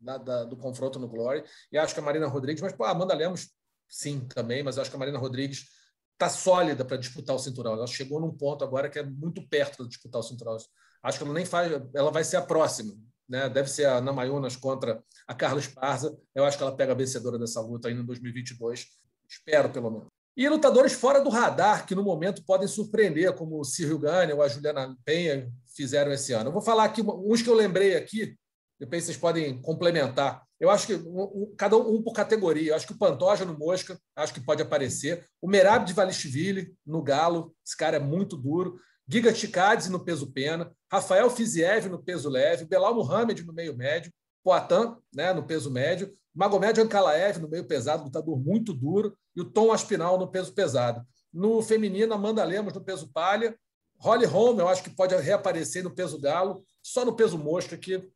da, 0.01 0.43
do 0.43 0.57
confronto 0.57 0.99
no 0.99 1.07
Glory. 1.07 1.43
E 1.71 1.77
acho 1.77 1.93
que 1.93 1.99
a 1.99 2.03
Marina 2.03 2.27
Rodrigues, 2.27 2.61
mas 2.61 2.73
pô, 2.73 2.83
a 2.83 2.91
Amanda 2.91 3.13
Lemos, 3.13 3.49
sim, 3.87 4.27
também, 4.27 4.63
mas 4.63 4.77
acho 4.77 4.89
que 4.89 4.95
a 4.95 4.99
Marina 4.99 5.17
Rodrigues 5.17 5.67
está 6.13 6.29
sólida 6.29 6.85
para 6.85 6.97
disputar 6.97 7.35
o 7.35 7.39
cinturão. 7.39 7.73
Ela 7.73 7.87
chegou 7.87 8.19
num 8.19 8.31
ponto 8.31 8.63
agora 8.63 8.89
que 8.89 8.99
é 8.99 9.03
muito 9.03 9.47
perto 9.47 9.83
de 9.83 9.89
disputar 9.89 10.19
o 10.19 10.23
cinturão. 10.23 10.55
Acho 11.03 11.17
que 11.17 11.23
ela 11.23 11.33
nem 11.33 11.45
faz, 11.45 11.71
ela 11.93 12.11
vai 12.11 12.23
ser 12.23 12.37
a 12.37 12.41
próxima. 12.41 12.93
Né? 13.27 13.49
Deve 13.49 13.69
ser 13.69 13.85
a 13.85 14.01
Namayunas 14.01 14.55
contra 14.55 15.03
a 15.27 15.33
Carla 15.33 15.59
Esparza. 15.59 16.15
Eu 16.35 16.43
acho 16.43 16.57
que 16.57 16.63
ela 16.63 16.75
pega 16.75 16.91
a 16.91 16.95
vencedora 16.95 17.39
dessa 17.39 17.61
luta 17.61 17.87
ainda 17.87 18.01
em 18.01 18.05
2022. 18.05 18.87
Espero, 19.27 19.69
pelo 19.71 19.89
menos. 19.89 20.07
E 20.35 20.47
lutadores 20.47 20.93
fora 20.93 21.19
do 21.19 21.29
radar, 21.29 21.85
que 21.85 21.95
no 21.95 22.03
momento 22.03 22.43
podem 22.45 22.67
surpreender, 22.67 23.33
como 23.33 23.59
o 23.59 23.63
Cyril 23.65 23.99
Gane 23.99 24.33
ou 24.33 24.41
a 24.41 24.47
Juliana 24.47 24.95
Penha 25.03 25.51
fizeram 25.75 26.11
esse 26.11 26.33
ano. 26.33 26.49
Eu 26.49 26.53
vou 26.53 26.61
falar 26.61 26.85
aqui 26.85 27.01
uns 27.01 27.41
que 27.41 27.49
eu 27.49 27.53
lembrei 27.53 27.95
aqui, 27.95 28.37
depois 28.81 29.03
vocês 29.03 29.15
podem 29.15 29.61
complementar. 29.61 30.41
Eu 30.59 30.71
acho 30.71 30.87
que 30.87 30.95
um, 30.95 31.53
cada 31.55 31.77
um 31.77 32.01
por 32.01 32.13
categoria. 32.13 32.71
Eu 32.71 32.75
acho 32.75 32.87
que 32.87 32.93
o 32.93 32.97
Pantoja 32.97 33.45
no 33.45 33.55
Mosca, 33.55 33.95
acho 34.15 34.33
que 34.33 34.41
pode 34.41 34.63
aparecer. 34.63 35.23
O 35.39 35.47
Merab 35.47 35.85
de 35.85 35.93
Valishvili 35.93 36.73
no 36.83 37.03
Galo, 37.03 37.55
esse 37.63 37.77
cara 37.77 37.97
é 37.97 37.99
muito 37.99 38.35
duro. 38.35 38.79
Giga 39.07 39.31
Chikadze 39.35 39.91
no 39.91 40.03
peso 40.03 40.31
pena. 40.31 40.71
Rafael 40.91 41.29
Fiziev 41.29 41.89
no 41.89 42.01
peso 42.01 42.27
leve. 42.27 42.65
Belal 42.65 42.95
Muhammad 42.95 43.39
no 43.41 43.53
meio 43.53 43.77
médio. 43.77 44.11
Poatan 44.43 44.97
né, 45.13 45.31
no 45.31 45.43
peso 45.43 45.69
médio. 45.69 46.11
Magomed 46.33 46.81
Ankalaev 46.81 47.37
no 47.37 47.49
meio 47.49 47.65
pesado, 47.65 48.05
lutador 48.05 48.39
muito 48.39 48.73
duro, 48.73 49.15
e 49.35 49.41
o 49.41 49.45
Tom 49.45 49.71
Aspinal 49.71 50.17
no 50.17 50.31
peso 50.31 50.53
pesado. 50.53 51.05
No 51.31 51.61
feminino, 51.61 52.13
Amanda 52.13 52.43
Lemos 52.43 52.73
no 52.73 52.81
peso 52.81 53.11
palha, 53.13 53.55
Holly 53.99 54.25
Holm, 54.25 54.59
eu 54.59 54.67
acho 54.67 54.81
que 54.81 54.89
pode 54.89 55.15
reaparecer 55.15 55.83
no 55.83 55.93
peso 55.93 56.19
galo, 56.19 56.63
só 56.81 57.05
no 57.05 57.13
peso 57.13 57.37
mosca, 57.37 57.77
que 57.77 58.09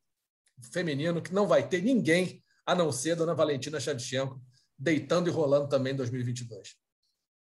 feminino, 0.71 1.21
que 1.21 1.33
não 1.33 1.47
vai 1.47 1.67
ter 1.67 1.81
ninguém 1.81 2.43
a 2.65 2.73
não 2.73 2.91
ser 2.91 3.15
Dona 3.15 3.33
Valentina 3.33 3.79
Shevchenko, 3.79 4.41
deitando 4.77 5.29
e 5.29 5.31
rolando 5.31 5.69
também 5.69 5.93
em 5.93 5.97
2022. 5.97 6.75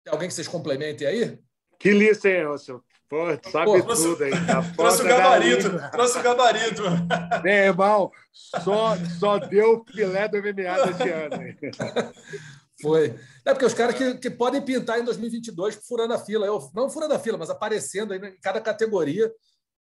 Tem 0.03 0.11
alguém 0.13 0.27
que 0.27 0.33
vocês 0.33 0.47
complementem 0.47 1.07
aí? 1.07 1.39
Que 1.79 1.91
lista, 1.91 2.29
hein, 2.29 2.45
Russell? 2.45 2.83
Pô, 3.09 3.27
sabe 3.51 3.65
Pô, 3.65 3.81
trouxe, 3.81 4.03
tudo 4.03 4.23
aí. 4.23 4.31
Tá 4.31 4.63
trouxe 4.75 5.01
o 5.01 5.05
gabarito, 5.05 5.91
trouxe 5.91 6.17
o 6.17 6.23
gabarito. 6.23 6.81
Meu 7.43 7.53
irmão, 7.53 8.11
só, 8.31 8.97
só 9.19 9.37
deu 9.37 9.85
filé 9.93 10.27
do 10.27 10.37
MMA 10.37 10.85
desse 10.87 11.09
ano. 11.09 11.35
Foi. 12.81 13.15
É 13.45 13.53
porque 13.53 13.65
os 13.65 13.73
caras 13.73 13.95
que, 13.95 14.15
que 14.15 14.29
podem 14.31 14.61
pintar 14.61 14.99
em 14.99 15.03
2022 15.03 15.75
furando 15.87 16.13
a 16.15 16.17
fila. 16.17 16.45
Eu, 16.45 16.59
não 16.73 16.89
furando 16.89 17.13
a 17.13 17.19
fila, 17.19 17.37
mas 17.37 17.49
aparecendo 17.49 18.13
aí 18.13 18.19
em 18.19 18.39
cada 18.41 18.59
categoria, 18.59 19.31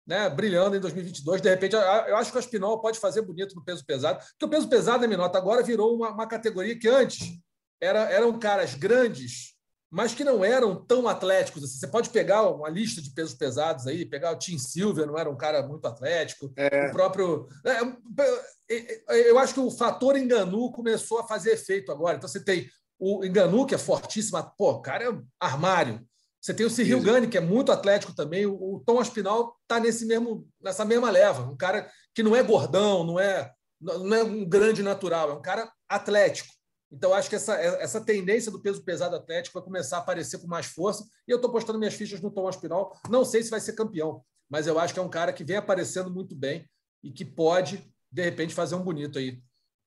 né, 0.07 0.28
brilhando 0.28 0.76
em 0.76 0.80
2022. 0.80 1.40
De 1.40 1.51
repente, 1.51 1.74
eu 1.74 2.16
acho 2.16 2.30
que 2.30 2.36
o 2.36 2.40
Aspinol 2.40 2.80
pode 2.80 2.98
fazer 2.98 3.22
bonito 3.22 3.55
no 3.55 3.64
peso 3.64 3.84
pesado. 3.84 4.18
Porque 4.18 4.44
o 4.44 4.48
peso 4.48 4.68
pesado, 4.68 5.03
né, 5.03 5.07
Minota, 5.07 5.38
agora 5.38 5.62
virou 5.62 5.94
uma, 5.94 6.11
uma 6.11 6.26
categoria 6.26 6.78
que 6.78 6.88
antes 6.88 7.38
era, 7.80 8.11
eram 8.11 8.38
caras 8.38 8.74
grandes 8.74 9.51
mas 9.90 10.14
que 10.14 10.22
não 10.22 10.44
eram 10.44 10.76
tão 10.84 11.09
atléticos. 11.09 11.64
Assim. 11.64 11.78
Você 11.78 11.88
pode 11.88 12.11
pegar 12.11 12.48
uma 12.48 12.68
lista 12.68 13.03
de 13.03 13.11
pesos 13.11 13.34
pesados 13.34 13.88
aí, 13.88 14.07
pegar 14.07 14.30
o 14.30 14.38
Tim 14.38 14.57
Silver, 14.57 15.05
não 15.05 15.18
era 15.18 15.28
um 15.28 15.36
cara 15.36 15.66
muito 15.66 15.84
atlético. 15.86 16.53
É. 16.57 16.86
O 16.86 16.92
próprio. 16.92 17.48
É, 17.66 18.74
é, 18.74 19.03
é, 19.09 19.30
eu 19.30 19.38
acho 19.38 19.53
que 19.53 19.61
o 19.61 19.70
fator 19.70 20.16
Enganu 20.16 20.70
começou 20.70 21.18
a 21.18 21.26
fazer 21.26 21.53
efeito 21.53 21.90
agora. 21.90 22.16
Então 22.16 22.28
você 22.28 22.42
tem 22.42 22.70
o 22.98 23.24
Enganu, 23.24 23.66
que 23.66 23.74
é 23.74 23.78
fortíssimo, 23.78 24.38
pô, 24.57 24.72
o 24.72 24.82
cara 24.82 25.11
é 25.11 25.18
armário. 25.40 26.07
Você 26.41 26.55
tem 26.55 26.64
o 26.64 26.70
Cyril 26.70 27.03
Gane, 27.03 27.28
que 27.28 27.36
é 27.36 27.41
muito 27.41 27.70
atlético 27.70 28.14
também. 28.14 28.47
O 28.47 28.82
Tom 28.86 28.99
Aspinal 28.99 29.57
está 29.62 29.78
nesse 29.78 30.07
mesmo, 30.07 30.49
nessa 30.61 30.84
mesma 30.84 31.11
leva. 31.11 31.43
Um 31.43 31.57
cara 31.57 31.91
que 32.14 32.22
não 32.22 32.34
é 32.34 32.43
gordão, 32.43 33.05
não 33.05 33.20
é, 33.20 33.53
não 33.80 34.14
é 34.14 34.22
um 34.22 34.49
grande 34.49 34.82
natural, 34.82 35.30
é 35.30 35.34
um 35.34 35.43
cara 35.43 35.70
atlético. 35.88 36.49
Então, 36.93 37.14
acho 37.14 37.28
que 37.28 37.36
essa, 37.36 37.55
essa 37.55 38.01
tendência 38.01 38.51
do 38.51 38.61
peso 38.61 38.82
pesado 38.82 39.14
atlético 39.14 39.59
vai 39.59 39.64
começar 39.64 39.99
a 39.99 40.01
aparecer 40.01 40.41
com 40.41 40.49
mais 40.49 40.66
força. 40.66 41.05
E 41.28 41.30
eu 41.30 41.36
estou 41.36 41.53
postando 41.53 41.78
minhas 41.78 41.95
fichas 41.95 42.20
no 42.20 42.30
Tom 42.30 42.49
Aspinal. 42.49 42.99
Não 43.09 43.24
sei 43.24 43.43
se 43.43 43.51
vai 43.51 43.61
ser 43.61 43.74
campeão, 43.74 44.24
mas 44.49 44.66
eu 44.66 44.78
acho 44.78 44.93
que 44.93 44.99
é 44.99 45.03
um 45.03 45.11
cara 45.11 45.32
que 45.32 45.45
vem 45.45 45.57
aparecendo 45.57 46.11
muito 46.11 46.34
bem 46.34 46.68
e 47.03 47.12
que 47.12 47.24
pode, 47.24 47.84
de 48.11 48.22
repente, 48.22 48.55
fazer 48.55 48.74
um 48.74 48.82
bonito 48.82 49.18
aí 49.18 49.41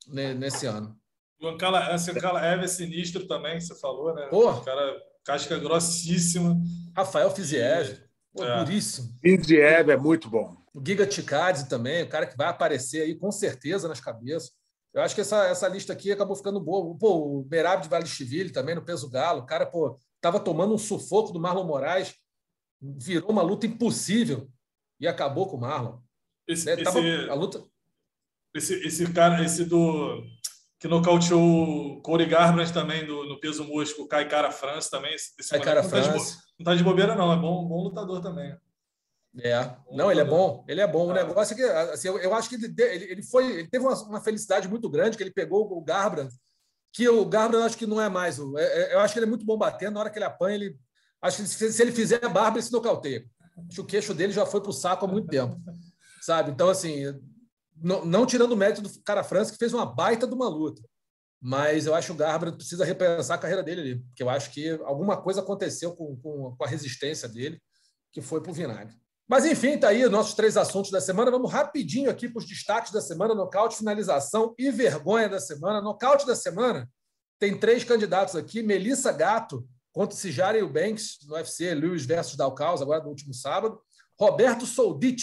né, 0.08 0.34
nesse 0.34 0.66
ano. 0.66 0.98
O 1.42 1.48
Ancala, 1.48 1.94
esse 1.94 2.10
Ancala 2.12 2.46
é 2.46 2.66
sinistro 2.68 3.28
também, 3.28 3.58
que 3.58 3.66
você 3.66 3.76
falou, 3.76 4.14
né? 4.14 4.28
Pô. 4.28 4.50
O 4.50 4.64
cara, 4.64 4.96
casca 5.24 5.58
grossíssima. 5.58 6.60
Rafael 6.96 7.32
Fiziev, 7.32 8.00
é. 8.40 8.64
duríssimo. 8.64 9.18
Fiziev 9.22 9.90
é 9.90 9.98
muito 9.98 10.30
bom. 10.30 10.56
O 10.74 10.84
Giga 10.86 11.06
Ticadze 11.06 11.70
também, 11.70 12.04
o 12.04 12.10
cara 12.10 12.26
que 12.26 12.38
vai 12.38 12.48
aparecer 12.48 13.02
aí 13.02 13.16
com 13.16 13.32
certeza 13.32 13.88
nas 13.88 14.00
cabeças. 14.00 14.52
Eu 14.94 15.02
acho 15.02 15.16
que 15.16 15.22
essa, 15.22 15.48
essa 15.48 15.68
lista 15.68 15.92
aqui 15.94 16.12
acabou 16.12 16.36
ficando 16.36 16.60
boa. 16.60 16.96
Pô, 16.98 17.40
o 17.40 17.48
Merab 17.50 17.82
de 17.82 17.90
Valishvili 17.90 18.52
também 18.52 18.76
no 18.76 18.86
peso 18.86 19.10
galo. 19.10 19.42
O 19.42 19.46
cara, 19.46 19.66
pô, 19.66 19.98
tava 20.22 20.40
tomando 20.40 20.74
um 20.74 20.78
sufoco 20.78 21.32
do 21.32 21.40
Marlon 21.40 21.66
Moraes. 21.66 22.14
Virou 22.80 23.32
uma 23.32 23.42
luta 23.42 23.66
impossível 23.66 24.50
e 25.00 25.08
acabou 25.08 25.48
com 25.48 25.58
o 25.58 25.60
Marlon. 25.60 26.00
Esse, 26.48 26.66
né? 26.66 26.78
Tava, 26.78 27.00
esse, 27.00 27.30
a 27.30 27.34
luta... 27.34 27.64
esse, 28.54 28.74
esse 28.86 29.12
cara, 29.12 29.44
esse 29.44 29.66
do 29.66 30.24
que 30.84 30.88
nocauteou 30.90 31.42
o 31.42 32.02
Corey 32.02 32.28
Garbrandt 32.28 32.74
também 32.74 33.06
do, 33.06 33.24
no 33.24 33.40
peso 33.40 33.64
mosco, 33.64 34.02
o 34.02 34.06
Kai 34.06 34.28
Cara 34.28 34.52
France 34.52 34.92
também. 34.92 35.16
Kai 35.50 35.62
Cara 35.62 35.82
não 35.82 35.90
France. 35.90 36.10
Tá 36.10 36.42
de, 36.42 36.44
não 36.60 36.66
tá 36.66 36.76
de 36.76 36.84
bobeira, 36.84 37.16
não. 37.16 37.32
É 37.32 37.38
bom, 37.38 37.66
bom 37.66 37.84
lutador 37.84 38.22
também. 38.22 38.54
É, 39.42 39.78
não, 39.90 40.12
ele 40.12 40.20
é 40.20 40.26
bom, 40.26 40.66
ele 40.68 40.82
é 40.82 40.86
bom. 40.86 41.08
O 41.08 41.12
ah. 41.12 41.14
negócio 41.14 41.54
é 41.54 41.56
que 41.56 41.64
assim, 41.64 42.10
eu, 42.10 42.20
eu 42.20 42.36
acho 42.36 42.50
que 42.50 42.56
ele, 42.56 42.74
ele, 42.78 43.24
foi, 43.24 43.60
ele 43.60 43.70
teve 43.70 43.86
uma, 43.86 43.96
uma, 44.04 44.22
felicidade 44.22 44.68
muito 44.68 44.90
grande 44.90 45.16
que 45.16 45.24
ele 45.24 45.32
pegou 45.32 45.72
o 45.72 45.82
Garbrandt, 45.82 46.36
que 46.92 47.08
o 47.08 47.24
Garbrandt 47.24 47.66
acho 47.66 47.78
que 47.78 47.88
não 47.88 48.02
é 48.02 48.10
mais. 48.10 48.38
É, 48.38 48.44
é, 48.92 48.96
eu 48.96 49.00
acho 49.00 49.14
que 49.14 49.20
ele 49.20 49.26
é 49.26 49.30
muito 49.30 49.46
bom 49.46 49.58
batendo, 49.58 49.94
na 49.94 50.02
hora 50.02 50.10
que 50.10 50.18
ele 50.18 50.26
apanha, 50.26 50.56
ele 50.56 50.78
acho 51.22 51.38
que 51.38 51.48
se, 51.48 51.72
se 51.72 51.82
ele 51.82 51.94
fizer 51.94 52.26
a 52.26 52.28
barba, 52.28 52.58
ele 52.58 52.66
se 52.66 52.74
nocauteia. 52.74 53.24
Acho 53.70 53.76
que 53.76 53.82
o 53.82 53.86
queixo 53.86 54.14
dele 54.14 54.34
já 54.34 54.46
foi 54.46 54.60
para 54.60 54.70
o 54.70 54.74
saco 54.74 55.06
há 55.06 55.08
muito 55.08 55.30
tempo, 55.30 55.58
sabe? 56.22 56.52
Então, 56.52 56.68
assim, 56.68 57.06
não, 57.84 58.06
não 58.06 58.26
tirando 58.26 58.54
o 58.54 58.58
mérito 58.58 58.82
do 58.82 58.90
cara 59.04 59.24
França, 59.24 59.52
que 59.52 59.58
fez 59.58 59.74
uma 59.74 59.86
baita 59.86 60.26
de 60.26 60.34
uma 60.34 60.48
luta, 60.48 60.82
mas 61.42 61.86
eu 61.86 61.94
acho 61.94 62.08
que 62.08 62.14
o 62.14 62.16
Garbrandt 62.16 62.56
precisa 62.56 62.86
repensar 62.86 63.36
a 63.36 63.38
carreira 63.38 63.62
dele 63.62 63.82
ali, 63.82 64.00
porque 64.00 64.24
eu 64.24 64.30
acho 64.30 64.50
que 64.52 64.70
alguma 64.86 65.22
coisa 65.22 65.42
aconteceu 65.42 65.94
com, 65.94 66.16
com, 66.16 66.56
com 66.56 66.64
a 66.64 66.68
resistência 66.68 67.28
dele, 67.28 67.62
que 68.14 68.22
foi 68.22 68.42
para 68.42 68.52
o 68.52 68.54
vinagre. 68.54 68.96
Mas, 69.28 69.46
enfim, 69.46 69.78
tá 69.78 69.90
aí 69.90 70.06
os 70.06 70.12
nossos 70.12 70.36
três 70.36 70.56
assuntos 70.56 70.92
da 70.92 71.02
semana. 71.02 71.32
Vamos 71.32 71.52
rapidinho 71.52 72.10
aqui 72.10 72.30
para 72.30 72.40
os 72.40 72.48
destaques 72.48 72.92
da 72.92 73.02
semana: 73.02 73.34
nocaute, 73.34 73.78
finalização 73.78 74.54
e 74.58 74.72
vergonha 74.72 75.28
da 75.28 75.40
semana. 75.40 75.82
Nocaute 75.82 76.26
da 76.26 76.36
semana 76.36 76.90
tem 77.40 77.58
três 77.58 77.84
candidatos 77.84 78.36
aqui: 78.36 78.64
Melissa 78.64 79.12
Gato 79.12 79.68
contra 79.92 80.16
Cijara 80.16 80.66
Banks 80.66 81.20
no 81.26 81.36
UFC, 81.36 81.74
Lewis 81.74 82.06
versus 82.06 82.36
Dalcaus, 82.36 82.82
agora 82.82 83.04
no 83.04 83.10
último 83.10 83.34
sábado. 83.34 83.82
Roberto 84.20 84.66
Soldic, 84.66 85.22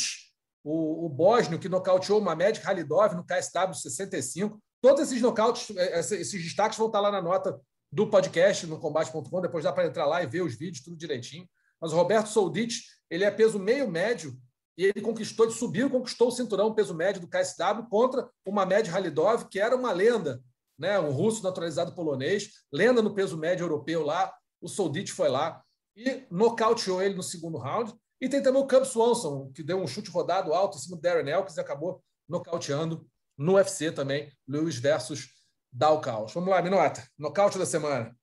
o, 0.62 1.06
o 1.06 1.08
bósnio 1.08 1.58
que 1.58 1.68
nocauteou 1.68 2.20
o 2.20 2.22
Mamed 2.22 2.60
Khalidov 2.60 3.14
no 3.14 3.24
KSW 3.24 3.74
65. 3.74 4.60
Todos 4.80 5.02
esses 5.02 5.20
nocautes, 5.20 5.74
é, 5.76 5.98
esses 6.00 6.42
destaques 6.42 6.78
vão 6.78 6.86
estar 6.86 7.00
lá 7.00 7.10
na 7.10 7.22
nota 7.22 7.60
do 7.92 8.08
podcast 8.08 8.66
no 8.66 8.78
combate.com. 8.78 9.40
Depois 9.40 9.64
dá 9.64 9.72
para 9.72 9.86
entrar 9.86 10.06
lá 10.06 10.22
e 10.22 10.26
ver 10.26 10.42
os 10.42 10.54
vídeos, 10.54 10.82
tudo 10.82 10.96
direitinho. 10.96 11.48
Mas 11.80 11.92
o 11.92 11.96
Roberto 11.96 12.28
Soldic 12.28 12.74
ele 13.10 13.24
é 13.24 13.30
peso 13.30 13.58
meio 13.58 13.90
médio 13.90 14.38
e 14.78 14.84
ele 14.84 15.00
conquistou, 15.00 15.46
ele 15.46 15.54
subiu 15.54 15.90
conquistou 15.90 16.28
o 16.28 16.32
cinturão 16.32 16.74
peso 16.74 16.94
médio 16.94 17.20
do 17.20 17.28
KSW 17.28 17.88
contra 17.90 18.28
o 18.46 18.52
Mamed 18.52 18.88
Halidov, 18.88 19.48
que 19.48 19.58
era 19.58 19.76
uma 19.76 19.92
lenda, 19.92 20.42
né? 20.78 20.98
um 20.98 21.10
russo 21.10 21.42
naturalizado 21.42 21.94
polonês, 21.94 22.50
lenda 22.72 23.02
no 23.02 23.14
peso 23.14 23.36
médio 23.36 23.64
europeu 23.64 24.04
lá. 24.04 24.32
O 24.60 24.68
Soldit 24.68 25.12
foi 25.12 25.28
lá 25.28 25.62
e 25.96 26.26
nocauteou 26.30 27.02
ele 27.02 27.14
no 27.14 27.22
segundo 27.22 27.58
round. 27.58 27.92
E 28.20 28.28
tem 28.28 28.42
também 28.42 28.62
o 28.62 28.66
Cub 28.66 28.84
Swanson, 28.84 29.50
que 29.54 29.62
deu 29.62 29.78
um 29.78 29.86
chute 29.86 30.10
rodado 30.10 30.52
alto 30.52 30.76
em 30.76 30.80
cima 30.80 30.96
do 30.96 31.02
Darren 31.02 31.28
Elkins 31.30 31.56
e 31.56 31.60
acabou 31.60 32.02
nocauteando 32.28 33.06
no 33.36 33.54
UFC 33.54 33.90
também, 33.90 34.30
Lewis 34.46 34.78
versus 34.78 35.28
Dalcaus. 35.72 36.34
Vamos 36.34 36.50
lá, 36.50 36.60
Minota, 36.60 37.02
nocaute 37.18 37.58
da 37.58 37.64
semana. 37.64 38.14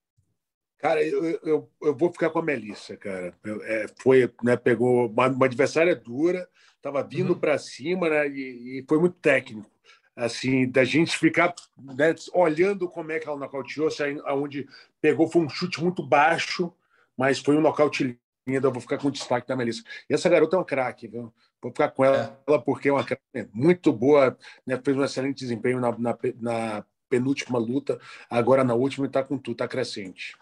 Cara, 0.77 1.03
eu, 1.03 1.39
eu, 1.43 1.71
eu 1.81 1.95
vou 1.95 2.11
ficar 2.11 2.29
com 2.29 2.37
a 2.37 2.43
Melissa, 2.43 2.95
cara. 2.95 3.33
É, 3.63 3.87
foi, 3.99 4.31
né, 4.43 4.55
pegou 4.55 5.07
uma, 5.07 5.27
uma 5.27 5.45
adversária 5.47 5.95
dura, 5.95 6.47
estava 6.75 7.01
vindo 7.01 7.33
uhum. 7.33 7.39
para 7.39 7.57
cima, 7.57 8.09
né, 8.09 8.27
e, 8.27 8.79
e, 8.79 8.85
foi 8.87 8.99
muito 8.99 9.17
técnico. 9.17 9.69
Assim, 10.15 10.69
da 10.69 10.83
gente 10.83 11.17
ficar 11.17 11.53
né, 11.77 12.13
olhando 12.33 12.87
como 12.87 13.11
é 13.11 13.19
que 13.19 13.27
ela 13.27 13.37
nocauteou, 13.37 13.89
aonde 14.25 14.67
pegou 15.01 15.27
foi 15.27 15.41
um 15.41 15.49
chute 15.49 15.81
muito 15.81 16.03
baixo, 16.05 16.71
mas 17.15 17.39
foi 17.39 17.57
um 17.57 17.61
nocaute 17.61 18.19
Eu 18.47 18.71
vou 18.71 18.81
ficar 18.81 18.97
com 18.97 19.07
o 19.07 19.11
destaque 19.11 19.47
da 19.47 19.55
Melissa. 19.55 19.83
E 20.09 20.13
essa 20.13 20.29
garota 20.29 20.55
é 20.55 20.59
um 20.59 20.63
craque, 20.63 21.07
viu? 21.07 21.33
Vou 21.61 21.71
ficar 21.71 21.89
com 21.91 22.05
ela, 22.05 22.39
é. 22.47 22.57
porque 22.59 22.89
é 22.89 22.93
uma 22.93 23.05
muito 23.51 23.91
boa, 23.91 24.37
né, 24.65 24.79
fez 24.83 24.95
um 24.95 25.03
excelente 25.03 25.39
desempenho 25.39 25.79
na, 25.79 25.97
na, 25.97 26.17
na 26.39 26.85
penúltima 27.09 27.57
luta, 27.57 27.99
agora 28.29 28.63
na 28.63 28.73
última 28.73 29.07
está 29.07 29.23
com 29.23 29.37
tudo, 29.37 29.53
está 29.53 29.67
crescente. 29.67 30.35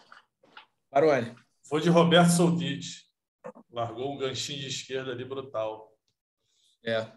Baroni. 0.92 1.36
Foi 1.68 1.82
de 1.82 1.90
Roberto 1.90 2.32
Soldite. 2.32 3.06
Largou 3.72 4.14
um 4.14 4.18
ganchinho 4.18 4.60
de 4.60 4.68
esquerda 4.68 5.12
ali 5.12 5.26
brutal. 5.26 5.92
É. 6.86 7.08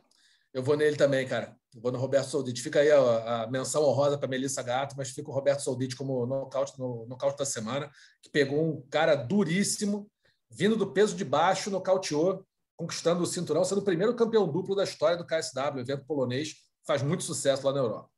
Eu 0.53 0.63
vou 0.63 0.77
nele 0.77 0.97
também, 0.97 1.27
cara. 1.27 1.57
Eu 1.75 1.81
vou 1.81 1.93
no 1.93 1.99
Roberto 1.99 2.27
Soldite. 2.27 2.63
Fica 2.63 2.81
aí 2.81 2.91
a, 2.91 3.43
a 3.43 3.47
menção 3.47 3.85
honrosa 3.85 4.19
para 4.19 4.29
Melissa 4.29 4.63
Gato, 4.63 4.95
mas 4.97 5.11
fica 5.11 5.31
o 5.31 5.35
Roberto 5.35 5.61
Soldite 5.61 5.95
como 5.95 6.27
nocaute, 6.27 6.79
no 6.79 7.07
nocaute 7.07 7.37
da 7.37 7.45
semana, 7.45 7.91
que 8.23 8.31
pegou 8.31 8.65
um 8.65 8.81
cara 8.89 9.15
duríssimo, 9.15 10.11
vindo 10.51 10.77
do 10.77 10.93
peso 10.93 11.15
de 11.15 11.25
baixo, 11.25 11.71
nocauteou, 11.71 12.45
conquistando 12.77 13.23
o 13.23 13.27
cinturão, 13.27 13.65
sendo 13.65 13.79
o 13.79 13.85
primeiro 13.85 14.15
campeão 14.15 14.51
duplo 14.51 14.75
da 14.75 14.85
história 14.85 15.17
do 15.17 15.27
KSW, 15.27 15.81
evento 15.81 16.07
polonês, 16.07 16.55
faz 16.87 17.03
muito 17.03 17.25
sucesso 17.25 17.67
lá 17.67 17.73
na 17.73 17.81
Europa. 17.81 18.09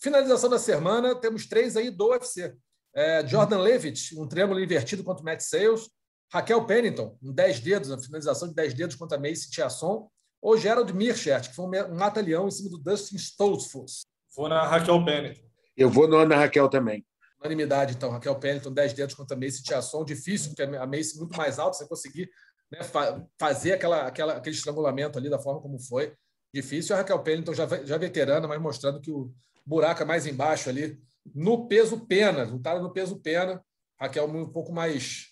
Finalização 0.00 0.48
da 0.48 0.58
semana, 0.58 1.14
temos 1.14 1.46
três 1.46 1.76
aí 1.76 1.90
do 1.90 2.10
UFC. 2.10 2.56
É, 2.94 3.26
Jordan 3.26 3.58
Levitt, 3.58 4.18
um 4.18 4.26
triângulo 4.26 4.60
invertido 4.60 5.04
contra 5.04 5.22
o 5.22 5.24
Matt 5.24 5.40
Sales. 5.40 5.90
Raquel 6.32 6.64
Pennington, 6.66 7.16
um 7.22 7.32
10 7.32 7.60
dedos, 7.60 7.90
uma 7.90 8.02
finalização 8.02 8.48
de 8.48 8.54
10 8.54 8.74
dedos 8.74 8.96
contra 8.96 9.16
a 9.16 9.20
Macy 9.20 9.50
Tiasson. 9.50 10.10
Ou 10.40 10.56
Gerald 10.56 10.92
Mirchert, 10.92 11.48
que 11.48 11.56
foi 11.56 11.64
um 11.64 11.94
mata-leão 11.94 12.46
em 12.46 12.50
cima 12.50 12.70
do 12.70 12.78
Dustin 12.78 13.16
Stoltzfus. 13.16 14.02
Vou 14.36 14.48
na 14.48 14.62
Raquel 14.66 15.04
Pennington. 15.04 15.42
Eu 15.76 15.90
vou 15.90 16.06
na 16.06 16.36
Raquel 16.36 16.68
também. 16.68 17.04
Unanimidade, 17.40 17.94
então. 17.94 18.10
Raquel 18.10 18.38
Pennington, 18.38 18.72
10 18.72 18.92
dedos 18.92 19.14
contra 19.14 19.36
a 19.36 19.40
Macy 19.40 19.62
Tiasson. 19.62 20.04
Difícil, 20.04 20.50
porque 20.50 20.62
a 20.62 20.86
Macy 20.86 21.18
muito 21.18 21.36
mais 21.36 21.58
alta, 21.58 21.76
você 21.76 21.86
conseguir 21.86 22.30
né, 22.70 22.82
fa 22.82 23.24
fazer 23.38 23.72
aquela, 23.72 24.06
aquela, 24.06 24.34
aquele 24.34 24.56
estrangulamento 24.56 25.18
ali 25.18 25.30
da 25.30 25.38
forma 25.38 25.60
como 25.60 25.78
foi. 25.78 26.14
Difícil. 26.52 26.94
A 26.94 26.98
Raquel 26.98 27.22
Pennington 27.22 27.54
já, 27.54 27.66
já 27.84 27.96
veterana, 27.96 28.48
mas 28.48 28.60
mostrando 28.60 29.00
que 29.00 29.10
o 29.10 29.32
buraco 29.64 30.02
é 30.02 30.06
mais 30.06 30.26
embaixo 30.26 30.68
ali 30.68 30.98
no 31.34 31.68
peso 31.68 32.06
pena, 32.06 32.44
lutaram 32.44 32.82
no 32.82 32.92
peso 32.92 33.20
pena. 33.20 33.62
Raquel 34.00 34.26
um 34.26 34.50
pouco 34.50 34.72
mais 34.72 35.26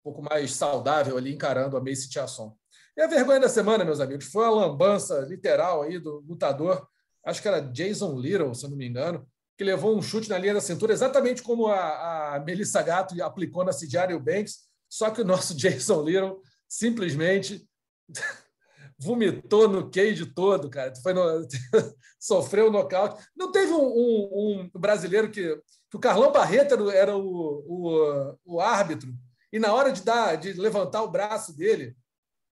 um 0.00 0.02
pouco 0.02 0.22
mais 0.22 0.52
saudável 0.52 1.16
ali 1.18 1.34
encarando 1.34 1.76
a 1.76 1.80
Macy 1.80 2.08
Tiasson. 2.08 2.56
E 2.96 3.02
a 3.02 3.06
vergonha 3.06 3.40
da 3.40 3.48
semana, 3.48 3.84
meus 3.84 4.00
amigos, 4.00 4.26
foi 4.26 4.44
a 4.46 4.50
lambança 4.50 5.20
literal 5.20 5.82
aí 5.82 5.98
do 5.98 6.24
lutador, 6.26 6.86
acho 7.24 7.40
que 7.40 7.48
era 7.48 7.60
Jason 7.60 8.18
Little, 8.18 8.54
se 8.54 8.68
não 8.68 8.76
me 8.76 8.88
engano, 8.88 9.26
que 9.60 9.64
levou 9.64 9.94
um 9.94 10.00
chute 10.00 10.30
na 10.30 10.38
linha 10.38 10.54
da 10.54 10.60
cintura, 10.62 10.94
exatamente 10.94 11.42
como 11.42 11.66
a, 11.66 12.36
a 12.36 12.40
Melissa 12.40 12.80
Gato 12.80 13.22
aplicou 13.22 13.62
na 13.62 13.74
Cidiário 13.74 14.18
Banks, 14.18 14.60
só 14.88 15.10
que 15.10 15.20
o 15.20 15.24
nosso 15.24 15.52
Jason 15.54 16.02
Little 16.02 16.40
simplesmente 16.66 17.68
vomitou 18.98 19.68
no 19.68 19.90
cage 19.90 20.24
todo, 20.24 20.70
cara. 20.70 20.94
Foi 21.02 21.12
no... 21.12 21.46
Sofreu 22.18 22.72
nocaute. 22.72 23.22
Não 23.36 23.52
teve 23.52 23.70
um, 23.70 23.84
um, 23.84 24.70
um, 24.74 24.80
brasileiro 24.80 25.30
que, 25.30 25.54
que 25.90 25.96
o 25.96 26.00
Carlão 26.00 26.32
Barreto 26.32 26.90
era 26.90 27.14
o, 27.14 27.62
o, 27.68 28.38
o 28.46 28.60
árbitro, 28.62 29.12
e 29.52 29.58
na 29.58 29.74
hora 29.74 29.92
de, 29.92 30.00
dar, 30.00 30.36
de 30.36 30.54
levantar 30.54 31.02
o 31.02 31.10
braço 31.10 31.54
dele, 31.54 31.94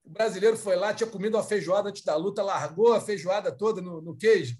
o 0.06 0.10
brasileiro 0.10 0.56
foi 0.56 0.78
lá, 0.78 0.94
tinha 0.94 1.10
comido 1.10 1.36
uma 1.36 1.44
feijoada 1.44 1.90
antes 1.90 2.02
da 2.02 2.16
luta, 2.16 2.42
largou 2.42 2.94
a 2.94 3.02
feijoada 3.02 3.52
toda 3.52 3.82
no, 3.82 4.02
no 4.02 4.16
queijo. 4.16 4.56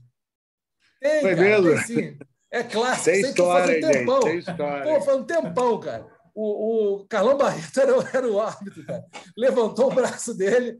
Tem, 1.00 1.22
foi 1.22 1.36
cara, 1.38 1.62
mesmo? 1.62 1.70
Tem, 1.70 1.84
sim. 1.84 2.18
É 2.54 2.64
clássico. 2.64 3.06
Tem 3.06 3.22
história, 3.22 3.66
faz 3.66 3.84
um 3.84 3.92
tempão. 3.92 4.22
Gente, 4.22 4.46
tem 4.46 4.54
história. 4.54 4.84
Pô, 4.84 5.02
faz 5.02 5.18
um 5.18 5.24
tempão, 5.24 5.80
cara. 5.80 6.08
O, 6.36 6.98
o 7.02 7.08
Carlão 7.08 7.36
Barreto 7.36 7.80
era, 7.82 7.94
era 8.14 8.28
o 8.28 8.40
árbitro, 8.40 8.86
cara. 8.86 9.04
Levantou 9.36 9.92
o 9.92 9.96
braço 9.96 10.36
dele, 10.36 10.80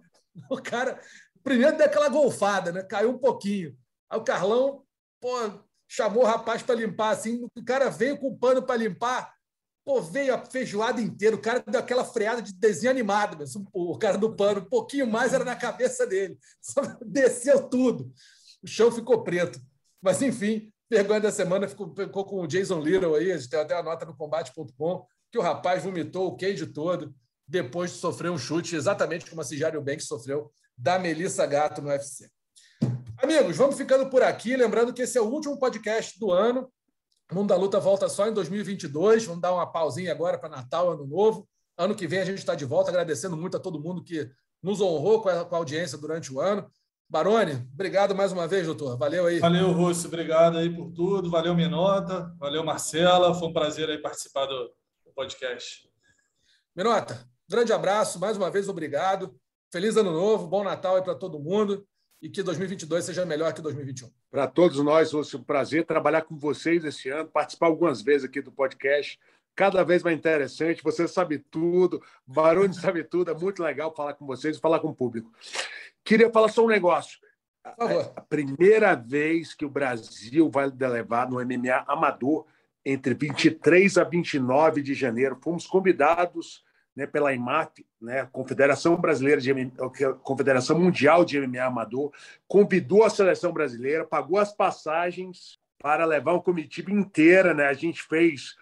o 0.52 0.62
cara 0.62 1.00
primeiro 1.44 1.76
deu 1.76 1.88
aquela 1.88 2.10
golfada, 2.10 2.72
né? 2.72 2.84
Caiu 2.84 3.10
um 3.10 3.18
pouquinho. 3.18 3.76
Aí 4.08 4.20
o 4.20 4.24
Carlão, 4.24 4.84
pô, 5.20 5.36
chamou 5.88 6.24
o 6.24 6.28
rapaz 6.28 6.62
para 6.62 6.76
limpar 6.76 7.10
assim, 7.10 7.44
o 7.44 7.66
cara 7.66 7.90
veio 7.90 8.20
com 8.20 8.28
o 8.28 8.38
pano 8.38 8.64
para 8.64 8.78
limpar, 8.78 9.34
pô, 9.84 10.02
veio 10.02 10.34
a 10.34 10.46
feijoada 10.46 11.02
inteira, 11.02 11.36
o 11.36 11.42
cara 11.42 11.64
deu 11.68 11.80
aquela 11.80 12.06
freada 12.06 12.42
de 12.42 12.54
desenho 12.54 12.92
animado, 12.92 13.38
mesmo, 13.38 13.68
o 13.74 13.98
cara 13.98 14.18
do 14.18 14.36
pano, 14.36 14.62
um 14.62 14.70
pouquinho 14.70 15.06
mais 15.06 15.34
era 15.34 15.44
na 15.44 15.56
cabeça 15.56 16.06
dele. 16.08 16.38
Só 16.62 16.82
desceu 17.06 17.68
tudo. 17.68 18.12
O 18.64 18.68
chão 18.68 18.92
ficou 18.92 19.24
preto. 19.24 19.60
Mas 20.02 20.22
enfim, 20.22 20.73
vergonha 20.90 21.22
da 21.22 21.32
semana 21.32 21.68
ficou, 21.68 21.94
ficou 21.96 22.26
com 22.26 22.42
o 22.42 22.48
Jason 22.48 22.80
Little 22.80 23.16
aí, 23.16 23.32
a 23.32 23.38
gente 23.38 23.50
tem 23.50 23.60
até 23.60 23.76
a 23.76 23.84
nota 23.84 24.06
no 24.06 24.16
combate.com, 24.16 25.06
que 25.32 25.38
o 25.38 25.42
rapaz 25.42 25.84
vomitou 25.84 26.28
o 26.28 26.38
cage 26.38 26.66
todo 26.68 27.14
depois 27.48 27.92
de 27.92 27.98
sofrer 27.98 28.32
um 28.32 28.38
chute, 28.38 28.76
exatamente 28.76 29.30
como 29.30 29.42
a 29.42 29.44
Cijário 29.44 29.82
Banks 29.82 30.08
sofreu 30.08 30.52
da 30.78 30.98
Melissa 30.98 31.46
Gato 31.46 31.82
no 31.82 31.90
UFC. 31.90 32.30
Amigos, 33.22 33.56
vamos 33.56 33.78
ficando 33.78 34.10
por 34.10 34.24
aqui. 34.24 34.56
Lembrando 34.56 34.94
que 34.94 35.04
esse 35.04 35.18
é 35.18 35.22
o 35.22 35.30
último 35.30 35.58
podcast 35.58 36.20
do 36.20 36.32
ano. 36.32 36.70
O 37.32 37.36
Mundo 37.36 37.50
da 37.50 37.56
Luta 37.56 37.80
volta 37.80 38.10
só 38.10 38.28
em 38.28 38.34
2022. 38.34 39.26
Vamos 39.26 39.42
dar 39.42 39.54
uma 39.54 39.66
pausinha 39.66 40.12
agora 40.12 40.38
para 40.38 40.50
Natal, 40.50 40.92
Ano 40.92 41.06
Novo. 41.06 41.48
Ano 41.78 41.96
que 41.96 42.08
vem 42.08 42.20
a 42.20 42.26
gente 42.26 42.40
está 42.40 42.54
de 42.54 42.66
volta, 42.66 42.90
agradecendo 42.92 43.38
muito 43.38 43.58
a 43.58 43.60
todo 43.60 43.80
mundo 43.80 44.04
que 44.04 44.30
nos 44.62 44.82
honrou 44.82 45.22
com 45.22 45.30
a, 45.30 45.46
com 45.46 45.56
a 45.56 45.58
audiência 45.58 45.98
durante 45.98 46.34
o 46.34 46.40
ano. 46.40 46.70
Baroni, 47.14 47.54
obrigado 47.72 48.16
mais 48.16 48.32
uma 48.32 48.48
vez, 48.48 48.66
doutor. 48.66 48.98
Valeu 48.98 49.28
aí. 49.28 49.38
Valeu, 49.38 49.72
Russo. 49.72 50.08
Obrigado 50.08 50.58
aí 50.58 50.76
por 50.76 50.90
tudo. 50.90 51.30
Valeu, 51.30 51.54
Minota. 51.54 52.36
Valeu, 52.40 52.64
Marcela. 52.64 53.36
Foi 53.36 53.50
um 53.50 53.54
prazer 53.54 53.88
aí 53.88 54.00
participar 54.00 54.48
do, 54.48 54.74
podcast. 55.14 55.88
Minota, 56.76 57.24
grande 57.48 57.72
abraço. 57.72 58.20
Mais 58.20 58.36
uma 58.36 58.50
vez, 58.50 58.68
obrigado. 58.68 59.32
Feliz 59.72 59.96
Ano 59.96 60.12
Novo. 60.12 60.48
Bom 60.48 60.64
Natal 60.64 60.96
aí 60.96 61.04
para 61.04 61.14
todo 61.14 61.40
mundo 61.40 61.86
e 62.20 62.28
que 62.28 62.42
2022 62.42 63.06
seja 63.06 63.24
melhor 63.28 63.54
que 63.54 63.62
2021. 63.62 64.10
Para 64.32 64.48
todos 64.48 64.80
nós, 64.80 65.12
foi 65.12 65.22
um 65.40 65.44
prazer 65.44 65.86
trabalhar 65.86 66.24
com 66.24 66.36
vocês 66.36 66.84
esse 66.84 67.10
ano, 67.10 67.30
participar 67.30 67.68
algumas 67.68 68.02
vezes 68.02 68.26
aqui 68.26 68.42
do 68.42 68.52
podcast. 68.52 69.20
Cada 69.56 69.84
vez 69.84 70.02
mais 70.02 70.18
interessante, 70.18 70.82
você 70.82 71.08
sabe 71.08 71.38
tudo, 71.38 72.02
Barone 72.26 72.74
sabe 72.74 73.04
tudo, 73.04 73.30
é 73.30 73.36
muito 73.36 73.62
legal 73.62 73.94
falar 73.94 74.16
com 74.16 74.26
vocês 74.26 74.58
e 74.58 74.60
falar 74.60 74.80
com 74.80 74.88
o 74.88 74.96
público. 74.96 75.32
Queria 76.04 76.30
falar 76.30 76.50
só 76.50 76.64
um 76.64 76.70
negócio. 76.70 77.20
A 77.64 78.22
primeira 78.22 78.94
vez 78.94 79.54
que 79.54 79.66
o 79.66 79.70
Brasil 79.70 80.50
vai 80.50 80.70
levar 80.70 81.30
no 81.30 81.44
MMA 81.44 81.86
amador 81.88 82.46
entre 82.86 83.14
23 83.14 83.98
a 83.98 84.04
29 84.04 84.82
de 84.82 84.94
janeiro. 84.94 85.40
Fomos 85.42 85.66
convidados 85.66 86.64
né, 86.96 87.08
pela 87.08 87.34
IMAP, 87.34 87.86
né, 88.02 88.28
Confederação 88.32 88.96
Brasileira 88.98 89.42
de 89.42 89.54
Confederação 90.22 90.80
Mundial 90.80 91.26
de 91.26 91.40
MMA 91.40 91.64
Amador, 91.64 92.12
convidou 92.48 93.04
a 93.04 93.10
seleção 93.10 93.52
brasileira, 93.52 94.06
pagou 94.06 94.38
as 94.38 94.54
passagens 94.54 95.58
para 95.80 96.06
levar 96.06 96.34
uma 96.34 96.42
comitiva 96.42 96.92
inteira, 96.92 97.54
né? 97.54 97.66
A 97.66 97.74
gente 97.74 98.02
fez, 98.04 98.56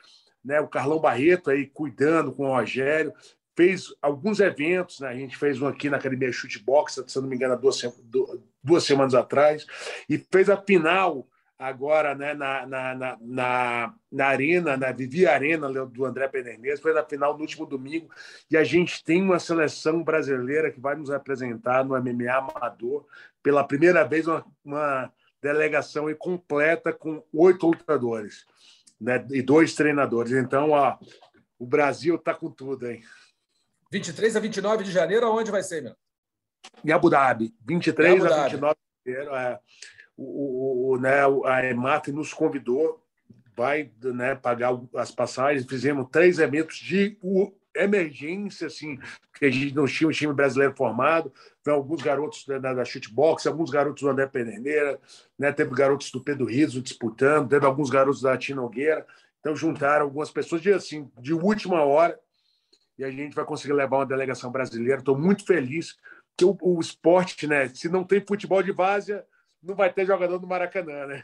né, 0.43 0.59
o 0.59 0.67
Carlão 0.67 0.99
Barreto 0.99 1.51
aí 1.51 1.67
cuidando 1.67 2.31
com 2.31 2.45
o 2.45 2.55
Rogério, 2.55 3.13
fez 3.61 3.93
alguns 4.01 4.39
eventos, 4.39 4.99
né? 5.01 5.09
A 5.09 5.13
gente 5.13 5.37
fez 5.37 5.61
um 5.61 5.67
aqui 5.67 5.87
na 5.87 5.97
Academia 5.97 6.31
Chute 6.31 6.57
Box, 6.57 7.03
se 7.05 7.21
não 7.21 7.27
me 7.27 7.35
engano, 7.35 7.55
duas, 7.55 7.79
duas 8.63 8.83
semanas 8.83 9.13
atrás, 9.13 9.67
e 10.09 10.17
fez 10.17 10.49
a 10.49 10.57
final 10.57 11.27
agora 11.59 12.15
né, 12.15 12.33
na, 12.33 12.65
na, 12.65 12.95
na, 12.95 13.17
na, 13.21 13.93
na 14.11 14.25
Arena, 14.25 14.75
na 14.75 14.91
Vivi 14.91 15.27
Arena 15.27 15.69
do 15.85 16.05
André 16.05 16.27
Pederneiras, 16.27 16.79
foi 16.79 16.91
na 16.91 17.03
final 17.03 17.35
no 17.35 17.41
último 17.41 17.67
domingo, 17.67 18.09
e 18.49 18.57
a 18.57 18.63
gente 18.63 19.03
tem 19.03 19.21
uma 19.21 19.37
seleção 19.37 20.03
brasileira 20.03 20.71
que 20.71 20.79
vai 20.79 20.95
nos 20.95 21.11
apresentar 21.11 21.85
no 21.85 21.95
MMA 22.01 22.33
Amador, 22.33 23.05
pela 23.43 23.63
primeira 23.63 24.03
vez 24.03 24.27
uma, 24.27 24.43
uma 24.65 25.13
delegação 25.39 26.11
completa 26.15 26.91
com 26.91 27.23
oito 27.31 27.67
lutadores 27.67 28.43
né, 28.99 29.23
e 29.29 29.43
dois 29.43 29.75
treinadores. 29.75 30.31
Então, 30.31 30.71
ó, 30.71 30.97
o 31.59 31.67
Brasil 31.67 32.15
está 32.15 32.33
com 32.33 32.49
tudo, 32.49 32.89
hein? 32.89 33.03
23 33.91 34.35
a 34.35 34.39
29 34.39 34.83
de 34.83 34.91
janeiro, 34.91 35.25
aonde 35.25 35.51
vai 35.51 35.63
ser, 35.63 35.81
meu? 35.81 35.95
em 36.83 36.91
Abu 36.91 37.09
Dhabi, 37.09 37.53
23 37.65 38.25
Abu 38.25 38.33
a 38.33 38.43
29 38.43 38.75
de 38.75 39.03
fevereiro. 39.03 39.35
É, 39.35 39.59
o, 40.17 40.93
o, 40.93 40.97
né, 40.97 41.21
a 41.45 41.65
EMAF 41.65 42.11
nos 42.11 42.33
convidou, 42.33 43.03
vai 43.55 43.91
né, 44.01 44.35
pagar 44.35 44.79
as 44.95 45.11
passagens. 45.11 45.65
Fizemos 45.65 46.07
três 46.11 46.39
eventos 46.39 46.77
de 46.77 47.17
emergência, 47.75 48.67
assim, 48.67 48.99
porque 49.31 49.45
a 49.45 49.49
gente 49.49 49.73
não 49.73 49.85
tinha 49.85 50.07
um 50.07 50.11
time 50.11 50.33
brasileiro 50.33 50.75
formado. 50.75 51.33
Tem 51.63 51.73
alguns 51.73 52.01
garotos 52.01 52.45
da, 52.45 52.73
da 52.73 52.85
chutebox, 52.85 53.47
alguns 53.47 53.69
garotos 53.69 54.03
do 54.03 54.09
André 54.09 54.27
Pedreira, 54.27 54.99
né? 55.37 55.51
teve 55.51 55.73
garotos 55.73 56.11
do 56.11 56.21
Pedro 56.21 56.45
Riso 56.45 56.81
disputando, 56.81 57.49
teve 57.49 57.65
alguns 57.65 57.89
garotos 57.89 58.21
da 58.21 58.37
Tina 58.37 58.61
Nogueira. 58.61 59.05
Então, 59.39 59.55
juntaram 59.55 60.05
algumas 60.05 60.29
pessoas 60.29 60.61
de, 60.61 60.71
assim, 60.71 61.09
de 61.19 61.33
última 61.33 61.83
hora 61.83 62.19
e 63.01 63.03
a 63.03 63.09
gente 63.09 63.33
vai 63.33 63.43
conseguir 63.43 63.73
levar 63.73 63.97
uma 63.97 64.05
delegação 64.05 64.51
brasileira. 64.51 64.99
Estou 64.99 65.17
muito 65.17 65.43
feliz 65.43 65.95
que 66.37 66.45
o, 66.45 66.55
o, 66.61 66.79
esporte, 66.79 67.47
né? 67.47 67.67
Se 67.69 67.89
não 67.89 68.03
tem 68.03 68.23
futebol 68.23 68.61
de 68.61 68.71
várzea, 68.71 69.25
não 69.61 69.75
vai 69.75 69.91
ter 69.91 70.05
jogador 70.05 70.39
no 70.39 70.47
Maracanã, 70.47 71.07
né? 71.07 71.23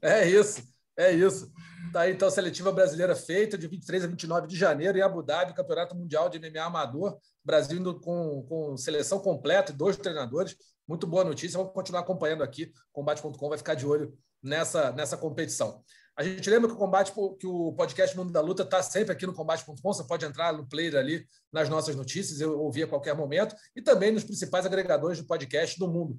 É 0.00 0.26
isso, 0.26 0.62
é 0.96 1.12
isso. 1.12 1.52
Tá 1.92 2.00
aí, 2.02 2.12
então, 2.12 2.28
a 2.28 2.30
seletiva 2.30 2.72
brasileira 2.72 3.14
feita 3.14 3.58
de 3.58 3.68
23 3.68 4.04
a 4.04 4.06
29 4.06 4.46
de 4.46 4.56
janeiro 4.56 4.96
em 4.96 5.02
Abu 5.02 5.22
Dhabi, 5.22 5.54
Campeonato 5.54 5.94
Mundial 5.94 6.30
de 6.30 6.38
MMA 6.38 6.64
Amador. 6.64 7.18
Brasil 7.44 7.78
indo 7.78 8.00
com, 8.00 8.42
com 8.48 8.76
seleção 8.78 9.18
completa 9.18 9.70
e 9.70 9.76
dois 9.76 9.98
treinadores. 9.98 10.56
Muito 10.86 11.06
boa 11.06 11.24
notícia. 11.24 11.58
Vamos 11.58 11.74
continuar 11.74 12.00
acompanhando 12.00 12.42
aqui. 12.42 12.72
Combate.com 12.90 13.48
vai 13.50 13.58
ficar 13.58 13.74
de 13.74 13.86
olho 13.86 14.16
nessa, 14.42 14.92
nessa 14.92 15.16
competição. 15.16 15.82
A 16.18 16.24
gente 16.24 16.50
lembra 16.50 16.68
que 16.68 16.74
o 16.74 16.76
combate, 16.76 17.12
que 17.38 17.46
o 17.46 17.72
podcast 17.74 18.16
Mundo 18.16 18.32
da 18.32 18.40
Luta 18.40 18.64
está 18.64 18.82
sempre 18.82 19.12
aqui 19.12 19.24
no 19.24 19.32
combate.com. 19.32 19.76
Você 19.80 20.02
pode 20.02 20.26
entrar 20.26 20.52
no 20.52 20.68
player 20.68 20.96
ali 20.96 21.24
nas 21.52 21.68
nossas 21.68 21.94
notícias, 21.94 22.40
eu 22.40 22.58
ouvir 22.58 22.82
a 22.82 22.86
qualquer 22.88 23.14
momento, 23.14 23.54
e 23.76 23.80
também 23.80 24.10
nos 24.10 24.24
principais 24.24 24.66
agregadores 24.66 25.18
de 25.18 25.24
podcast 25.24 25.78
do 25.78 25.86
mundo. 25.86 26.18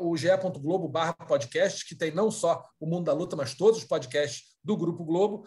O 0.00 0.14
ge.globo 0.18 0.86
barra 0.86 1.14
podcast, 1.14 1.88
que 1.88 1.96
tem 1.96 2.10
não 2.10 2.30
só 2.30 2.62
o 2.78 2.86
Mundo 2.86 3.06
da 3.06 3.14
Luta, 3.14 3.36
mas 3.36 3.54
todos 3.54 3.78
os 3.78 3.86
podcasts 3.86 4.48
do 4.62 4.76
Grupo 4.76 5.02
Globo, 5.02 5.46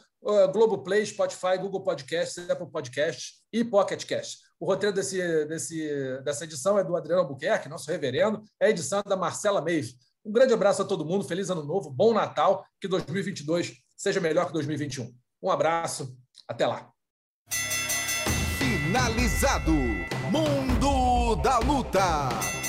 Globo 0.52 0.80
Play, 0.80 1.06
Spotify, 1.06 1.60
Google 1.60 1.84
Podcasts, 1.84 2.50
Apple 2.50 2.72
Podcasts 2.72 3.44
e 3.54 3.64
Pocket 3.64 4.04
Cast. 4.06 4.40
O 4.60 4.66
roteiro 4.66 4.96
desse, 4.96 5.46
desse, 5.46 6.20
dessa 6.24 6.46
edição 6.46 6.80
é 6.80 6.84
do 6.84 6.96
Adriano 6.96 7.22
Albuquerque, 7.22 7.70
nosso 7.70 7.92
reverendo, 7.92 8.42
é 8.60 8.66
a 8.66 8.70
edição 8.72 9.04
da 9.06 9.16
Marcela 9.16 9.62
Meive. 9.62 9.94
Um 10.26 10.32
grande 10.32 10.54
abraço 10.54 10.82
a 10.82 10.86
todo 10.86 11.06
mundo, 11.06 11.24
feliz 11.24 11.52
ano 11.52 11.64
novo, 11.64 11.92
bom 11.92 12.14
Natal, 12.14 12.66
que 12.80 12.88
2022 12.88 13.74
seja 14.02 14.20
melhor 14.20 14.48
que 14.48 14.54
2021. 14.54 15.14
Um 15.44 15.52
abraço, 15.52 16.18
até 16.48 16.66
lá. 16.66 16.92
Finalizado. 18.58 19.72
Mundo 20.32 21.36
da 21.36 21.60
Luta. 21.60 22.61